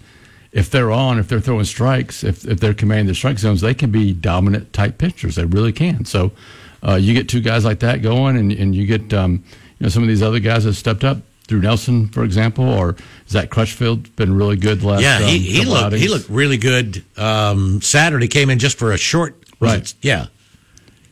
if 0.51 0.69
they're 0.71 0.91
on, 0.91 1.19
if 1.19 1.27
they're 1.27 1.39
throwing 1.39 1.65
strikes, 1.65 2.23
if, 2.23 2.45
if 2.45 2.59
they're 2.59 2.73
commanding 2.73 3.07
the 3.07 3.15
strike 3.15 3.37
zones, 3.39 3.61
they 3.61 3.73
can 3.73 3.91
be 3.91 4.13
dominant 4.13 4.73
type 4.73 4.97
pitchers. 4.97 5.35
They 5.35 5.45
really 5.45 5.71
can. 5.71 6.05
So 6.05 6.31
uh, 6.87 6.95
you 6.95 7.13
get 7.13 7.29
two 7.29 7.41
guys 7.41 7.65
like 7.65 7.79
that 7.79 8.01
going, 8.01 8.35
and, 8.37 8.51
and 8.51 8.73
you 8.75 8.85
get 8.85 9.13
um, 9.13 9.43
you 9.77 9.83
know 9.85 9.89
some 9.89 10.01
of 10.03 10.09
these 10.09 10.23
other 10.23 10.39
guys 10.39 10.63
that 10.63 10.73
stepped 10.73 11.03
up. 11.03 11.19
Drew 11.47 11.59
Nelson, 11.61 12.09
for 12.09 12.23
example, 12.23 12.69
or 12.69 12.95
Zach 13.27 13.49
Crotchfelt, 13.49 14.15
been 14.15 14.35
really 14.35 14.55
good 14.55 14.83
last. 14.83 15.01
Yeah, 15.01 15.17
he, 15.19 15.35
um, 15.37 15.41
he 15.41 15.65
looked 15.65 15.83
outings. 15.83 16.01
he 16.03 16.07
looked 16.07 16.29
really 16.29 16.57
good. 16.57 17.03
Um, 17.17 17.81
Saturday 17.81 18.27
came 18.27 18.51
in 18.51 18.59
just 18.59 18.77
for 18.77 18.91
a 18.91 18.97
short 18.99 19.35
Right. 19.59 19.79
it- 19.81 19.95
yeah. 20.03 20.27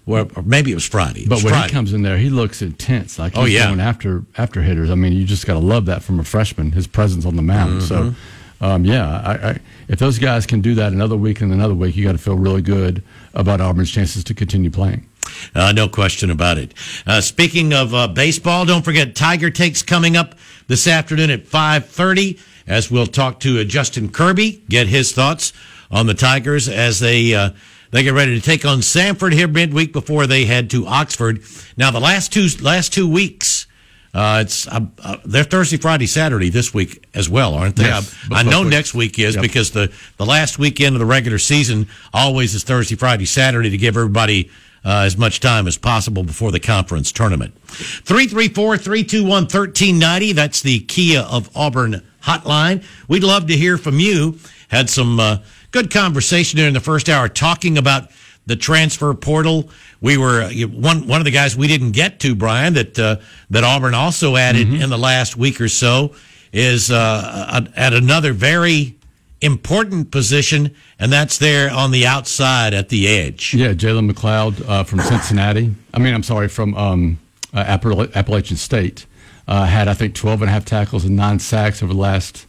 Well, 0.06 0.30
or 0.36 0.44
maybe 0.44 0.72
it 0.72 0.76
was 0.76 0.86
Friday. 0.88 1.24
It 1.24 1.30
But 1.30 1.36
was 1.38 1.44
when 1.44 1.54
Friday. 1.54 1.68
he 1.70 1.74
comes 1.74 1.92
in 1.92 2.02
there, 2.04 2.18
he 2.18 2.30
looks 2.30 2.62
intense. 2.62 3.20
Like 3.20 3.34
Oh, 3.36 3.44
yeah. 3.46 3.66
going 3.68 3.80
after 3.82 4.24
after 4.38 4.62
hitters. 4.62 4.90
I 4.90 4.96
mean, 4.96 5.12
you 5.14 5.26
just 5.26 5.46
got 5.46 5.54
to 5.54 5.60
love 5.60 5.86
that 5.88 6.02
from 6.04 6.20
a 6.20 6.24
freshman. 6.24 6.72
His 6.72 6.88
presence 6.88 7.26
on 7.26 7.36
the 7.36 7.42
mound. 7.42 7.84
So, 7.84 7.96
Mm-hmm. 8.04 8.20
Um, 8.60 8.86
yeah, 8.86 9.22
I, 9.22 9.50
I, 9.50 9.60
if 9.88 10.00
those 10.00 10.20
guys 10.20 10.46
can 10.46 10.62
do 10.62 10.76
that 10.76 10.94
another 10.94 11.16
week 11.16 11.42
and 11.42 11.52
another 11.54 11.76
week, 11.76 11.96
you 11.96 12.04
got 12.04 12.14
to 12.14 12.18
feel 12.18 12.38
really 12.38 12.62
good 12.62 13.04
about 13.34 13.62
Auburn's 13.62 13.92
chances 13.92 14.24
to 14.26 14.34
continue 14.34 14.72
playing. 14.72 15.08
Uh, 15.54 15.72
no 15.72 15.88
question 15.88 16.32
about 16.32 16.58
it. 16.58 16.74
Uh, 17.06 17.22
speaking 17.22 17.74
of 17.74 17.94
uh, 17.94 18.08
baseball, 18.08 18.66
don't 18.66 18.84
forget 18.84 19.16
Tiger 19.16 19.50
Takes 19.50 19.84
coming 19.84 20.16
up 20.16 20.36
this 20.68 20.88
afternoon 20.88 21.30
at 21.30 21.46
5.30 21.46 22.40
as 22.68 22.92
we'll 22.92 23.08
talk 23.08 23.40
to 23.42 23.60
uh, 23.60 23.64
Justin 23.64 24.10
Kirby, 24.10 24.64
get 24.70 24.88
his 24.88 25.12
thoughts 25.12 25.54
on 25.90 26.06
the 26.06 26.14
Tigers 26.14 26.68
as 26.68 27.00
they 27.00 27.34
uh, 27.34 27.52
they 27.92 28.04
get 28.04 28.14
ready 28.14 28.36
to 28.38 28.46
take 28.46 28.66
on 28.66 28.80
Samford 28.80 29.32
here 29.32 29.48
midweek 29.48 29.94
before 29.94 30.28
they 30.28 30.44
head 30.44 30.70
to 30.72 30.86
Oxford. 30.86 31.42
Now, 31.78 31.92
the 31.92 32.02
last 32.02 32.34
two 32.34 32.48
last 32.62 32.94
two 32.94 33.10
weeks, 33.10 33.66
uh, 34.14 34.40
it's 34.46 34.68
uh, 34.68 34.80
uh, 35.04 35.18
they're 35.26 35.44
Thursday, 35.44 35.78
Friday, 35.78 36.08
Saturday 36.08 36.50
this 36.50 36.74
week 36.74 37.06
as 37.14 37.30
well, 37.30 37.54
aren't 37.54 37.76
they? 37.76 37.84
Yes, 37.84 38.16
I, 38.32 38.40
I 38.40 38.44
know 38.44 38.62
weeks. 38.62 38.72
next 38.72 38.94
week 38.94 39.20
is 39.20 39.36
Yep. 39.36 39.42
because 39.42 39.72
the 39.72 39.92
the 40.18 40.26
last 40.26 40.58
weekend 40.60 40.96
of 40.96 41.00
the 41.00 41.06
regular 41.06 41.38
season 41.38 41.88
always 42.14 42.56
is 42.56 42.64
Thursday, 42.64 42.96
Friday, 42.96 43.26
Saturday 43.26 43.70
to 43.70 43.78
give 43.78 43.96
everybody 43.98 44.50
uh, 44.86 45.04
as 45.06 45.18
much 45.18 45.40
time 45.40 45.68
as 45.68 45.78
possible 45.78 46.24
before 46.24 46.52
the 46.52 46.60
conference 46.60 47.12
tournament. 47.12 47.54
334 47.68 48.78
321 48.78 49.30
1390. 49.44 50.32
That's 50.34 50.62
the 50.62 50.80
Kia 50.80 51.22
of 51.22 51.50
Auburn 51.56 52.02
hotline. 52.24 52.84
We'd 53.08 53.24
love 53.24 53.48
to 53.48 53.56
hear 53.58 53.78
from 53.78 54.00
you. 54.00 54.40
Had 54.70 54.90
some 54.90 55.20
uh, 55.20 55.38
good 55.72 55.92
conversation 55.92 56.60
in 56.60 56.74
the 56.74 56.80
first 56.80 57.10
hour 57.10 57.28
talking 57.30 57.78
about 57.78 58.10
the 58.48 58.56
transfer 58.56 59.14
portal. 59.14 59.70
We 60.02 60.18
were 60.18 60.42
uh, 60.42 60.52
one 60.68 61.06
one 61.08 61.22
of 61.22 61.26
the 61.26 61.32
guys 61.32 61.56
we 61.56 61.68
didn't 61.68 61.92
get 61.92 62.20
to, 62.22 62.34
Brian, 62.34 62.74
that 62.74 62.98
uh, 62.98 63.18
that 63.52 63.64
Auburn 63.64 63.94
also 63.94 64.36
added 64.36 64.74
in 64.74 64.90
the 64.90 64.98
last 64.98 65.38
week 65.38 65.62
or 65.62 65.68
so 65.70 66.16
is 66.52 66.90
uh, 66.90 67.66
at 67.76 67.94
another 67.94 68.34
very 68.34 68.96
important 69.42 70.10
position, 70.10 70.74
and 70.98 71.12
that's 71.14 71.38
there 71.38 71.72
on 71.72 71.92
the 71.92 72.08
outside 72.08 72.74
at 72.74 72.90
the 72.90 73.08
edge. 73.08 73.54
Yeah, 73.54 73.74
Jalen 73.74 74.10
McLeod 74.10 74.68
uh, 74.68 74.84
from 74.84 75.00
Cincinnati. 75.02 75.76
I 75.94 76.00
mean, 76.00 76.14
I'm 76.14 76.24
sorry, 76.24 76.48
from 76.48 76.74
um, 76.76 77.20
uh, 77.54 77.64
Appala- 77.78 78.12
Appalachian 78.16 78.58
State. 78.58 79.06
Uh, 79.50 79.66
had, 79.66 79.88
I 79.88 79.94
think, 79.94 80.14
12 80.14 80.42
and 80.42 80.50
a 80.50 80.52
half 80.52 80.66
tackles 80.66 81.06
and 81.06 81.16
nine 81.16 81.40
sacks 81.40 81.82
over 81.82 81.94
the 81.94 82.00
last 82.00 82.46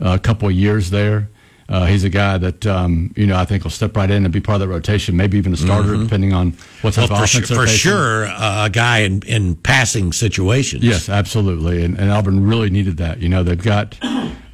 uh, 0.00 0.16
couple 0.16 0.48
of 0.48 0.54
years 0.54 0.88
there. 0.88 1.28
Uh, 1.68 1.84
he's 1.84 2.02
a 2.02 2.08
guy 2.08 2.38
that, 2.38 2.64
um, 2.66 3.12
you 3.14 3.26
know, 3.26 3.36
I 3.36 3.44
think 3.44 3.62
will 3.62 3.70
step 3.70 3.94
right 3.94 4.10
in 4.10 4.24
and 4.24 4.32
be 4.32 4.40
part 4.40 4.54
of 4.56 4.60
that 4.60 4.68
rotation, 4.68 5.16
maybe 5.18 5.36
even 5.36 5.52
a 5.52 5.56
starter, 5.56 5.90
Mhm. 5.96 6.04
depending 6.04 6.32
on 6.32 6.54
what 6.80 6.94
type 6.94 7.10
Well, 7.10 7.12
of 7.12 7.18
for, 7.18 7.24
offense 7.24 7.48
su- 7.48 7.54
they're 7.54 7.62
for 7.62 7.66
facing. 7.66 7.90
sure, 7.90 8.26
uh, 8.26 8.64
a 8.66 8.70
guy 8.70 8.98
in, 9.00 9.20
in 9.26 9.54
passing 9.56 10.12
situations. 10.14 10.82
Yes, 10.82 11.10
absolutely. 11.10 11.84
And, 11.84 11.98
and 11.98 12.10
Auburn 12.10 12.42
really 12.46 12.70
needed 12.70 12.96
that. 12.96 13.20
You 13.20 13.28
know, 13.28 13.42
they've 13.42 13.62
got 13.62 13.96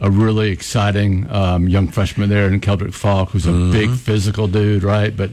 a 0.00 0.10
really 0.10 0.50
exciting 0.50 1.28
um, 1.30 1.68
young 1.68 1.86
freshman 1.86 2.30
there 2.30 2.48
in 2.48 2.58
Keldric 2.60 2.92
Faulk, 2.94 3.30
who's 3.30 3.46
a 3.46 3.50
Mm-hmm. 3.50 3.70
big 3.72 3.90
physical 3.92 4.48
dude, 4.48 4.82
right? 4.82 5.16
But 5.16 5.30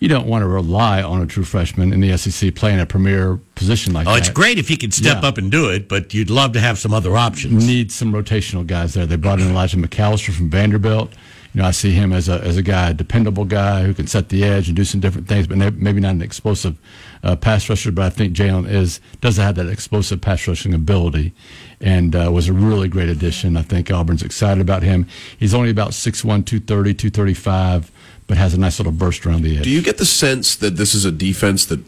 you 0.00 0.08
don't 0.08 0.26
want 0.26 0.42
to 0.42 0.46
rely 0.48 1.02
on 1.02 1.22
a 1.22 1.26
true 1.26 1.44
freshman 1.44 1.92
in 1.92 2.00
the 2.00 2.16
SEC 2.18 2.54
playing 2.54 2.80
a 2.80 2.86
premier 2.86 3.36
position 3.54 3.92
like 3.92 4.06
Oh, 4.06 4.10
that. 4.10 4.14
Oh, 4.16 4.18
it's 4.18 4.28
great 4.30 4.58
if 4.58 4.68
he 4.68 4.76
could 4.76 4.92
step 4.92 5.22
Yeah. 5.22 5.28
up 5.28 5.38
and 5.38 5.50
do 5.50 5.68
it, 5.70 5.88
but 5.88 6.12
you'd 6.12 6.30
love 6.30 6.52
to 6.52 6.60
have 6.60 6.78
some 6.78 6.92
other 6.92 7.16
options. 7.16 7.66
Need 7.66 7.90
some 7.92 8.12
rotational 8.12 8.66
guys 8.66 8.94
there. 8.94 9.06
They 9.06 9.16
brought 9.16 9.40
in 9.40 9.48
Elijah 9.48 9.76
McAllister 9.76 10.32
from 10.32 10.50
Vanderbilt. 10.50 11.12
You 11.54 11.62
know, 11.62 11.68
I 11.68 11.70
see 11.70 11.92
him 11.92 12.12
as 12.12 12.28
a 12.28 12.40
as 12.42 12.56
a 12.56 12.62
guy, 12.62 12.90
a 12.90 12.94
dependable 12.94 13.44
guy 13.44 13.84
who 13.84 13.94
can 13.94 14.08
set 14.08 14.28
the 14.28 14.42
edge 14.42 14.66
and 14.66 14.74
do 14.76 14.82
some 14.84 14.98
different 15.00 15.28
things, 15.28 15.46
but 15.46 15.56
maybe 15.56 16.00
not 16.00 16.10
an 16.10 16.20
explosive 16.20 16.76
uh, 17.22 17.36
pass 17.36 17.68
rusher. 17.70 17.92
But 17.92 18.06
I 18.06 18.10
think 18.10 18.34
Jalen 18.34 18.68
is 18.68 18.98
does 19.20 19.36
have 19.36 19.54
that 19.54 19.68
explosive 19.68 20.20
pass 20.20 20.48
rushing 20.48 20.74
ability, 20.74 21.32
and 21.80 22.16
uh, 22.16 22.28
was 22.32 22.48
a 22.48 22.52
really 22.52 22.88
great 22.88 23.08
addition. 23.08 23.56
I 23.56 23.62
think 23.62 23.88
Auburn's 23.92 24.24
excited 24.24 24.60
about 24.60 24.82
him. 24.82 25.06
He's 25.38 25.54
only 25.54 25.70
about 25.70 25.90
6'1", 25.90 26.44
230, 26.44 26.92
235, 26.94 27.92
but 28.26 28.36
has 28.36 28.54
a 28.54 28.58
nice 28.58 28.78
little 28.78 28.92
burst 28.92 29.26
around 29.26 29.42
the 29.42 29.58
edge. 29.58 29.64
Do 29.64 29.70
you 29.70 29.82
get 29.82 29.98
the 29.98 30.06
sense 30.06 30.56
that 30.56 30.76
this 30.76 30.94
is 30.94 31.04
a 31.04 31.12
defense 31.12 31.66
that 31.66 31.80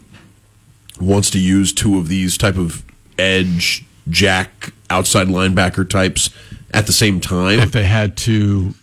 wants 0.99 1.29
to 1.31 1.39
use 1.39 1.73
two 1.73 1.97
of 1.97 2.07
these 2.07 2.37
type 2.37 2.57
of 2.57 2.83
edge 3.17 3.85
jack 4.09 4.71
outside 4.89 5.27
linebacker 5.27 5.87
types 5.89 6.29
at 6.71 6.85
the 6.87 6.93
same 6.93 7.19
time? 7.19 7.59
if 7.59 7.71
they 7.71 7.83
had 7.85 8.11
wa- 8.27 8.73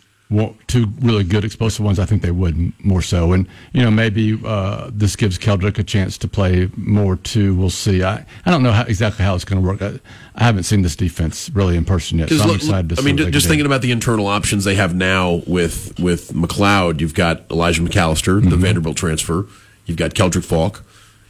two 0.66 0.86
really 1.00 1.22
good 1.22 1.44
explosive 1.44 1.84
ones, 1.84 1.98
I 1.98 2.06
think 2.06 2.22
they 2.22 2.30
would 2.32 2.72
more 2.84 3.02
so. 3.02 3.32
And 3.32 3.46
you 3.72 3.82
know, 3.82 3.90
maybe 3.90 4.40
uh, 4.44 4.90
this 4.92 5.14
gives 5.16 5.38
Keldric 5.38 5.78
a 5.78 5.84
chance 5.84 6.18
to 6.18 6.28
play 6.28 6.68
more 6.76 7.16
too. 7.16 7.54
We'll 7.54 7.70
see. 7.70 8.02
I, 8.02 8.24
I 8.44 8.50
don't 8.50 8.62
know 8.62 8.72
how, 8.72 8.82
exactly 8.82 9.24
how 9.24 9.34
it's 9.34 9.44
going 9.44 9.62
to 9.62 9.66
work. 9.68 9.80
I, 9.82 10.00
I 10.34 10.44
haven't 10.44 10.64
seen 10.64 10.82
this 10.82 10.96
defense 10.96 11.50
really 11.50 11.76
in 11.76 11.84
person 11.84 12.18
yet, 12.18 12.30
so 12.30 12.36
'Cause 12.38 12.46
I'm 12.48 12.54
excited 12.56 12.88
to 12.90 12.94
I 12.96 12.98
see. 12.98 13.04
mean, 13.04 13.16
just 13.18 13.30
can 13.30 13.32
do. 13.32 13.48
thinking 13.48 13.66
about 13.66 13.82
the 13.82 13.92
internal 13.92 14.26
options 14.26 14.64
they 14.64 14.74
have 14.74 14.94
now 14.94 15.42
with 15.46 15.98
with 16.00 16.32
McLeod, 16.32 17.00
you've 17.00 17.14
got 17.14 17.42
Elijah 17.50 17.82
McAllister, 17.82 18.40
Mm-hmm. 18.40 18.50
the 18.50 18.56
Vanderbilt 18.56 18.96
transfer. 18.96 19.46
You've 19.86 19.98
got 19.98 20.14
Keldric 20.14 20.44
Faulk. 20.44 20.82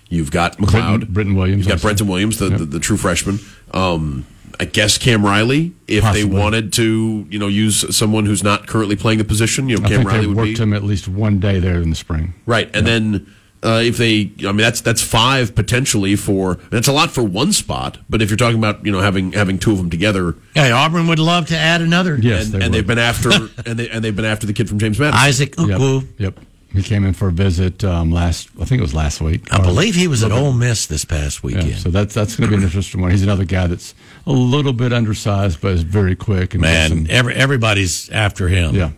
You've 0.09 0.31
got 0.31 0.59
McLeod. 0.59 0.71
Brenton- 0.71 1.13
Brenton 1.13 1.35
Williams 1.35 1.59
You've 1.61 1.69
got 1.69 1.75
also. 1.75 1.89
Brenton 1.89 2.07
Williams, 2.07 2.39
the, 2.39 2.49
Yep. 2.51 2.59
the, 2.61 2.65
the 2.67 2.79
true 2.81 2.97
freshman. 2.97 3.41
Um, 3.73 4.25
I 4.61 4.65
guess 4.67 4.99
Cam 4.99 5.25
Riley, 5.25 5.73
if 5.89 6.05
they 6.13 6.25
wanted 6.25 6.73
to, 6.75 7.27
you 7.29 7.39
know, 7.39 7.49
use 7.49 7.97
someone 7.97 8.27
who's 8.27 8.43
not 8.45 8.67
currently 8.67 8.97
playing 8.97 9.19
the 9.19 9.25
position, 9.25 9.69
you 9.69 9.77
know, 9.79 9.85
I 9.85 9.89
Cam 9.89 9.97
think 9.99 10.09
Riley 10.09 10.21
they 10.23 10.27
would 10.29 10.37
worked 10.37 10.57
be 10.57 10.63
him 10.63 10.73
at 10.73 10.83
least 10.85 11.09
one 11.09 11.41
day 11.41 11.59
there 11.59 11.81
in 11.81 11.91
the 11.91 11.97
spring. 11.97 12.35
right. 12.47 12.71
And 12.75 12.87
then 12.87 13.33
uh, 13.63 13.81
if 13.83 13.97
they, 13.97 14.31
I 14.41 14.49
mean, 14.49 14.59
that's 14.59 14.81
that's 14.83 15.03
five 15.03 15.55
potentially 15.55 16.17
for. 16.17 16.57
That's 16.71 16.87
a 16.87 16.93
lot 16.93 17.11
for 17.11 17.23
one 17.25 17.53
spot. 17.53 17.97
But 18.11 18.21
if 18.21 18.29
you're 18.29 18.37
talking 18.37 18.59
about, 18.59 18.85
you 18.85 18.93
know, 18.93 19.01
having 19.01 19.33
having 19.33 19.59
two 19.59 19.73
of 19.73 19.79
them 19.79 19.89
together, 19.91 20.37
Hey, 20.55 20.71
Auburn 20.71 21.07
would 21.07 21.19
love 21.19 21.47
to 21.49 21.57
add 21.57 21.81
another. 21.81 22.17
Yes, 22.21 22.45
and, 22.45 22.53
they 22.53 22.59
and 22.59 22.65
would. 22.65 22.73
they've 22.75 22.87
been 22.87 22.99
after 22.99 23.31
and 23.67 23.79
they 23.79 23.89
and 23.89 24.05
they've 24.05 24.15
been 24.15 24.27
after 24.27 24.47
the 24.47 24.53
kid 24.53 24.69
from 24.69 24.79
James 24.79 25.01
Madison. 25.01 25.19
Isaac 25.27 25.55
Yep. 25.59 25.67
Ukwu. 25.81 26.07
Yep. 26.19 26.41
He 26.75 26.83
came 26.83 27.05
in 27.05 27.13
for 27.15 27.29
a 27.29 27.33
visit 27.33 27.85
um, 27.85 28.11
last. 28.11 28.49
I 28.61 28.65
think 28.65 28.81
it 28.81 28.83
was 28.83 28.93
last 28.95 29.21
week. 29.21 29.47
I 29.55 29.61
believe 29.63 29.95
he 29.95 30.09
was 30.09 30.25
at 30.25 30.33
Ole 30.33 30.53
Miss 30.53 30.87
this 30.87 31.05
past 31.05 31.45
weekend. 31.45 31.69
Yeah, 31.69 31.77
so 31.77 31.89
that's 31.89 32.13
that's 32.13 32.35
going 32.35 32.51
to 32.51 32.57
be 32.57 32.61
an 32.61 32.65
interesting 32.67 33.01
one. 33.01 33.13
He's 33.13 33.23
another 33.23 33.45
guy 33.45 33.69
that's 33.69 33.95
a 34.27 34.33
little 34.33 34.73
bit 34.73 34.93
undersized, 34.93 35.61
but 35.61 35.73
is 35.73 35.83
very 35.83 36.17
quick 36.17 36.55
and 36.55 36.61
Man, 36.63 36.89
some- 36.89 37.07
every, 37.11 37.35
everybody's 37.35 38.09
after 38.11 38.49
him. 38.49 38.75
yeah, 38.75 38.91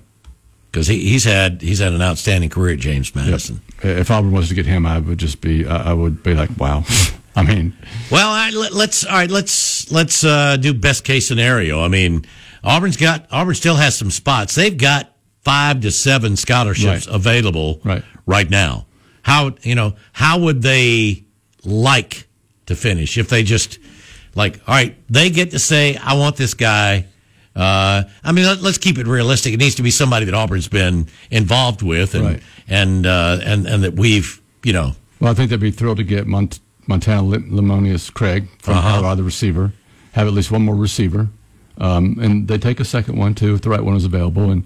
because 0.70 0.86
he, 0.86 1.08
he's 1.08 1.24
had 1.24 1.62
he's 1.62 1.78
had 1.80 1.92
an 1.92 2.02
outstanding 2.02 2.50
career 2.50 2.74
at 2.74 2.80
James 2.80 3.14
Madison. 3.14 3.60
If 3.82 4.10
Auburn 4.10 4.32
was 4.32 4.48
to 4.48 4.54
get 4.54 4.66
him, 4.66 4.86
I 4.86 4.98
would 4.98 5.18
just 5.18 5.40
be 5.40 5.66
I 5.66 5.90
I 5.90 5.92
would 5.92 6.22
be 6.22 6.34
like, 6.34 6.50
wow. 6.58 6.84
I 7.38 7.42
mean, 7.42 7.76
Well, 8.10 8.30
I, 8.30 8.48
let, 8.48 8.72
us 8.72 9.04
all 9.04 9.12
right. 9.12 9.30
Let's 9.30 9.90
let's 9.92 10.24
uh, 10.24 10.56
do 10.56 10.72
best 10.72 11.04
case 11.04 11.28
scenario. 11.28 11.82
I 11.84 11.88
mean, 11.88 12.24
Auburn's 12.64 12.96
got 12.96 13.26
Auburn 13.30 13.54
still 13.54 13.74
has 13.76 13.94
some 13.94 14.10
spots. 14.10 14.54
They've 14.54 14.76
got 14.76 15.12
five 15.44 15.80
to 15.82 15.90
seven 15.90 16.36
scholarships 16.36 17.06
Right. 17.06 17.14
available 17.14 17.80
Right. 17.84 18.02
right 18.24 18.48
now. 18.48 18.86
How 19.22 19.54
you 19.62 19.74
know 19.74 19.96
how 20.12 20.38
would 20.38 20.62
they 20.62 21.24
like 21.62 22.26
to 22.66 22.74
finish 22.74 23.18
if 23.18 23.28
they 23.28 23.42
just 23.42 23.78
like 24.37 24.61
all 24.68 24.74
right? 24.74 24.95
They 25.11 25.30
get 25.30 25.51
to 25.51 25.59
say, 25.59 25.97
"I 25.97 26.14
want 26.14 26.37
this 26.37 26.55
guy." 26.55 27.07
Uh, 27.57 28.03
I 28.22 28.32
mean, 28.32 28.45
let, 28.45 28.59
us 28.62 28.76
keep 28.78 28.99
it 28.99 29.07
realistic. 29.07 29.55
It 29.55 29.57
needs 29.57 29.76
to 29.76 29.82
be 29.82 29.91
somebody 29.91 30.26
that 30.26 30.34
Auburn's 30.34 30.68
been 30.68 31.07
involved 31.30 31.80
with, 31.82 32.14
and 32.14 32.24
Right. 32.24 32.43
and 32.68 33.07
uh, 33.07 33.39
and 33.43 33.66
and 33.66 33.82
that 33.82 33.95
we've 33.95 34.41
you 34.62 34.72
know 34.74 34.93
well, 35.20 35.30
I 35.30 35.34
think 35.34 35.49
they'd 35.51 35.59
be 35.59 35.70
thrilled 35.70 35.97
to 35.97 36.05
get 36.05 36.26
Mont- 36.26 36.61
Montana 36.87 37.22
Lim- 37.22 37.51
Lemonious 37.51 38.12
Craig 38.12 38.47
from 38.61 38.74
Uh-huh. 38.76 38.91
Colorado, 38.91 39.16
the 39.16 39.22
receiver, 39.22 39.72
have 40.12 40.26
at 40.26 40.34
least 40.34 40.51
one 40.51 40.62
more 40.62 40.76
receiver. 40.76 41.28
Um, 41.78 42.18
and 42.20 42.47
they 42.49 42.59
take 42.59 42.78
a 42.80 42.84
second 42.84 43.16
one 43.18 43.34
too 43.34 43.55
if 43.55 43.61
the 43.62 43.70
right 43.70 43.82
one 43.84 43.97
is 43.97 44.05
available, 44.05 44.51
and 44.51 44.64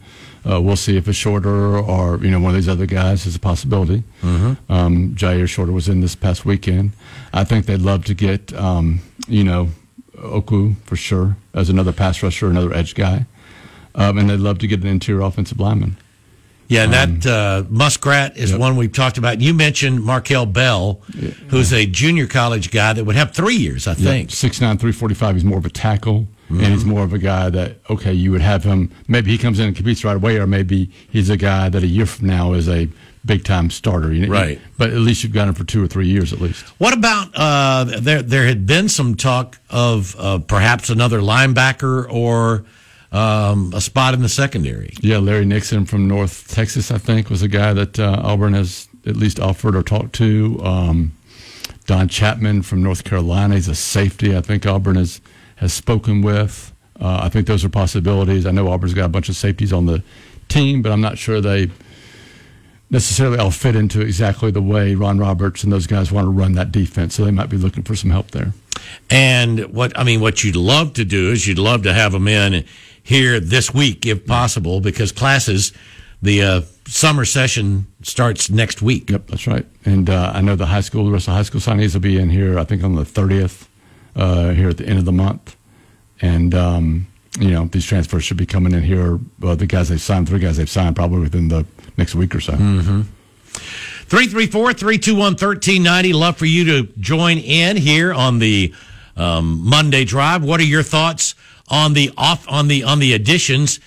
uh, 0.49 0.61
we'll 0.61 0.77
see 0.77 0.97
if 0.97 1.07
it's 1.09 1.19
shorter 1.19 1.79
or 1.79 2.19
you 2.19 2.31
know 2.31 2.41
one 2.41 2.51
of 2.51 2.57
these 2.57 2.69
other 2.69 2.87
guys 2.87 3.27
is 3.27 3.37
a 3.37 3.41
possibility. 3.41 4.03
Mm-hmm. 4.23 4.73
Um, 4.73 5.15
Jyaire 5.15 5.49
Shorter 5.49 5.73
was 5.73 5.89
in 5.89 6.01
this 6.01 6.15
past 6.15 6.45
weekend. 6.45 6.93
I 7.33 7.45
think 7.45 7.67
they'd 7.67 7.81
love 7.83 8.05
to 8.07 8.15
get 8.15 8.53
um, 8.55 9.01
you 9.29 9.45
know 9.45 9.69
Oku 10.19 10.75
for 10.85 10.97
sure 10.97 11.37
as 11.55 11.69
another 11.69 11.93
pass 11.93 12.23
rusher, 12.23 12.49
another 12.49 12.73
edge 12.75 12.95
guy, 12.95 13.27
um, 13.95 14.19
and 14.19 14.29
they'd 14.31 14.41
love 14.41 14.59
to 14.59 14.67
get 14.67 14.81
an 14.83 14.87
interior 14.87 15.23
offensive 15.23 15.59
lineman. 15.61 15.97
Yeah, 16.69 16.85
and 16.85 16.93
that 17.23 17.27
uh, 17.27 17.65
Muskrat 17.69 18.37
is 18.37 18.53
Yep. 18.53 18.61
one 18.61 18.77
we've 18.77 18.93
talked 18.93 19.19
about. 19.19 19.41
You 19.41 19.53
mentioned 19.55 20.05
Markel 20.05 20.47
Bell, 20.47 21.01
who's 21.49 21.73
a 21.73 21.85
junior 21.85 22.29
college 22.29 22.71
guy 22.71 22.93
that 22.93 23.05
would 23.05 23.17
have 23.17 23.33
three 23.33 23.57
years, 23.57 23.89
I 23.89 23.95
think. 23.95 24.31
Six 24.31 24.61
nine, 24.61 24.79
three 24.79 24.93
forty 24.93 25.17
five. 25.17 25.35
He's 25.35 25.45
more 25.45 25.59
of 25.59 25.67
a 25.67 25.71
tackle, 25.71 26.29
and 26.51 26.67
he's 26.67 26.85
more 26.85 27.03
of 27.03 27.13
a 27.13 27.19
guy 27.19 27.49
that 27.51 27.79
okay, 27.89 28.13
you 28.13 28.33
would 28.33 28.41
have 28.41 28.65
him. 28.65 28.91
Maybe 29.09 29.31
he 29.31 29.39
comes 29.39 29.59
in 29.59 29.69
and 29.69 29.77
competes 29.77 30.05
right 30.05 30.17
away, 30.17 30.39
or 30.39 30.47
maybe 30.47 30.91
he's 31.11 31.31
a 31.31 31.37
guy 31.37 31.69
that 31.69 31.83
a 31.83 31.87
year 31.87 32.07
from 32.07 32.27
now 32.27 32.53
is 32.53 32.69
a 32.69 32.89
big 33.25 33.45
time 33.45 33.71
starter. 33.71 34.13
You 34.13 34.27
know? 34.27 34.33
Right. 34.33 34.61
But 34.79 34.91
at 34.91 34.97
least 34.97 35.23
you've 35.23 35.33
got 35.33 35.49
him 35.49 35.55
for 35.55 35.65
two 35.65 35.83
or 35.83 35.87
three 35.87 36.09
years 36.09 36.33
at 36.33 36.41
least. 36.41 36.65
What 36.79 36.93
about 36.93 37.31
uh, 37.35 37.85
there? 38.01 38.23
There 38.23 38.47
had 38.47 38.67
been 38.67 38.89
some 38.89 39.15
talk 39.15 39.59
of 39.71 40.17
uh, 40.19 40.39
perhaps 40.39 40.91
another 40.91 41.21
linebacker 41.21 42.11
or 42.11 42.65
um, 43.13 43.73
a 43.75 43.81
spot 43.81 44.15
in 44.15 44.23
the 44.23 44.29
secondary. 44.29 44.95
Yeah, 45.01 45.19
Larry 45.19 45.45
Nixon 45.45 45.85
from 45.85 46.09
North 46.09 46.49
Texas, 46.49 46.91
I 46.91 46.99
think, 46.99 47.31
was 47.31 47.43
a 47.43 47.49
guy 47.49 47.73
that 47.73 47.99
uh, 47.99 48.21
Auburn 48.23 48.55
has 48.55 48.89
at 49.07 49.17
least 49.17 49.41
offered 49.41 49.75
or 49.75 49.83
talked 49.83 50.15
to. 50.15 50.61
Um, 50.63 51.13
Don 51.87 52.07
Chapman 52.07 52.63
from 52.63 52.83
North 52.83 53.03
Carolina, 53.03 53.57
he's 53.57 53.67
a 53.67 53.75
safety. 53.75 54.37
I 54.37 54.43
think 54.43 54.65
Auburn 54.65 54.95
has 54.95 55.21
has 55.61 55.73
spoken 55.73 56.23
with. 56.23 56.73
Uh, 56.99 57.21
I 57.23 57.29
think 57.29 57.47
those 57.47 57.65
are 57.65 57.69
possibilities. 57.69 58.45
I 58.47 58.51
know 58.51 58.69
Auburn's 58.69 58.95
got 58.95 59.05
a 59.05 59.09
bunch 59.09 59.29
of 59.29 59.37
safeties 59.37 59.73
on 59.73 59.87
the 59.87 60.03
team, 60.49 60.83
but 60.83 60.91
I'm 60.91 61.01
not 61.01 61.17
sure 61.19 61.41
they 61.41 61.71
necessarily 62.91 63.39
all 63.39 63.51
fit 63.51 63.77
into 63.77 64.01
exactly 64.01 64.51
the 64.51 64.63
way 64.63 64.95
Ron 64.95 65.19
Roberts 65.19 65.63
and 65.63 65.73
those 65.73 65.87
guys 65.87 66.11
want 66.11 66.25
to 66.25 66.31
run 66.31 66.55
that 66.55 66.73
defense. 66.73 67.15
So 67.15 67.25
they 67.25 67.31
might 67.31 67.49
be 67.49 67.57
looking 67.57 67.85
for 67.85 67.95
some 67.95 68.11
help 68.11 68.33
there. 68.33 68.53
And 69.11 69.73
what 69.73 69.97
I 69.99 70.03
mean, 70.05 70.21
what 70.21 70.43
you'd 70.43 70.57
love 70.57 70.95
to 70.95 71.05
do 71.05 71.31
is 71.31 71.47
you'd 71.47 71.59
love 71.59 71.83
to 71.85 71.93
have 71.93 72.13
them 72.13 72.27
in 72.27 72.65
here 73.03 73.39
this 73.39 73.73
week, 73.73 74.07
if 74.07 74.27
possible, 74.27 74.81
because 74.81 75.13
classes, 75.13 75.73
the 76.23 76.43
uh, 76.43 76.61
summer 76.87 77.25
session 77.25 77.87
starts 78.03 78.51
next 78.51 78.83
week. 78.83 79.11
Yep, 79.11 79.29
that's 79.29 79.47
right. 79.47 79.67
And 79.85 80.11
uh, 80.11 80.33
I 80.35 80.41
know 80.41 80.57
the 80.57 80.67
high 80.67 80.81
school, 80.83 81.05
the 81.05 81.13
rest 81.13 81.29
of 81.29 81.33
the 81.33 81.37
high 81.37 81.43
school 81.43 81.61
signees 81.61 81.95
will 81.95 82.01
be 82.01 82.19
in 82.19 82.31
here. 82.31 82.59
I 82.59 82.65
think 82.65 82.83
on 82.83 82.95
the 82.95 83.05
thirtieth, 83.05 83.69
uh, 84.17 84.51
here 84.51 84.69
at 84.69 84.77
the 84.77 84.87
end 84.87 84.99
of 84.99 85.05
the 85.05 85.13
month. 85.13 85.57
And 86.21 86.55
um, 86.55 87.07
you 87.39 87.51
know, 87.51 87.67
these 87.67 87.85
transfers 87.85 88.25
should 88.25 88.37
be 88.37 88.47
coming 88.47 88.73
in 88.73 88.83
here. 88.83 89.19
Uh, 89.43 89.55
the 89.55 89.67
guys 89.67 89.89
they've 89.89 90.01
signed, 90.01 90.29
three 90.29 90.41
guys 90.41 90.57
they've 90.57 90.69
signed, 90.69 90.97
probably 90.97 91.21
within 91.21 91.49
the 91.49 91.67
next 91.97 92.15
week 92.15 92.35
or 92.35 92.41
so. 92.41 92.53
Mm-hmm. 92.53 93.03
334 94.11 94.73
321 94.73 95.33
1390. 95.33 96.13
Love 96.13 96.37
for 96.37 96.47
you 96.47 96.65
to 96.65 96.93
join 96.99 97.39
in 97.39 97.77
here 97.77 98.13
on 98.13 98.39
the 98.41 98.75
um, 99.17 99.61
Monday 99.69 100.05
drive. 100.05 100.43
What 100.43 100.61
are 100.61 100.65
your 100.65 100.83
thoughts 100.83 101.35
on 101.69 101.93
the 101.93 102.13
off 102.17 102.49
on 102.49 102.69
the 102.69 102.83
on 102.85 102.99
the 102.99 103.13
additions? 103.13 103.79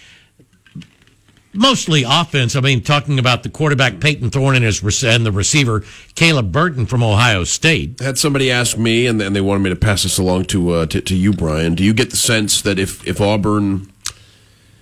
Mostly 1.54 2.04
offense. 2.04 2.56
I 2.56 2.62
mean, 2.62 2.82
talking 2.82 3.20
about 3.20 3.44
the 3.44 3.50
quarterback 3.50 4.00
Payton 4.00 4.32
Thorne 4.32 4.56
and 4.56 4.66
his 4.66 5.04
and 5.04 5.26
the 5.26 5.32
receiver 5.32 5.84
Caleb 6.16 6.52
Burton 6.52 6.86
from 6.88 7.04
Ohio 7.04 7.44
State. 7.44 8.00
had 8.00 8.18
somebody 8.18 8.50
ask 8.52 8.78
me, 8.78 9.06
and, 9.06 9.22
then 9.22 9.34
they 9.34 9.42
wanted 9.42 9.60
me 9.64 9.70
to 9.70 9.76
pass 9.76 10.04
this 10.04 10.18
along 10.18 10.46
to, 10.46 10.72
uh, 10.72 10.86
to 10.88 11.02
to 11.02 11.16
you, 11.16 11.32
Brian. 11.32 11.76
Do 11.76 11.84
you 11.84 11.94
get 11.94 12.10
the 12.10 12.18
sense 12.18 12.62
that 12.64 12.80
if 12.80 13.06
if 13.08 13.22
Auburn 13.22 13.92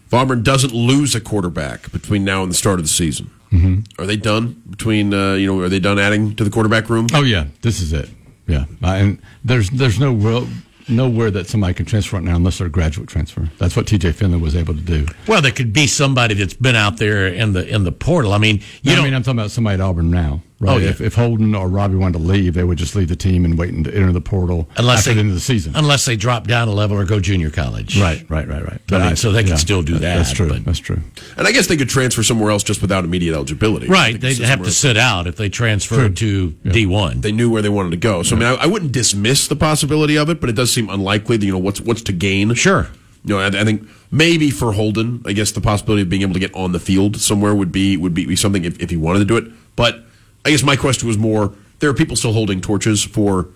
if 0.07 0.13
Auburn 0.13 0.43
doesn't 0.43 0.74
lose 0.74 1.13
a 1.15 1.22
quarterback 1.22 1.91
between 1.91 2.24
now 2.24 2.41
and 2.43 2.51
the 2.51 2.55
start 2.55 2.80
of 2.80 2.86
the 2.86 2.89
season, 2.89 3.30
Mm-hmm. 3.51 4.01
are 4.01 4.05
they 4.05 4.15
done? 4.15 4.61
Between 4.69 5.13
uh, 5.13 5.34
you 5.34 5.47
know, 5.47 5.59
are 5.59 5.67
they 5.69 5.82
done 5.82 5.99
adding 5.99 6.36
to 6.38 6.43
the 6.45 6.49
quarterback 6.49 6.89
room? 6.89 7.07
Oh 7.13 7.22
yeah, 7.24 7.47
this 7.61 7.82
is 7.82 7.91
it. 7.91 8.09
Yeah, 8.47 8.63
Uh, 8.82 8.88
and 8.88 9.19
there's 9.43 9.69
there's 9.72 9.99
no 9.99 10.13
real 10.13 10.47
nowhere 10.91 11.31
that 11.31 11.47
somebody 11.47 11.73
can 11.73 11.85
transfer 11.85 12.17
right 12.17 12.25
now 12.25 12.35
unless 12.35 12.57
they're 12.59 12.67
a 12.67 12.69
graduate 12.69 13.07
transfer. 13.09 13.49
That's 13.57 13.75
what 13.75 13.87
T.J. 13.87 14.11
Finley 14.11 14.37
was 14.37 14.55
able 14.55 14.73
to 14.73 14.81
do. 14.81 15.07
Well, 15.27 15.41
there 15.41 15.51
could 15.51 15.73
be 15.73 15.87
somebody 15.87 16.33
that's 16.35 16.53
been 16.53 16.75
out 16.75 16.97
there 16.97 17.27
in 17.27 17.53
the 17.53 17.67
in 17.67 17.83
the 17.83 17.91
portal. 17.91 18.33
I 18.33 18.37
mean, 18.37 18.61
you 18.83 18.91
No, 18.91 18.95
know, 18.97 19.01
I 19.01 19.05
mean, 19.05 19.13
I'm 19.13 19.23
talking 19.23 19.39
about 19.39 19.51
somebody 19.51 19.75
at 19.75 19.81
Auburn 19.81 20.11
now. 20.11 20.41
Right? 20.62 20.74
Oh, 20.76 20.78
yeah. 20.78 20.89
if, 20.89 21.01
if 21.01 21.16
Holden 21.16 21.55
or 21.55 21.68
Robbie 21.68 21.95
wanted 21.95 22.20
to 22.20 22.24
leave, 22.24 22.53
they 22.53 22.64
would 22.64 22.78
just 22.78 22.95
leave 22.95 23.07
the 23.09 23.16
team 23.16 23.45
and 23.45 23.57
wait 23.57 23.72
to 23.84 23.93
enter 23.93 24.12
the 24.12 24.22
portal 24.22 24.70
unless 24.78 24.99
after 24.99 25.09
they 25.09 25.14
the 25.16 25.20
end 25.22 25.30
of 25.30 25.36
the 25.36 25.41
season. 25.41 25.74
unless 25.76 26.05
they 26.05 26.16
drop 26.16 26.45
down 26.45 26.68
a 26.68 26.72
level 26.72 26.95
or 26.97 27.03
go 27.03 27.20
junior 27.20 27.49
college. 27.49 27.99
Right, 27.99 28.24
right, 28.30 28.47
right, 28.47 28.64
right. 28.64 28.80
I 28.91 29.07
mean, 29.07 29.16
so 29.16 29.32
they 29.32 29.43
can 29.43 29.57
still 29.57 29.82
do 29.82 29.93
that, 29.93 30.18
That's 30.18 30.34
true. 30.34 30.49
but- 30.49 30.64
That's 30.64 30.78
true. 30.80 30.99
And 31.36 31.47
I 31.47 31.51
guess 31.51 31.66
they 31.66 31.78
could 31.78 31.89
transfer 31.89 32.22
somewhere 32.22 32.51
else 32.51 32.62
just 32.64 32.80
without 32.82 33.03
immediate 33.03 33.34
eligibility. 33.34 33.88
Right, 33.88 34.20
They 34.22 34.36
could 34.36 34.43
they'd 34.43 34.47
have 34.47 34.59
to 34.59 34.66
else. 34.66 34.78
sit 34.78 34.97
out 34.97 35.26
if 35.26 35.36
they 35.36 35.49
transferred 35.49 36.16
to 36.18 36.51
D 36.51 36.86
one. 36.86 37.22
They 37.22 37.32
knew 37.32 37.49
where 37.49 37.64
they 37.64 37.70
wanted 37.70 37.89
to 37.91 37.97
go. 37.97 38.22
So 38.22 38.36
I 38.36 38.39
mean, 38.39 38.47
I, 38.47 38.53
I 38.64 38.66
wouldn't 38.68 38.91
dismiss 38.91 39.47
the 39.47 39.55
possibility 39.55 40.16
of 40.18 40.30
it, 40.30 40.39
but 40.39 40.49
it 40.49 40.53
does 40.55 40.72
seem 40.72 40.89
unlikely. 40.89 41.38
That, 41.38 41.45
you 41.47 41.51
know, 41.51 41.57
what's 41.57 41.82
what's 41.82 42.03
to 42.03 42.12
gain? 42.14 42.53
Sure. 42.53 42.88
You 43.26 43.36
know, 43.36 43.39
I, 43.39 43.47
I 43.47 43.64
think 43.64 43.88
maybe 44.12 44.49
for 44.51 44.74
Holden, 44.74 45.22
I 45.26 45.34
guess 45.34 45.51
the 45.51 45.62
possibility 45.62 46.01
of 46.03 46.09
being 46.09 46.22
able 46.22 46.34
to 46.34 46.39
get 46.39 46.53
on 46.53 46.72
the 46.72 46.80
field 46.80 47.18
somewhere 47.18 47.55
would 47.55 47.72
be 47.72 47.97
would 47.97 48.14
be, 48.14 48.26
be 48.28 48.36
something 48.36 48.64
if, 48.66 48.80
if 48.80 48.89
he 48.91 48.97
wanted 48.97 49.20
to 49.20 49.26
do 49.26 49.38
it. 49.38 49.45
But 49.76 50.03
I 50.45 50.51
guess 50.51 50.63
my 50.63 50.75
question 50.75 51.07
was 51.07 51.17
more: 51.17 51.53
there 51.79 51.89
are 51.89 51.93
people 51.93 52.15
still 52.15 52.33
holding 52.33 52.61
torches 52.61 53.03
for 53.03 53.47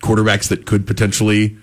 quarterbacks 0.00 0.48
that 0.48 0.66
could 0.66 0.86
potentially 0.86 1.56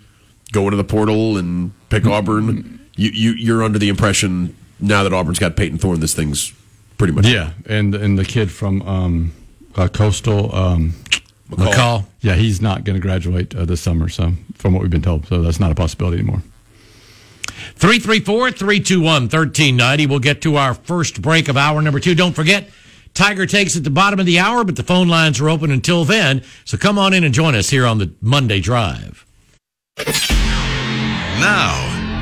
go 0.51 0.63
into 0.65 0.77
the 0.77 0.83
portal 0.83 1.37
and 1.37 1.71
pick 1.89 2.05
Auburn. 2.05 2.79
You, 2.95 3.09
you 3.09 3.31
you're 3.31 3.63
under 3.63 3.79
the 3.79 3.89
impression 3.89 4.55
now 4.79 5.01
that 5.01 5.11
Auburn's 5.11 5.39
got 5.39 5.55
Payton 5.55 5.79
Thorne, 5.79 5.99
this 5.99 6.13
thing's 6.13 6.53
pretty 6.99 7.11
much 7.11 7.25
Yeah, 7.25 7.53
and 7.65 7.95
and 7.95 8.19
the 8.19 8.23
kid 8.23 8.51
from 8.51 8.83
um, 8.83 9.33
uh, 9.75 9.87
Coastal 9.87 10.53
um, 10.53 10.93
McCall. 11.49 11.73
McCall. 11.73 12.05
Yeah, 12.21 12.35
he's 12.35 12.61
not 12.61 12.83
going 12.83 12.95
to 12.95 13.01
graduate 13.01 13.55
uh, 13.55 13.65
this 13.65 13.81
summer. 13.81 14.09
So 14.09 14.33
from 14.55 14.73
what 14.73 14.83
we've 14.83 14.91
been 14.91 15.01
told, 15.01 15.25
so 15.25 15.41
that's 15.41 15.59
not 15.59 15.71
a 15.71 15.75
possibility 15.75 16.19
anymore. 16.19 16.43
334 17.75 18.51
321 18.51 19.23
1390. 19.23 20.07
We'll 20.07 20.19
get 20.19 20.41
to 20.43 20.57
our 20.57 20.73
first 20.73 21.21
break 21.21 21.47
of 21.47 21.57
hour 21.57 21.81
number 21.81 21.99
two. 21.99 22.15
Don't 22.15 22.33
forget, 22.33 22.69
Tiger 23.13 23.45
takes 23.45 23.75
at 23.77 23.83
the 23.83 23.89
bottom 23.89 24.19
of 24.19 24.25
the 24.25 24.39
hour, 24.39 24.63
but 24.63 24.75
the 24.75 24.83
phone 24.83 25.07
lines 25.07 25.39
are 25.39 25.49
open 25.49 25.71
until 25.71 26.03
then. 26.05 26.43
So 26.65 26.77
come 26.77 26.97
on 26.97 27.13
in 27.13 27.23
and 27.23 27.33
join 27.33 27.55
us 27.55 27.69
here 27.69 27.85
on 27.85 27.99
the 27.99 28.13
Monday 28.21 28.59
Drive. 28.59 29.25
Now, 31.39 31.75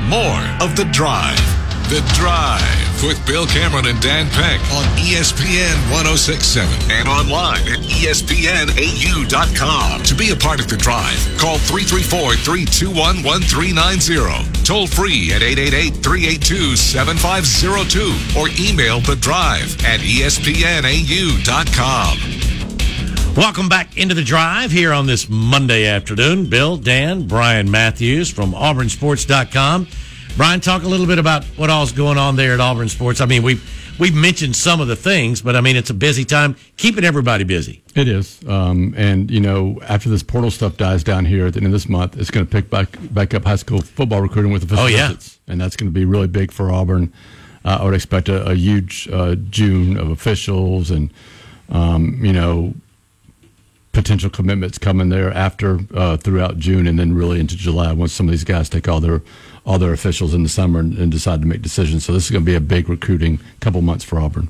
more 0.08 0.66
of 0.66 0.76
The 0.76 0.84
Drive. 0.92 1.38
The 1.88 2.00
Drive 2.14 2.81
with 3.02 3.24
Bill 3.26 3.46
Cameron 3.46 3.86
and 3.86 4.00
Dan 4.00 4.28
Peck 4.30 4.60
on 4.72 4.84
ESPN 4.96 5.74
1067 5.90 6.92
and 6.92 7.08
online 7.08 7.60
at 7.68 7.80
ESPNAU.com. 7.80 8.82
To 10.02 10.14
be 10.14 10.30
a 10.30 10.36
part 10.36 10.60
of 10.60 10.68
The 10.68 10.76
Drive, 10.76 11.18
call 11.38 11.58
334 11.58 12.36
321 12.36 13.22
1390. 13.22 14.62
Toll 14.62 14.86
free 14.86 15.32
at 15.32 15.42
888 15.42 15.94
382 16.02 16.76
7502 16.76 18.38
or 18.38 18.48
email 18.58 19.00
The 19.00 19.16
Drive 19.16 19.76
at 19.84 20.00
ESPNAU.com. 20.00 20.82
Welcome 23.34 23.68
back 23.68 23.96
into 23.96 24.14
the 24.14 24.22
drive 24.22 24.70
here 24.70 24.92
on 24.92 25.06
this 25.06 25.28
Monday 25.28 25.86
afternoon. 25.86 26.46
Bill, 26.46 26.76
Dan, 26.76 27.26
Brian 27.26 27.70
Matthews 27.70 28.30
from 28.30 28.52
AuburnSports.com. 28.52 29.88
Brian, 30.36 30.60
talk 30.60 30.82
a 30.82 30.88
little 30.88 31.06
bit 31.06 31.18
about 31.18 31.44
what 31.56 31.68
all's 31.70 31.92
going 31.92 32.16
on 32.18 32.36
there 32.36 32.54
at 32.54 32.60
Auburn 32.60 32.88
Sports. 32.88 33.20
I 33.20 33.26
mean, 33.26 33.42
we've 33.42 33.62
we've 33.98 34.14
mentioned 34.14 34.56
some 34.56 34.80
of 34.80 34.88
the 34.88 34.96
things, 34.96 35.42
but 35.42 35.54
I 35.54 35.60
mean, 35.60 35.76
it's 35.76 35.90
a 35.90 35.94
busy 35.94 36.24
time, 36.24 36.56
keeping 36.78 37.04
everybody 37.04 37.44
busy. 37.44 37.82
It 37.94 38.08
is, 38.08 38.40
um, 38.48 38.94
and 38.96 39.30
you 39.30 39.40
know, 39.40 39.78
after 39.86 40.08
this 40.08 40.22
portal 40.22 40.50
stuff 40.50 40.78
dies 40.78 41.04
down 41.04 41.26
here 41.26 41.46
at 41.46 41.52
the 41.52 41.58
end 41.58 41.66
of 41.66 41.72
this 41.72 41.88
month, 41.88 42.16
it's 42.18 42.30
going 42.30 42.46
to 42.46 42.50
pick 42.50 42.70
back 42.70 42.96
back 43.12 43.34
up 43.34 43.44
high 43.44 43.56
school 43.56 43.82
football 43.82 44.22
recruiting 44.22 44.52
with 44.52 44.64
official 44.64 44.84
Oh, 44.84 44.88
yeah. 44.88 45.08
visits, 45.08 45.38
and 45.46 45.60
that's 45.60 45.76
going 45.76 45.88
to 45.88 45.94
be 45.94 46.06
really 46.06 46.28
big 46.28 46.50
for 46.50 46.72
Auburn. 46.72 47.12
uh, 47.64 47.78
I 47.80 47.84
would 47.84 47.94
expect 47.94 48.28
a, 48.30 48.42
a 48.50 48.54
huge 48.54 49.08
uh, 49.12 49.34
June 49.50 49.98
of 49.98 50.08
officials 50.10 50.90
and 50.90 51.10
um, 51.68 52.24
you 52.24 52.32
know 52.32 52.74
potential 53.92 54.30
commitments 54.30 54.78
coming 54.78 55.10
there 55.10 55.30
after 55.34 55.80
uh, 55.94 56.16
throughout 56.16 56.56
June 56.56 56.86
and 56.86 56.98
then 56.98 57.12
really 57.12 57.38
into 57.38 57.54
July 57.54 57.92
once 57.92 58.14
some 58.14 58.26
of 58.26 58.30
these 58.30 58.42
guys 58.44 58.70
take 58.70 58.88
all 58.88 59.00
their 59.00 59.20
all 59.64 59.78
their 59.78 59.92
officials 59.92 60.34
in 60.34 60.42
the 60.42 60.48
summer 60.48 60.80
and, 60.80 60.96
and 60.98 61.12
decide 61.12 61.40
to 61.42 61.46
make 61.46 61.62
decisions. 61.62 62.04
So 62.04 62.12
this 62.12 62.24
is 62.24 62.30
going 62.30 62.42
to 62.44 62.46
be 62.50 62.54
a 62.56 62.60
big 62.60 62.88
recruiting 62.88 63.38
couple 63.60 63.80
months 63.82 64.04
for 64.04 64.18
Auburn. 64.20 64.48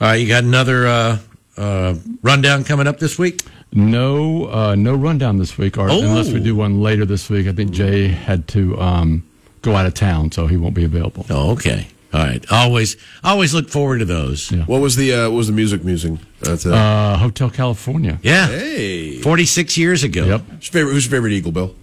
All 0.00 0.08
right, 0.08 0.14
you 0.14 0.26
got 0.28 0.44
another 0.44 0.86
uh, 0.86 1.18
uh, 1.56 1.94
rundown 2.22 2.64
coming 2.64 2.86
up 2.86 2.98
this 2.98 3.18
week. 3.18 3.42
No, 3.72 4.46
uh, 4.50 4.74
no 4.74 4.94
rundown 4.94 5.36
this 5.38 5.58
week, 5.58 5.76
or 5.76 5.90
Oh. 5.90 6.00
unless 6.00 6.30
we 6.32 6.40
do 6.40 6.54
one 6.54 6.80
later 6.82 7.04
this 7.04 7.28
week. 7.28 7.46
I 7.46 7.52
think 7.52 7.72
Jay 7.72 8.08
had 8.08 8.48
to 8.48 8.80
um, 8.80 9.24
go 9.62 9.74
out 9.76 9.84
of 9.86 9.92
town, 9.94 10.32
so 10.32 10.46
he 10.46 10.56
won't 10.56 10.74
be 10.74 10.84
available. 10.84 11.26
Oh, 11.28 11.50
okay. 11.52 11.88
All 12.14 12.20
right. 12.22 12.42
Always, 12.50 12.96
always 13.24 13.52
look 13.52 13.68
forward 13.68 13.98
to 13.98 14.04
those. 14.06 14.50
Yeah. 14.50 14.64
What 14.64 14.80
was 14.80 14.96
the 14.96 15.12
uh, 15.12 15.28
what 15.30 15.36
was 15.38 15.48
the 15.48 15.52
music 15.52 15.84
musing? 15.84 16.18
That's 16.40 16.64
it. 16.64 16.72
Uh, 16.72 17.18
Hotel 17.18 17.50
California. 17.50 18.18
Yeah. 18.22 18.46
Hey. 18.46 19.20
46 19.20 19.76
years 19.76 20.02
ago. 20.04 20.24
Yep. 20.24 20.40
Who's 20.40 20.50
your 20.66 20.72
favorite, 20.72 20.92
who's 20.94 21.04
your 21.06 21.10
favorite 21.10 21.32
Eagle, 21.32 21.52
Bill? 21.52 21.74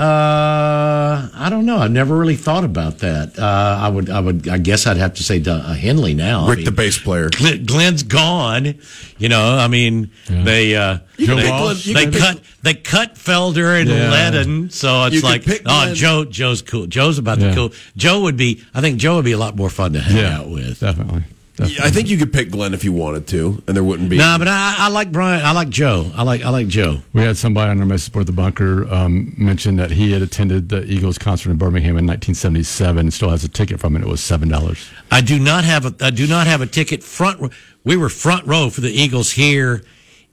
Uh, 0.00 1.28
I 1.34 1.48
don't 1.50 1.66
know. 1.66 1.76
I've 1.78 1.90
never 1.90 2.16
really 2.16 2.36
thought 2.36 2.64
about 2.64 2.98
that. 3.00 3.38
Uh, 3.38 3.78
I 3.82 3.88
would, 3.88 4.08
I 4.08 4.20
would, 4.20 4.48
I 4.48 4.56
guess 4.58 4.86
I'd 4.86 4.96
have 4.96 5.14
to 5.14 5.22
say 5.22 5.38
Don- 5.40 5.60
uh, 5.60 5.74
Henley 5.74 6.14
now. 6.14 6.46
I 6.46 6.50
Rick, 6.50 6.56
mean, 6.58 6.64
the 6.64 6.72
bass 6.72 6.98
player. 6.98 7.28
Glenn, 7.30 7.64
Glenn's 7.66 8.02
gone. 8.02 8.74
You 9.18 9.28
know, 9.28 9.56
I 9.58 9.68
mean, 9.68 10.10
they 10.28 10.74
uh, 10.74 10.98
You 11.18 11.26
can 11.26 11.36
they, 11.36 11.42
pick 11.42 11.50
Glenn- 11.52 11.76
they 11.94 12.02
can 12.04 12.12
pick- 12.12 12.20
cut 12.22 12.40
they 12.62 12.74
cut 12.74 13.14
Felder 13.16 13.78
and 13.80 13.88
Yeah. 13.90 14.10
Leadon, 14.10 14.72
so 14.72 15.04
it's 15.04 15.16
You 15.16 15.20
like, 15.22 15.44
oh, 15.66 15.92
Joe, 15.94 16.24
Joe's 16.24 16.62
cool. 16.62 16.86
Joe's 16.86 17.18
about 17.18 17.38
Yeah. 17.38 17.50
to 17.50 17.54
cool. 17.54 17.72
Joe 17.96 18.22
would 18.22 18.36
be. 18.36 18.62
I 18.74 18.80
think 18.80 18.98
Joe 18.98 19.16
would 19.16 19.24
be 19.24 19.32
a 19.32 19.38
lot 19.38 19.56
more 19.56 19.70
fun 19.70 19.92
to 19.92 20.00
hang 20.00 20.16
Yeah, 20.16 20.38
out 20.38 20.48
with. 20.48 20.80
definitely. 20.80 21.24
Yeah, 21.68 21.84
I 21.84 21.90
think 21.90 22.08
you 22.08 22.16
could 22.16 22.32
pick 22.32 22.50
Glenn 22.50 22.74
if 22.74 22.84
you 22.84 22.92
wanted 22.92 23.26
to, 23.28 23.62
and 23.66 23.76
there 23.76 23.84
wouldn't 23.84 24.08
be. 24.08 24.16
No, 24.18 24.36
but 24.38 24.48
I, 24.48 24.76
I 24.78 24.88
like 24.88 25.12
Brian. 25.12 25.44
I 25.44 25.52
like 25.52 25.68
Joe. 25.68 26.10
I 26.14 26.22
like 26.22 26.42
I 26.42 26.50
like 26.50 26.68
Joe. 26.68 26.98
We 27.12 27.22
had 27.22 27.36
somebody 27.36 27.70
on 27.70 27.80
our 27.80 27.86
message 27.86 28.12
board, 28.12 28.26
the 28.26 28.32
bunker, 28.32 28.86
um, 28.92 29.34
mention 29.36 29.76
that 29.76 29.90
he 29.90 30.12
had 30.12 30.22
attended 30.22 30.68
the 30.68 30.84
Eagles 30.84 31.18
concert 31.18 31.50
in 31.50 31.56
Birmingham 31.58 31.98
in 31.98 32.06
1977 32.06 32.98
and 32.98 33.12
still 33.12 33.30
has 33.30 33.44
a 33.44 33.48
ticket 33.48 33.80
from 33.80 33.96
it. 33.96 34.02
It 34.02 34.08
was 34.08 34.22
seven 34.22 34.48
dollars. 34.48 34.88
I 35.10 35.20
do 35.20 35.38
not 35.38 35.64
have 35.64 35.86
a 35.86 35.94
I 36.04 36.10
do 36.10 36.26
not 36.26 36.46
have 36.46 36.60
a 36.60 36.66
ticket 36.66 37.02
front. 37.02 37.40
row. 37.40 37.50
We 37.84 37.96
were 37.96 38.08
front 38.08 38.46
row 38.46 38.70
for 38.70 38.80
the 38.80 38.90
Eagles 38.90 39.30
here 39.32 39.82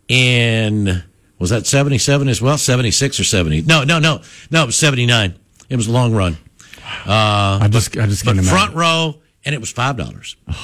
in 0.08 1.04
was 1.40 1.50
that 1.52 1.68
seventy 1.68 1.98
seven 1.98 2.28
as 2.28 2.42
well, 2.42 2.58
seventy 2.58 2.92
six 2.92 3.20
or 3.20 3.24
seventy? 3.24 3.62
No, 3.62 3.84
no, 3.84 4.00
no, 4.00 4.22
no. 4.52 4.64
It 4.64 4.68
was 4.68 4.76
seventy 4.76 5.06
nine. 5.06 5.36
It 5.70 5.76
was 5.76 5.88
a 5.88 5.92
long 5.92 6.14
run. 6.14 6.38
Uh, 7.06 7.60
I 7.62 7.68
just, 7.70 7.98
I 7.98 8.06
just 8.08 8.24
but 8.24 8.36
can't 8.36 8.40
imagine. 8.48 8.58
front 8.58 8.76
row, 8.76 9.16
and 9.46 9.54
it 9.54 9.60
was 9.60 9.72
five 9.72 9.98
dollars. 9.98 10.36
And 10.48 10.56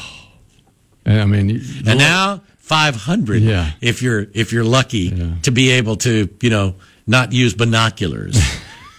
I 1.06 1.26
mean, 1.26 1.62
And 1.86 2.00
now 2.00 2.42
five 2.58 2.96
hundred. 2.96 3.42
Yeah. 3.44 3.72
if 3.82 4.02
you're 4.02 4.26
if 4.34 4.52
you're 4.54 4.64
lucky 4.64 5.38
to 5.44 5.52
be 5.52 5.72
able 5.72 5.98
to 5.98 6.30
you 6.42 6.50
know 6.50 6.76
not 7.06 7.34
use 7.34 7.54
binoculars 7.54 8.40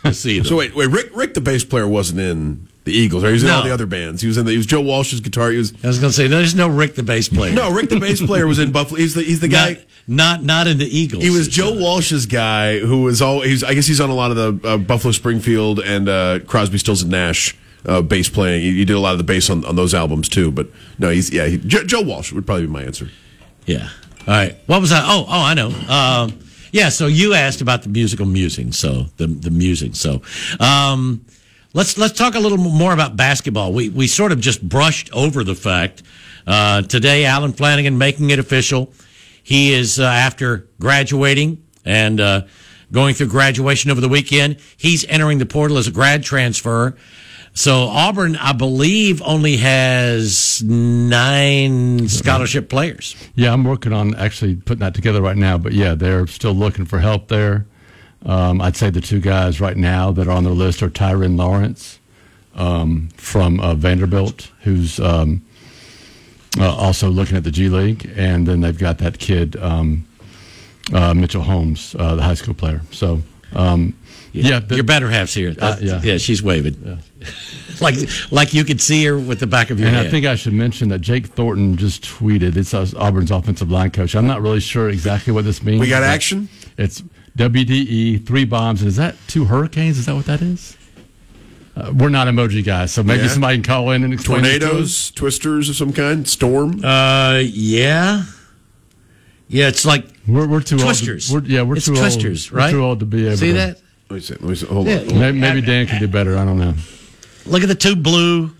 to 0.02 0.12
see 0.14 0.36
them. 0.38 0.44
So 0.46 0.56
wait, 0.56 0.74
wait. 0.74 0.90
Rick, 0.90 1.10
Rick, 1.14 1.34
the 1.34 1.40
bass 1.40 1.64
player, 1.64 1.88
wasn't 1.88 2.20
in 2.20 2.68
the 2.84 2.92
Eagles. 2.92 3.24
Or 3.24 3.28
he 3.28 3.32
was 3.32 3.42
in 3.42 3.48
No. 3.48 3.56
all 3.56 3.62
the 3.64 3.72
other 3.72 3.86
bands. 3.86 4.20
He 4.20 4.28
was 4.28 4.36
in. 4.36 4.44
The, 4.44 4.50
he 4.52 4.58
was 4.58 4.66
Joe 4.66 4.82
Walsh's 4.82 5.20
guitar. 5.20 5.50
He 5.50 5.56
was. 5.56 5.72
I 5.82 5.86
was 5.88 5.98
going 5.98 6.10
to 6.10 6.16
say 6.16 6.26
there's 6.26 6.54
no 6.54 6.68
Rick 6.68 6.94
the 6.96 7.02
bass 7.02 7.30
player. 7.30 7.54
No, 7.54 7.72
Rick, 7.72 7.88
the 7.88 7.98
bass 7.98 8.20
player, 8.24 8.46
was 8.46 8.58
in 8.58 8.70
Buffalo. 8.72 8.98
He's 9.00 9.14
the 9.14 9.22
he's 9.22 9.40
the 9.40 9.48
not, 9.48 9.74
guy. 9.76 9.84
not 10.06 10.42
not 10.42 10.66
in 10.66 10.76
the 10.76 10.84
Eagles. 10.84 11.22
He 11.24 11.30
was 11.30 11.48
Joe 11.48 11.72
Walsh's 11.72 12.26
guy 12.26 12.78
who 12.80 13.04
was 13.04 13.22
all. 13.22 13.40
He's, 13.40 13.64
I 13.64 13.72
guess 13.72 13.86
he's 13.86 14.02
on 14.02 14.10
a 14.10 14.14
lot 14.14 14.30
of 14.30 14.60
the 14.60 14.68
uh, 14.68 14.76
Buffalo 14.76 15.12
Springfield 15.12 15.80
and 15.80 16.06
uh, 16.10 16.40
Crosby, 16.46 16.76
Stills 16.76 17.00
and 17.00 17.10
Nash 17.10 17.56
uh, 17.86 18.02
bass 18.02 18.28
playing. 18.28 18.64
You, 18.64 18.72
he 18.72 18.84
did 18.84 18.94
a 18.94 19.00
lot 19.00 19.12
of 19.12 19.18
the 19.18 19.24
bass 19.24 19.50
on, 19.50 19.64
on 19.64 19.76
those 19.76 19.94
albums 19.94 20.28
too. 20.28 20.50
But 20.50 20.68
no, 20.98 21.10
he's 21.10 21.32
yeah. 21.32 21.46
He, 21.46 21.58
Joe, 21.58 21.84
Joe 21.84 22.02
Walsh 22.02 22.32
would 22.32 22.46
probably 22.46 22.66
be 22.66 22.72
my 22.72 22.82
answer. 22.82 23.10
Yeah. 23.66 23.88
All 24.26 24.34
right. 24.34 24.56
What 24.66 24.80
was 24.80 24.92
I? 24.92 25.00
Oh, 25.02 25.24
oh, 25.28 25.42
I 25.42 25.54
know. 25.54 25.68
Um, 25.88 26.40
yeah. 26.72 26.88
So 26.88 27.06
you 27.06 27.34
asked 27.34 27.60
about 27.60 27.82
the 27.82 27.88
musical 27.88 28.26
musing. 28.26 28.72
So 28.72 29.06
the 29.16 29.26
the 29.26 29.50
musing. 29.50 29.94
So 29.94 30.22
um, 30.60 31.24
let's 31.72 31.98
let's 31.98 32.16
talk 32.18 32.34
a 32.34 32.40
little 32.40 32.58
more 32.58 32.92
about 32.92 33.16
basketball. 33.16 33.72
We 33.72 33.90
we 33.90 34.06
sort 34.06 34.32
of 34.32 34.40
just 34.40 34.66
brushed 34.66 35.12
over 35.12 35.44
the 35.44 35.54
fact 35.54 36.02
uh, 36.46 36.82
today. 36.82 37.24
Allen 37.26 37.52
Flanigan 37.52 37.96
making 37.96 38.30
it 38.30 38.38
official. 38.38 38.92
He 39.42 39.74
is 39.74 40.00
uh, 40.00 40.04
after 40.04 40.68
graduating 40.80 41.62
and 41.84 42.18
uh, 42.18 42.42
going 42.90 43.14
through 43.14 43.28
graduation 43.28 43.90
over 43.90 44.00
the 44.00 44.08
weekend. 44.08 44.56
He's 44.78 45.04
entering 45.04 45.36
the 45.36 45.46
portal 45.46 45.76
as 45.76 45.86
a 45.86 45.90
grad 45.90 46.22
transfer. 46.22 46.96
So 47.56 47.82
Auburn, 47.86 48.34
I 48.34 48.52
believe, 48.52 49.22
only 49.22 49.56
has 49.58 50.60
nine 50.64 52.08
scholarship 52.08 52.68
players. 52.68 53.14
Yeah, 53.36 53.52
I'm 53.52 53.62
working 53.62 53.92
on 53.92 54.16
actually 54.16 54.56
putting 54.56 54.80
that 54.80 54.94
together 54.94 55.22
right 55.22 55.36
now. 55.36 55.56
But 55.56 55.72
yeah, 55.72 55.94
they're 55.94 56.26
still 56.26 56.52
looking 56.52 56.84
for 56.84 56.98
help 56.98 57.28
there. 57.28 57.64
Um, 58.26 58.60
I'd 58.60 58.76
say 58.76 58.90
the 58.90 59.00
two 59.00 59.20
guys 59.20 59.60
right 59.60 59.76
now 59.76 60.10
that 60.12 60.26
are 60.26 60.32
on 60.32 60.42
their 60.42 60.52
list 60.52 60.82
are 60.82 60.90
Tyrin 60.90 61.36
Lawrence 61.38 62.00
um, 62.56 63.08
from 63.16 63.60
uh, 63.60 63.74
Vanderbilt, 63.74 64.50
who's 64.62 64.98
um, 64.98 65.44
uh, 66.58 66.74
also 66.74 67.08
looking 67.08 67.36
at 67.36 67.44
the 67.44 67.50
G 67.52 67.68
League, 67.68 68.10
and 68.16 68.48
then 68.48 68.62
they've 68.62 68.78
got 68.78 68.98
that 68.98 69.18
kid 69.20 69.54
um, 69.56 70.06
uh, 70.92 71.14
Mitchell 71.14 71.42
Holmes, 71.42 71.94
uh, 71.98 72.16
the 72.16 72.22
high 72.22 72.34
school 72.34 72.54
player. 72.54 72.80
So. 72.90 73.22
Um, 73.52 73.96
yeah, 74.32 74.58
the- 74.58 74.74
Your 74.74 74.84
better 74.84 75.08
half's 75.08 75.32
here. 75.32 75.54
Uh, 75.56 75.76
yeah. 75.80 76.16
she's 76.16 76.42
waving. 76.42 77.00
like 77.80 77.96
like 78.30 78.54
you 78.54 78.64
could 78.64 78.80
see 78.80 79.04
her 79.06 79.18
with 79.18 79.40
the 79.40 79.46
back 79.46 79.70
of 79.70 79.78
your 79.78 79.88
And 79.88 79.96
head. 79.96 80.06
I 80.06 80.10
think 80.10 80.26
I 80.26 80.34
should 80.36 80.52
mention 80.52 80.88
that 80.90 81.00
Jake 81.00 81.26
Thornton 81.28 81.76
just 81.76 82.02
tweeted. 82.04 82.56
It's 82.56 82.74
us, 82.74 82.94
Auburn's 82.94 83.30
offensive 83.30 83.70
line 83.70 83.90
coach. 83.90 84.14
I'm 84.14 84.26
not 84.26 84.42
really 84.42 84.60
sure 84.60 84.88
exactly 84.88 85.32
what 85.32 85.44
this 85.44 85.62
means. 85.62 85.80
We 85.80 85.88
got 85.88 86.02
action? 86.02 86.48
It's 86.78 87.02
WDE, 87.36 88.26
three 88.26 88.44
bombs. 88.44 88.82
Is 88.82 88.96
that 88.96 89.16
two 89.28 89.44
hurricanes? 89.46 89.98
Is 89.98 90.06
that 90.06 90.14
what 90.14 90.26
that 90.26 90.40
is? 90.42 90.76
Uh, 91.76 91.92
we're 91.92 92.08
not 92.08 92.28
emoji 92.28 92.64
guys, 92.64 92.92
so 92.92 93.02
maybe 93.02 93.22
Yeah. 93.22 93.28
somebody 93.28 93.56
can 93.56 93.64
call 93.64 93.90
in 93.90 94.04
and 94.04 94.12
explain 94.12 94.44
it 94.44 94.52
to. 94.52 94.58
Tornadoes, 94.60 95.10
twisters 95.10 95.68
of 95.68 95.74
some 95.74 95.92
kind, 95.92 96.26
storm. 96.28 96.84
uh, 96.84 97.40
yeah, 97.44 98.22
yeah. 99.48 99.66
It's 99.68 99.84
like 99.84 100.06
We're, 100.28 100.46
we're 100.46 100.60
too 100.60 100.78
Twisters. 100.78 101.32
old. 101.34 101.44
to- 101.46 101.50
We're, 101.50 101.56
yeah, 101.56 101.62
we're 101.62 101.76
It's 101.76 101.86
too 101.86 101.96
twisters, 101.96 102.46
old. 102.48 102.56
right? 102.56 102.72
We're 102.72 102.78
too 102.78 102.84
old 102.84 103.00
to 103.00 103.06
be 103.06 103.26
able 103.26 103.36
See 103.38 103.48
to. 103.48 103.52
that? 103.54 103.80
Let 104.08 104.14
me 104.14 104.20
see. 104.20 104.34
Let 104.34 104.42
me 104.42 104.54
see. 104.54 104.66
Hold 104.66 104.86
Yeah. 104.86 104.98
on. 104.98 105.18
Maybe, 105.18 105.38
maybe 105.38 105.60
Dan 105.62 105.86
can 105.88 105.98
do 105.98 106.06
better. 106.06 106.38
I 106.38 106.44
don't 106.44 106.58
know. 106.58 106.74
Look 107.46 107.62
at 107.62 107.68
the 107.68 107.74
two 107.74 107.96
blue. 107.96 108.50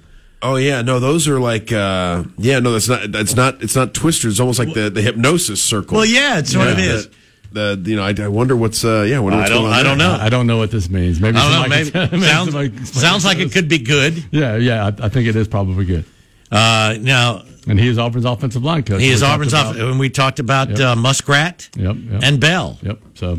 Oh 0.43 0.57
yeah, 0.57 0.83
no, 0.83 1.01
those 1.01 1.27
are 1.29 1.41
like 1.41 1.73
uh 1.73 2.25
yeah, 2.37 2.59
no, 2.59 2.73
that's 2.73 2.89
not 2.89 3.11
that's 3.11 3.35
not 3.35 3.63
it's 3.63 3.75
not 3.75 3.95
twisters. 3.95 4.35
It's 4.35 4.41
almost 4.41 4.59
like 4.59 4.75
the, 4.75 4.91
the 4.91 5.01
hypnosis 5.01 5.63
circle. 5.63 5.97
Well, 5.97 6.05
yeah, 6.07 6.39
it's 6.39 6.55
what 6.55 6.69
it 6.69 6.79
is. 6.79 7.09
The, 7.53 7.79
the 7.81 7.91
you 7.91 7.97
know, 7.97 8.03
I, 8.03 8.13
I 8.21 8.29
wonder 8.29 8.55
what's 8.55 8.85
uh 8.85 9.07
yeah, 9.09 9.21
I 9.21 9.25
I 9.45 9.49
don't- 9.49 9.63
going 9.63 9.67
on 9.67 9.73
I 9.73 9.83
don't 9.83 9.99
there. 9.99 10.09
know. 10.09 10.15
I 10.21 10.29
don't 10.29 10.47
know 10.47 10.59
what 10.59 10.71
this 10.71 10.91
means. 10.91 11.19
Maybe 11.21 11.39
I 11.39 11.43
don't 11.51 11.63
know. 11.63 11.69
Maybe, 11.77 11.91
can- 11.91 12.11
maybe 12.11 12.23
sounds 12.27 12.51
somebody 12.51 12.69
can 12.71 12.79
explain 12.81 13.01
sounds 13.03 13.25
like 13.25 13.39
it 13.39 13.53
could 13.53 13.69
be 13.69 13.79
good. 13.79 14.23
Yeah, 14.33 14.57
yeah. 14.57 14.85
I, 14.87 15.07
I 15.07 15.09
think 15.09 15.29
it 15.29 15.37
is 15.37 15.49
probably 15.49 15.87
good. 15.87 16.05
Uh, 16.53 16.97
now 17.01 17.43
And 17.67 17.81
he 17.81 17.89
is 17.89 17.97
Auburn's 17.99 18.27
offensive 18.27 18.63
line 18.63 18.83
coach. 18.83 19.01
he 19.01 19.09
is 19.09 19.21
talked 19.21 19.33
Auburn's 19.35 19.53
about- 19.55 19.77
off, 19.77 19.83
and 19.83 19.99
we 19.99 20.11
talked 20.11 20.41
about 20.41 20.69
Yep. 20.71 20.79
uh, 20.81 20.95
Muskrat 20.97 21.71
Yep, 21.77 21.97
yep. 22.11 22.23
and 22.23 22.39
Bell. 22.39 22.79
Yep. 22.83 22.99
So 23.15 23.39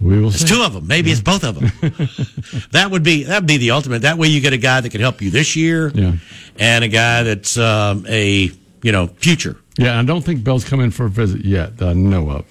we 0.00 0.18
will 0.18 0.28
It's 0.28 0.40
see. 0.40 0.48
two 0.54 0.62
of 0.62 0.72
them. 0.72 0.86
Maybe 0.86 1.10
it's 1.10 1.20
both 1.20 1.44
of 1.44 1.54
them. 1.56 1.70
that 2.72 2.90
would 2.90 3.02
be 3.02 3.24
that 3.24 3.42
would 3.42 3.46
be 3.46 3.58
the 3.58 3.70
ultimate. 3.72 4.02
That 4.02 4.16
way, 4.18 4.28
you 4.28 4.40
get 4.40 4.52
a 4.52 4.58
guy 4.58 4.80
that 4.80 4.90
can 4.90 5.00
help 5.00 5.20
you 5.22 5.30
this 5.30 5.56
year, 5.56 5.88
Yeah. 5.94 6.12
and 6.58 6.84
a 6.84 6.88
guy 6.88 7.22
that's 7.22 7.56
um, 7.58 8.06
a 8.08 8.50
you 8.82 8.92
know 8.92 9.08
future. 9.08 9.56
Yeah, 9.78 9.98
I 9.98 10.02
don't 10.04 10.22
think 10.22 10.42
Bell's 10.44 10.64
come 10.64 10.80
in 10.80 10.90
for 10.90 11.06
a 11.06 11.10
visit 11.10 11.44
yet 11.44 11.76
that 11.78 11.88
I 11.88 11.92
know 11.92 12.28
of. 12.30 12.44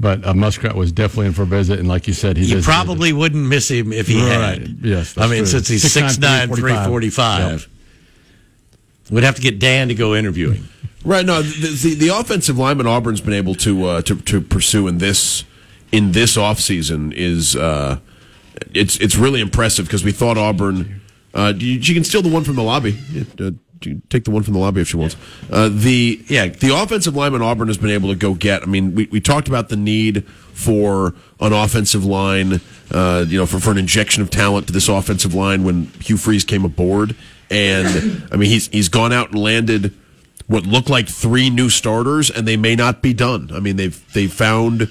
But 0.00 0.26
uh, 0.26 0.34
Muskrat 0.34 0.74
was 0.74 0.90
definitely 0.92 1.26
in 1.26 1.32
for 1.34 1.42
a 1.42 1.46
visit, 1.46 1.78
and 1.78 1.86
like 1.88 2.08
you 2.08 2.14
said, 2.14 2.36
he 2.36 2.42
You 2.42 2.56
visited. 2.56 2.64
probably 2.64 3.12
wouldn't 3.12 3.46
miss 3.46 3.70
him 3.70 3.92
if 3.92 4.08
he 4.08 4.20
Right. 4.20 4.60
had. 4.60 4.78
Yes, 4.82 5.16
I 5.16 5.28
mean, 5.28 5.38
true. 5.38 5.46
since 5.46 5.68
he's 5.68 5.84
6'9", 5.84 6.48
6'9", 6.48 6.56
345. 6.56 7.68
We'd 9.10 9.24
have 9.24 9.36
to 9.36 9.42
get 9.42 9.58
Dan 9.58 9.88
to 9.88 9.94
go 9.94 10.14
interview 10.16 10.50
him. 10.52 10.68
Right. 11.04 11.24
No, 11.24 11.42
the, 11.42 11.68
the 11.68 11.94
the 11.94 12.08
offensive 12.08 12.58
lineman 12.58 12.86
Auburn's 12.86 13.20
been 13.20 13.34
able 13.34 13.54
to 13.56 13.84
uh, 13.86 14.02
to 14.02 14.16
to 14.16 14.40
pursue 14.40 14.88
in 14.88 14.98
this 14.98 15.44
in 15.94 16.12
this 16.12 16.36
offseason 16.36 17.12
is 17.14 17.54
uh, 17.56 17.98
it's 18.72 18.96
it's 18.98 19.16
really 19.16 19.40
impressive 19.40 19.86
because 19.86 20.04
we 20.04 20.12
thought 20.12 20.36
Auburn. 20.36 21.00
Uh, 21.32 21.52
she 21.58 21.94
can 21.94 22.04
steal 22.04 22.22
the 22.22 22.28
one 22.28 22.44
from 22.44 22.56
the 22.56 22.62
lobby. 22.62 22.96
Uh, 23.40 23.50
take 24.08 24.24
the 24.24 24.30
one 24.30 24.42
from 24.42 24.54
the 24.54 24.60
lobby 24.60 24.80
if 24.80 24.88
she 24.88 24.96
wants. 24.96 25.16
Uh, 25.50 25.68
the 25.68 26.22
Yeah. 26.28 26.46
the 26.46 26.70
offensive 26.74 27.14
lineman 27.16 27.42
Auburn 27.42 27.68
has 27.68 27.76
been 27.76 27.90
able 27.90 28.08
to 28.08 28.14
go 28.14 28.34
get. 28.34 28.62
I 28.62 28.66
mean, 28.66 28.94
we, 28.94 29.06
we 29.10 29.20
talked 29.20 29.48
about 29.48 29.68
the 29.68 29.76
need 29.76 30.26
for 30.52 31.14
an 31.40 31.52
offensive 31.52 32.04
line. 32.04 32.60
Uh, 32.90 33.24
you 33.28 33.38
know, 33.38 33.46
for, 33.46 33.58
for 33.60 33.70
an 33.72 33.78
injection 33.78 34.22
of 34.22 34.30
talent 34.30 34.66
to 34.68 34.72
this 34.72 34.88
offensive 34.88 35.34
line 35.34 35.64
when 35.64 35.86
Hugh 36.00 36.16
Freeze 36.16 36.44
came 36.44 36.64
aboard, 36.64 37.16
and 37.50 38.22
I 38.32 38.36
mean 38.36 38.48
he's 38.50 38.68
he's 38.68 38.88
gone 38.88 39.12
out 39.12 39.30
and 39.32 39.40
landed 39.42 39.92
what 40.46 40.64
looked 40.66 40.90
like 40.90 41.08
three 41.08 41.50
new 41.50 41.68
starters, 41.70 42.30
and 42.30 42.46
they 42.46 42.56
may 42.56 42.76
not 42.76 43.00
be 43.02 43.12
done. 43.14 43.50
I 43.54 43.60
mean, 43.60 43.76
they've 43.76 44.12
they 44.12 44.26
found 44.28 44.88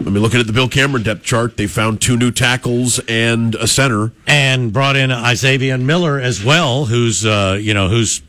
I 0.00 0.04
mean, 0.04 0.22
looking 0.22 0.40
at 0.40 0.46
the 0.46 0.52
Bill 0.52 0.68
Cameron 0.68 1.02
depth 1.04 1.22
chart, 1.22 1.56
they 1.56 1.66
found 1.66 2.00
two 2.00 2.16
new 2.16 2.30
tackles 2.30 2.98
and 3.08 3.54
a 3.54 3.66
center. 3.66 4.12
and 4.26 4.72
brought 4.72 4.96
in 4.96 5.10
Isaiah 5.10 5.78
Miller 5.78 6.20
as 6.20 6.44
well, 6.44 6.86
who's 6.86 7.24
uh, 7.24 7.58
you 7.60 7.74
know 7.74 7.88
who's 7.88 8.20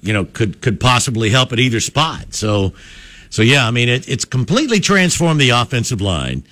you 0.00 0.12
know 0.12 0.24
could 0.24 0.60
could 0.60 0.80
possibly 0.80 1.30
help 1.30 1.52
at 1.52 1.58
either 1.58 1.80
spot. 1.80 2.34
So 2.34 2.72
so 3.30 3.42
yeah, 3.42 3.66
I 3.66 3.70
mean 3.70 3.88
it, 3.88 4.08
it's 4.08 4.24
completely 4.24 4.80
transformed 4.80 5.40
the 5.40 5.50
offensive 5.50 6.00
line. 6.00 6.44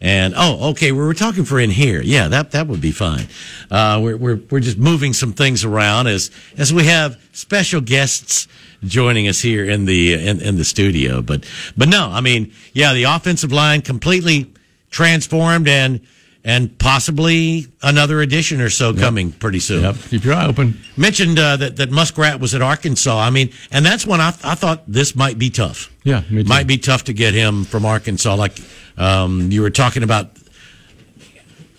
And 0.00 0.34
oh, 0.36 0.70
okay, 0.70 0.92
we 0.92 0.98
were 0.98 1.14
talking 1.14 1.44
for 1.44 1.58
in 1.58 1.70
here. 1.70 2.00
Yeah, 2.00 2.28
that 2.28 2.52
that 2.52 2.68
would 2.68 2.80
be 2.80 2.92
fine. 2.92 3.26
Uh, 3.70 4.00
we're 4.02 4.16
we're 4.16 4.40
we're 4.50 4.60
just 4.60 4.78
moving 4.78 5.12
some 5.12 5.32
things 5.32 5.64
around 5.64 6.06
as 6.06 6.30
as 6.56 6.72
we 6.72 6.84
have 6.84 7.20
special 7.32 7.80
guests 7.80 8.46
joining 8.84 9.28
us 9.28 9.40
here 9.40 9.64
in 9.64 9.84
the 9.84 10.14
in, 10.14 10.40
in 10.40 10.56
the 10.56 10.64
studio. 10.64 11.22
But 11.22 11.44
but 11.76 11.88
no, 11.88 12.08
I 12.10 12.20
mean, 12.20 12.52
yeah, 12.72 12.92
the 12.94 13.04
offensive 13.04 13.52
line 13.52 13.82
completely 13.82 14.52
transformed 14.90 15.68
and 15.68 16.00
and 16.44 16.78
possibly 16.78 17.66
another 17.82 18.20
edition 18.20 18.60
or 18.60 18.70
so 18.70 18.94
coming 18.94 19.32
pretty 19.32 19.58
soon. 19.58 19.82
Yep. 19.82 19.96
Keep 20.08 20.24
your 20.24 20.34
eye 20.34 20.46
open. 20.46 20.78
Mentioned 20.96 21.38
uh, 21.38 21.56
that 21.56 21.76
that 21.76 21.90
Muskrat 21.90 22.40
was 22.40 22.54
at 22.54 22.62
Arkansas. 22.62 23.18
I 23.18 23.30
mean, 23.30 23.52
and 23.70 23.84
that's 23.84 24.06
when 24.06 24.20
I, 24.20 24.28
I 24.44 24.54
thought 24.54 24.84
this 24.86 25.14
might 25.14 25.38
be 25.38 25.50
tough. 25.50 25.92
Yeah. 26.04 26.22
Might 26.30 26.66
be 26.66 26.78
tough 26.78 27.04
to 27.04 27.12
get 27.12 27.34
him 27.34 27.64
from 27.64 27.84
Arkansas. 27.84 28.34
Like 28.34 28.58
um, 28.96 29.50
you 29.50 29.62
were 29.62 29.70
talking 29.70 30.02
about, 30.02 30.30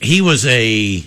he 0.01 0.21
was 0.21 0.45
a 0.45 1.03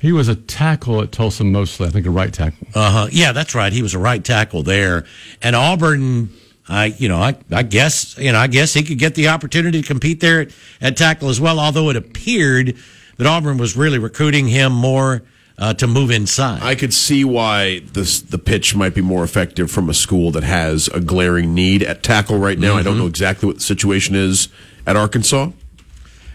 He 0.00 0.12
was 0.12 0.28
a 0.28 0.36
tackle 0.36 1.02
at 1.02 1.10
Tulsa 1.12 1.44
mostly. 1.44 1.88
I 1.88 1.90
think 1.90 2.06
a 2.06 2.10
right 2.10 2.32
tackle. 2.32 2.68
uh 2.74 2.90
huh. 2.90 3.08
Yeah, 3.10 3.32
that's 3.32 3.54
right. 3.54 3.72
He 3.72 3.82
was 3.82 3.94
a 3.94 3.98
right 3.98 4.24
tackle 4.24 4.62
there, 4.62 5.04
and 5.42 5.54
Auburn. 5.56 6.30
I, 6.70 6.86
you 6.98 7.08
know, 7.08 7.16
I, 7.16 7.34
I 7.50 7.62
guess, 7.62 8.18
you 8.18 8.30
know, 8.30 8.38
I 8.38 8.46
guess 8.46 8.74
he 8.74 8.82
could 8.82 8.98
get 8.98 9.14
the 9.14 9.28
opportunity 9.28 9.80
to 9.80 9.88
compete 9.88 10.20
there 10.20 10.42
at, 10.42 10.50
at 10.82 10.96
tackle 10.98 11.30
as 11.30 11.40
well. 11.40 11.58
Although 11.58 11.88
it 11.88 11.96
appeared 11.96 12.76
that 13.16 13.26
Auburn 13.26 13.56
was 13.56 13.74
really 13.74 13.98
recruiting 13.98 14.48
him 14.48 14.72
more 14.72 15.22
uh, 15.58 15.74
to 15.74 15.86
move 15.86 16.10
inside. 16.10 16.62
I 16.62 16.74
could 16.74 16.94
see 16.94 17.24
why 17.24 17.80
this 17.80 18.20
the 18.20 18.38
pitch 18.38 18.76
might 18.76 18.94
be 18.94 19.00
more 19.00 19.24
effective 19.24 19.70
from 19.70 19.88
a 19.88 19.94
school 19.94 20.30
that 20.32 20.44
has 20.44 20.88
a 20.88 21.00
glaring 21.00 21.54
need 21.54 21.82
at 21.82 22.02
tackle 22.02 22.38
right 22.38 22.58
now. 22.58 22.76
I 22.76 22.82
don't 22.82 22.98
know 22.98 23.06
exactly 23.06 23.46
what 23.46 23.56
the 23.56 23.62
situation 23.62 24.14
is 24.14 24.48
at 24.86 24.94
Arkansas. 24.96 25.50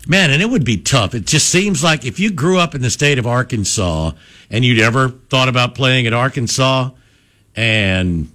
Man, 0.08 0.32
and 0.32 0.42
it 0.42 0.50
would 0.50 0.66
be 0.66 0.78
tough. 0.78 1.16
It 1.16 1.26
just 1.26 1.48
seems 1.50 1.82
like 1.84 2.04
if 2.06 2.20
you 2.20 2.30
grew 2.32 2.60
up 2.60 2.76
in 2.76 2.82
the 2.82 2.90
state 2.90 3.18
of 3.20 3.26
Arkansas 3.26 4.12
and 4.50 4.66
you'd 4.66 4.80
ever 4.82 5.10
thought 5.30 5.48
about 5.48 5.76
playing 5.76 6.08
at 6.08 6.14
Arkansas, 6.14 6.90
and 7.56 8.30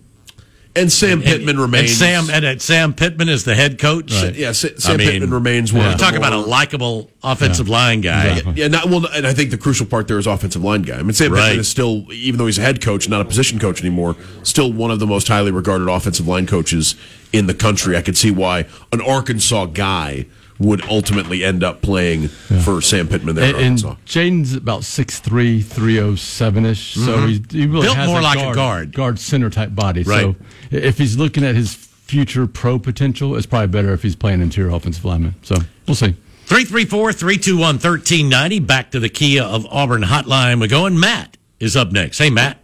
And 0.74 0.93
Sam 0.93 1.20
Pittman 1.23 1.51
and 1.51 1.59
remains. 1.59 1.97
Sam 1.97 2.31
and, 2.31 2.45
uh, 2.45 2.59
Sam 2.59 2.95
Pittman 2.95 3.28
is 3.28 3.45
the 3.45 3.55
head 3.55 3.78
coach. 3.78 4.12
Yeah, 4.12 4.53
Sa- 4.53 4.69
Sam 4.78 4.97
Pittman 4.99 5.31
remains 5.31 5.73
one 5.73 5.90
the 5.90 5.97
talking 5.97 6.19
about 6.19 6.32
a 6.32 6.39
likable 6.39 7.11
offensive 7.23 7.69
line 7.69 8.01
guy. 8.01 8.36
Yeah, 8.36 8.53
yeah, 8.55 8.69
not, 8.69 8.89
well, 8.89 9.05
and 9.07 9.27
I 9.27 9.35
think 9.35 9.51
the 9.51 9.59
crucial 9.59 9.86
part 9.86 10.07
there 10.09 10.19
is 10.19 10.27
offensive 10.28 10.62
line 10.62 10.82
guy. 10.82 10.99
I 10.99 11.03
mean, 11.03 11.12
Sam 11.15 11.32
Right. 11.32 11.40
Pittman 11.40 11.61
is 11.61 11.69
still, 11.69 12.07
even 12.12 12.39
though 12.39 12.47
he's 12.47 12.59
a 12.59 12.62
head 12.62 12.81
coach, 12.81 13.09
not 13.09 13.20
a 13.20 13.24
position 13.24 13.59
coach 13.59 13.81
anymore, 13.81 14.15
still 14.43 14.73
one 14.73 14.90
of 14.93 15.01
the 15.01 15.07
most 15.07 15.27
highly 15.28 15.51
regarded 15.51 15.89
offensive 15.89 16.28
line 16.28 16.47
coaches 16.47 16.95
in 17.32 17.47
the 17.47 17.55
country. 17.55 17.97
I 17.97 18.01
could 18.03 18.16
see 18.16 18.31
why 18.31 18.66
an 18.93 19.01
Arkansas 19.01 19.66
guy 19.66 20.27
would 20.59 20.82
ultimately 20.89 21.44
end 21.44 21.62
up 21.62 21.82
playing 21.82 22.28
for 22.28 22.80
Sam 22.82 23.06
Pittman 23.09 23.36
there 23.36 23.44
And, 23.44 23.56
at 23.56 23.62
and 23.62 23.85
Arkansas. 23.85 23.94
Jaden's 24.06 24.55
about 24.55 24.80
6'3", 24.82 25.62
307 25.62 26.66
ish. 26.66 26.94
So 26.94 27.01
Mhm. 27.18 27.28
he's, 27.28 27.40
he 27.52 27.66
really 27.66 27.82
Built 27.82 27.97
has 27.97 28.09
more 28.09 28.18
a 28.18 28.22
like 28.22 28.39
a 28.39 28.43
guard, 28.43 28.56
guard. 28.56 28.93
guard 28.93 29.18
center 29.20 29.51
type 29.51 29.74
body. 29.74 30.02
Right. 30.02 30.22
So 30.22 30.36
if 30.70 30.98
he's 30.98 31.16
looking 31.16 31.44
at 31.44 31.55
his 31.55 31.74
future 31.74 32.47
pro 32.47 32.78
potential, 32.78 33.36
it's 33.36 33.47
probably 33.47 33.68
better 33.68 33.93
if 33.93 34.02
he's 34.02 34.16
playing 34.16 34.40
interior 34.40 34.74
offensive 34.74 35.05
lineman. 35.05 35.35
So 35.43 35.56
we'll 35.86 35.94
see. 35.94 36.14
334 36.47 37.12
321 37.12 37.78
1390. 37.78 38.59
Back 38.60 38.90
to 38.93 38.98
the 39.01 39.09
Kia 39.10 39.43
of 39.43 39.66
Auburn 39.66 40.02
hotline. 40.02 40.60
We're 40.60 40.66
going. 40.68 40.98
Matt 40.98 41.36
is 41.60 41.76
up 41.76 41.93
next. 41.93 42.18
Hey, 42.18 42.30
Matt. 42.30 42.59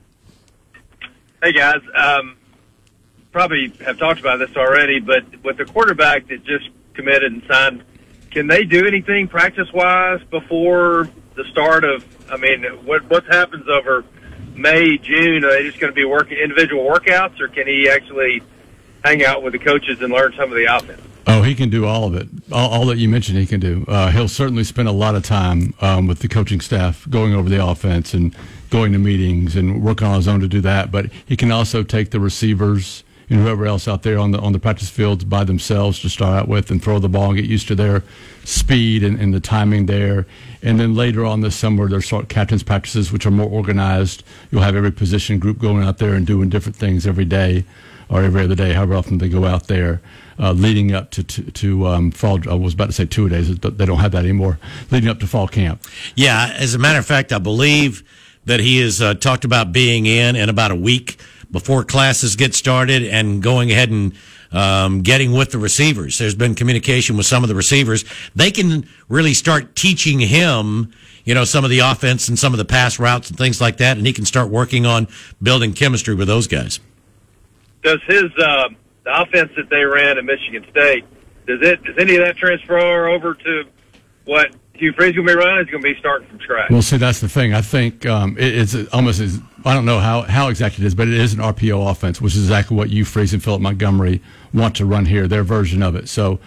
Hey 1.42 1.52
guys, 1.52 1.80
um, 1.94 2.36
probably 3.30 3.70
have 3.84 3.98
talked 3.98 4.18
about 4.20 4.38
this 4.38 4.56
already, 4.56 4.98
but 4.98 5.24
with 5.42 5.58
the 5.58 5.66
quarterback 5.66 6.26
that 6.28 6.42
just 6.44 6.70
committed 6.94 7.32
and 7.32 7.42
signed, 7.48 7.84
can 8.30 8.46
they 8.46 8.64
do 8.64 8.86
anything 8.86 9.28
practice 9.28 9.72
wise 9.72 10.20
before 10.30 11.08
the 11.34 11.44
start 11.44 11.84
of? 11.84 12.04
I 12.30 12.36
mean, 12.36 12.64
what 12.84 13.08
what 13.10 13.24
happens 13.26 13.68
over 13.68 14.04
May, 14.54 14.98
June? 14.98 15.44
Are 15.44 15.50
they 15.50 15.62
just 15.64 15.78
going 15.78 15.92
to 15.92 15.94
be 15.94 16.04
working 16.04 16.38
individual 16.38 16.84
workouts, 16.84 17.40
or 17.40 17.48
can 17.48 17.66
he 17.66 17.88
actually 17.88 18.42
hang 19.04 19.24
out 19.24 19.42
with 19.42 19.52
the 19.52 19.58
coaches 19.58 20.00
and 20.00 20.12
learn 20.12 20.32
some 20.36 20.50
of 20.50 20.56
the 20.56 20.64
offense? 20.64 21.00
Oh, 21.26 21.42
he 21.42 21.54
can 21.54 21.70
do 21.70 21.86
all 21.86 22.04
of 22.04 22.14
it. 22.14 22.28
All, 22.52 22.70
all 22.70 22.86
that 22.86 22.98
you 22.98 23.08
mentioned, 23.08 23.38
he 23.38 23.46
can 23.46 23.60
do. 23.60 23.84
Uh, 23.88 24.10
he'll 24.10 24.28
certainly 24.28 24.64
spend 24.64 24.88
a 24.88 24.92
lot 24.92 25.14
of 25.14 25.22
time 25.22 25.74
um, 25.80 26.06
with 26.06 26.18
the 26.18 26.28
coaching 26.28 26.60
staff, 26.60 27.08
going 27.08 27.34
over 27.34 27.48
the 27.48 27.64
offense 27.64 28.12
and 28.12 28.36
going 28.68 28.92
to 28.92 28.98
meetings 28.98 29.56
and 29.56 29.82
working 29.82 30.06
on 30.06 30.16
his 30.16 30.28
own 30.28 30.40
to 30.40 30.48
do 30.48 30.60
that. 30.60 30.90
But 30.90 31.06
he 31.24 31.36
can 31.36 31.50
also 31.50 31.82
take 31.82 32.10
the 32.10 32.20
receivers 32.20 33.04
and 33.30 33.40
whoever 33.40 33.66
else 33.66 33.88
out 33.88 34.02
there 34.02 34.18
on 34.18 34.30
the 34.30 34.38
on 34.38 34.52
the 34.52 34.58
practice 34.58 34.90
fields 34.90 35.24
by 35.24 35.44
themselves 35.44 36.00
to 36.00 36.08
start 36.08 36.42
out 36.42 36.48
with 36.48 36.70
and 36.70 36.82
throw 36.82 36.98
the 36.98 37.08
ball 37.08 37.28
and 37.28 37.36
get 37.36 37.46
used 37.46 37.68
to 37.68 37.74
their 37.74 38.02
speed 38.44 39.02
and, 39.02 39.18
and 39.18 39.32
the 39.32 39.40
timing 39.40 39.86
there. 39.86 40.26
And 40.62 40.78
then 40.78 40.94
later 40.94 41.24
on 41.24 41.40
this 41.40 41.56
summer, 41.56 41.88
there's 41.88 42.12
of 42.12 42.28
captains 42.28 42.62
practices, 42.62 43.12
which 43.12 43.26
are 43.26 43.30
more 43.30 43.48
organized. 43.48 44.22
You'll 44.50 44.62
have 44.62 44.76
every 44.76 44.92
position 44.92 45.38
group 45.38 45.58
going 45.58 45.82
out 45.82 45.98
there 45.98 46.14
and 46.14 46.26
doing 46.26 46.48
different 46.48 46.76
things 46.76 47.06
every 47.06 47.24
day 47.24 47.64
or 48.08 48.22
every 48.22 48.42
other 48.42 48.54
day, 48.54 48.74
however 48.74 48.94
often 48.94 49.18
they 49.18 49.28
go 49.28 49.46
out 49.46 49.66
there, 49.66 50.00
uh, 50.38 50.52
leading 50.52 50.94
up 50.94 51.10
to 51.12 51.22
to, 51.22 51.50
to 51.50 51.86
um, 51.86 52.10
fall. 52.10 52.38
I 52.48 52.54
was 52.54 52.74
about 52.74 52.86
to 52.86 52.92
say 52.92 53.06
two 53.06 53.28
days. 53.28 53.58
But 53.58 53.78
they 53.78 53.86
don't 53.86 53.98
have 53.98 54.12
that 54.12 54.24
anymore. 54.24 54.58
Leading 54.90 55.08
up 55.08 55.20
to 55.20 55.26
fall 55.26 55.48
camp. 55.48 55.82
Yeah, 56.14 56.54
as 56.58 56.74
a 56.74 56.78
matter 56.78 56.98
of 56.98 57.06
fact, 57.06 57.32
I 57.32 57.38
believe 57.38 58.02
that 58.44 58.60
he 58.60 58.80
has 58.80 59.00
uh, 59.00 59.14
talked 59.14 59.44
about 59.44 59.72
being 59.72 60.04
in 60.06 60.36
in 60.36 60.48
about 60.48 60.70
a 60.70 60.76
week 60.76 61.18
before 61.50 61.84
classes 61.84 62.36
get 62.36 62.54
started 62.54 63.04
and 63.04 63.42
going 63.42 63.70
ahead 63.70 63.90
and 63.90 64.14
um, 64.52 65.02
getting 65.02 65.32
with 65.32 65.50
the 65.50 65.58
receivers. 65.58 66.18
There's 66.18 66.34
been 66.34 66.54
communication 66.54 67.16
with 67.16 67.26
some 67.26 67.42
of 67.42 67.48
the 67.48 67.54
receivers. 67.54 68.04
They 68.34 68.50
can 68.50 68.88
really 69.08 69.34
start 69.34 69.74
teaching 69.74 70.20
him, 70.20 70.92
you 71.24 71.34
know, 71.34 71.44
some 71.44 71.64
of 71.64 71.70
the 71.70 71.80
offense 71.80 72.28
and 72.28 72.38
some 72.38 72.52
of 72.52 72.58
the 72.58 72.64
pass 72.64 72.98
routes 72.98 73.30
and 73.30 73.38
things 73.38 73.60
like 73.60 73.78
that, 73.78 73.96
and 73.96 74.06
he 74.06 74.12
can 74.12 74.24
start 74.24 74.50
working 74.50 74.86
on 74.86 75.08
building 75.42 75.72
chemistry 75.72 76.14
with 76.14 76.28
those 76.28 76.46
guys. 76.46 76.80
Does 77.82 78.00
his 78.06 78.24
uh, 78.38 78.68
the 79.04 79.22
offense 79.22 79.50
that 79.56 79.68
they 79.70 79.84
ran 79.84 80.18
at 80.18 80.24
Michigan 80.24 80.64
State 80.70 81.04
does 81.46 81.60
it 81.62 81.82
does 81.84 81.96
any 81.98 82.16
of 82.16 82.24
that 82.24 82.36
transfer 82.36 83.08
over 83.08 83.34
to 83.34 83.64
what 84.24 84.54
Hugh 84.74 84.92
Freeze 84.92 85.14
going 85.14 85.26
to 85.26 85.34
be 85.34 85.38
running? 85.38 85.64
Is 85.64 85.70
going 85.70 85.82
to 85.82 85.92
be 85.92 85.98
starting 85.98 86.28
from 86.28 86.40
scratch? 86.40 86.70
Well, 86.70 86.82
see, 86.82 86.96
that's 86.96 87.20
the 87.20 87.28
thing. 87.28 87.52
I 87.52 87.60
think 87.60 88.06
um, 88.06 88.36
it, 88.38 88.54
it's 88.56 88.74
almost 88.92 89.20
as 89.20 89.40
I 89.64 89.74
don't 89.74 89.86
know 89.86 89.98
how 89.98 90.22
how 90.22 90.48
exactly 90.48 90.84
it 90.84 90.86
is, 90.86 90.94
but 90.94 91.08
it 91.08 91.14
is 91.14 91.32
an 91.32 91.40
RPO 91.40 91.90
offense, 91.90 92.20
which 92.20 92.34
is 92.34 92.42
exactly 92.42 92.76
what 92.76 92.90
you 92.90 93.04
Freeze 93.04 93.32
and 93.32 93.42
Philip 93.42 93.60
Montgomery 93.60 94.20
want 94.52 94.76
to 94.76 94.84
run 94.84 95.06
here. 95.06 95.26
Their 95.26 95.42
version 95.42 95.82
of 95.82 95.94
it. 95.96 96.08
So, 96.08 96.38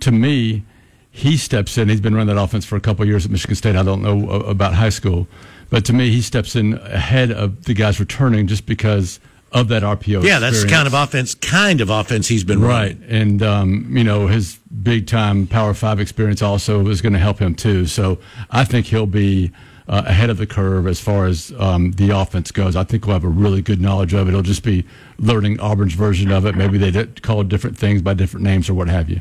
to 0.00 0.10
me, 0.10 0.64
he 1.10 1.36
steps 1.36 1.76
in. 1.76 1.88
He's 1.88 2.00
been 2.00 2.14
running 2.14 2.34
that 2.34 2.42
offense 2.42 2.64
for 2.64 2.76
a 2.76 2.80
couple 2.80 3.02
of 3.02 3.08
years 3.08 3.26
at 3.26 3.30
Michigan 3.30 3.56
State. 3.56 3.76
I 3.76 3.82
don't 3.82 4.02
know 4.02 4.30
uh, 4.30 4.38
about 4.44 4.74
high 4.74 4.88
school, 4.88 5.28
but 5.68 5.84
to 5.86 5.92
me, 5.92 6.10
he 6.10 6.22
steps 6.22 6.56
in 6.56 6.74
ahead 6.74 7.30
of 7.30 7.64
the 7.64 7.74
guys 7.74 8.00
returning 8.00 8.46
just 8.46 8.64
because 8.64 9.20
of 9.52 9.68
that 9.68 9.82
RPO. 9.82 10.24
Yeah, 10.24 10.38
that's 10.38 10.62
the 10.62 10.68
kind 10.68 10.86
of 10.86 10.94
offense, 10.94 11.34
kind 11.34 11.80
of 11.80 11.90
offense 11.90 12.28
he's 12.28 12.44
been 12.44 12.60
right. 12.60 12.96
running. 12.96 13.04
And 13.08 13.42
um, 13.42 13.96
you 13.96 14.04
know 14.04 14.26
his 14.26 14.58
big 14.82 15.06
time 15.06 15.46
Power 15.46 15.74
Five 15.74 16.00
experience 16.00 16.40
also 16.40 16.88
is 16.88 17.02
going 17.02 17.12
to 17.12 17.18
help 17.18 17.38
him 17.38 17.54
too. 17.54 17.86
So 17.86 18.18
I 18.50 18.64
think 18.64 18.86
he'll 18.86 19.06
be 19.06 19.52
uh, 19.88 20.02
ahead 20.06 20.30
of 20.30 20.38
the 20.38 20.46
curve 20.46 20.86
as 20.86 21.00
far 21.00 21.26
as 21.26 21.52
um, 21.58 21.92
the 21.92 22.10
offense 22.10 22.50
goes. 22.52 22.76
I 22.76 22.84
think 22.84 23.06
we'll 23.06 23.14
have 23.14 23.24
a 23.24 23.28
really 23.28 23.62
good 23.62 23.80
knowledge 23.80 24.14
of 24.14 24.26
it. 24.26 24.30
It'll 24.30 24.42
just 24.42 24.62
be 24.62 24.84
learning 25.18 25.60
Auburn's 25.60 25.94
version 25.94 26.30
of 26.30 26.46
it. 26.46 26.54
Maybe 26.54 26.78
they 26.78 26.90
did 26.90 27.22
call 27.22 27.40
it 27.40 27.48
different 27.48 27.76
things 27.76 28.02
by 28.02 28.14
different 28.14 28.44
names 28.44 28.68
or 28.68 28.74
what 28.74 28.88
have 28.88 29.08
you. 29.10 29.20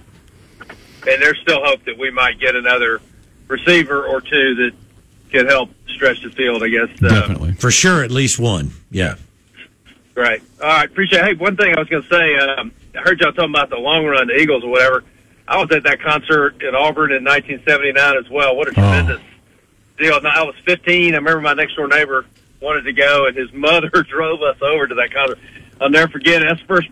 and 1.07 1.21
there's 1.21 1.39
still 1.41 1.63
hope 1.63 1.83
that 1.85 1.97
we 1.97 2.11
might 2.11 2.39
get 2.39 2.55
another 2.55 3.01
receiver 3.47 4.05
or 4.05 4.21
two 4.21 4.55
that 4.55 4.71
could 5.31 5.47
help 5.47 5.71
stretch 5.87 6.21
the 6.23 6.29
field. 6.29 6.63
I 6.63 6.67
guess. 6.69 6.89
Uh, 7.01 7.09
Definitely, 7.09 7.53
for 7.53 7.71
sure, 7.71 8.03
at 8.03 8.11
least 8.11 8.39
one. 8.39 8.71
Yeah. 8.91 9.15
Right. 10.15 10.41
All 10.61 10.67
right. 10.67 10.89
Appreciate. 10.89 11.19
It. 11.19 11.25
Hey, 11.25 11.33
one 11.35 11.55
thing 11.55 11.73
I 11.75 11.79
was 11.79 11.87
going 11.87 12.03
to 12.03 12.09
say. 12.09 12.35
Um, 12.37 12.71
I 12.93 12.99
heard 12.99 13.19
y'all 13.21 13.31
talking 13.31 13.49
about 13.49 13.69
the 13.69 13.77
long 13.77 14.05
run, 14.05 14.27
the 14.27 14.35
Eagles 14.35 14.63
or 14.63 14.69
whatever. 14.69 15.03
I 15.47 15.57
was 15.57 15.71
at 15.71 15.83
that 15.83 16.01
concert 16.01 16.61
in 16.61 16.75
Auburn 16.75 17.11
in 17.11 17.23
1979 17.23 18.17
as 18.17 18.29
well. 18.29 18.55
What 18.55 18.67
a 18.67 18.71
tremendous 18.71 19.21
deal! 20.01 20.21
Now, 20.21 20.31
I 20.35 20.43
was 20.43 20.55
15. 20.65 21.13
I 21.13 21.17
remember 21.17 21.41
my 21.41 21.53
next 21.53 21.75
door 21.75 21.87
neighbor 21.87 22.25
wanted 22.59 22.83
to 22.83 22.93
go, 22.93 23.25
and 23.27 23.35
his 23.37 23.51
mother 23.53 23.89
drove 23.89 24.41
us 24.41 24.57
over 24.61 24.87
to 24.87 24.95
that 24.95 25.13
concert. 25.13 25.39
I'll 25.79 25.89
never 25.89 26.11
forget 26.11 26.41
it. 26.41 26.45
That's 26.47 26.61
the 26.61 26.67
first 26.67 26.87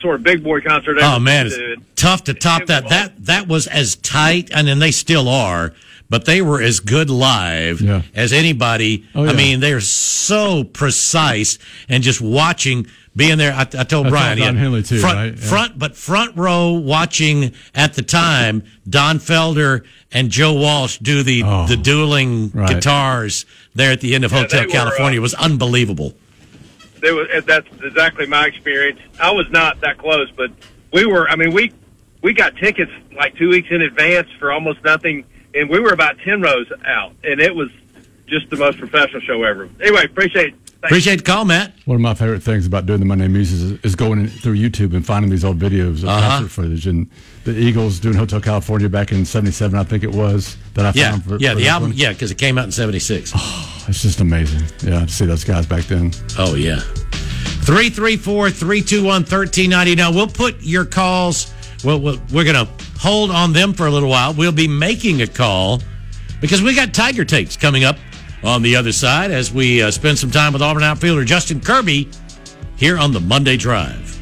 sort 0.00 0.14
of 0.16 0.22
big 0.22 0.42
boy 0.42 0.60
concert. 0.60 0.98
I 0.98 1.16
Oh 1.16 1.18
man, 1.20 1.46
it's 1.46 1.56
to. 1.56 1.76
tough 1.96 2.24
to 2.24 2.34
top 2.34 2.66
that. 2.66 2.88
That 2.88 3.24
that 3.26 3.48
was 3.48 3.66
as 3.66 3.96
tight, 3.96 4.50
and 4.54 4.66
then 4.66 4.78
they 4.78 4.90
still 4.90 5.28
are, 5.28 5.74
but 6.08 6.24
they 6.24 6.40
were 6.42 6.60
as 6.62 6.80
good 6.80 7.10
live 7.10 7.82
as 8.16 8.32
anybody. 8.32 9.06
Oh, 9.14 9.26
I 9.26 9.32
mean, 9.34 9.60
they're 9.60 9.80
so 9.80 10.64
precise, 10.64 11.58
and 11.88 12.02
just 12.02 12.20
watching 12.20 12.86
being 13.14 13.38
there. 13.38 13.52
I, 13.52 13.62
I 13.62 13.84
told 13.84 14.06
I 14.06 14.10
Brian, 14.10 14.38
told 14.38 14.46
Don 14.48 14.54
yeah, 14.56 14.60
Henley, 14.62 14.82
too, 14.82 14.98
front, 15.00 15.16
right? 15.16 15.34
Yeah. 15.38 15.48
front, 15.48 15.78
but 15.78 15.96
front 15.96 16.36
row 16.36 16.72
watching 16.72 17.52
at 17.74 17.94
the 17.94 18.02
time. 18.02 18.64
Don 18.88 19.18
Felder 19.18 19.84
and 20.12 20.30
Joe 20.30 20.54
Walsh 20.54 20.98
do 20.98 21.22
the 21.22 21.42
the 21.68 21.78
dueling 21.80 22.52
Oh. 22.54 22.58
right. 22.60 22.74
guitars 22.74 23.44
there 23.74 23.92
at 23.92 24.00
the 24.00 24.14
end 24.14 24.24
of 24.24 24.32
Yeah, 24.32 24.40
Hotel 24.42 24.60
they 24.60 24.66
were, 24.66 24.72
California. 24.72 25.18
uh, 25.18 25.22
was 25.22 25.34
unbelievable. 25.34 26.14
There 27.00 27.14
was, 27.14 27.26
that's 27.46 27.66
exactly 27.82 28.26
my 28.26 28.46
experience. 28.46 29.00
I 29.20 29.32
was 29.32 29.50
not 29.50 29.80
that 29.80 29.98
close, 29.98 30.30
but 30.36 30.50
we 30.92 31.04
were. 31.04 31.28
I 31.28 31.36
mean, 31.36 31.52
we 31.52 31.72
we 32.22 32.32
got 32.32 32.56
tickets 32.56 32.92
like 33.16 33.34
two 33.36 33.48
weeks 33.48 33.68
in 33.70 33.82
advance 33.82 34.28
for 34.38 34.52
almost 34.52 34.84
nothing, 34.84 35.24
and 35.54 35.68
we 35.68 35.80
were 35.80 35.92
about 35.92 36.18
ten 36.24 36.40
rows 36.40 36.70
out, 36.84 37.12
and 37.24 37.40
it 37.40 37.54
was 37.54 37.70
just 38.26 38.48
the 38.50 38.56
most 38.56 38.78
professional 38.78 39.20
show 39.20 39.42
ever. 39.42 39.68
Anyway, 39.80 40.04
appreciate 40.04 40.54
it. 40.54 40.54
Thanks. 40.82 40.90
Appreciate 40.92 41.16
the 41.18 41.22
call, 41.22 41.44
Matt. 41.44 41.72
One 41.84 41.94
of 41.94 42.00
my 42.00 42.14
favorite 42.14 42.42
things 42.42 42.66
about 42.66 42.86
doing 42.86 42.98
the 42.98 43.06
Monday 43.06 43.28
Muses 43.28 43.62
is, 43.62 43.78
is 43.84 43.94
going 43.94 44.18
in 44.18 44.26
through 44.28 44.56
YouTube 44.56 44.94
and 44.94 45.06
finding 45.06 45.30
these 45.30 45.44
old 45.44 45.58
videos 45.58 46.02
of 46.02 46.08
Uh-huh. 46.08 46.28
concert 46.38 46.48
footage. 46.50 46.86
And 46.88 47.08
the 47.44 47.56
Eagles 47.56 48.00
doing 48.00 48.16
Hotel 48.16 48.40
California 48.40 48.88
back 48.88 49.12
in 49.12 49.24
'77, 49.24 49.78
I 49.78 49.84
think 49.84 50.02
it 50.02 50.10
was 50.12 50.56
that 50.74 50.84
I 50.84 50.92
Yeah, 50.94 51.10
found. 51.12 51.24
For, 51.24 51.36
yeah, 51.38 51.50
for 51.52 51.56
the 51.60 51.68
album, 51.68 51.90
one. 51.90 51.98
yeah, 51.98 52.08
because 52.12 52.32
it 52.32 52.38
came 52.38 52.58
out 52.58 52.64
in 52.64 52.72
'76. 52.72 53.30
Oh, 53.34 53.84
It's 53.88 54.02
just 54.02 54.20
amazing. 54.20 54.62
Yeah, 54.84 55.04
to 55.04 55.08
see 55.12 55.24
those 55.26 55.44
guys 55.44 55.66
back 55.66 55.84
then. 55.84 56.12
Oh 56.38 56.54
yeah. 56.56 56.80
334-321-1390. 57.64 59.96
Now 59.96 60.12
we'll 60.12 60.26
put 60.26 60.56
your 60.62 60.84
calls. 60.84 61.52
Well, 61.84 62.00
we'll 62.00 62.20
we're 62.32 62.44
gonna 62.44 62.68
hold 62.98 63.30
on 63.30 63.52
them 63.52 63.72
for 63.72 63.86
a 63.86 63.90
little 63.90 64.08
while. 64.08 64.32
We'll 64.34 64.52
be 64.52 64.68
making 64.68 65.22
a 65.22 65.26
call 65.26 65.82
because 66.40 66.62
we 66.62 66.74
got 66.74 66.94
Tiger 66.94 67.24
takes 67.24 67.56
coming 67.56 67.84
up 67.84 67.96
on 68.44 68.62
the 68.62 68.76
other 68.76 68.92
side 68.92 69.30
as 69.30 69.52
we 69.52 69.82
uh, 69.82 69.90
spend 69.90 70.18
some 70.18 70.30
time 70.30 70.52
with 70.52 70.62
Auburn 70.62 70.82
outfielder 70.82 71.24
Justin 71.24 71.60
Kirby 71.60 72.08
here 72.76 72.98
on 72.98 73.12
the 73.12 73.20
Monday 73.20 73.56
Drive. 73.56 74.21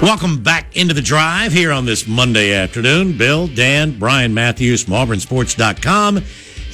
Welcome 0.00 0.44
back 0.44 0.76
into 0.76 0.94
the 0.94 1.02
drive 1.02 1.52
here 1.52 1.72
on 1.72 1.84
this 1.84 2.06
Monday 2.06 2.54
afternoon. 2.54 3.18
Bill, 3.18 3.48
Dan, 3.48 3.98
Brian 3.98 4.32
Matthews 4.32 4.84
from 4.84 4.94
AuburnSports.com. 4.94 6.22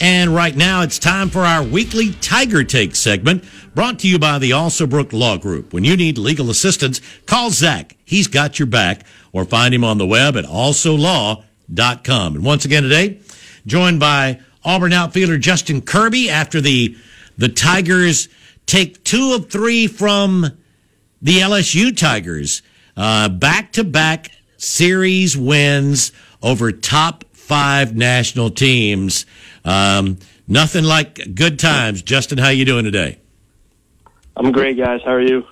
And 0.03 0.35
right 0.35 0.55
now 0.55 0.83
it's 0.83 0.99
time 0.99 1.31
for 1.31 1.41
our 1.41 1.63
weekly 1.63 2.13
Tiger 2.21 2.65
Take 2.65 2.95
segment 2.95 3.43
brought 3.75 3.99
to 4.01 4.09
you 4.09 4.19
by 4.19 4.39
the 4.39 4.51
Alsobrook 4.51 5.15
Law 5.15 5.39
Group. 5.39 5.73
When 5.73 5.85
you 5.85 5.97
need 5.97 6.19
legal 6.19 6.51
assistance, 6.51 7.01
call 7.25 7.51
Zach. 7.51 7.97
He's 8.05 8.27
got 8.27 8.59
your 8.59 8.67
back 8.67 9.07
or 9.33 9.47
find 9.47 9.73
him 9.73 9.85
on 9.85 9.97
the 9.97 10.07
web 10.07 10.37
at 10.37 10.45
alsolaw.com. 10.45 12.35
And 12.35 12.45
once 12.45 12.67
again 12.67 12.83
today, 12.83 13.21
joined 13.65 14.01
by 14.01 14.41
Auburn 14.67 14.93
outfielder 14.93 15.39
Justin 15.39 15.81
Kirby 15.81 16.29
after 16.29 16.61
the, 16.61 16.95
the 17.39 17.49
Tigers 17.49 18.29
take 18.67 19.03
two 19.03 19.33
of 19.33 19.49
three 19.49 19.87
from 19.87 20.59
the 21.23 21.39
LSU 21.39 21.97
Tigers. 21.97 22.61
Back 22.97 23.73
to 23.73 23.85
back 23.85 24.31
series 24.57 25.37
wins 25.37 26.13
over 26.43 26.73
top 26.73 27.25
five 27.33 27.95
national 27.95 28.51
teams. 28.51 29.27
Um, 29.65 30.19
nothing 30.49 30.85
like 30.85 31.35
good 31.35 31.59
times. 31.59 32.03
Justin, 32.03 32.39
how 32.39 32.49
you 32.49 32.65
doing 32.65 32.85
today? 32.85 33.19
I'm 34.37 34.53
great, 34.53 34.77
guys. 34.77 35.01
How 35.05 35.13
are 35.13 35.21
you? 35.21 35.45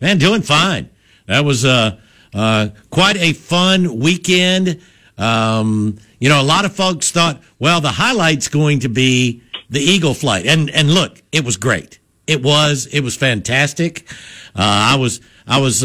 Man, 0.00 0.18
doing 0.18 0.42
fine. 0.42 0.90
That 1.26 1.44
was 1.44 1.64
uh, 1.64 1.98
uh, 2.32 2.68
quite 2.90 3.16
a 3.16 3.32
fun 3.32 3.98
weekend. 3.98 4.82
Um, 5.16 5.98
you 6.18 6.28
know, 6.28 6.40
a 6.40 6.42
lot 6.42 6.64
of 6.64 6.74
folks 6.74 7.10
thought, 7.10 7.40
well, 7.58 7.80
the 7.80 7.90
highlight's 7.90 8.48
going 8.48 8.80
to 8.80 8.88
be 8.88 9.42
the 9.70 9.80
Eagle 9.80 10.14
flight, 10.14 10.46
and 10.46 10.68
and 10.70 10.92
look, 10.92 11.22
it 11.32 11.44
was 11.44 11.56
great. 11.56 11.98
It 12.26 12.42
was 12.42 12.86
it 12.86 13.00
was 13.00 13.16
fantastic. 13.16 14.08
Uh, 14.54 14.92
I 14.92 14.96
was 14.96 15.20
I 15.46 15.60
was 15.60 15.84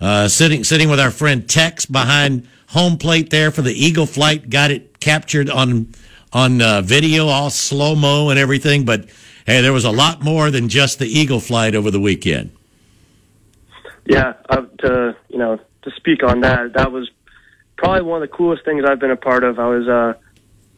uh, 0.00 0.28
sitting 0.28 0.64
sitting 0.64 0.88
with 0.88 1.00
our 1.00 1.10
friend 1.10 1.48
Tex 1.48 1.86
behind 1.86 2.48
home 2.68 2.98
plate 2.98 3.30
there 3.30 3.50
for 3.50 3.62
the 3.62 3.72
Eagle 3.72 4.06
flight. 4.06 4.50
Got 4.50 4.70
it 4.70 5.00
captured 5.00 5.50
on 5.50 5.92
on 6.32 6.62
uh, 6.62 6.82
video, 6.82 7.26
all 7.26 7.50
slow 7.50 7.94
mo 7.94 8.30
and 8.30 8.38
everything. 8.38 8.84
But 8.84 9.08
hey, 9.46 9.60
there 9.60 9.72
was 9.72 9.84
a 9.84 9.90
lot 9.90 10.22
more 10.22 10.50
than 10.50 10.68
just 10.68 10.98
the 10.98 11.06
Eagle 11.06 11.40
flight 11.40 11.74
over 11.74 11.90
the 11.90 12.00
weekend. 12.00 12.52
Yeah, 14.06 14.34
uh, 14.48 14.62
to 14.80 15.16
you 15.28 15.38
know 15.38 15.58
to 15.82 15.90
speak 15.92 16.22
on 16.22 16.40
that, 16.40 16.72
that 16.74 16.92
was 16.92 17.10
probably 17.76 18.02
one 18.02 18.22
of 18.22 18.28
the 18.28 18.34
coolest 18.36 18.64
things 18.64 18.84
I've 18.84 19.00
been 19.00 19.10
a 19.10 19.16
part 19.16 19.44
of. 19.44 19.58
I 19.58 19.68
was 19.68 19.88
uh, 19.88 20.14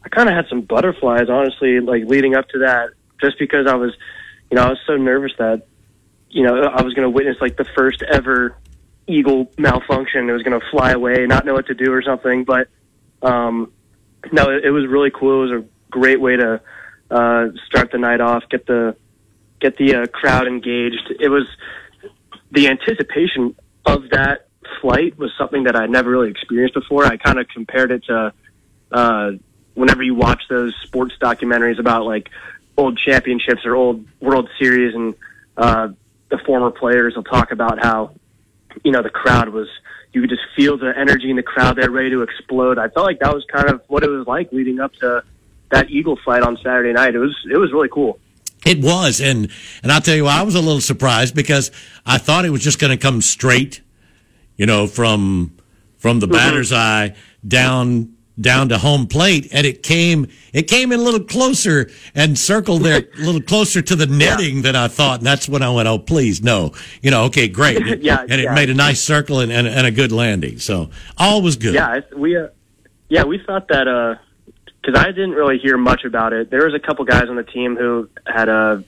I 0.03 0.09
kind 0.09 0.29
of 0.29 0.35
had 0.35 0.47
some 0.49 0.61
butterflies, 0.61 1.29
honestly, 1.29 1.79
like 1.79 2.03
leading 2.05 2.35
up 2.35 2.47
to 2.49 2.59
that, 2.59 2.91
just 3.21 3.39
because 3.39 3.67
I 3.67 3.75
was, 3.75 3.93
you 4.51 4.57
know, 4.57 4.63
I 4.63 4.69
was 4.69 4.79
so 4.85 4.97
nervous 4.97 5.31
that, 5.37 5.65
you 6.29 6.43
know, 6.43 6.63
I 6.63 6.81
was 6.81 6.93
going 6.93 7.03
to 7.03 7.09
witness 7.09 7.37
like 7.39 7.55
the 7.55 7.65
first 7.75 8.01
ever 8.03 8.55
eagle 9.07 9.51
malfunction. 9.57 10.29
It 10.29 10.33
was 10.33 10.43
going 10.43 10.59
to 10.59 10.65
fly 10.71 10.91
away, 10.91 11.25
not 11.25 11.45
know 11.45 11.53
what 11.53 11.67
to 11.67 11.73
do 11.73 11.91
or 11.91 12.01
something. 12.01 12.43
But 12.43 12.67
um, 13.21 13.71
no, 14.31 14.49
it, 14.49 14.65
it 14.65 14.71
was 14.71 14.87
really 14.87 15.11
cool. 15.11 15.43
It 15.43 15.51
was 15.51 15.63
a 15.63 15.65
great 15.89 16.19
way 16.19 16.37
to 16.37 16.61
uh, 17.11 17.47
start 17.67 17.91
the 17.91 17.97
night 17.97 18.21
off, 18.21 18.43
get 18.49 18.65
the 18.65 18.95
get 19.59 19.77
the 19.77 19.95
uh, 19.95 20.07
crowd 20.07 20.47
engaged. 20.47 21.13
It 21.19 21.29
was 21.29 21.47
the 22.51 22.67
anticipation 22.67 23.55
of 23.85 24.09
that 24.11 24.47
flight 24.81 25.17
was 25.17 25.31
something 25.37 25.63
that 25.63 25.75
I'd 25.75 25.89
never 25.89 26.09
really 26.09 26.29
experienced 26.29 26.73
before. 26.73 27.05
I 27.05 27.17
kind 27.17 27.39
of 27.39 27.47
compared 27.47 27.91
it 27.91 28.03
to 28.05 28.33
uh, 28.91 29.31
whenever 29.73 30.03
you 30.03 30.15
watch 30.15 30.43
those 30.49 30.73
sports 30.83 31.15
documentaries 31.21 31.79
about 31.79 32.05
like 32.05 32.29
old 32.77 32.97
championships 32.97 33.65
or 33.65 33.75
old 33.75 34.05
World 34.19 34.49
Series, 34.59 34.93
and 34.93 35.15
uh, 35.57 35.89
the 36.29 36.37
former 36.39 36.71
players 36.71 37.15
will 37.15 37.23
talk 37.23 37.51
about 37.51 37.83
how 37.83 38.15
you 38.83 38.91
know 38.91 39.01
the 39.01 39.09
crowd 39.09 39.49
was. 39.49 39.67
You 40.11 40.21
could 40.21 40.29
just 40.29 40.43
feel 40.55 40.77
the 40.77 40.93
energy 40.95 41.31
in 41.31 41.37
the 41.37 41.41
crowd 41.41 41.75
there, 41.75 41.89
ready 41.89 42.11
to 42.11 42.21
explode. 42.21 42.77
I 42.77 42.87
felt 42.89 43.03
like 43.03 43.17
that 43.21 43.33
was 43.33 43.43
kind 43.51 43.67
of 43.67 43.81
what 43.87 44.03
it 44.03 44.11
was 44.11 44.27
like 44.27 44.51
leading 44.51 44.79
up 44.79 44.93
to 44.97 45.23
that 45.71 45.89
Eagle 45.89 46.19
flight 46.23 46.43
on 46.43 46.55
Saturday 46.57 46.93
night. 46.93 47.15
It 47.15 47.19
was 47.19 47.35
it 47.51 47.57
was 47.57 47.73
really 47.73 47.89
cool. 47.89 48.19
It 48.65 48.81
was, 48.81 49.19
and 49.19 49.49
and 49.81 49.91
I'll 49.91 50.01
tell 50.01 50.15
you, 50.15 50.25
what, 50.25 50.35
I 50.35 50.43
was 50.43 50.55
a 50.55 50.61
little 50.61 50.81
surprised 50.81 51.35
because 51.35 51.71
I 52.05 52.17
thought 52.17 52.45
it 52.45 52.51
was 52.51 52.61
just 52.61 52.79
going 52.79 52.91
to 52.91 52.97
come 52.97 53.21
straight, 53.21 53.81
you 54.55 54.65
know, 54.65 54.87
from 54.87 55.57
from 55.97 56.19
the 56.19 56.27
mm-hmm. 56.27 56.35
batter's 56.35 56.71
eye 56.71 57.15
down 57.45 58.13
down 58.39 58.69
to 58.69 58.77
home 58.77 59.07
plate, 59.07 59.47
and 59.51 59.65
it 59.65 59.83
came 59.83 60.27
it 60.53 60.63
came 60.63 60.91
in 60.91 60.99
a 60.99 61.03
little 61.03 61.23
closer 61.23 61.89
and 62.15 62.37
circled 62.37 62.83
there 62.83 63.03
a 63.17 63.21
little 63.21 63.41
closer 63.41 63.81
to 63.81 63.95
the 63.95 64.07
netting 64.07 64.61
than 64.61 64.75
I 64.75 64.87
thought, 64.87 65.19
and 65.19 65.27
that's 65.27 65.47
when 65.47 65.61
I 65.61 65.69
went, 65.69 65.87
oh 65.87 65.99
please 65.99 66.41
no, 66.41 66.73
you 67.01 67.11
know, 67.11 67.25
okay, 67.25 67.47
great, 67.47 67.77
Yeah, 68.01 68.21
and 68.21 68.33
it 68.33 68.45
yeah. 68.45 68.55
made 68.55 68.69
a 68.69 68.73
nice 68.73 69.01
circle 69.01 69.39
and, 69.39 69.51
and, 69.51 69.67
and 69.67 69.85
a 69.85 69.91
good 69.91 70.11
landing, 70.11 70.59
so 70.59 70.89
all 71.17 71.41
was 71.41 71.57
good. 71.57 71.75
Yeah, 71.75 72.01
we 72.15 72.37
uh, 72.37 72.47
yeah 73.09 73.23
we 73.23 73.39
thought 73.45 73.67
that 73.69 74.19
because 74.81 74.99
I 74.99 75.11
didn't 75.11 75.31
really 75.31 75.59
hear 75.59 75.77
much 75.77 76.03
about 76.03 76.33
it. 76.33 76.49
There 76.49 76.65
was 76.65 76.73
a 76.73 76.79
couple 76.79 77.05
guys 77.05 77.29
on 77.29 77.35
the 77.35 77.43
team 77.43 77.75
who 77.75 78.09
had 78.25 78.49
uh, 78.49 78.79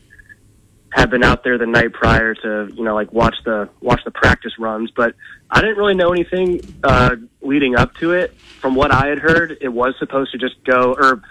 had 0.90 1.10
been 1.10 1.24
out 1.24 1.44
there 1.44 1.58
the 1.58 1.66
night 1.66 1.94
prior 1.94 2.34
to 2.34 2.70
you 2.74 2.84
know 2.84 2.96
like 2.96 3.14
watch 3.14 3.36
the 3.46 3.70
watch 3.82 4.02
the 4.06 4.12
practice 4.12 4.54
runs, 4.58 4.92
but 4.96 5.16
I 5.50 5.62
didn't 5.62 5.78
really 5.78 5.96
know 5.96 6.12
anything 6.12 6.62
uh, 6.84 7.16
leading 7.42 7.76
up 7.76 7.96
to 7.96 8.12
it. 8.14 8.36
From 8.60 8.76
what 8.76 8.92
I 8.92 9.08
had 9.08 9.20
heard, 9.20 9.58
it 9.62 9.70
was 9.70 9.94
supposed 10.00 10.32
to 10.32 10.38
just 10.38 10.64
go, 10.64 10.94
or 10.94 11.22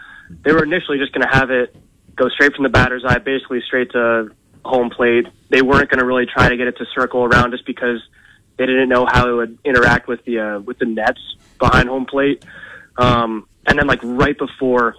they 0.45 0.53
were 0.53 0.63
initially 0.63 0.99
just 0.99 1.13
going 1.13 1.27
to 1.29 1.35
have 1.35 1.51
it 1.51 1.75
go 2.15 2.29
straight 2.29 2.55
from 2.55 2.63
the 2.63 2.69
batter's 2.69 3.05
eye, 3.05 3.19
basically 3.19 3.61
straight 3.67 3.91
to 3.93 4.31
home 4.65 4.91
plate. 4.91 5.27
They 5.51 5.63
weren't 5.63 5.91
going 5.91 5.99
to 5.99 6.07
really 6.07 6.27
try 6.27 6.49
to 6.49 6.57
get 6.57 6.69
it 6.69 6.77
to 6.79 6.87
circle 6.95 7.25
around 7.25 7.51
just 7.51 7.67
because 7.67 8.01
they 8.57 8.67
didn't 8.67 8.89
know 8.89 9.07
how 9.07 9.29
it 9.29 9.33
would 9.33 9.59
interact 9.65 10.07
with 10.07 10.25
the 10.25 10.39
uh, 10.39 10.61
with 10.61 10.79
the 10.79 10.87
nets 10.87 11.21
behind 11.59 11.89
home 11.89 12.07
plate. 12.07 12.45
Um, 12.97 13.49
and 13.67 13.79
then 13.79 13.87
like 13.87 14.01
right 14.03 14.39
before 14.39 14.97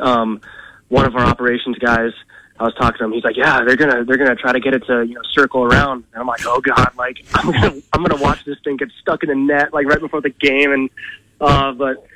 um, 0.00 0.40
one 0.88 1.06
of 1.06 1.14
our 1.16 1.24
operations 1.24 1.78
guys, 1.78 2.12
I 2.58 2.64
was 2.64 2.74
talking 2.74 2.98
to 2.98 3.04
him. 3.04 3.12
He's 3.12 3.24
like, 3.24 3.36
"Yeah, 3.36 3.64
they're 3.64 3.76
gonna 3.76 4.04
they're 4.04 4.16
gonna 4.16 4.36
try 4.36 4.52
to 4.52 4.60
get 4.60 4.74
it 4.74 4.86
to 4.86 5.04
you 5.04 5.14
know 5.14 5.22
circle 5.32 5.64
around." 5.64 6.04
And 6.12 6.20
I'm 6.20 6.26
like, 6.26 6.46
"Oh 6.46 6.60
God!" 6.60 6.90
Like 6.96 7.24
I'm 7.34 7.50
gonna 7.50 7.74
I'm 7.92 8.04
gonna 8.04 8.22
watch 8.22 8.44
this 8.44 8.58
thing 8.64 8.76
get 8.76 8.90
stuck 9.00 9.22
in 9.22 9.28
the 9.28 9.34
net 9.34 9.72
like 9.72 9.86
right 9.86 10.00
before 10.00 10.20
the 10.20 10.30
game. 10.30 10.72
And 10.72 10.90
uh, 11.40 11.72
but 11.72 12.06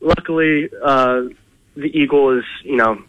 luckily, 0.00 0.68
uh, 0.82 1.22
the 1.76 1.90
eagle 1.92 2.36
is 2.38 2.44
you 2.62 2.76
know 2.76 3.02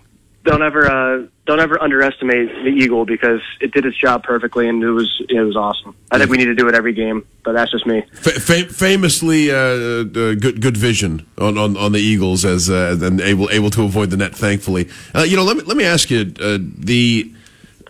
don't 0.45 0.61
ever 0.61 0.89
uh, 0.89 1.27
don't 1.45 1.59
ever 1.59 1.81
underestimate 1.81 2.49
the 2.63 2.69
Eagle 2.69 3.05
because 3.05 3.41
it 3.59 3.73
did 3.73 3.85
its 3.85 3.97
job 3.97 4.23
perfectly 4.23 4.69
and 4.69 4.81
it 4.81 4.91
was 4.91 5.21
it 5.27 5.41
was 5.41 5.55
awesome. 5.55 5.95
I 6.11 6.17
think 6.17 6.29
we 6.29 6.37
need 6.37 6.45
to 6.45 6.55
do 6.55 6.67
it 6.69 6.75
every 6.75 6.93
game, 6.93 7.25
but 7.43 7.53
that's 7.53 7.71
just 7.71 7.85
me. 7.85 8.03
Fa- 8.13 8.69
famously, 8.69 9.51
uh, 9.51 9.55
uh, 9.55 10.03
good 10.05 10.61
good 10.61 10.77
vision 10.77 11.25
on, 11.37 11.57
on, 11.57 11.75
on 11.75 11.91
the 11.91 11.99
Eagles 11.99 12.45
as 12.45 12.69
uh, 12.69 12.97
and 13.01 13.19
able 13.19 13.49
able 13.49 13.69
to 13.71 13.83
avoid 13.83 14.11
the 14.11 14.17
net. 14.17 14.35
Thankfully, 14.35 14.87
uh, 15.13 15.23
you 15.23 15.35
know. 15.35 15.43
Let 15.43 15.57
me 15.57 15.63
let 15.63 15.77
me 15.77 15.83
ask 15.83 16.09
you 16.09 16.31
uh, 16.39 16.59
the 16.59 17.33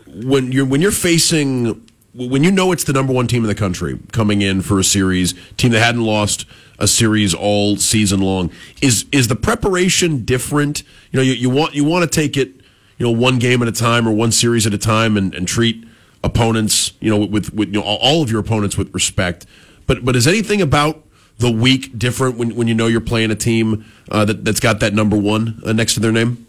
when 0.07 0.51
you're 0.51 0.65
when 0.65 0.81
you're 0.81 0.91
facing 0.91 1.85
when 2.13 2.43
you 2.43 2.51
know 2.51 2.71
it's 2.71 2.85
the 2.85 2.93
number 2.93 3.11
one 3.11 3.27
team 3.27 3.43
in 3.43 3.49
the 3.49 3.55
country 3.55 3.99
coming 4.13 4.41
in 4.41 4.61
for 4.61 4.79
a 4.79 4.83
series, 4.83 5.33
team 5.57 5.71
that 5.71 5.81
hadn't 5.81 6.03
lost 6.03 6.45
a 6.79 6.87
series 6.87 7.33
all 7.33 7.77
season 7.77 8.21
long, 8.21 8.51
is 8.81 9.05
is 9.11 9.27
the 9.27 9.35
preparation 9.35 10.25
different? 10.25 10.83
You 11.11 11.17
know, 11.17 11.23
you, 11.23 11.33
you 11.33 11.49
want 11.49 11.75
you 11.75 11.83
want 11.83 12.09
to 12.09 12.09
take 12.09 12.37
it, 12.37 12.49
you 12.97 13.05
know, 13.05 13.11
one 13.11 13.39
game 13.39 13.61
at 13.61 13.67
a 13.67 13.71
time 13.71 14.07
or 14.07 14.11
one 14.11 14.31
series 14.31 14.65
at 14.67 14.73
a 14.73 14.77
time, 14.77 15.17
and, 15.17 15.33
and 15.33 15.47
treat 15.47 15.85
opponents, 16.23 16.93
you 16.99 17.09
know, 17.09 17.25
with 17.25 17.53
with 17.53 17.69
you 17.69 17.79
know 17.79 17.85
all 17.85 18.21
of 18.21 18.31
your 18.31 18.39
opponents 18.39 18.77
with 18.77 18.93
respect. 18.93 19.45
But 19.87 20.03
but 20.03 20.15
is 20.15 20.27
anything 20.27 20.61
about 20.61 21.03
the 21.37 21.51
week 21.51 21.97
different 21.97 22.37
when 22.37 22.55
when 22.55 22.67
you 22.67 22.73
know 22.73 22.87
you're 22.87 23.01
playing 23.01 23.31
a 23.31 23.35
team 23.35 23.85
uh, 24.09 24.25
that 24.25 24.43
that's 24.43 24.59
got 24.59 24.79
that 24.81 24.93
number 24.93 25.17
one 25.17 25.61
uh, 25.65 25.73
next 25.73 25.93
to 25.95 25.99
their 25.99 26.11
name? 26.11 26.45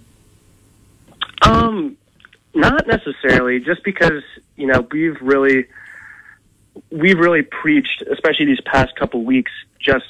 Um, 1.43 1.97
not 2.55 2.87
necessarily, 2.87 3.61
just 3.61 3.85
because 3.85 4.23
you 4.57 4.67
know 4.67 4.87
we've 4.91 5.21
really 5.21 5.67
we've 6.91 7.19
really 7.19 7.43
preached, 7.43 8.03
especially 8.11 8.47
these 8.47 8.61
past 8.63 8.97
couple 8.97 9.23
weeks, 9.25 9.53
just 9.87 10.05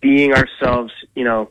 being 0.00 0.32
ourselves. 0.32 0.92
You 1.14 1.24
know, 1.24 1.50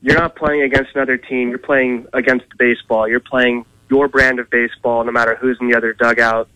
you're 0.00 0.18
not 0.18 0.34
playing 0.36 0.62
against 0.62 0.94
another 0.94 1.16
team; 1.16 1.50
you're 1.50 1.58
playing 1.58 2.06
against 2.12 2.46
baseball. 2.58 3.06
You're 3.06 3.20
playing 3.20 3.66
your 3.90 4.08
brand 4.08 4.40
of 4.40 4.50
baseball, 4.50 5.04
no 5.04 5.12
matter 5.12 5.36
who's 5.36 5.58
in 5.60 5.68
the 5.68 5.76
other 5.76 5.92
dugout. 5.92 6.48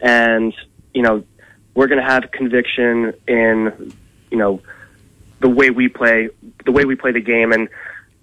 And 0.00 0.54
you 0.92 1.02
know, 1.02 1.24
we're 1.74 1.88
going 1.88 2.00
to 2.00 2.08
have 2.08 2.30
conviction 2.30 3.14
in 3.26 3.92
you 4.30 4.38
know 4.38 4.60
the 5.40 5.48
way 5.48 5.70
we 5.70 5.88
play, 5.88 6.28
the 6.64 6.72
way 6.72 6.84
we 6.84 6.94
play 6.94 7.12
the 7.12 7.20
game, 7.20 7.52
and 7.52 7.68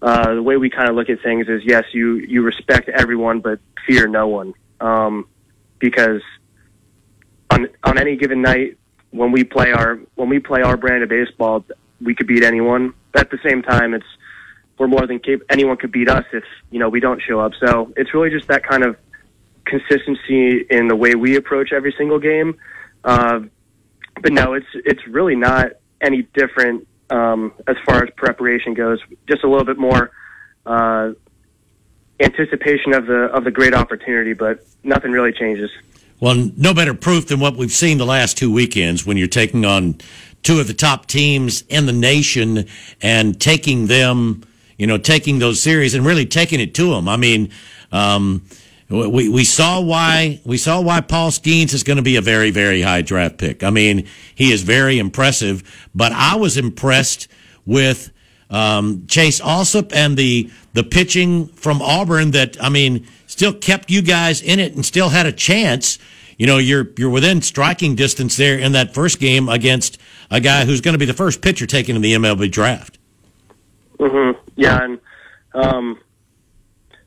uh, 0.01 0.35
the 0.35 0.43
way 0.43 0.57
we 0.57 0.69
kind 0.69 0.89
of 0.89 0.95
look 0.95 1.09
at 1.09 1.21
things 1.21 1.47
is 1.47 1.61
yes, 1.65 1.85
you 1.93 2.15
you 2.15 2.43
respect 2.43 2.89
everyone, 2.89 3.39
but 3.39 3.59
fear 3.85 4.07
no 4.07 4.27
one, 4.27 4.53
um, 4.79 5.27
because 5.79 6.21
on 7.49 7.67
on 7.83 7.97
any 7.97 8.15
given 8.15 8.41
night 8.41 8.77
when 9.11 9.31
we 9.31 9.43
play 9.43 9.71
our 9.71 9.99
when 10.15 10.29
we 10.29 10.39
play 10.39 10.61
our 10.61 10.77
brand 10.77 11.03
of 11.03 11.09
baseball, 11.09 11.63
we 12.01 12.15
could 12.15 12.27
beat 12.27 12.43
anyone. 12.43 12.93
But 13.11 13.21
at 13.21 13.31
the 13.31 13.39
same 13.43 13.61
time, 13.61 13.93
it's 13.93 14.05
we're 14.77 14.87
more 14.87 15.05
than 15.05 15.19
cap- 15.19 15.41
anyone 15.49 15.77
could 15.77 15.91
beat 15.91 16.09
us 16.09 16.25
if 16.33 16.43
you 16.71 16.79
know 16.79 16.89
we 16.89 16.99
don't 16.99 17.21
show 17.21 17.39
up. 17.39 17.51
So 17.63 17.93
it's 17.95 18.13
really 18.13 18.29
just 18.29 18.47
that 18.47 18.63
kind 18.63 18.83
of 18.83 18.97
consistency 19.65 20.65
in 20.69 20.87
the 20.87 20.95
way 20.95 21.15
we 21.15 21.35
approach 21.35 21.71
every 21.71 21.93
single 21.97 22.19
game. 22.19 22.57
Uh, 23.03 23.41
but 24.21 24.33
no, 24.33 24.53
it's 24.53 24.67
it's 24.73 25.05
really 25.07 25.35
not 25.35 25.73
any 26.01 26.23
different 26.33 26.87
um, 27.09 27.53
as 27.67 27.75
far 27.85 28.03
as 28.03 28.09
preparation 28.15 28.73
goes. 28.73 28.99
Just 29.27 29.43
a 29.43 29.49
little 29.49 29.65
bit 29.65 29.77
more 29.77 30.11
uh, 30.65 31.11
anticipation 32.19 32.93
of 32.93 33.05
the 33.05 33.29
of 33.33 33.43
the 33.43 33.51
great 33.51 33.73
opportunity, 33.73 34.33
but 34.33 34.65
nothing 34.83 35.11
really 35.11 35.33
changes. 35.33 35.69
Well, 36.21 36.51
no 36.55 36.75
better 36.75 36.93
proof 36.93 37.27
than 37.27 37.39
what 37.39 37.55
we've 37.55 37.71
seen 37.71 37.97
the 37.97 38.05
last 38.05 38.37
two 38.37 38.53
weekends 38.53 39.07
when 39.07 39.17
you're 39.17 39.27
taking 39.27 39.65
on 39.65 39.95
two 40.43 40.59
of 40.59 40.67
the 40.67 40.73
top 40.73 41.07
teams 41.07 41.63
in 41.67 41.87
the 41.87 41.93
nation 41.93 42.67
and 43.01 43.41
taking 43.41 43.87
them, 43.87 44.43
you 44.77 44.85
know, 44.85 44.99
taking 44.99 45.39
those 45.39 45.59
series 45.59 45.95
and 45.95 46.05
really 46.05 46.27
taking 46.27 46.59
it 46.59 46.75
to 46.75 46.91
them. 46.91 47.09
I 47.09 47.17
mean, 47.17 47.49
um, 47.91 48.45
we, 48.87 49.29
we 49.29 49.43
saw 49.43 49.81
why 49.81 50.39
we 50.45 50.57
saw 50.57 50.79
why 50.79 51.01
Paul 51.01 51.31
Skenes 51.31 51.73
is 51.73 51.81
going 51.81 51.97
to 51.97 52.03
be 52.03 52.17
a 52.17 52.21
very 52.21 52.51
very 52.51 52.83
high 52.83 53.01
draft 53.01 53.39
pick. 53.39 53.63
I 53.63 53.71
mean, 53.71 54.07
he 54.35 54.51
is 54.51 54.61
very 54.61 54.99
impressive. 54.99 55.63
But 55.95 56.11
I 56.11 56.35
was 56.35 56.55
impressed 56.55 57.29
with 57.65 58.11
um, 58.51 59.07
Chase 59.07 59.41
Allsup 59.41 59.91
and 59.91 60.15
the 60.17 60.51
the 60.73 60.83
pitching 60.83 61.47
from 61.47 61.81
Auburn. 61.81 62.31
That 62.31 62.61
I 62.61 62.69
mean, 62.69 63.07
still 63.31 63.53
kept 63.53 63.89
you 63.89 64.01
guys 64.01 64.41
in 64.41 64.59
it 64.59 64.75
and 64.75 64.85
still 64.85 65.09
had 65.09 65.25
a 65.25 65.31
chance. 65.31 65.97
You 66.37 66.47
know, 66.47 66.57
you're 66.57 66.87
you're 66.97 67.09
within 67.09 67.41
striking 67.41 67.95
distance 67.95 68.35
there 68.37 68.57
in 68.57 68.71
that 68.73 68.93
first 68.93 69.19
game 69.19 69.47
against 69.49 69.97
a 70.29 70.39
guy 70.39 70.65
who's 70.65 70.81
going 70.81 70.93
to 70.93 70.99
be 70.99 71.05
the 71.05 71.13
first 71.13 71.41
pitcher 71.41 71.65
taken 71.65 71.95
in 71.95 72.01
the 72.01 72.13
MLB 72.13 72.51
draft. 72.51 72.97
hmm 73.99 74.31
Yeah, 74.55 74.83
and 74.83 74.99
um, 75.53 75.99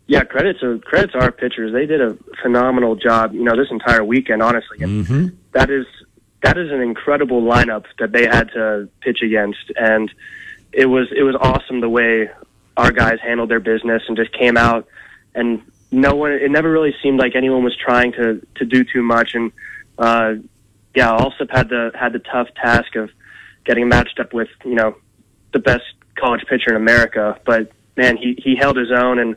yeah, 0.06 0.22
credit 0.24 0.58
to 0.60 0.78
credit 0.80 1.12
to 1.12 1.18
our 1.20 1.32
pitchers. 1.32 1.72
They 1.72 1.86
did 1.86 2.00
a 2.00 2.16
phenomenal 2.42 2.94
job. 2.96 3.34
You 3.34 3.42
know, 3.44 3.56
this 3.56 3.70
entire 3.70 4.04
weekend, 4.04 4.42
honestly, 4.42 4.78
and 4.80 5.04
Mm-hmm. 5.06 5.26
that 5.52 5.70
is 5.70 5.86
that 6.42 6.56
is 6.58 6.70
an 6.70 6.80
incredible 6.80 7.42
lineup 7.42 7.84
that 7.98 8.12
they 8.12 8.24
had 8.26 8.50
to 8.52 8.88
pitch 9.00 9.20
against, 9.22 9.72
and 9.76 10.10
it 10.72 10.86
was 10.86 11.08
it 11.16 11.22
was 11.22 11.34
awesome 11.40 11.80
the 11.80 11.88
way 11.88 12.30
our 12.76 12.92
guys 12.92 13.18
handled 13.22 13.48
their 13.50 13.60
business 13.60 14.02
and 14.08 14.16
just 14.16 14.32
came 14.32 14.56
out 14.56 14.86
and 15.34 15.62
no 15.94 16.14
one. 16.14 16.32
It 16.32 16.50
never 16.50 16.70
really 16.70 16.94
seemed 17.02 17.18
like 17.18 17.34
anyone 17.34 17.64
was 17.64 17.76
trying 17.76 18.12
to 18.12 18.44
to 18.56 18.64
do 18.64 18.84
too 18.84 19.02
much, 19.02 19.34
and 19.34 19.52
uh, 19.98 20.34
yeah, 20.94 21.16
Allsup 21.16 21.50
had 21.50 21.68
the 21.68 21.90
had 21.94 22.12
the 22.12 22.18
tough 22.18 22.48
task 22.60 22.96
of 22.96 23.10
getting 23.64 23.88
matched 23.88 24.20
up 24.20 24.32
with 24.32 24.48
you 24.64 24.74
know 24.74 24.96
the 25.52 25.58
best 25.58 25.84
college 26.16 26.44
pitcher 26.48 26.70
in 26.70 26.76
America, 26.76 27.38
but 27.44 27.72
man, 27.96 28.16
he 28.16 28.38
he 28.42 28.56
held 28.56 28.76
his 28.76 28.90
own 28.90 29.18
and 29.18 29.36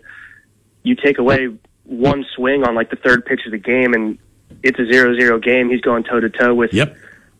you 0.83 0.95
take 0.95 1.17
away 1.17 1.47
one 1.83 2.25
swing 2.35 2.63
on 2.63 2.75
like 2.75 2.89
the 2.89 2.95
third 2.97 3.25
pitch 3.25 3.41
of 3.45 3.51
the 3.51 3.57
game 3.57 3.93
and 3.93 4.17
it's 4.63 4.79
a 4.79 4.85
zero 4.91 5.15
zero 5.15 5.39
game. 5.39 5.69
He's 5.69 5.81
going 5.81 6.03
toe 6.03 6.19
to 6.19 6.29
toe 6.29 6.53
with 6.53 6.73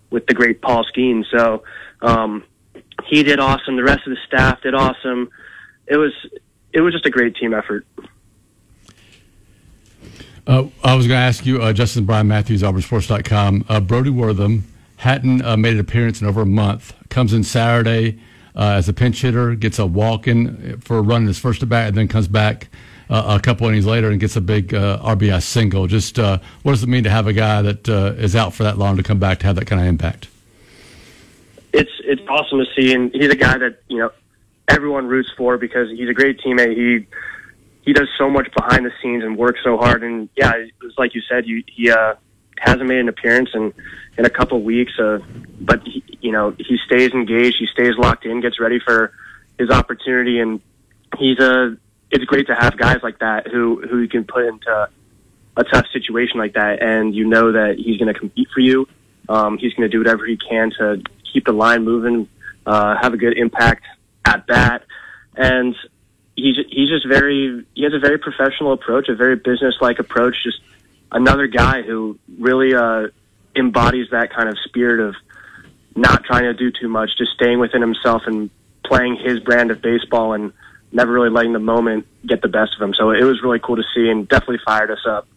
with 0.09 0.25
the 0.27 0.33
great 0.33 0.61
Paul 0.61 0.85
Skeen. 0.85 1.23
So 1.31 1.63
um, 2.01 2.43
he 3.05 3.23
did 3.23 3.39
awesome. 3.39 3.75
The 3.75 3.83
rest 3.83 4.01
of 4.05 4.11
the 4.11 4.19
staff 4.25 4.61
did 4.61 4.73
awesome. 4.73 5.29
It 5.87 5.97
was 5.97 6.13
it 6.73 6.81
was 6.81 6.93
just 6.93 7.05
a 7.05 7.09
great 7.09 7.35
team 7.35 7.53
effort. 7.53 7.85
Uh, 10.47 10.65
I 10.81 10.95
was 10.95 11.07
going 11.07 11.19
to 11.19 11.23
ask 11.23 11.45
you, 11.45 11.61
uh, 11.61 11.73
Justin 11.73 12.05
Brian 12.05 12.27
Matthews, 12.27 12.61
AuburnSports.com. 12.63 13.65
Uh, 13.67 13.81
Brody 13.81 14.09
Wortham 14.09 14.63
hadn't 14.95 15.43
uh, 15.43 15.57
made 15.57 15.73
an 15.73 15.81
appearance 15.81 16.21
in 16.21 16.27
over 16.27 16.41
a 16.41 16.45
month. 16.45 16.93
Comes 17.09 17.33
in 17.33 17.43
Saturday 17.43 18.17
uh, 18.55 18.71
as 18.71 18.87
a 18.87 18.93
pinch 18.93 19.21
hitter, 19.21 19.55
gets 19.55 19.77
a 19.77 19.85
walk 19.85 20.25
in 20.25 20.79
for 20.79 20.99
a 20.99 21.01
run 21.01 21.23
in 21.23 21.27
his 21.27 21.37
first 21.37 21.61
at 21.63 21.69
bat, 21.69 21.89
and 21.89 21.97
then 21.97 22.07
comes 22.07 22.29
back 22.29 22.69
uh, 23.09 23.37
a 23.37 23.41
couple 23.41 23.67
innings 23.67 23.85
later 23.85 24.09
and 24.09 24.21
gets 24.21 24.37
a 24.37 24.41
big 24.41 24.73
uh, 24.73 24.99
RBI 25.03 25.43
single. 25.43 25.85
Just 25.85 26.17
what 26.17 26.41
does 26.63 26.81
it 26.81 26.87
mean 26.87 27.03
to 27.03 27.09
have 27.09 27.27
a 27.27 27.33
guy 27.33 27.61
that 27.61 27.87
is 28.17 28.33
out 28.33 28.53
for 28.53 28.63
that 28.63 28.77
long 28.77 28.95
to 28.95 29.03
come 29.03 29.19
back 29.19 29.39
to 29.39 29.47
have 29.47 29.57
that 29.57 29.65
kind 29.65 29.81
of 29.81 29.87
impact? 29.87 30.29
It's 31.73 31.91
it's 32.05 32.21
awesome 32.29 32.59
to 32.59 32.65
see, 32.73 32.93
and 32.93 33.13
he's 33.13 33.29
a 33.29 33.35
guy 33.35 33.57
that 33.57 33.81
you 33.89 33.97
know 33.97 34.11
everyone 34.69 35.07
roots 35.07 35.29
for 35.37 35.57
because 35.57 35.89
he's 35.89 36.09
a 36.09 36.13
great 36.13 36.39
teammate. 36.39 36.75
He 36.75 37.05
he 37.87 37.93
does 37.93 38.09
so 38.17 38.29
much 38.29 38.49
behind 38.53 38.85
the 38.85 38.91
scenes 39.01 39.23
and 39.23 39.37
works 39.37 39.61
so 39.63 39.77
hard. 39.77 40.03
And 40.03 40.27
yeah, 40.35 40.51
it's 40.83 40.97
like 40.97 41.15
you 41.15 41.21
said, 41.21 41.47
you, 41.47 41.63
he 41.73 41.89
uh, 41.89 42.15
hasn't 42.57 42.85
made 42.85 42.99
an 42.99 43.07
appearance 43.07 43.49
in 43.53 43.73
in 44.17 44.25
a 44.25 44.29
couple 44.29 44.61
weeks. 44.61 44.91
Uh, 44.99 45.19
but 45.61 45.81
he, 45.85 46.03
you 46.19 46.33
know, 46.33 46.53
he 46.57 46.77
stays 46.85 47.11
engaged. 47.11 47.55
He 47.57 47.67
stays 47.67 47.93
locked 47.97 48.25
in. 48.25 48.41
Gets 48.41 48.59
ready 48.59 48.81
for 48.85 49.13
his 49.57 49.69
opportunity. 49.69 50.39
And 50.39 50.59
he's 51.17 51.39
a. 51.39 51.77
It's 52.11 52.25
great 52.25 52.47
to 52.47 52.55
have 52.55 52.77
guys 52.77 52.99
like 53.03 53.19
that 53.19 53.47
who 53.47 53.81
who 53.89 53.99
you 53.99 54.09
can 54.09 54.25
put 54.25 54.43
into 54.43 54.89
a 55.55 55.63
tough 55.63 55.85
situation 55.93 56.39
like 56.39 56.55
that, 56.55 56.81
and 56.81 57.15
you 57.15 57.25
know 57.25 57.53
that 57.53 57.77
he's 57.77 57.97
going 57.97 58.13
to 58.13 58.19
compete 58.19 58.49
for 58.53 58.59
you. 58.59 58.85
Um, 59.29 59.57
he's 59.57 59.73
going 59.73 59.89
to 59.89 59.91
do 59.91 59.99
whatever 59.99 60.25
he 60.25 60.35
can 60.35 60.71
to 60.77 61.01
keep 61.31 61.45
the 61.45 61.53
line 61.53 61.85
moving, 61.85 62.27
uh, 62.65 62.97
have 63.01 63.13
a 63.13 63.17
good 63.17 63.37
impact 63.37 63.85
at 64.25 64.45
bat, 64.45 64.83
and 65.35 65.73
he's 66.37 66.55
he's 66.69 66.87
just 66.87 67.05
very 67.05 67.65
he 67.75 67.83
has 67.83 67.93
a 67.93 67.99
very 67.99 68.17
professional 68.17 68.71
approach, 68.71 69.09
a 69.09 69.15
very 69.15 69.35
business 69.35 69.75
like 69.81 69.99
approach. 69.99 70.35
Just 70.43 70.61
another 71.11 71.47
guy 71.47 71.81
who 71.81 72.17
really 72.39 72.73
uh, 72.73 73.07
embodies 73.55 74.09
that 74.11 74.33
kind 74.33 74.47
of 74.47 74.57
spirit 74.59 75.01
of 75.05 75.15
not 75.95 76.23
trying 76.23 76.43
to 76.43 76.53
do 76.53 76.71
too 76.71 76.87
much, 76.87 77.09
just 77.17 77.31
staying 77.33 77.59
within 77.59 77.81
himself 77.81 78.21
and 78.27 78.49
playing 78.85 79.17
his 79.17 79.39
brand 79.39 79.71
of 79.71 79.81
baseball 79.81 80.33
and 80.33 80.53
never 80.91 81.11
really 81.11 81.29
letting 81.29 81.53
the 81.53 81.59
moment 81.59 82.07
get 82.25 82.41
the 82.41 82.47
best 82.47 82.75
of 82.75 82.81
him. 82.81 82.93
So 82.93 83.09
it 83.09 83.23
was 83.23 83.41
really 83.41 83.59
cool 83.59 83.75
to 83.75 83.83
see 83.93 84.07
and 84.07 84.27
definitely 84.29 84.59
fired 84.63 84.91
us 84.91 85.05
up. 85.05 85.27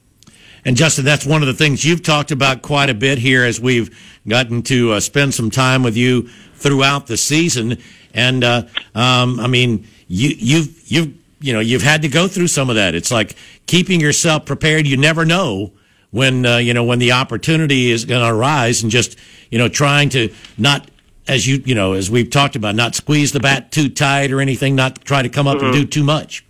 And 0.64 0.76
Justin, 0.76 1.06
that's 1.06 1.24
one 1.24 1.40
of 1.40 1.48
the 1.48 1.54
things 1.54 1.84
you've 1.84 2.02
talked 2.02 2.30
about 2.30 2.60
quite 2.60 2.90
a 2.90 2.94
bit 2.94 3.16
here 3.16 3.44
as 3.44 3.58
we've 3.58 3.98
gotten 4.28 4.62
to 4.64 4.92
uh, 4.92 5.00
spend 5.00 5.32
some 5.32 5.50
time 5.50 5.82
with 5.82 5.96
you 5.96 6.28
throughout 6.54 7.06
the 7.06 7.16
season. 7.16 7.78
And 8.12 8.44
uh, 8.44 8.64
um, 8.94 9.40
I 9.40 9.46
mean, 9.46 9.88
you, 10.10 10.34
you've 10.36 10.90
you've 10.90 11.14
you 11.40 11.52
know 11.52 11.60
you've 11.60 11.82
had 11.82 12.02
to 12.02 12.08
go 12.08 12.26
through 12.26 12.48
some 12.48 12.68
of 12.68 12.76
that. 12.76 12.94
It's 12.94 13.12
like 13.12 13.36
keeping 13.66 14.00
yourself 14.00 14.44
prepared. 14.44 14.86
You 14.86 14.96
never 14.96 15.24
know 15.24 15.72
when 16.10 16.44
uh, 16.44 16.56
you 16.56 16.74
know 16.74 16.84
when 16.84 16.98
the 16.98 17.12
opportunity 17.12 17.90
is 17.90 18.04
going 18.04 18.20
to 18.20 18.28
arise, 18.28 18.82
and 18.82 18.90
just 18.90 19.16
you 19.50 19.58
know 19.58 19.68
trying 19.68 20.08
to 20.10 20.34
not 20.58 20.90
as 21.28 21.46
you 21.46 21.62
you 21.64 21.76
know 21.76 21.92
as 21.92 22.10
we've 22.10 22.28
talked 22.28 22.56
about, 22.56 22.74
not 22.74 22.96
squeeze 22.96 23.30
the 23.30 23.38
bat 23.38 23.70
too 23.70 23.88
tight 23.88 24.32
or 24.32 24.40
anything, 24.40 24.74
not 24.74 25.04
try 25.04 25.22
to 25.22 25.28
come 25.28 25.46
up 25.46 25.62
and 25.62 25.72
do 25.72 25.86
too 25.86 26.02
much. 26.02 26.44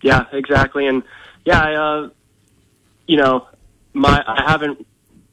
Yeah, 0.00 0.24
exactly. 0.32 0.86
And 0.86 1.02
yeah, 1.44 1.60
I, 1.60 1.74
uh, 1.74 2.08
you 3.06 3.18
know, 3.18 3.48
my 3.92 4.24
I 4.26 4.50
haven't, 4.50 4.86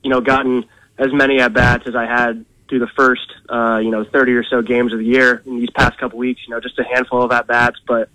you 0.04 0.10
know, 0.10 0.20
gotten 0.20 0.66
as 0.98 1.14
many 1.14 1.40
at 1.40 1.54
bats 1.54 1.88
as 1.88 1.96
I 1.96 2.06
had 2.06 2.46
through 2.72 2.80
the 2.80 2.88
first, 2.88 3.34
uh, 3.50 3.82
you 3.84 3.92
know, 3.92 4.06
30 4.06 4.32
or 4.32 4.46
so 4.46 4.62
games 4.62 4.94
of 4.94 5.00
the 5.00 5.06
year 5.06 5.44
in 5.46 5.60
these 5.60 5.70
past 5.72 5.98
couple 5.98 6.18
weeks. 6.18 6.42
You 6.48 6.54
know, 6.54 6.62
just 6.62 6.80
a 6.80 6.86
handful 6.86 7.22
of 7.22 7.30
at 7.34 7.46
bats, 7.46 7.78
but, 7.86 8.08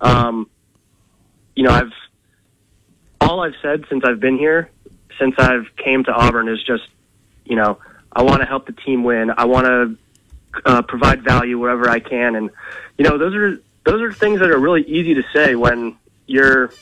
um, 0.00 0.48
you 1.54 1.64
know, 1.64 1.70
I've 1.70 1.92
all 3.20 3.42
I've 3.42 3.54
said 3.60 3.84
since 3.90 4.04
I've 4.06 4.18
been 4.18 4.38
here, 4.38 4.70
since 5.18 5.34
I've 5.36 5.76
came 5.76 6.04
to 6.04 6.10
Auburn, 6.10 6.48
is 6.48 6.62
just, 6.64 6.84
you 7.44 7.54
know, 7.54 7.78
I 8.10 8.22
want 8.22 8.40
to 8.40 8.46
help 8.46 8.64
the 8.64 8.72
team 8.72 9.04
win. 9.04 9.30
I 9.36 9.44
want 9.44 9.66
to 9.66 9.96
uh, 10.64 10.80
provide 10.80 11.22
value 11.22 11.58
wherever 11.58 11.86
I 11.90 12.00
can, 12.00 12.34
and 12.34 12.48
you 12.96 13.04
know, 13.04 13.18
those 13.18 13.34
are 13.34 13.60
those 13.84 14.00
are 14.00 14.10
things 14.10 14.40
that 14.40 14.50
are 14.50 14.58
really 14.58 14.84
easy 14.84 15.12
to 15.14 15.22
say 15.34 15.54
when 15.54 15.98
you're 16.26 16.72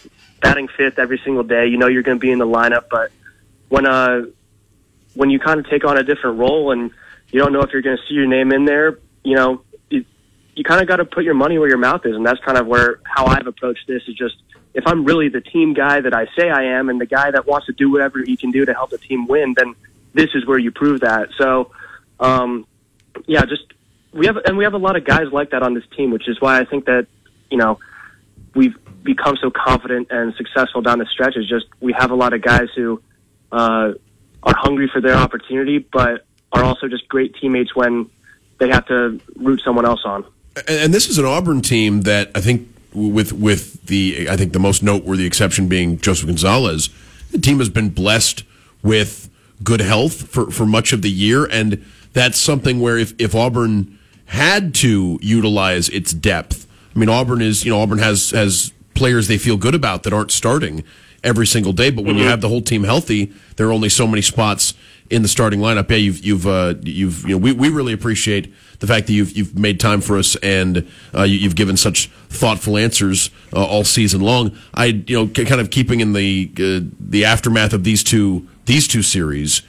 batting 0.40 0.68
fifth 0.68 1.00
every 1.00 1.20
single 1.24 1.42
day. 1.42 1.66
You 1.66 1.76
know, 1.76 1.88
you're 1.88 2.04
going 2.04 2.18
to 2.18 2.22
be 2.22 2.30
in 2.30 2.38
the 2.38 2.46
lineup, 2.46 2.84
but 2.88 3.10
when 3.68 3.84
uh 3.84 4.26
when 5.14 5.30
you 5.30 5.40
kind 5.40 5.58
of 5.58 5.68
take 5.68 5.84
on 5.84 5.98
a 5.98 6.04
different 6.04 6.38
role 6.38 6.70
and 6.70 6.92
you 7.30 7.40
don't 7.40 7.52
know 7.52 7.60
if 7.60 7.70
you're 7.72 7.82
going 7.82 7.96
to 7.96 8.02
see 8.08 8.14
your 8.14 8.26
name 8.26 8.52
in 8.52 8.64
there, 8.64 8.98
you 9.24 9.34
know, 9.34 9.62
you, 9.90 10.04
you 10.54 10.64
kind 10.64 10.80
of 10.80 10.88
got 10.88 10.96
to 10.96 11.04
put 11.04 11.24
your 11.24 11.34
money 11.34 11.58
where 11.58 11.68
your 11.68 11.78
mouth 11.78 12.04
is, 12.04 12.14
and 12.14 12.24
that's 12.24 12.40
kind 12.44 12.58
of 12.58 12.66
where 12.66 13.00
how 13.04 13.26
I've 13.26 13.46
approached 13.46 13.86
this 13.86 14.02
is 14.08 14.14
just 14.14 14.36
if 14.76 14.84
I'm 14.86 15.04
really 15.06 15.30
the 15.30 15.40
team 15.40 15.72
guy 15.72 16.00
that 16.02 16.14
I 16.14 16.26
say 16.38 16.50
I 16.50 16.78
am, 16.78 16.90
and 16.90 17.00
the 17.00 17.06
guy 17.06 17.30
that 17.30 17.46
wants 17.46 17.66
to 17.66 17.72
do 17.72 17.90
whatever 17.90 18.22
he 18.24 18.36
can 18.36 18.50
do 18.50 18.64
to 18.66 18.74
help 18.74 18.90
the 18.90 18.98
team 18.98 19.26
win, 19.26 19.54
then 19.56 19.74
this 20.12 20.28
is 20.34 20.46
where 20.46 20.58
you 20.58 20.70
prove 20.70 21.00
that. 21.00 21.30
So, 21.38 21.72
um, 22.20 22.66
yeah, 23.26 23.46
just 23.46 23.62
we 24.12 24.26
have 24.26 24.36
and 24.44 24.58
we 24.58 24.64
have 24.64 24.74
a 24.74 24.78
lot 24.78 24.96
of 24.96 25.04
guys 25.04 25.32
like 25.32 25.50
that 25.50 25.62
on 25.62 25.72
this 25.72 25.84
team, 25.96 26.10
which 26.10 26.28
is 26.28 26.40
why 26.40 26.60
I 26.60 26.66
think 26.66 26.84
that 26.84 27.06
you 27.50 27.56
know 27.56 27.78
we've 28.54 28.76
become 29.02 29.36
so 29.40 29.50
confident 29.50 30.08
and 30.10 30.34
successful 30.34 30.82
down 30.82 30.98
the 30.98 31.06
stretch. 31.06 31.36
Is 31.36 31.48
just 31.48 31.66
we 31.80 31.94
have 31.98 32.10
a 32.10 32.14
lot 32.14 32.34
of 32.34 32.42
guys 32.42 32.68
who 32.76 33.00
uh, 33.50 33.92
are 34.42 34.56
hungry 34.56 34.90
for 34.92 35.00
their 35.00 35.14
opportunity, 35.14 35.78
but 35.78 36.26
are 36.52 36.64
also 36.64 36.88
just 36.88 37.08
great 37.08 37.34
teammates 37.36 37.74
when 37.74 38.08
they 38.58 38.68
have 38.68 38.86
to 38.86 39.20
root 39.36 39.60
someone 39.64 39.84
else 39.84 40.00
on. 40.04 40.24
And, 40.56 40.68
and 40.68 40.94
this 40.94 41.08
is 41.08 41.18
an 41.18 41.24
Auburn 41.24 41.60
team 41.60 42.02
that 42.02 42.30
I 42.34 42.40
think, 42.40 42.68
with 42.94 43.32
with 43.32 43.84
the 43.86 44.28
I 44.30 44.36
think 44.36 44.52
the 44.52 44.58
most 44.58 44.82
noteworthy 44.82 45.26
exception 45.26 45.68
being 45.68 45.98
Joseph 45.98 46.26
Gonzalez, 46.26 46.88
the 47.30 47.38
team 47.38 47.58
has 47.58 47.68
been 47.68 47.90
blessed 47.90 48.44
with 48.82 49.28
good 49.62 49.80
health 49.80 50.28
for, 50.28 50.50
for 50.50 50.66
much 50.66 50.92
of 50.92 51.02
the 51.02 51.10
year, 51.10 51.44
and 51.46 51.84
that's 52.12 52.38
something 52.38 52.80
where 52.80 52.96
if, 52.96 53.12
if 53.18 53.34
Auburn 53.34 53.98
had 54.26 54.74
to 54.76 55.18
utilize 55.20 55.88
its 55.90 56.12
depth, 56.12 56.66
I 56.94 56.98
mean 56.98 57.08
Auburn 57.08 57.42
is 57.42 57.64
you 57.64 57.72
know 57.72 57.80
Auburn 57.80 57.98
has 57.98 58.30
has 58.30 58.72
players 58.94 59.28
they 59.28 59.36
feel 59.38 59.58
good 59.58 59.74
about 59.74 60.04
that 60.04 60.14
aren't 60.14 60.30
starting 60.30 60.82
every 61.22 61.46
single 61.46 61.72
day, 61.72 61.90
but 61.90 62.04
when 62.04 62.14
you 62.14 62.22
mm-hmm. 62.22 62.30
have 62.30 62.40
the 62.40 62.48
whole 62.48 62.62
team 62.62 62.84
healthy, 62.84 63.32
there 63.56 63.68
are 63.68 63.72
only 63.72 63.88
so 63.88 64.06
many 64.06 64.22
spots 64.22 64.74
in 65.10 65.22
the 65.22 65.28
starting 65.28 65.60
lineup. 65.60 65.90
Yeah, 65.90 65.96
you've 65.96 66.24
you've 66.24 66.46
uh, 66.46 66.74
you've 66.82 67.22
you 67.22 67.30
know 67.30 67.38
we, 67.38 67.52
we 67.52 67.68
really 67.68 67.92
appreciate 67.92 68.52
the 68.80 68.86
fact 68.86 69.06
that 69.06 69.12
you've 69.12 69.36
you've 69.36 69.58
made 69.58 69.80
time 69.80 70.00
for 70.00 70.18
us 70.18 70.36
and 70.36 70.88
uh, 71.14 71.22
you, 71.22 71.38
you've 71.38 71.56
given 71.56 71.76
such 71.76 72.08
thoughtful 72.28 72.76
answers 72.76 73.30
uh, 73.52 73.64
all 73.64 73.84
season 73.84 74.20
long. 74.20 74.56
I 74.74 74.86
you 75.06 75.16
know 75.16 75.28
kind 75.28 75.60
of 75.60 75.70
keeping 75.70 76.00
in 76.00 76.12
the 76.12 76.50
uh, 76.58 76.88
the 76.98 77.24
aftermath 77.24 77.72
of 77.72 77.84
these 77.84 78.02
two 78.02 78.46
these 78.66 78.88
two 78.88 79.02
series 79.02 79.62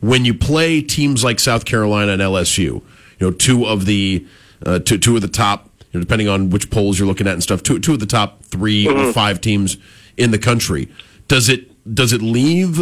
when 0.00 0.24
you 0.24 0.34
play 0.34 0.82
teams 0.82 1.22
like 1.22 1.38
South 1.38 1.64
Carolina 1.64 2.12
and 2.12 2.20
LSU, 2.20 2.58
you 2.58 2.82
know 3.20 3.30
two 3.30 3.64
of 3.64 3.86
the 3.86 4.26
uh, 4.66 4.78
two 4.80 4.98
two 4.98 5.16
of 5.16 5.22
the 5.22 5.28
top. 5.28 5.70
You 5.92 6.00
know, 6.00 6.04
depending 6.04 6.28
on 6.28 6.48
which 6.48 6.70
polls 6.70 6.98
you're 6.98 7.06
looking 7.06 7.26
at 7.26 7.34
and 7.34 7.42
stuff, 7.42 7.62
two 7.62 7.78
two 7.78 7.92
of 7.94 8.00
the 8.00 8.06
top 8.06 8.42
3 8.44 8.88
or 8.88 9.12
five 9.12 9.40
teams 9.40 9.76
in 10.16 10.30
the 10.30 10.38
country. 10.38 10.88
Does 11.28 11.48
it 11.48 11.94
does 11.94 12.12
it 12.12 12.22
leave 12.22 12.80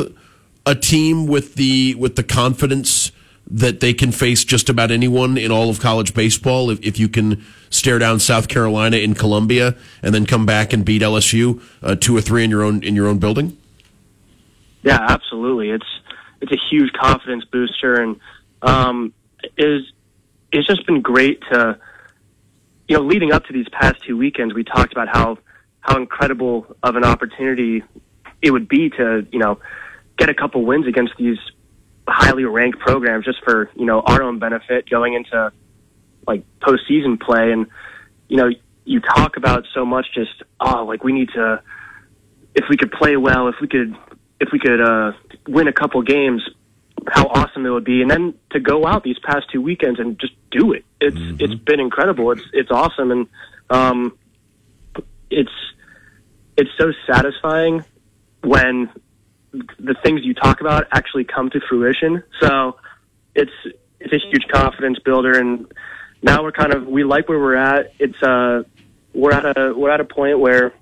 a 0.67 0.75
team 0.75 1.27
with 1.27 1.55
the 1.55 1.95
with 1.97 2.17
the 2.17 2.23
confidence 2.23 3.13
that 3.51 3.81
they 3.81 3.93
can 3.93 4.13
face 4.13 4.45
just 4.45 4.69
about 4.69 4.91
anyone 4.91 5.37
in 5.37 5.51
all 5.51 5.69
of 5.71 5.81
college 5.81 6.15
baseball 6.15 6.71
if, 6.71 6.81
if 6.87 6.99
you 7.01 7.09
can 7.09 7.45
stare 7.69 7.99
down 7.99 8.21
South 8.21 8.47
Carolina 8.47 8.97
in 8.97 9.15
Columbia 9.15 9.77
and 10.03 10.15
then 10.15 10.25
come 10.25 10.47
back 10.47 10.73
and 10.73 10.85
beat 10.85 11.03
LSU 11.03 11.61
uh, 11.83 11.97
two 11.97 12.17
or 12.17 12.21
three 12.21 12.45
in 12.45 12.51
your 12.51 12.63
own 12.63 12.83
in 12.83 12.95
your 12.95 13.07
own 13.09 13.19
building? 13.19 13.57
Yeah, 14.83 14.99
absolutely. 15.01 15.71
It's 15.71 15.87
it's 16.41 16.53
a 16.53 16.59
huge 16.71 16.93
confidence 16.93 17.45
booster, 17.45 17.95
and 17.95 18.21
um, 18.63 19.13
is 19.57 19.83
it's 20.53 20.67
just 20.67 20.87
been 20.87 21.01
great 21.01 21.41
to 21.51 21.79
you 22.89 22.97
know 22.97 23.03
leading 23.03 23.33
up 23.33 23.45
to 23.47 23.53
these 23.53 23.69
past 23.71 24.03
two 24.05 24.17
weekends. 24.17 24.55
We 24.55 24.65
talked 24.65 24.93
about 24.93 25.09
how 25.09 25.39
how 25.81 25.97
incredible 25.97 26.77
of 26.83 26.97
an 26.97 27.05
opportunity 27.05 27.83
it 28.43 28.51
would 28.51 28.69
be 28.69 28.91
to 28.91 29.27
you 29.33 29.39
know 29.39 29.59
get 30.21 30.29
a 30.29 30.35
couple 30.35 30.65
wins 30.65 30.87
against 30.87 31.15
these 31.19 31.39
highly 32.07 32.45
ranked 32.45 32.79
programs 32.79 33.25
just 33.25 33.43
for 33.43 33.71
you 33.75 33.87
know 33.87 34.01
our 34.01 34.23
own 34.23 34.39
benefit 34.39 34.89
going 34.89 35.15
into 35.15 35.51
like 36.27 36.45
postseason 36.61 37.19
play. 37.19 37.51
And 37.51 37.67
you 38.29 38.37
know 38.37 38.51
you 38.85 39.01
talk 39.01 39.37
about 39.37 39.65
so 39.75 39.85
much 39.85 40.07
just 40.15 40.43
oh 40.61 40.85
like 40.85 41.03
we 41.03 41.13
need 41.13 41.31
to 41.31 41.63
if 42.55 42.65
we 42.69 42.77
could 42.77 42.93
play 42.93 43.17
well 43.17 43.49
if 43.49 43.57
we 43.61 43.69
could 43.69 43.97
if 44.41 44.51
we 44.53 44.59
could 44.59 44.81
uh 44.81 45.13
win 45.49 45.69
a 45.69 45.73
couple 45.73 46.03
games 46.03 46.43
how 47.09 47.27
awesome 47.29 47.65
it 47.65 47.71
would 47.71 47.85
be. 47.85 48.03
And 48.03 48.11
then 48.11 48.35
to 48.51 48.61
go 48.61 48.87
out 48.87 49.03
these 49.05 49.19
past 49.21 49.47
two 49.51 49.63
weekends 49.63 49.99
and 49.99 50.19
just 50.19 50.35
do 50.51 50.73
it. 50.73 50.85
It's 51.01 51.17
it's 51.41 51.55
been 51.55 51.81
incredible. 51.81 52.31
It's 52.33 52.45
it's 52.53 52.71
awesome. 52.71 53.11
And 53.11 53.27
um 53.71 54.19
it's 55.31 55.51
it's 56.59 56.71
so 56.79 56.93
satisfying 57.07 57.85
when 58.43 58.91
the 59.53 59.95
things 60.03 60.21
you 60.25 60.35
talk 60.35 60.61
about 60.61 60.87
actually 60.93 61.25
come 61.25 61.51
to 61.51 61.61
fruition. 61.69 62.23
So 62.41 62.79
it's 63.35 63.53
it's 63.99 64.13
a 64.13 64.19
huge 64.19 64.47
confidence 64.49 64.99
builder, 65.01 65.39
and 65.39 65.71
now 66.23 66.43
we're 66.43 66.53
kind 66.53 66.73
of 66.73 66.87
we 66.87 67.05
like 67.05 67.29
where 67.29 67.39
we're 67.39 67.57
at. 67.57 67.93
It's 67.99 68.23
uh 68.23 68.63
we're 69.13 69.33
at 69.33 69.57
a 69.57 69.75
we're 69.75 69.91
at 69.91 70.01
a 70.01 70.05
point 70.05 70.39
where 70.39 70.73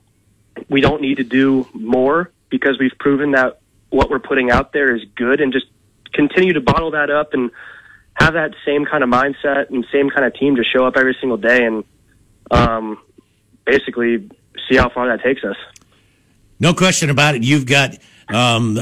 we 0.69 0.81
don't 0.81 1.01
need 1.01 1.16
to 1.16 1.24
do 1.24 1.66
more 1.73 2.31
because 2.51 2.78
we've 2.78 2.97
proven 2.99 3.32
that 3.32 3.61
what 3.90 4.11
we're 4.11 4.19
putting 4.19 4.51
out 4.51 4.73
there 4.73 4.95
is 4.95 5.03
good, 5.15 5.40
and 5.40 5.53
just 5.53 5.66
continue 6.12 6.53
to 6.53 6.61
bottle 6.61 6.93
that 6.93 7.11
up 7.11 7.35
and 7.35 7.51
have 8.15 8.35
that 8.35 8.55
same 8.66 8.85
kind 8.85 9.05
of 9.05 9.11
mindset 9.11 9.70
and 9.70 9.86
same 9.93 10.11
kind 10.11 10.24
of 10.24 10.35
team 10.35 10.57
to 10.57 10.65
show 10.65 10.85
up 10.85 10.97
every 10.97 11.16
single 11.20 11.36
day 11.36 11.65
and 11.65 11.85
um, 12.51 12.99
basically 13.65 14.28
see 14.69 14.77
how 14.77 14.89
far 14.89 15.07
that 15.09 15.23
takes 15.23 15.45
us. 15.45 15.57
No 16.59 16.74
question 16.74 17.11
about 17.11 17.36
it. 17.36 17.45
You've 17.45 17.66
got 17.66 17.97
um, 18.31 18.79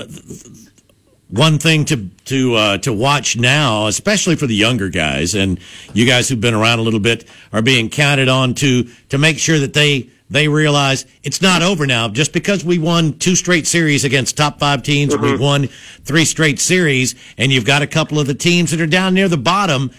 one 1.29 1.59
thing 1.59 1.85
to 1.87 2.09
to 2.27 2.55
uh, 2.55 2.79
to 2.79 2.93
watch 2.93 3.37
now, 3.37 3.87
especially 3.87 4.37
for 4.37 4.47
the 4.47 4.55
younger 4.55 4.89
guys, 4.89 5.35
and 5.35 5.59
you 5.93 6.07
guys 6.07 6.29
who've 6.29 6.41
been 6.41 6.55
around 6.55 6.79
a 6.79 6.83
little 6.83 7.01
bit 7.01 7.29
are 7.53 7.63
being 7.63 7.91
counted 7.91 8.29
on 8.29 8.55
to 8.55 8.85
to 9.09 9.19
make 9.19 9.39
sure 9.39 9.59
that 9.59 9.75
they 9.75 10.09
they 10.31 10.49
realize 10.49 11.07
it's 11.23 11.43
not 11.43 11.63
over 11.63 11.87
now. 11.87 12.09
Just 12.09 12.33
because 12.33 12.65
we 12.65 12.79
won 12.79 13.19
two 13.19 13.37
straight 13.37 13.67
series 13.67 14.05
against 14.05 14.37
top 14.37 14.59
five 14.59 14.83
teams, 14.83 15.17
we 15.17 15.37
won 15.37 15.69
three 16.05 16.25
straight 16.25 16.59
series, 16.61 17.15
and 17.39 17.53
you've 17.53 17.67
got 17.67 17.83
a 17.83 17.87
couple 17.87 18.19
of 18.19 18.27
the 18.27 18.35
teams 18.35 18.71
that 18.71 18.81
are 18.81 18.87
down 18.87 19.15
near 19.15 19.29
the 19.29 19.37
bottom 19.37 19.91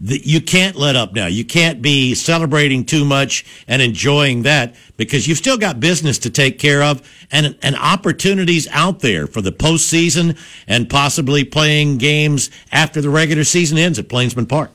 you 0.00 0.40
can't 0.40 0.76
let 0.76 0.96
up 0.96 1.12
now. 1.12 1.26
You 1.26 1.44
can't 1.44 1.82
be 1.82 2.14
celebrating 2.14 2.84
too 2.84 3.04
much 3.04 3.44
and 3.66 3.82
enjoying 3.82 4.42
that 4.42 4.74
because 4.96 5.26
you've 5.26 5.38
still 5.38 5.58
got 5.58 5.80
business 5.80 6.18
to 6.20 6.30
take 6.30 6.58
care 6.58 6.82
of 6.82 7.02
and, 7.32 7.58
and 7.62 7.76
opportunities 7.76 8.68
out 8.70 9.00
there 9.00 9.26
for 9.26 9.40
the 9.40 9.50
postseason 9.50 10.38
and 10.66 10.88
possibly 10.88 11.44
playing 11.44 11.98
games 11.98 12.50
after 12.70 13.00
the 13.00 13.10
regular 13.10 13.44
season 13.44 13.76
ends 13.78 13.98
at 13.98 14.08
Plainsman 14.08 14.46
Park. 14.46 14.70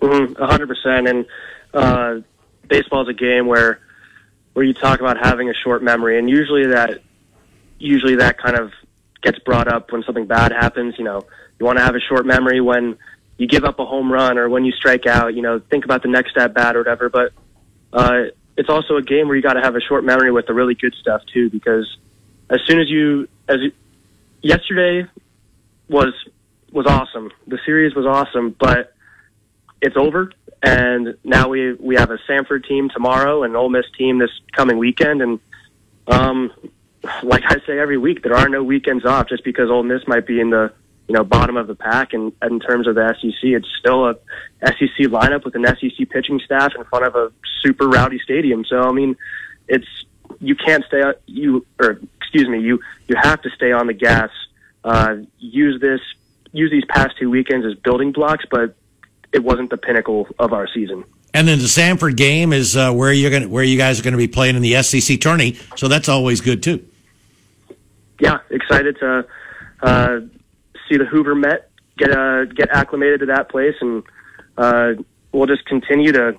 Mm-hmm, 0.00 0.40
A 0.42 0.46
hundred 0.46 0.68
percent. 0.68 1.08
And 1.08 1.26
uh, 1.74 2.20
baseball 2.68 3.02
is 3.02 3.08
a 3.08 3.14
game 3.14 3.46
where 3.46 3.80
where 4.54 4.64
you 4.64 4.74
talk 4.74 5.00
about 5.00 5.18
having 5.18 5.50
a 5.50 5.54
short 5.54 5.82
memory, 5.82 6.18
and 6.18 6.28
usually 6.30 6.66
that 6.66 7.02
usually 7.78 8.16
that 8.16 8.38
kind 8.38 8.56
of 8.56 8.72
gets 9.22 9.38
brought 9.40 9.68
up 9.68 9.92
when 9.92 10.02
something 10.04 10.26
bad 10.26 10.52
happens. 10.52 10.94
You 10.98 11.04
know, 11.04 11.26
you 11.58 11.66
want 11.66 11.78
to 11.78 11.84
have 11.84 11.94
a 11.94 12.00
short 12.00 12.26
memory 12.26 12.60
when 12.60 12.96
you 13.38 13.46
give 13.46 13.64
up 13.64 13.78
a 13.78 13.86
home 13.86 14.12
run 14.12 14.36
or 14.36 14.48
when 14.48 14.64
you 14.64 14.72
strike 14.72 15.06
out. 15.06 15.34
You 15.34 15.42
know, 15.42 15.60
think 15.70 15.84
about 15.84 16.02
the 16.02 16.08
next 16.08 16.36
at 16.36 16.52
bat 16.52 16.76
or 16.76 16.80
whatever. 16.80 17.08
But 17.08 17.32
uh, 17.92 18.24
it's 18.56 18.68
also 18.68 18.96
a 18.96 19.02
game 19.02 19.28
where 19.28 19.36
you 19.36 19.42
got 19.42 19.54
to 19.54 19.62
have 19.62 19.76
a 19.76 19.80
short 19.80 20.04
memory 20.04 20.30
with 20.32 20.46
the 20.46 20.54
really 20.54 20.74
good 20.74 20.94
stuff 21.00 21.22
too, 21.32 21.48
because 21.48 21.96
as 22.50 22.60
soon 22.66 22.80
as 22.80 22.90
you 22.90 23.28
as 23.48 23.58
you, 23.60 23.72
yesterday 24.42 25.06
was 25.88 26.12
was 26.72 26.86
awesome. 26.86 27.30
The 27.46 27.58
series 27.64 27.94
was 27.94 28.04
awesome, 28.04 28.54
but 28.58 28.92
it's 29.80 29.96
over, 29.96 30.32
and 30.62 31.16
now 31.22 31.48
we 31.48 31.74
we 31.74 31.94
have 31.94 32.10
a 32.10 32.18
Samford 32.28 32.66
team 32.66 32.90
tomorrow 32.90 33.44
and 33.44 33.52
an 33.52 33.56
Ole 33.56 33.70
Miss 33.70 33.86
team 33.96 34.18
this 34.18 34.32
coming 34.52 34.76
weekend, 34.76 35.22
and 35.22 35.40
um, 36.08 36.52
like 37.22 37.44
I 37.46 37.58
say 37.64 37.78
every 37.78 37.98
week, 37.98 38.22
there 38.24 38.34
are 38.34 38.48
no 38.48 38.64
weekends 38.64 39.04
off 39.04 39.28
just 39.28 39.44
because 39.44 39.70
Ole 39.70 39.84
Miss 39.84 40.06
might 40.08 40.26
be 40.26 40.40
in 40.40 40.50
the 40.50 40.72
you 41.08 41.14
know 41.14 41.24
bottom 41.24 41.56
of 41.56 41.66
the 41.66 41.74
pack, 41.74 42.12
and 42.12 42.32
in 42.42 42.60
terms 42.60 42.86
of 42.86 42.94
the 42.94 43.14
SEC, 43.20 43.42
it's 43.42 43.68
still 43.78 44.08
a 44.08 44.14
SEC 44.64 45.08
lineup 45.08 45.44
with 45.44 45.54
an 45.54 45.64
SEC 45.66 46.08
pitching 46.10 46.40
staff 46.44 46.72
in 46.76 46.84
front 46.84 47.06
of 47.06 47.16
a 47.16 47.32
super 47.62 47.88
rowdy 47.88 48.18
stadium. 48.18 48.64
So 48.64 48.82
I 48.82 48.92
mean, 48.92 49.16
it's 49.66 49.86
you 50.40 50.54
can't 50.54 50.84
stay 50.84 51.02
you 51.26 51.66
or 51.80 51.98
excuse 52.20 52.48
me 52.48 52.60
you 52.60 52.78
you 53.08 53.16
have 53.20 53.40
to 53.42 53.50
stay 53.50 53.72
on 53.72 53.86
the 53.86 53.94
gas. 53.94 54.30
Uh, 54.84 55.16
use 55.38 55.80
this 55.80 56.00
use 56.52 56.70
these 56.70 56.84
past 56.88 57.16
two 57.18 57.30
weekends 57.30 57.66
as 57.66 57.74
building 57.74 58.12
blocks, 58.12 58.44
but 58.50 58.76
it 59.32 59.42
wasn't 59.42 59.70
the 59.70 59.76
pinnacle 59.76 60.28
of 60.38 60.52
our 60.52 60.68
season. 60.68 61.04
And 61.34 61.46
then 61.46 61.58
the 61.58 61.66
Samford 61.66 62.16
game 62.16 62.52
is 62.52 62.76
uh, 62.76 62.92
where 62.92 63.12
you're 63.12 63.30
going 63.30 63.50
where 63.50 63.64
you 63.64 63.78
guys 63.78 64.00
are 64.00 64.02
going 64.02 64.12
to 64.12 64.18
be 64.18 64.28
playing 64.28 64.56
in 64.56 64.62
the 64.62 64.82
SEC 64.82 65.20
tourney, 65.20 65.58
so 65.76 65.88
that's 65.88 66.08
always 66.08 66.40
good 66.40 66.62
too. 66.62 66.86
Yeah, 68.20 68.38
excited 68.50 68.98
to 68.98 69.26
uh, 69.82 70.20
see 70.88 70.96
the 70.96 71.04
Hoover 71.04 71.34
Met 71.34 71.70
get 71.96 72.10
uh, 72.10 72.44
get 72.46 72.70
acclimated 72.70 73.20
to 73.20 73.26
that 73.26 73.48
place, 73.48 73.74
and 73.80 74.02
uh, 74.56 74.94
we'll 75.32 75.46
just 75.46 75.64
continue 75.66 76.12
to 76.12 76.36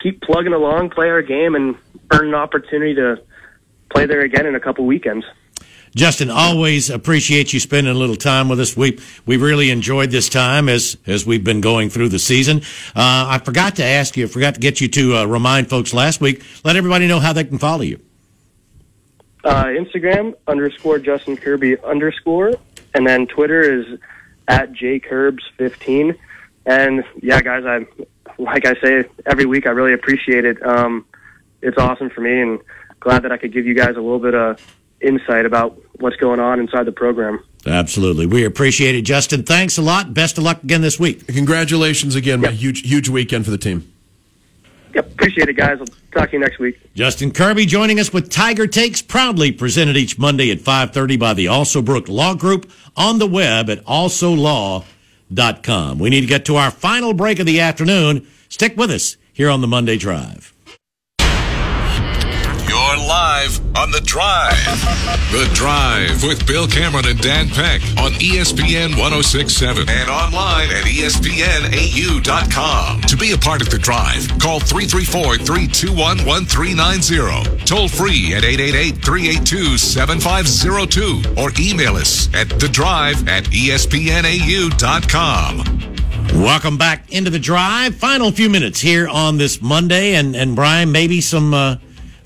keep 0.00 0.20
plugging 0.22 0.52
along, 0.52 0.90
play 0.90 1.08
our 1.08 1.22
game, 1.22 1.54
and 1.54 1.76
earn 2.12 2.28
an 2.28 2.34
opportunity 2.34 2.94
to 2.94 3.22
play 3.90 4.06
there 4.06 4.20
again 4.20 4.46
in 4.46 4.54
a 4.54 4.60
couple 4.60 4.86
weekends. 4.86 5.24
Justin, 5.94 6.30
always 6.30 6.88
appreciate 6.88 7.52
you 7.52 7.60
spending 7.60 7.94
a 7.94 7.98
little 7.98 8.16
time 8.16 8.48
with 8.48 8.58
us. 8.60 8.74
We 8.74 8.98
we 9.26 9.36
really 9.36 9.70
enjoyed 9.70 10.10
this 10.10 10.28
time 10.30 10.68
as 10.70 10.96
as 11.06 11.26
we've 11.26 11.44
been 11.44 11.60
going 11.60 11.90
through 11.90 12.08
the 12.08 12.18
season. 12.18 12.62
Uh, 12.96 13.28
I 13.28 13.40
forgot 13.44 13.76
to 13.76 13.84
ask 13.84 14.16
you, 14.16 14.24
I 14.24 14.28
forgot 14.28 14.54
to 14.54 14.60
get 14.60 14.80
you 14.80 14.88
to 14.88 15.16
uh, 15.16 15.24
remind 15.26 15.68
folks 15.68 15.92
last 15.92 16.20
week. 16.20 16.44
Let 16.64 16.76
everybody 16.76 17.08
know 17.08 17.20
how 17.20 17.34
they 17.34 17.44
can 17.44 17.58
follow 17.58 17.82
you. 17.82 18.00
Uh, 19.44 19.64
Instagram 19.64 20.34
underscore 20.46 20.98
Justin 20.98 21.36
Kirby 21.36 21.78
underscore, 21.80 22.54
and 22.94 23.06
then 23.06 23.26
Twitter 23.26 23.60
is 23.60 23.98
at 24.48 24.72
jcurbs15. 24.72 26.18
And 26.66 27.04
yeah, 27.20 27.40
guys, 27.40 27.64
I 27.64 27.86
like 28.38 28.66
I 28.66 28.74
say 28.80 29.04
every 29.26 29.46
week, 29.46 29.66
I 29.66 29.70
really 29.70 29.92
appreciate 29.92 30.44
it. 30.44 30.64
Um, 30.64 31.04
it's 31.60 31.78
awesome 31.78 32.10
for 32.10 32.20
me, 32.20 32.40
and 32.40 32.60
glad 33.00 33.22
that 33.22 33.32
I 33.32 33.36
could 33.36 33.52
give 33.52 33.66
you 33.66 33.74
guys 33.74 33.96
a 33.96 34.00
little 34.00 34.18
bit 34.18 34.34
of 34.34 34.60
insight 35.00 35.46
about 35.46 35.80
what's 35.98 36.16
going 36.16 36.40
on 36.40 36.60
inside 36.60 36.86
the 36.86 36.92
program. 36.92 37.42
Absolutely, 37.66 38.26
we 38.26 38.44
appreciate 38.44 38.94
it, 38.94 39.02
Justin. 39.02 39.42
Thanks 39.44 39.78
a 39.78 39.82
lot. 39.82 40.14
Best 40.14 40.38
of 40.38 40.44
luck 40.44 40.62
again 40.62 40.82
this 40.82 40.98
week. 40.98 41.26
Congratulations 41.28 42.14
again, 42.14 42.40
man. 42.40 42.54
Huge 42.54 42.80
huge 42.88 43.08
weekend 43.08 43.44
for 43.44 43.50
the 43.50 43.58
team. 43.58 43.92
Yep, 44.94 45.12
appreciate 45.12 45.48
it, 45.48 45.54
guys. 45.54 45.78
I'll 45.80 45.86
talk 46.12 46.30
to 46.30 46.36
you 46.36 46.40
next 46.40 46.58
week. 46.58 46.78
Justin 46.94 47.32
Kirby 47.32 47.64
joining 47.66 47.98
us 47.98 48.12
with 48.12 48.30
Tiger 48.30 48.66
Takes, 48.66 49.00
proudly 49.00 49.50
presented 49.52 49.96
each 49.96 50.18
Monday 50.18 50.50
at 50.50 50.58
5.30 50.58 51.18
by 51.18 51.32
the 51.34 51.46
Alsobrook 51.46 52.08
Law 52.08 52.34
Group 52.34 52.70
on 52.96 53.18
the 53.18 53.26
web 53.26 53.70
at 53.70 53.84
alsolaw.com. 53.84 54.84
We 55.98 56.10
need 56.10 56.20
to 56.20 56.26
get 56.26 56.44
to 56.46 56.56
our 56.56 56.70
final 56.70 57.14
break 57.14 57.38
of 57.38 57.46
the 57.46 57.60
afternoon. 57.60 58.26
Stick 58.48 58.76
with 58.76 58.90
us 58.90 59.16
here 59.32 59.48
on 59.48 59.62
the 59.62 59.66
Monday 59.66 59.96
Drive. 59.96 60.51
You're 63.12 63.20
live 63.20 63.60
on 63.76 63.90
The 63.90 64.00
Drive. 64.00 64.80
The 65.32 65.44
Drive 65.52 66.24
with 66.24 66.46
Bill 66.46 66.66
Cameron 66.66 67.06
and 67.06 67.20
Dan 67.20 67.48
Peck 67.48 67.82
on 67.98 68.12
ESPN 68.12 68.96
1067 68.96 69.86
and 69.86 70.08
online 70.08 70.70
at 70.70 70.84
ESPNAU.com. 70.84 71.42
To 73.02 73.16
be 73.18 73.32
a 73.32 73.36
part 73.36 73.60
of 73.60 73.68
The 73.68 73.76
Drive, 73.76 74.26
call 74.38 74.60
334 74.60 75.36
321 75.36 76.24
1390. 76.24 77.64
Toll 77.66 77.88
free 77.88 78.32
at 78.32 78.44
888 78.44 79.04
382 79.04 79.76
7502 79.76 81.34
or 81.38 81.52
email 81.60 81.96
us 81.96 82.32
at 82.34 82.48
The 82.48 82.68
Drive 82.68 83.28
at 83.28 83.44
ESPNAU.com. 83.44 84.22
Welcome 86.42 86.78
back 86.78 87.12
into 87.12 87.28
the 87.28 87.38
drive. 87.38 87.94
Final 87.94 88.32
few 88.32 88.48
minutes 88.48 88.80
here 88.80 89.06
on 89.06 89.36
this 89.36 89.60
Monday, 89.60 90.14
and 90.14 90.34
and 90.34 90.56
Brian, 90.56 90.90
maybe 90.90 91.20
some 91.20 91.52
uh, 91.52 91.76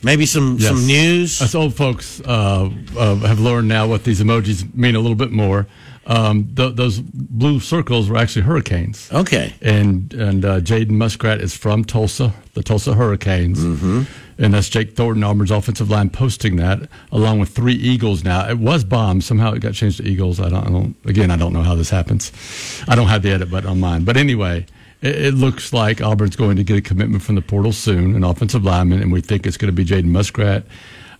maybe 0.02 0.26
some 0.26 0.56
Yes. 0.58 0.68
some 0.68 0.86
news. 0.86 1.42
Us 1.42 1.54
old 1.54 1.74
folks 1.74 2.20
uh, 2.20 2.70
uh, 2.96 3.16
have 3.16 3.40
learned 3.40 3.68
now 3.68 3.86
what 3.86 4.04
these 4.04 4.20
emojis 4.22 4.74
mean 4.74 4.94
a 4.94 5.00
little 5.00 5.16
bit 5.16 5.30
more. 5.32 5.66
Um, 6.08 6.54
th- 6.54 6.76
those 6.76 7.00
blue 7.00 7.58
circles 7.58 8.08
were 8.08 8.16
actually 8.16 8.42
hurricanes. 8.42 9.10
Okay. 9.12 9.54
And 9.60 10.12
and 10.14 10.44
uh, 10.44 10.60
Jaden 10.60 10.90
Muskrat 10.90 11.40
is 11.40 11.56
from 11.56 11.84
Tulsa, 11.84 12.32
the 12.54 12.62
Tulsa 12.62 12.94
Hurricanes. 12.94 13.58
Mm-hmm. 13.58 14.02
And 14.38 14.52
that's 14.54 14.68
Jake 14.68 14.94
Thornton, 14.94 15.24
Auburn's 15.24 15.50
offensive 15.50 15.88
line, 15.90 16.10
posting 16.10 16.56
that 16.56 16.90
along 17.10 17.40
with 17.40 17.48
three 17.48 17.74
Eagles. 17.74 18.22
Now 18.22 18.46
it 18.48 18.58
was 18.58 18.84
bombs. 18.84 19.24
Somehow 19.26 19.52
it 19.54 19.60
got 19.60 19.72
changed 19.74 19.96
to 19.96 20.04
Eagles. 20.04 20.38
I 20.38 20.48
don't, 20.50 20.64
I 20.66 20.70
don't. 20.70 20.94
Again, 21.06 21.30
I 21.30 21.36
don't 21.36 21.52
know 21.54 21.62
how 21.62 21.74
this 21.74 21.90
happens. 21.90 22.30
I 22.86 22.94
don't 22.94 23.08
have 23.08 23.22
the 23.22 23.30
edit 23.30 23.50
button 23.50 23.68
on 23.70 23.80
mine. 23.80 24.04
But 24.04 24.16
anyway, 24.18 24.66
it, 25.02 25.14
it 25.26 25.34
looks 25.34 25.72
like 25.72 26.00
Auburn's 26.00 26.36
going 26.36 26.56
to 26.56 26.64
get 26.64 26.76
a 26.76 26.80
commitment 26.82 27.22
from 27.22 27.34
the 27.34 27.42
portal 27.42 27.72
soon, 27.72 28.14
an 28.14 28.24
offensive 28.24 28.64
lineman, 28.64 29.00
and 29.02 29.12
we 29.12 29.20
think 29.20 29.46
it's 29.46 29.56
going 29.56 29.68
to 29.68 29.72
be 29.72 29.84
Jaden 29.84 30.06
Muskrat. 30.06 30.64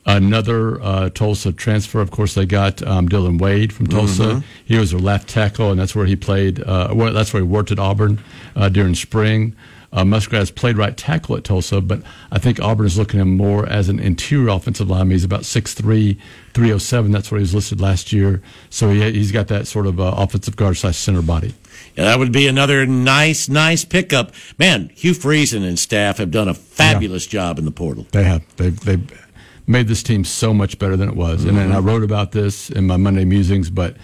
Another 0.09 0.81
uh, 0.83 1.11
Tulsa 1.11 1.53
transfer, 1.53 2.01
of 2.01 2.13
course, 2.13 2.35
they 2.35 2.47
got 2.47 2.81
um, 2.87 3.09
Dylan 3.09 3.41
Wade 3.41 3.73
from 3.73 3.89
Tulsa. 3.89 4.23
Mhm. 4.23 4.45
He 4.65 4.79
was 4.79 4.93
a 4.93 4.99
left 4.99 5.29
tackle, 5.29 5.73
and 5.73 5.81
that's 5.81 5.97
where 5.97 6.07
he 6.07 6.15
played. 6.15 6.63
Uh, 6.63 6.91
well, 6.95 7.13
that's 7.13 7.33
where 7.33 7.43
he 7.43 7.49
worked 7.49 7.73
at 7.73 7.81
Auburn 7.81 8.21
uh, 8.55 8.69
during 8.69 8.95
spring. 8.95 9.57
Uh, 9.93 10.05
Muskrat 10.05 10.41
has 10.41 10.51
played 10.53 10.77
right 10.77 10.97
tackle 10.97 11.37
at 11.37 11.43
Tulsa, 11.43 11.81
but 11.81 12.03
I 12.31 12.39
think 12.39 12.61
Auburn 12.61 12.87
is 12.87 12.97
looking 12.99 13.19
at 13.19 13.23
him 13.23 13.37
more 13.37 13.67
as 13.69 13.89
an 13.89 13.99
interior 13.99 14.49
offensive 14.51 14.89
lineman. 14.89 15.13
He's 15.13 15.25
about 15.25 15.41
6'3", 15.43 16.17
307. 16.55 17.11
That's 17.11 17.31
where 17.33 17.39
he 17.39 17.43
was 17.43 17.55
listed 17.55 17.81
last 17.81 18.13
year. 18.13 18.41
So 18.71 18.91
he, 18.91 19.11
he's 19.11 19.33
got 19.33 19.49
that 19.49 19.67
sort 19.67 19.87
of 19.87 19.99
uh, 19.99 20.15
offensive 20.17 20.55
guard 20.55 20.77
slash 20.77 20.99
center 20.99 21.23
body. 21.23 21.55
Yeah, 21.97 22.05
that 22.05 22.19
would 22.19 22.33
be 22.33 22.47
another 22.47 22.85
nice, 22.87 23.49
nice 23.49 23.85
pickup. 23.85 24.33
Man, 24.59 24.91
Hugh 24.95 25.15
Freeze 25.15 25.55
and 25.55 25.79
staff 25.79 26.19
have 26.19 26.31
done 26.31 26.49
a 26.49 26.55
fabulous 26.55 27.27
job 27.27 27.59
in 27.59 27.65
the 27.65 27.71
portal. 27.71 28.07
They 28.13 28.25
have. 28.25 28.45
They've, 28.57 28.79
they've 28.79 29.27
made 29.67 29.89
this 29.89 30.03
team 30.03 30.25
so 30.25 30.53
much 30.53 30.79
better 30.79 30.97
than 30.97 31.09
it 31.09 31.17
was. 31.17 31.45
And 31.45 31.57
then 31.57 31.73
I 31.73 31.79
wrote 31.79 32.03
about 32.03 32.33
this 32.33 32.71
in 32.71 32.87
my 32.87 32.97
Monday 32.97 33.25
musings, 33.25 33.71
but 33.71 33.97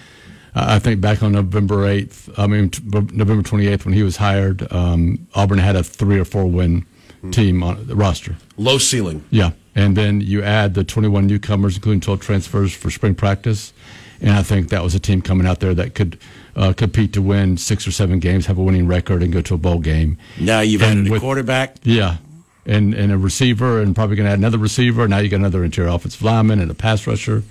I 0.54 0.78
think 0.78 1.00
back 1.00 1.22
on 1.22 1.32
November 1.32 1.86
8th, 1.86 2.32
I 2.38 2.46
mean, 2.46 2.70
t- 2.70 2.82
November 2.82 3.42
28th, 3.42 3.84
when 3.84 3.94
he 3.94 4.02
was 4.02 4.16
hired, 4.16 4.70
um, 4.72 5.26
Auburn 5.34 5.58
had 5.58 5.76
a 5.76 5.82
three 5.82 6.18
or 6.18 6.24
four 6.24 6.46
win 6.46 6.86
team 7.30 7.62
on 7.62 7.86
the 7.86 7.94
roster. 7.94 8.36
Low 8.56 8.78
ceiling. 8.78 9.24
Yeah. 9.30 9.52
And 9.74 9.96
then 9.96 10.20
you 10.20 10.42
add 10.42 10.74
the 10.74 10.84
21 10.84 11.26
newcomers, 11.26 11.76
including 11.76 12.00
12 12.00 12.20
transfers 12.20 12.74
for 12.74 12.90
spring 12.90 13.14
practice. 13.14 13.72
And 14.20 14.30
I 14.30 14.42
think 14.42 14.68
that 14.70 14.82
was 14.82 14.94
a 14.94 15.00
team 15.00 15.22
coming 15.22 15.46
out 15.46 15.60
there 15.60 15.74
that 15.74 15.94
could 15.94 16.18
uh, 16.56 16.72
compete 16.72 17.12
to 17.14 17.22
win 17.22 17.56
six 17.56 17.86
or 17.86 17.92
seven 17.92 18.18
games, 18.18 18.46
have 18.46 18.58
a 18.58 18.62
winning 18.62 18.86
record, 18.86 19.22
and 19.22 19.32
go 19.32 19.40
to 19.42 19.54
a 19.54 19.58
bowl 19.58 19.78
game. 19.78 20.18
Now 20.40 20.60
you've 20.60 20.82
And 20.82 21.06
added 21.06 21.12
a 21.16 21.20
quarterback. 21.20 21.76
Yeah. 21.82 22.16
And, 22.64 22.94
and 22.94 23.10
a 23.10 23.18
receiver, 23.18 23.80
and 23.80 23.94
probably 23.94 24.14
going 24.16 24.26
to 24.26 24.32
add 24.32 24.38
another 24.38 24.58
receiver. 24.58 25.08
Now 25.08 25.18
you 25.18 25.28
got 25.28 25.38
another 25.38 25.64
interior 25.64 25.90
offensive 25.90 26.22
lineman 26.22 26.60
and 26.60 26.70
a 26.70 26.74
pass 26.74 27.06
rusher. 27.06 27.42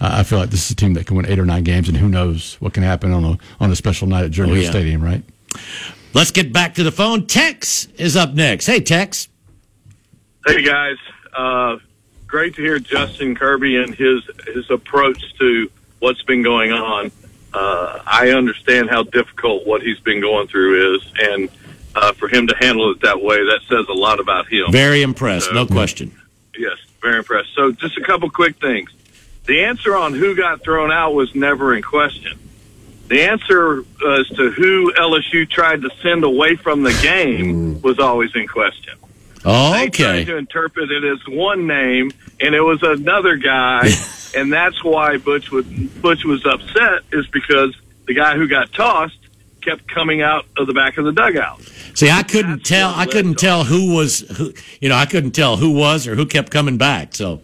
Uh, 0.00 0.08
I 0.12 0.22
feel 0.24 0.38
like 0.38 0.50
this 0.50 0.64
is 0.66 0.72
a 0.72 0.74
team 0.74 0.94
that 0.94 1.06
can 1.06 1.16
win 1.16 1.26
eight 1.26 1.38
or 1.38 1.46
nine 1.46 1.62
games, 1.62 1.88
and 1.88 1.96
who 1.96 2.08
knows 2.08 2.54
what 2.60 2.72
can 2.74 2.82
happen 2.82 3.12
on 3.12 3.24
a 3.24 3.38
on 3.60 3.70
a 3.70 3.76
special 3.76 4.08
night 4.08 4.24
at 4.24 4.30
Jordan 4.32 4.54
Oh, 4.56 4.58
yeah. 4.58 4.70
Stadium, 4.70 5.02
right? 5.02 5.22
Let's 6.14 6.32
get 6.32 6.52
back 6.52 6.74
to 6.74 6.82
the 6.82 6.90
phone. 6.92 7.26
Tex 7.26 7.86
is 7.96 8.16
up 8.16 8.34
next. 8.34 8.66
Hey, 8.66 8.80
Tex. 8.80 9.28
Hey 10.46 10.62
guys, 10.62 10.96
uh, 11.36 11.76
great 12.26 12.54
to 12.56 12.62
hear 12.62 12.78
Justin 12.78 13.34
Kirby 13.34 13.76
and 13.76 13.94
his 13.94 14.22
his 14.52 14.70
approach 14.70 15.22
to 15.38 15.70
what's 15.98 16.22
been 16.22 16.42
going 16.42 16.72
on. 16.72 17.10
Uh, 17.56 18.02
I 18.06 18.30
understand 18.32 18.90
how 18.90 19.02
difficult 19.04 19.66
what 19.66 19.80
he's 19.80 19.98
been 20.00 20.20
going 20.20 20.46
through 20.46 20.96
is, 20.96 21.12
and 21.18 21.48
uh, 21.94 22.12
for 22.12 22.28
him 22.28 22.46
to 22.48 22.56
handle 22.60 22.90
it 22.92 23.00
that 23.00 23.22
way, 23.22 23.38
that 23.38 23.60
says 23.66 23.86
a 23.88 23.94
lot 23.94 24.20
about 24.20 24.46
him. 24.46 24.70
Very 24.70 25.00
impressed, 25.00 25.46
So- 25.46 25.54
no 25.54 25.66
question. 25.66 26.12
Yes, 26.58 26.76
very 27.00 27.18
impressed. 27.18 27.54
So, 27.54 27.72
just 27.72 27.96
a 27.96 28.02
couple 28.02 28.28
quick 28.30 28.56
things. 28.60 28.90
The 29.46 29.64
answer 29.64 29.96
on 29.96 30.12
who 30.12 30.34
got 30.34 30.62
thrown 30.62 30.90
out 30.90 31.14
was 31.14 31.34
never 31.34 31.74
in 31.74 31.82
question. 31.82 32.38
The 33.08 33.22
answer 33.22 33.84
as 34.06 34.28
to 34.36 34.50
who 34.50 34.92
LSU 34.98 35.48
tried 35.48 35.80
to 35.82 35.90
send 36.02 36.24
away 36.24 36.56
from 36.56 36.82
the 36.82 36.92
game 37.02 37.80
was 37.80 37.98
always 37.98 38.34
in 38.34 38.48
question. 38.48 38.94
Oh, 39.48 39.72
They 39.72 39.86
okay. 39.86 40.02
tried 40.02 40.26
to 40.26 40.36
interpret 40.36 40.90
it 40.90 41.04
as 41.04 41.18
one 41.28 41.66
name, 41.68 42.10
and 42.40 42.54
it 42.54 42.60
was 42.60 42.82
another 42.82 43.36
guy, 43.36 43.88
and 44.36 44.52
that's 44.52 44.82
why 44.82 45.18
Butch 45.18 45.50
was 45.52 45.64
Butch 45.66 46.24
was 46.24 46.44
upset. 46.44 47.02
Is 47.12 47.26
because 47.28 47.74
the 48.06 48.14
guy 48.14 48.36
who 48.36 48.48
got 48.48 48.72
tossed 48.72 49.18
kept 49.62 49.86
coming 49.88 50.20
out 50.22 50.46
of 50.56 50.66
the 50.66 50.72
back 50.74 50.98
of 50.98 51.04
the 51.04 51.12
dugout. 51.12 51.60
See, 51.94 52.10
I 52.10 52.22
couldn't 52.24 52.64
tell. 52.64 52.92
I 52.94 53.06
couldn't 53.06 53.36
tell 53.36 53.64
who 53.64 53.94
was, 53.94 54.20
who, 54.36 54.52
you 54.80 54.88
know, 54.88 54.96
I 54.96 55.06
couldn't 55.06 55.30
tell 55.32 55.56
who 55.56 55.70
was 55.72 56.06
or 56.06 56.14
who 56.14 56.26
kept 56.26 56.50
coming 56.50 56.76
back. 56.76 57.14
So, 57.14 57.40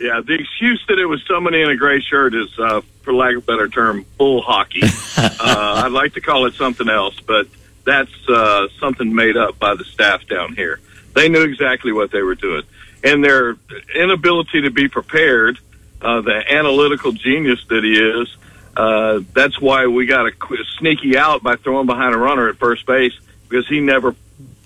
Yeah, 0.00 0.20
the 0.24 0.34
excuse 0.34 0.84
that 0.88 0.98
it 0.98 1.06
was 1.06 1.22
somebody 1.26 1.60
in 1.62 1.68
a 1.68 1.76
gray 1.76 2.00
shirt 2.00 2.34
is, 2.34 2.48
uh, 2.58 2.80
for 3.02 3.12
lack 3.12 3.36
of 3.36 3.42
a 3.42 3.46
better 3.46 3.68
term, 3.68 4.06
bull 4.18 4.40
hockey. 4.40 4.82
uh, 5.16 5.82
I'd 5.84 5.92
like 5.92 6.14
to 6.14 6.20
call 6.20 6.46
it 6.46 6.54
something 6.54 6.88
else, 6.88 7.18
but 7.20 7.48
that's 7.84 8.12
uh, 8.28 8.68
something 8.78 9.14
made 9.14 9.36
up 9.36 9.58
by 9.58 9.74
the 9.74 9.84
staff 9.84 10.26
down 10.28 10.54
here. 10.54 10.80
They 11.14 11.28
knew 11.28 11.42
exactly 11.42 11.92
what 11.92 12.10
they 12.10 12.22
were 12.22 12.34
doing, 12.34 12.62
and 13.04 13.22
their 13.24 13.56
inability 13.94 14.62
to 14.62 14.70
be 14.70 14.88
prepared, 14.88 15.58
uh, 16.00 16.20
the 16.22 16.42
analytical 16.52 17.12
genius 17.12 17.64
that 17.68 17.84
he 17.84 17.94
is. 17.94 18.34
Uh, 18.76 19.20
that's 19.34 19.60
why 19.60 19.86
we 19.86 20.06
got 20.06 20.26
a 20.26 20.32
sneaky 20.78 21.16
out 21.18 21.42
by 21.42 21.56
throwing 21.56 21.86
behind 21.86 22.14
a 22.14 22.18
runner 22.18 22.48
at 22.48 22.56
first 22.56 22.86
base 22.86 23.12
because 23.48 23.68
he 23.68 23.80
never 23.80 24.14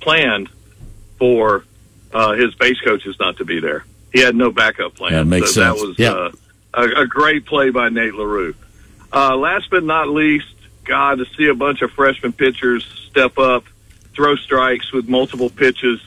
planned 0.01 0.49
for 1.19 1.65
uh, 2.13 2.33
his 2.35 2.55
base 2.55 2.81
coaches 2.83 3.17
not 3.19 3.39
to 3.39 3.45
be 3.45 3.59
there. 3.61 3.85
he 4.13 4.21
had 4.21 4.37
no 4.37 4.51
backup 4.53 4.95
plan. 4.95 5.13
That 5.13 5.25
makes 5.25 5.53
so 5.55 5.61
sense. 5.63 5.81
That 5.81 5.87
was 5.89 5.99
Yeah. 5.99 6.13
uh, 6.13 6.31
a, 6.75 7.03
a 7.03 7.07
great 7.07 7.47
play 7.47 7.71
by 7.71 7.89
Nate 7.89 8.15
LaRue. 8.15 8.55
Uh, 9.13 9.35
last 9.37 9.69
but 9.71 9.83
not 9.83 10.09
least, 10.09 10.47
God, 10.85 11.19
to 11.19 11.27
see 11.37 11.49
a 11.49 11.55
bunch 11.55 11.83
of 11.83 11.91
freshman 11.91 12.33
pitchers 12.33 12.87
step 13.11 13.39
up, 13.39 13.65
throw 14.15 14.37
strikes 14.37 14.93
with 14.93 15.09
multiple 15.09 15.51
pitches 15.51 16.01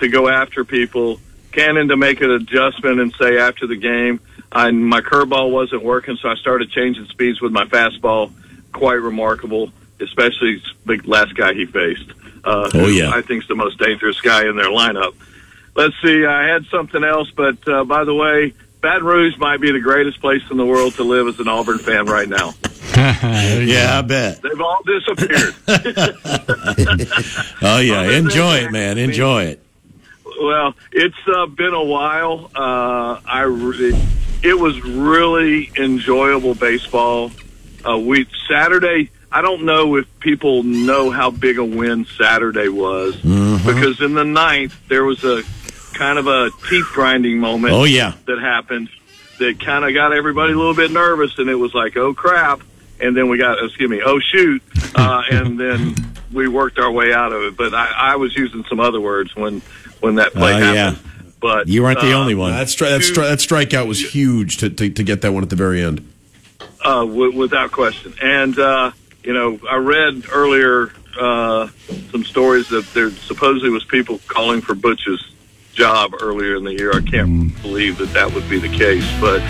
to 0.00 0.08
go 0.08 0.28
after 0.28 0.64
people. 0.64 1.20
Cannon 1.52 1.88
to 1.88 1.96
make 1.96 2.20
an 2.20 2.30
adjustment 2.30 3.00
and 3.00 3.12
say 3.20 3.38
after 3.38 3.66
the 3.66 3.76
game, 3.76 4.20
I, 4.52 4.70
my 4.70 5.00
curveball 5.00 5.50
wasn't 5.50 5.82
working, 5.82 6.16
so 6.16 6.28
I 6.28 6.36
started 6.36 6.70
changing 6.70 7.06
speeds 7.06 7.40
with 7.40 7.52
my 7.52 7.64
fastball. 7.64 8.32
Quite 8.72 9.00
remarkable, 9.00 9.72
especially 10.00 10.62
the 10.86 11.00
last 11.04 11.34
guy 11.34 11.54
he 11.54 11.66
faced. 11.66 12.10
Uh, 12.44 12.70
Oh, 12.72 12.86
yeah. 12.86 13.10
I 13.10 13.20
think 13.22 13.42
is 13.42 13.48
the 13.48 13.56
most 13.56 13.78
dangerous 13.78 14.20
guy 14.20 14.48
in 14.48 14.56
their 14.56 14.70
lineup. 14.70 15.14
Let's 15.74 15.94
see. 16.02 16.24
I 16.24 16.46
had 16.46 16.66
something 16.66 17.02
else, 17.02 17.30
but 17.36 17.66
uh, 17.68 17.84
by 17.84 18.04
the 18.04 18.14
way, 18.14 18.54
Baton 18.80 19.04
Rouge 19.04 19.36
might 19.38 19.60
be 19.60 19.72
the 19.72 19.80
greatest 19.80 20.20
place 20.20 20.42
in 20.50 20.56
the 20.56 20.64
world 20.66 20.94
to 20.94 21.02
live 21.04 21.26
as 21.26 21.38
an 21.40 21.48
Auburn 21.48 21.78
fan 21.78 22.06
right 22.06 22.28
now. 22.28 22.54
yeah, 22.96 23.98
I 23.98 24.02
bet. 24.02 24.40
They've 24.42 24.60
all 24.60 24.82
disappeared. 24.84 25.54
Oh 27.62 27.78
yeah, 27.78 28.02
enjoy 28.16 28.58
it, 28.58 28.72
man. 28.72 28.96
Enjoy 28.98 29.44
it. 29.44 29.62
Well, 30.40 30.74
it's 30.92 31.14
uh, 31.26 31.46
been 31.46 31.74
a 31.74 31.84
while. 31.84 32.50
Uh, 32.54 33.20
I 33.24 33.42
re- 33.42 33.96
it 34.42 34.58
was 34.58 34.80
really 34.82 35.70
enjoyable 35.76 36.54
baseball. 36.54 37.30
Uh, 37.88 37.98
we 37.98 38.26
Saturday. 38.48 39.10
I 39.32 39.42
don't 39.42 39.64
know 39.64 39.96
if 39.96 40.06
people 40.18 40.62
know 40.64 41.10
how 41.10 41.30
big 41.30 41.58
a 41.58 41.64
win 41.64 42.04
Saturday 42.18 42.68
was 42.68 43.14
Mhm. 43.16 43.64
because 43.64 44.00
in 44.00 44.14
the 44.14 44.24
ninth 44.24 44.76
there 44.88 45.04
was 45.04 45.22
a 45.22 45.42
kind 45.94 46.18
of 46.18 46.26
a 46.26 46.50
teeth 46.68 46.86
grinding 46.92 47.38
moment. 47.38 47.74
Oh, 47.74 47.84
yeah. 47.84 48.14
that 48.26 48.38
happened 48.40 48.88
that 49.38 49.58
kind 49.60 49.84
of 49.84 49.94
got 49.94 50.12
everybody 50.12 50.52
a 50.52 50.56
little 50.56 50.74
bit 50.74 50.90
nervous, 50.90 51.38
and 51.38 51.48
it 51.48 51.54
was 51.54 51.72
like, 51.74 51.96
oh 51.96 52.12
crap. 52.12 52.60
And 52.98 53.16
then 53.16 53.30
we 53.30 53.38
got, 53.38 53.62
excuse 53.64 53.88
me, 53.88 54.02
oh 54.04 54.18
shoot, 54.20 54.62
uh, 54.94 55.22
and 55.30 55.58
then 55.58 55.94
we 56.32 56.46
worked 56.48 56.78
our 56.78 56.90
way 56.90 57.12
out 57.14 57.32
of 57.32 57.42
it. 57.44 57.56
But 57.56 57.72
I, 57.72 57.90
I 57.96 58.16
was 58.16 58.36
using 58.36 58.64
some 58.68 58.80
other 58.80 59.00
words 59.00 59.34
when 59.34 59.62
when 60.00 60.16
that 60.16 60.32
play 60.32 60.52
Oh, 60.54 60.58
happened. 60.58 60.74
yeah. 61.04 61.12
But 61.40 61.68
You 61.68 61.82
weren't 61.82 62.00
the 62.00 62.12
uh, 62.12 62.18
only 62.18 62.34
one. 62.34 62.52
That, 62.52 62.66
stri- 62.66 62.90
that, 62.90 63.00
stri- 63.00 63.28
that 63.28 63.38
strikeout 63.38 63.86
was 63.88 64.12
huge 64.14 64.58
to, 64.58 64.68
to, 64.68 64.90
to 64.90 65.02
get 65.02 65.22
that 65.22 65.32
one 65.32 65.42
at 65.42 65.48
the 65.50 65.56
very 65.56 65.82
end. 65.82 66.06
uh, 66.84 67.00
w- 67.04 67.34
without 67.36 67.72
question. 67.72 68.12
And 68.22 68.58
uh, 68.58 68.90
you 69.24 69.32
know, 69.32 69.58
I 69.68 69.76
read 69.76 70.24
earlier 70.30 70.92
uh, 71.18 71.68
some 72.10 72.24
stories 72.24 72.68
that 72.68 72.86
there 72.92 73.10
supposedly 73.10 73.70
was 73.70 73.84
people 73.84 74.20
calling 74.28 74.60
for 74.60 74.74
Butch's 74.74 75.26
job 75.72 76.12
earlier 76.20 76.56
in 76.56 76.64
the 76.64 76.74
year. 76.74 76.92
I 76.94 77.00
can't 77.00 77.58
believe 77.62 77.96
that 77.98 78.12
that 78.12 78.32
would 78.34 78.48
be 78.50 78.58
the 78.58 78.68
case. 78.68 79.06
But 79.18 79.40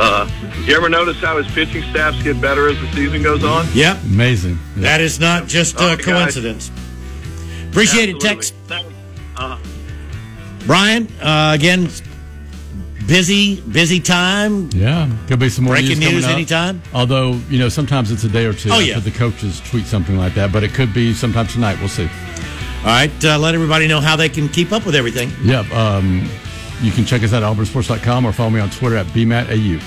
uh, 0.00 0.28
you 0.66 0.76
ever 0.76 0.88
notice 0.90 1.18
how 1.18 1.38
his 1.42 1.46
pitching 1.54 1.82
staffs 1.90 2.22
get 2.22 2.40
better 2.42 2.68
as 2.68 2.78
the 2.78 2.92
season 2.92 3.22
goes 3.22 3.42
on? 3.42 3.66
Yep. 3.72 4.02
Amazing. 4.04 4.58
That 4.76 5.00
is 5.00 5.18
not 5.18 5.46
just 5.46 5.76
a 5.80 5.92
Okay, 5.92 5.96
guys. 5.96 6.04
coincidence. 6.04 6.70
Appreciate 7.70 8.10
it, 8.10 8.20
Tex. 8.20 8.52
Uh, 9.36 9.58
Brian, 10.66 11.06
uh, 11.22 11.52
again, 11.54 11.88
busy, 13.06 13.60
busy 13.60 14.00
time. 14.00 14.68
Yeah, 14.72 15.10
could 15.26 15.38
be 15.38 15.48
some 15.48 15.64
more 15.64 15.74
Breaking 15.74 15.98
news, 15.98 16.12
news 16.12 16.24
anytime. 16.26 16.82
Although 16.92 17.32
you 17.48 17.58
know, 17.58 17.68
sometimes 17.68 18.10
it's 18.10 18.24
a 18.24 18.28
day 18.28 18.44
or 18.44 18.52
two 18.52 18.70
Oh, 18.72 18.78
yeah. 18.80 18.98
the 18.98 19.10
coaches 19.10 19.60
tweet 19.70 19.86
something 19.86 20.16
like 20.18 20.34
that, 20.34 20.52
but 20.52 20.62
it 20.62 20.74
could 20.74 20.92
be 20.92 21.14
sometime 21.14 21.46
tonight. 21.46 21.78
We'll 21.78 21.88
see. 21.88 22.08
All 22.80 22.84
right, 22.84 23.24
uh, 23.24 23.38
let 23.38 23.54
everybody 23.54 23.88
know 23.88 24.00
how 24.00 24.14
they 24.16 24.28
can 24.28 24.48
keep 24.48 24.72
up 24.72 24.86
with 24.86 24.94
everything. 24.94 25.30
Yep. 25.42 25.70
Um, 25.72 26.28
you 26.80 26.92
can 26.92 27.04
check 27.04 27.22
us 27.24 27.32
out 27.32 27.42
at 27.42 27.56
auburnsports.com 27.56 28.24
or 28.24 28.32
follow 28.32 28.50
me 28.50 28.60
on 28.60 28.70
Twitter 28.70 28.96
at 28.96 29.06
bmatau. 29.06 29.82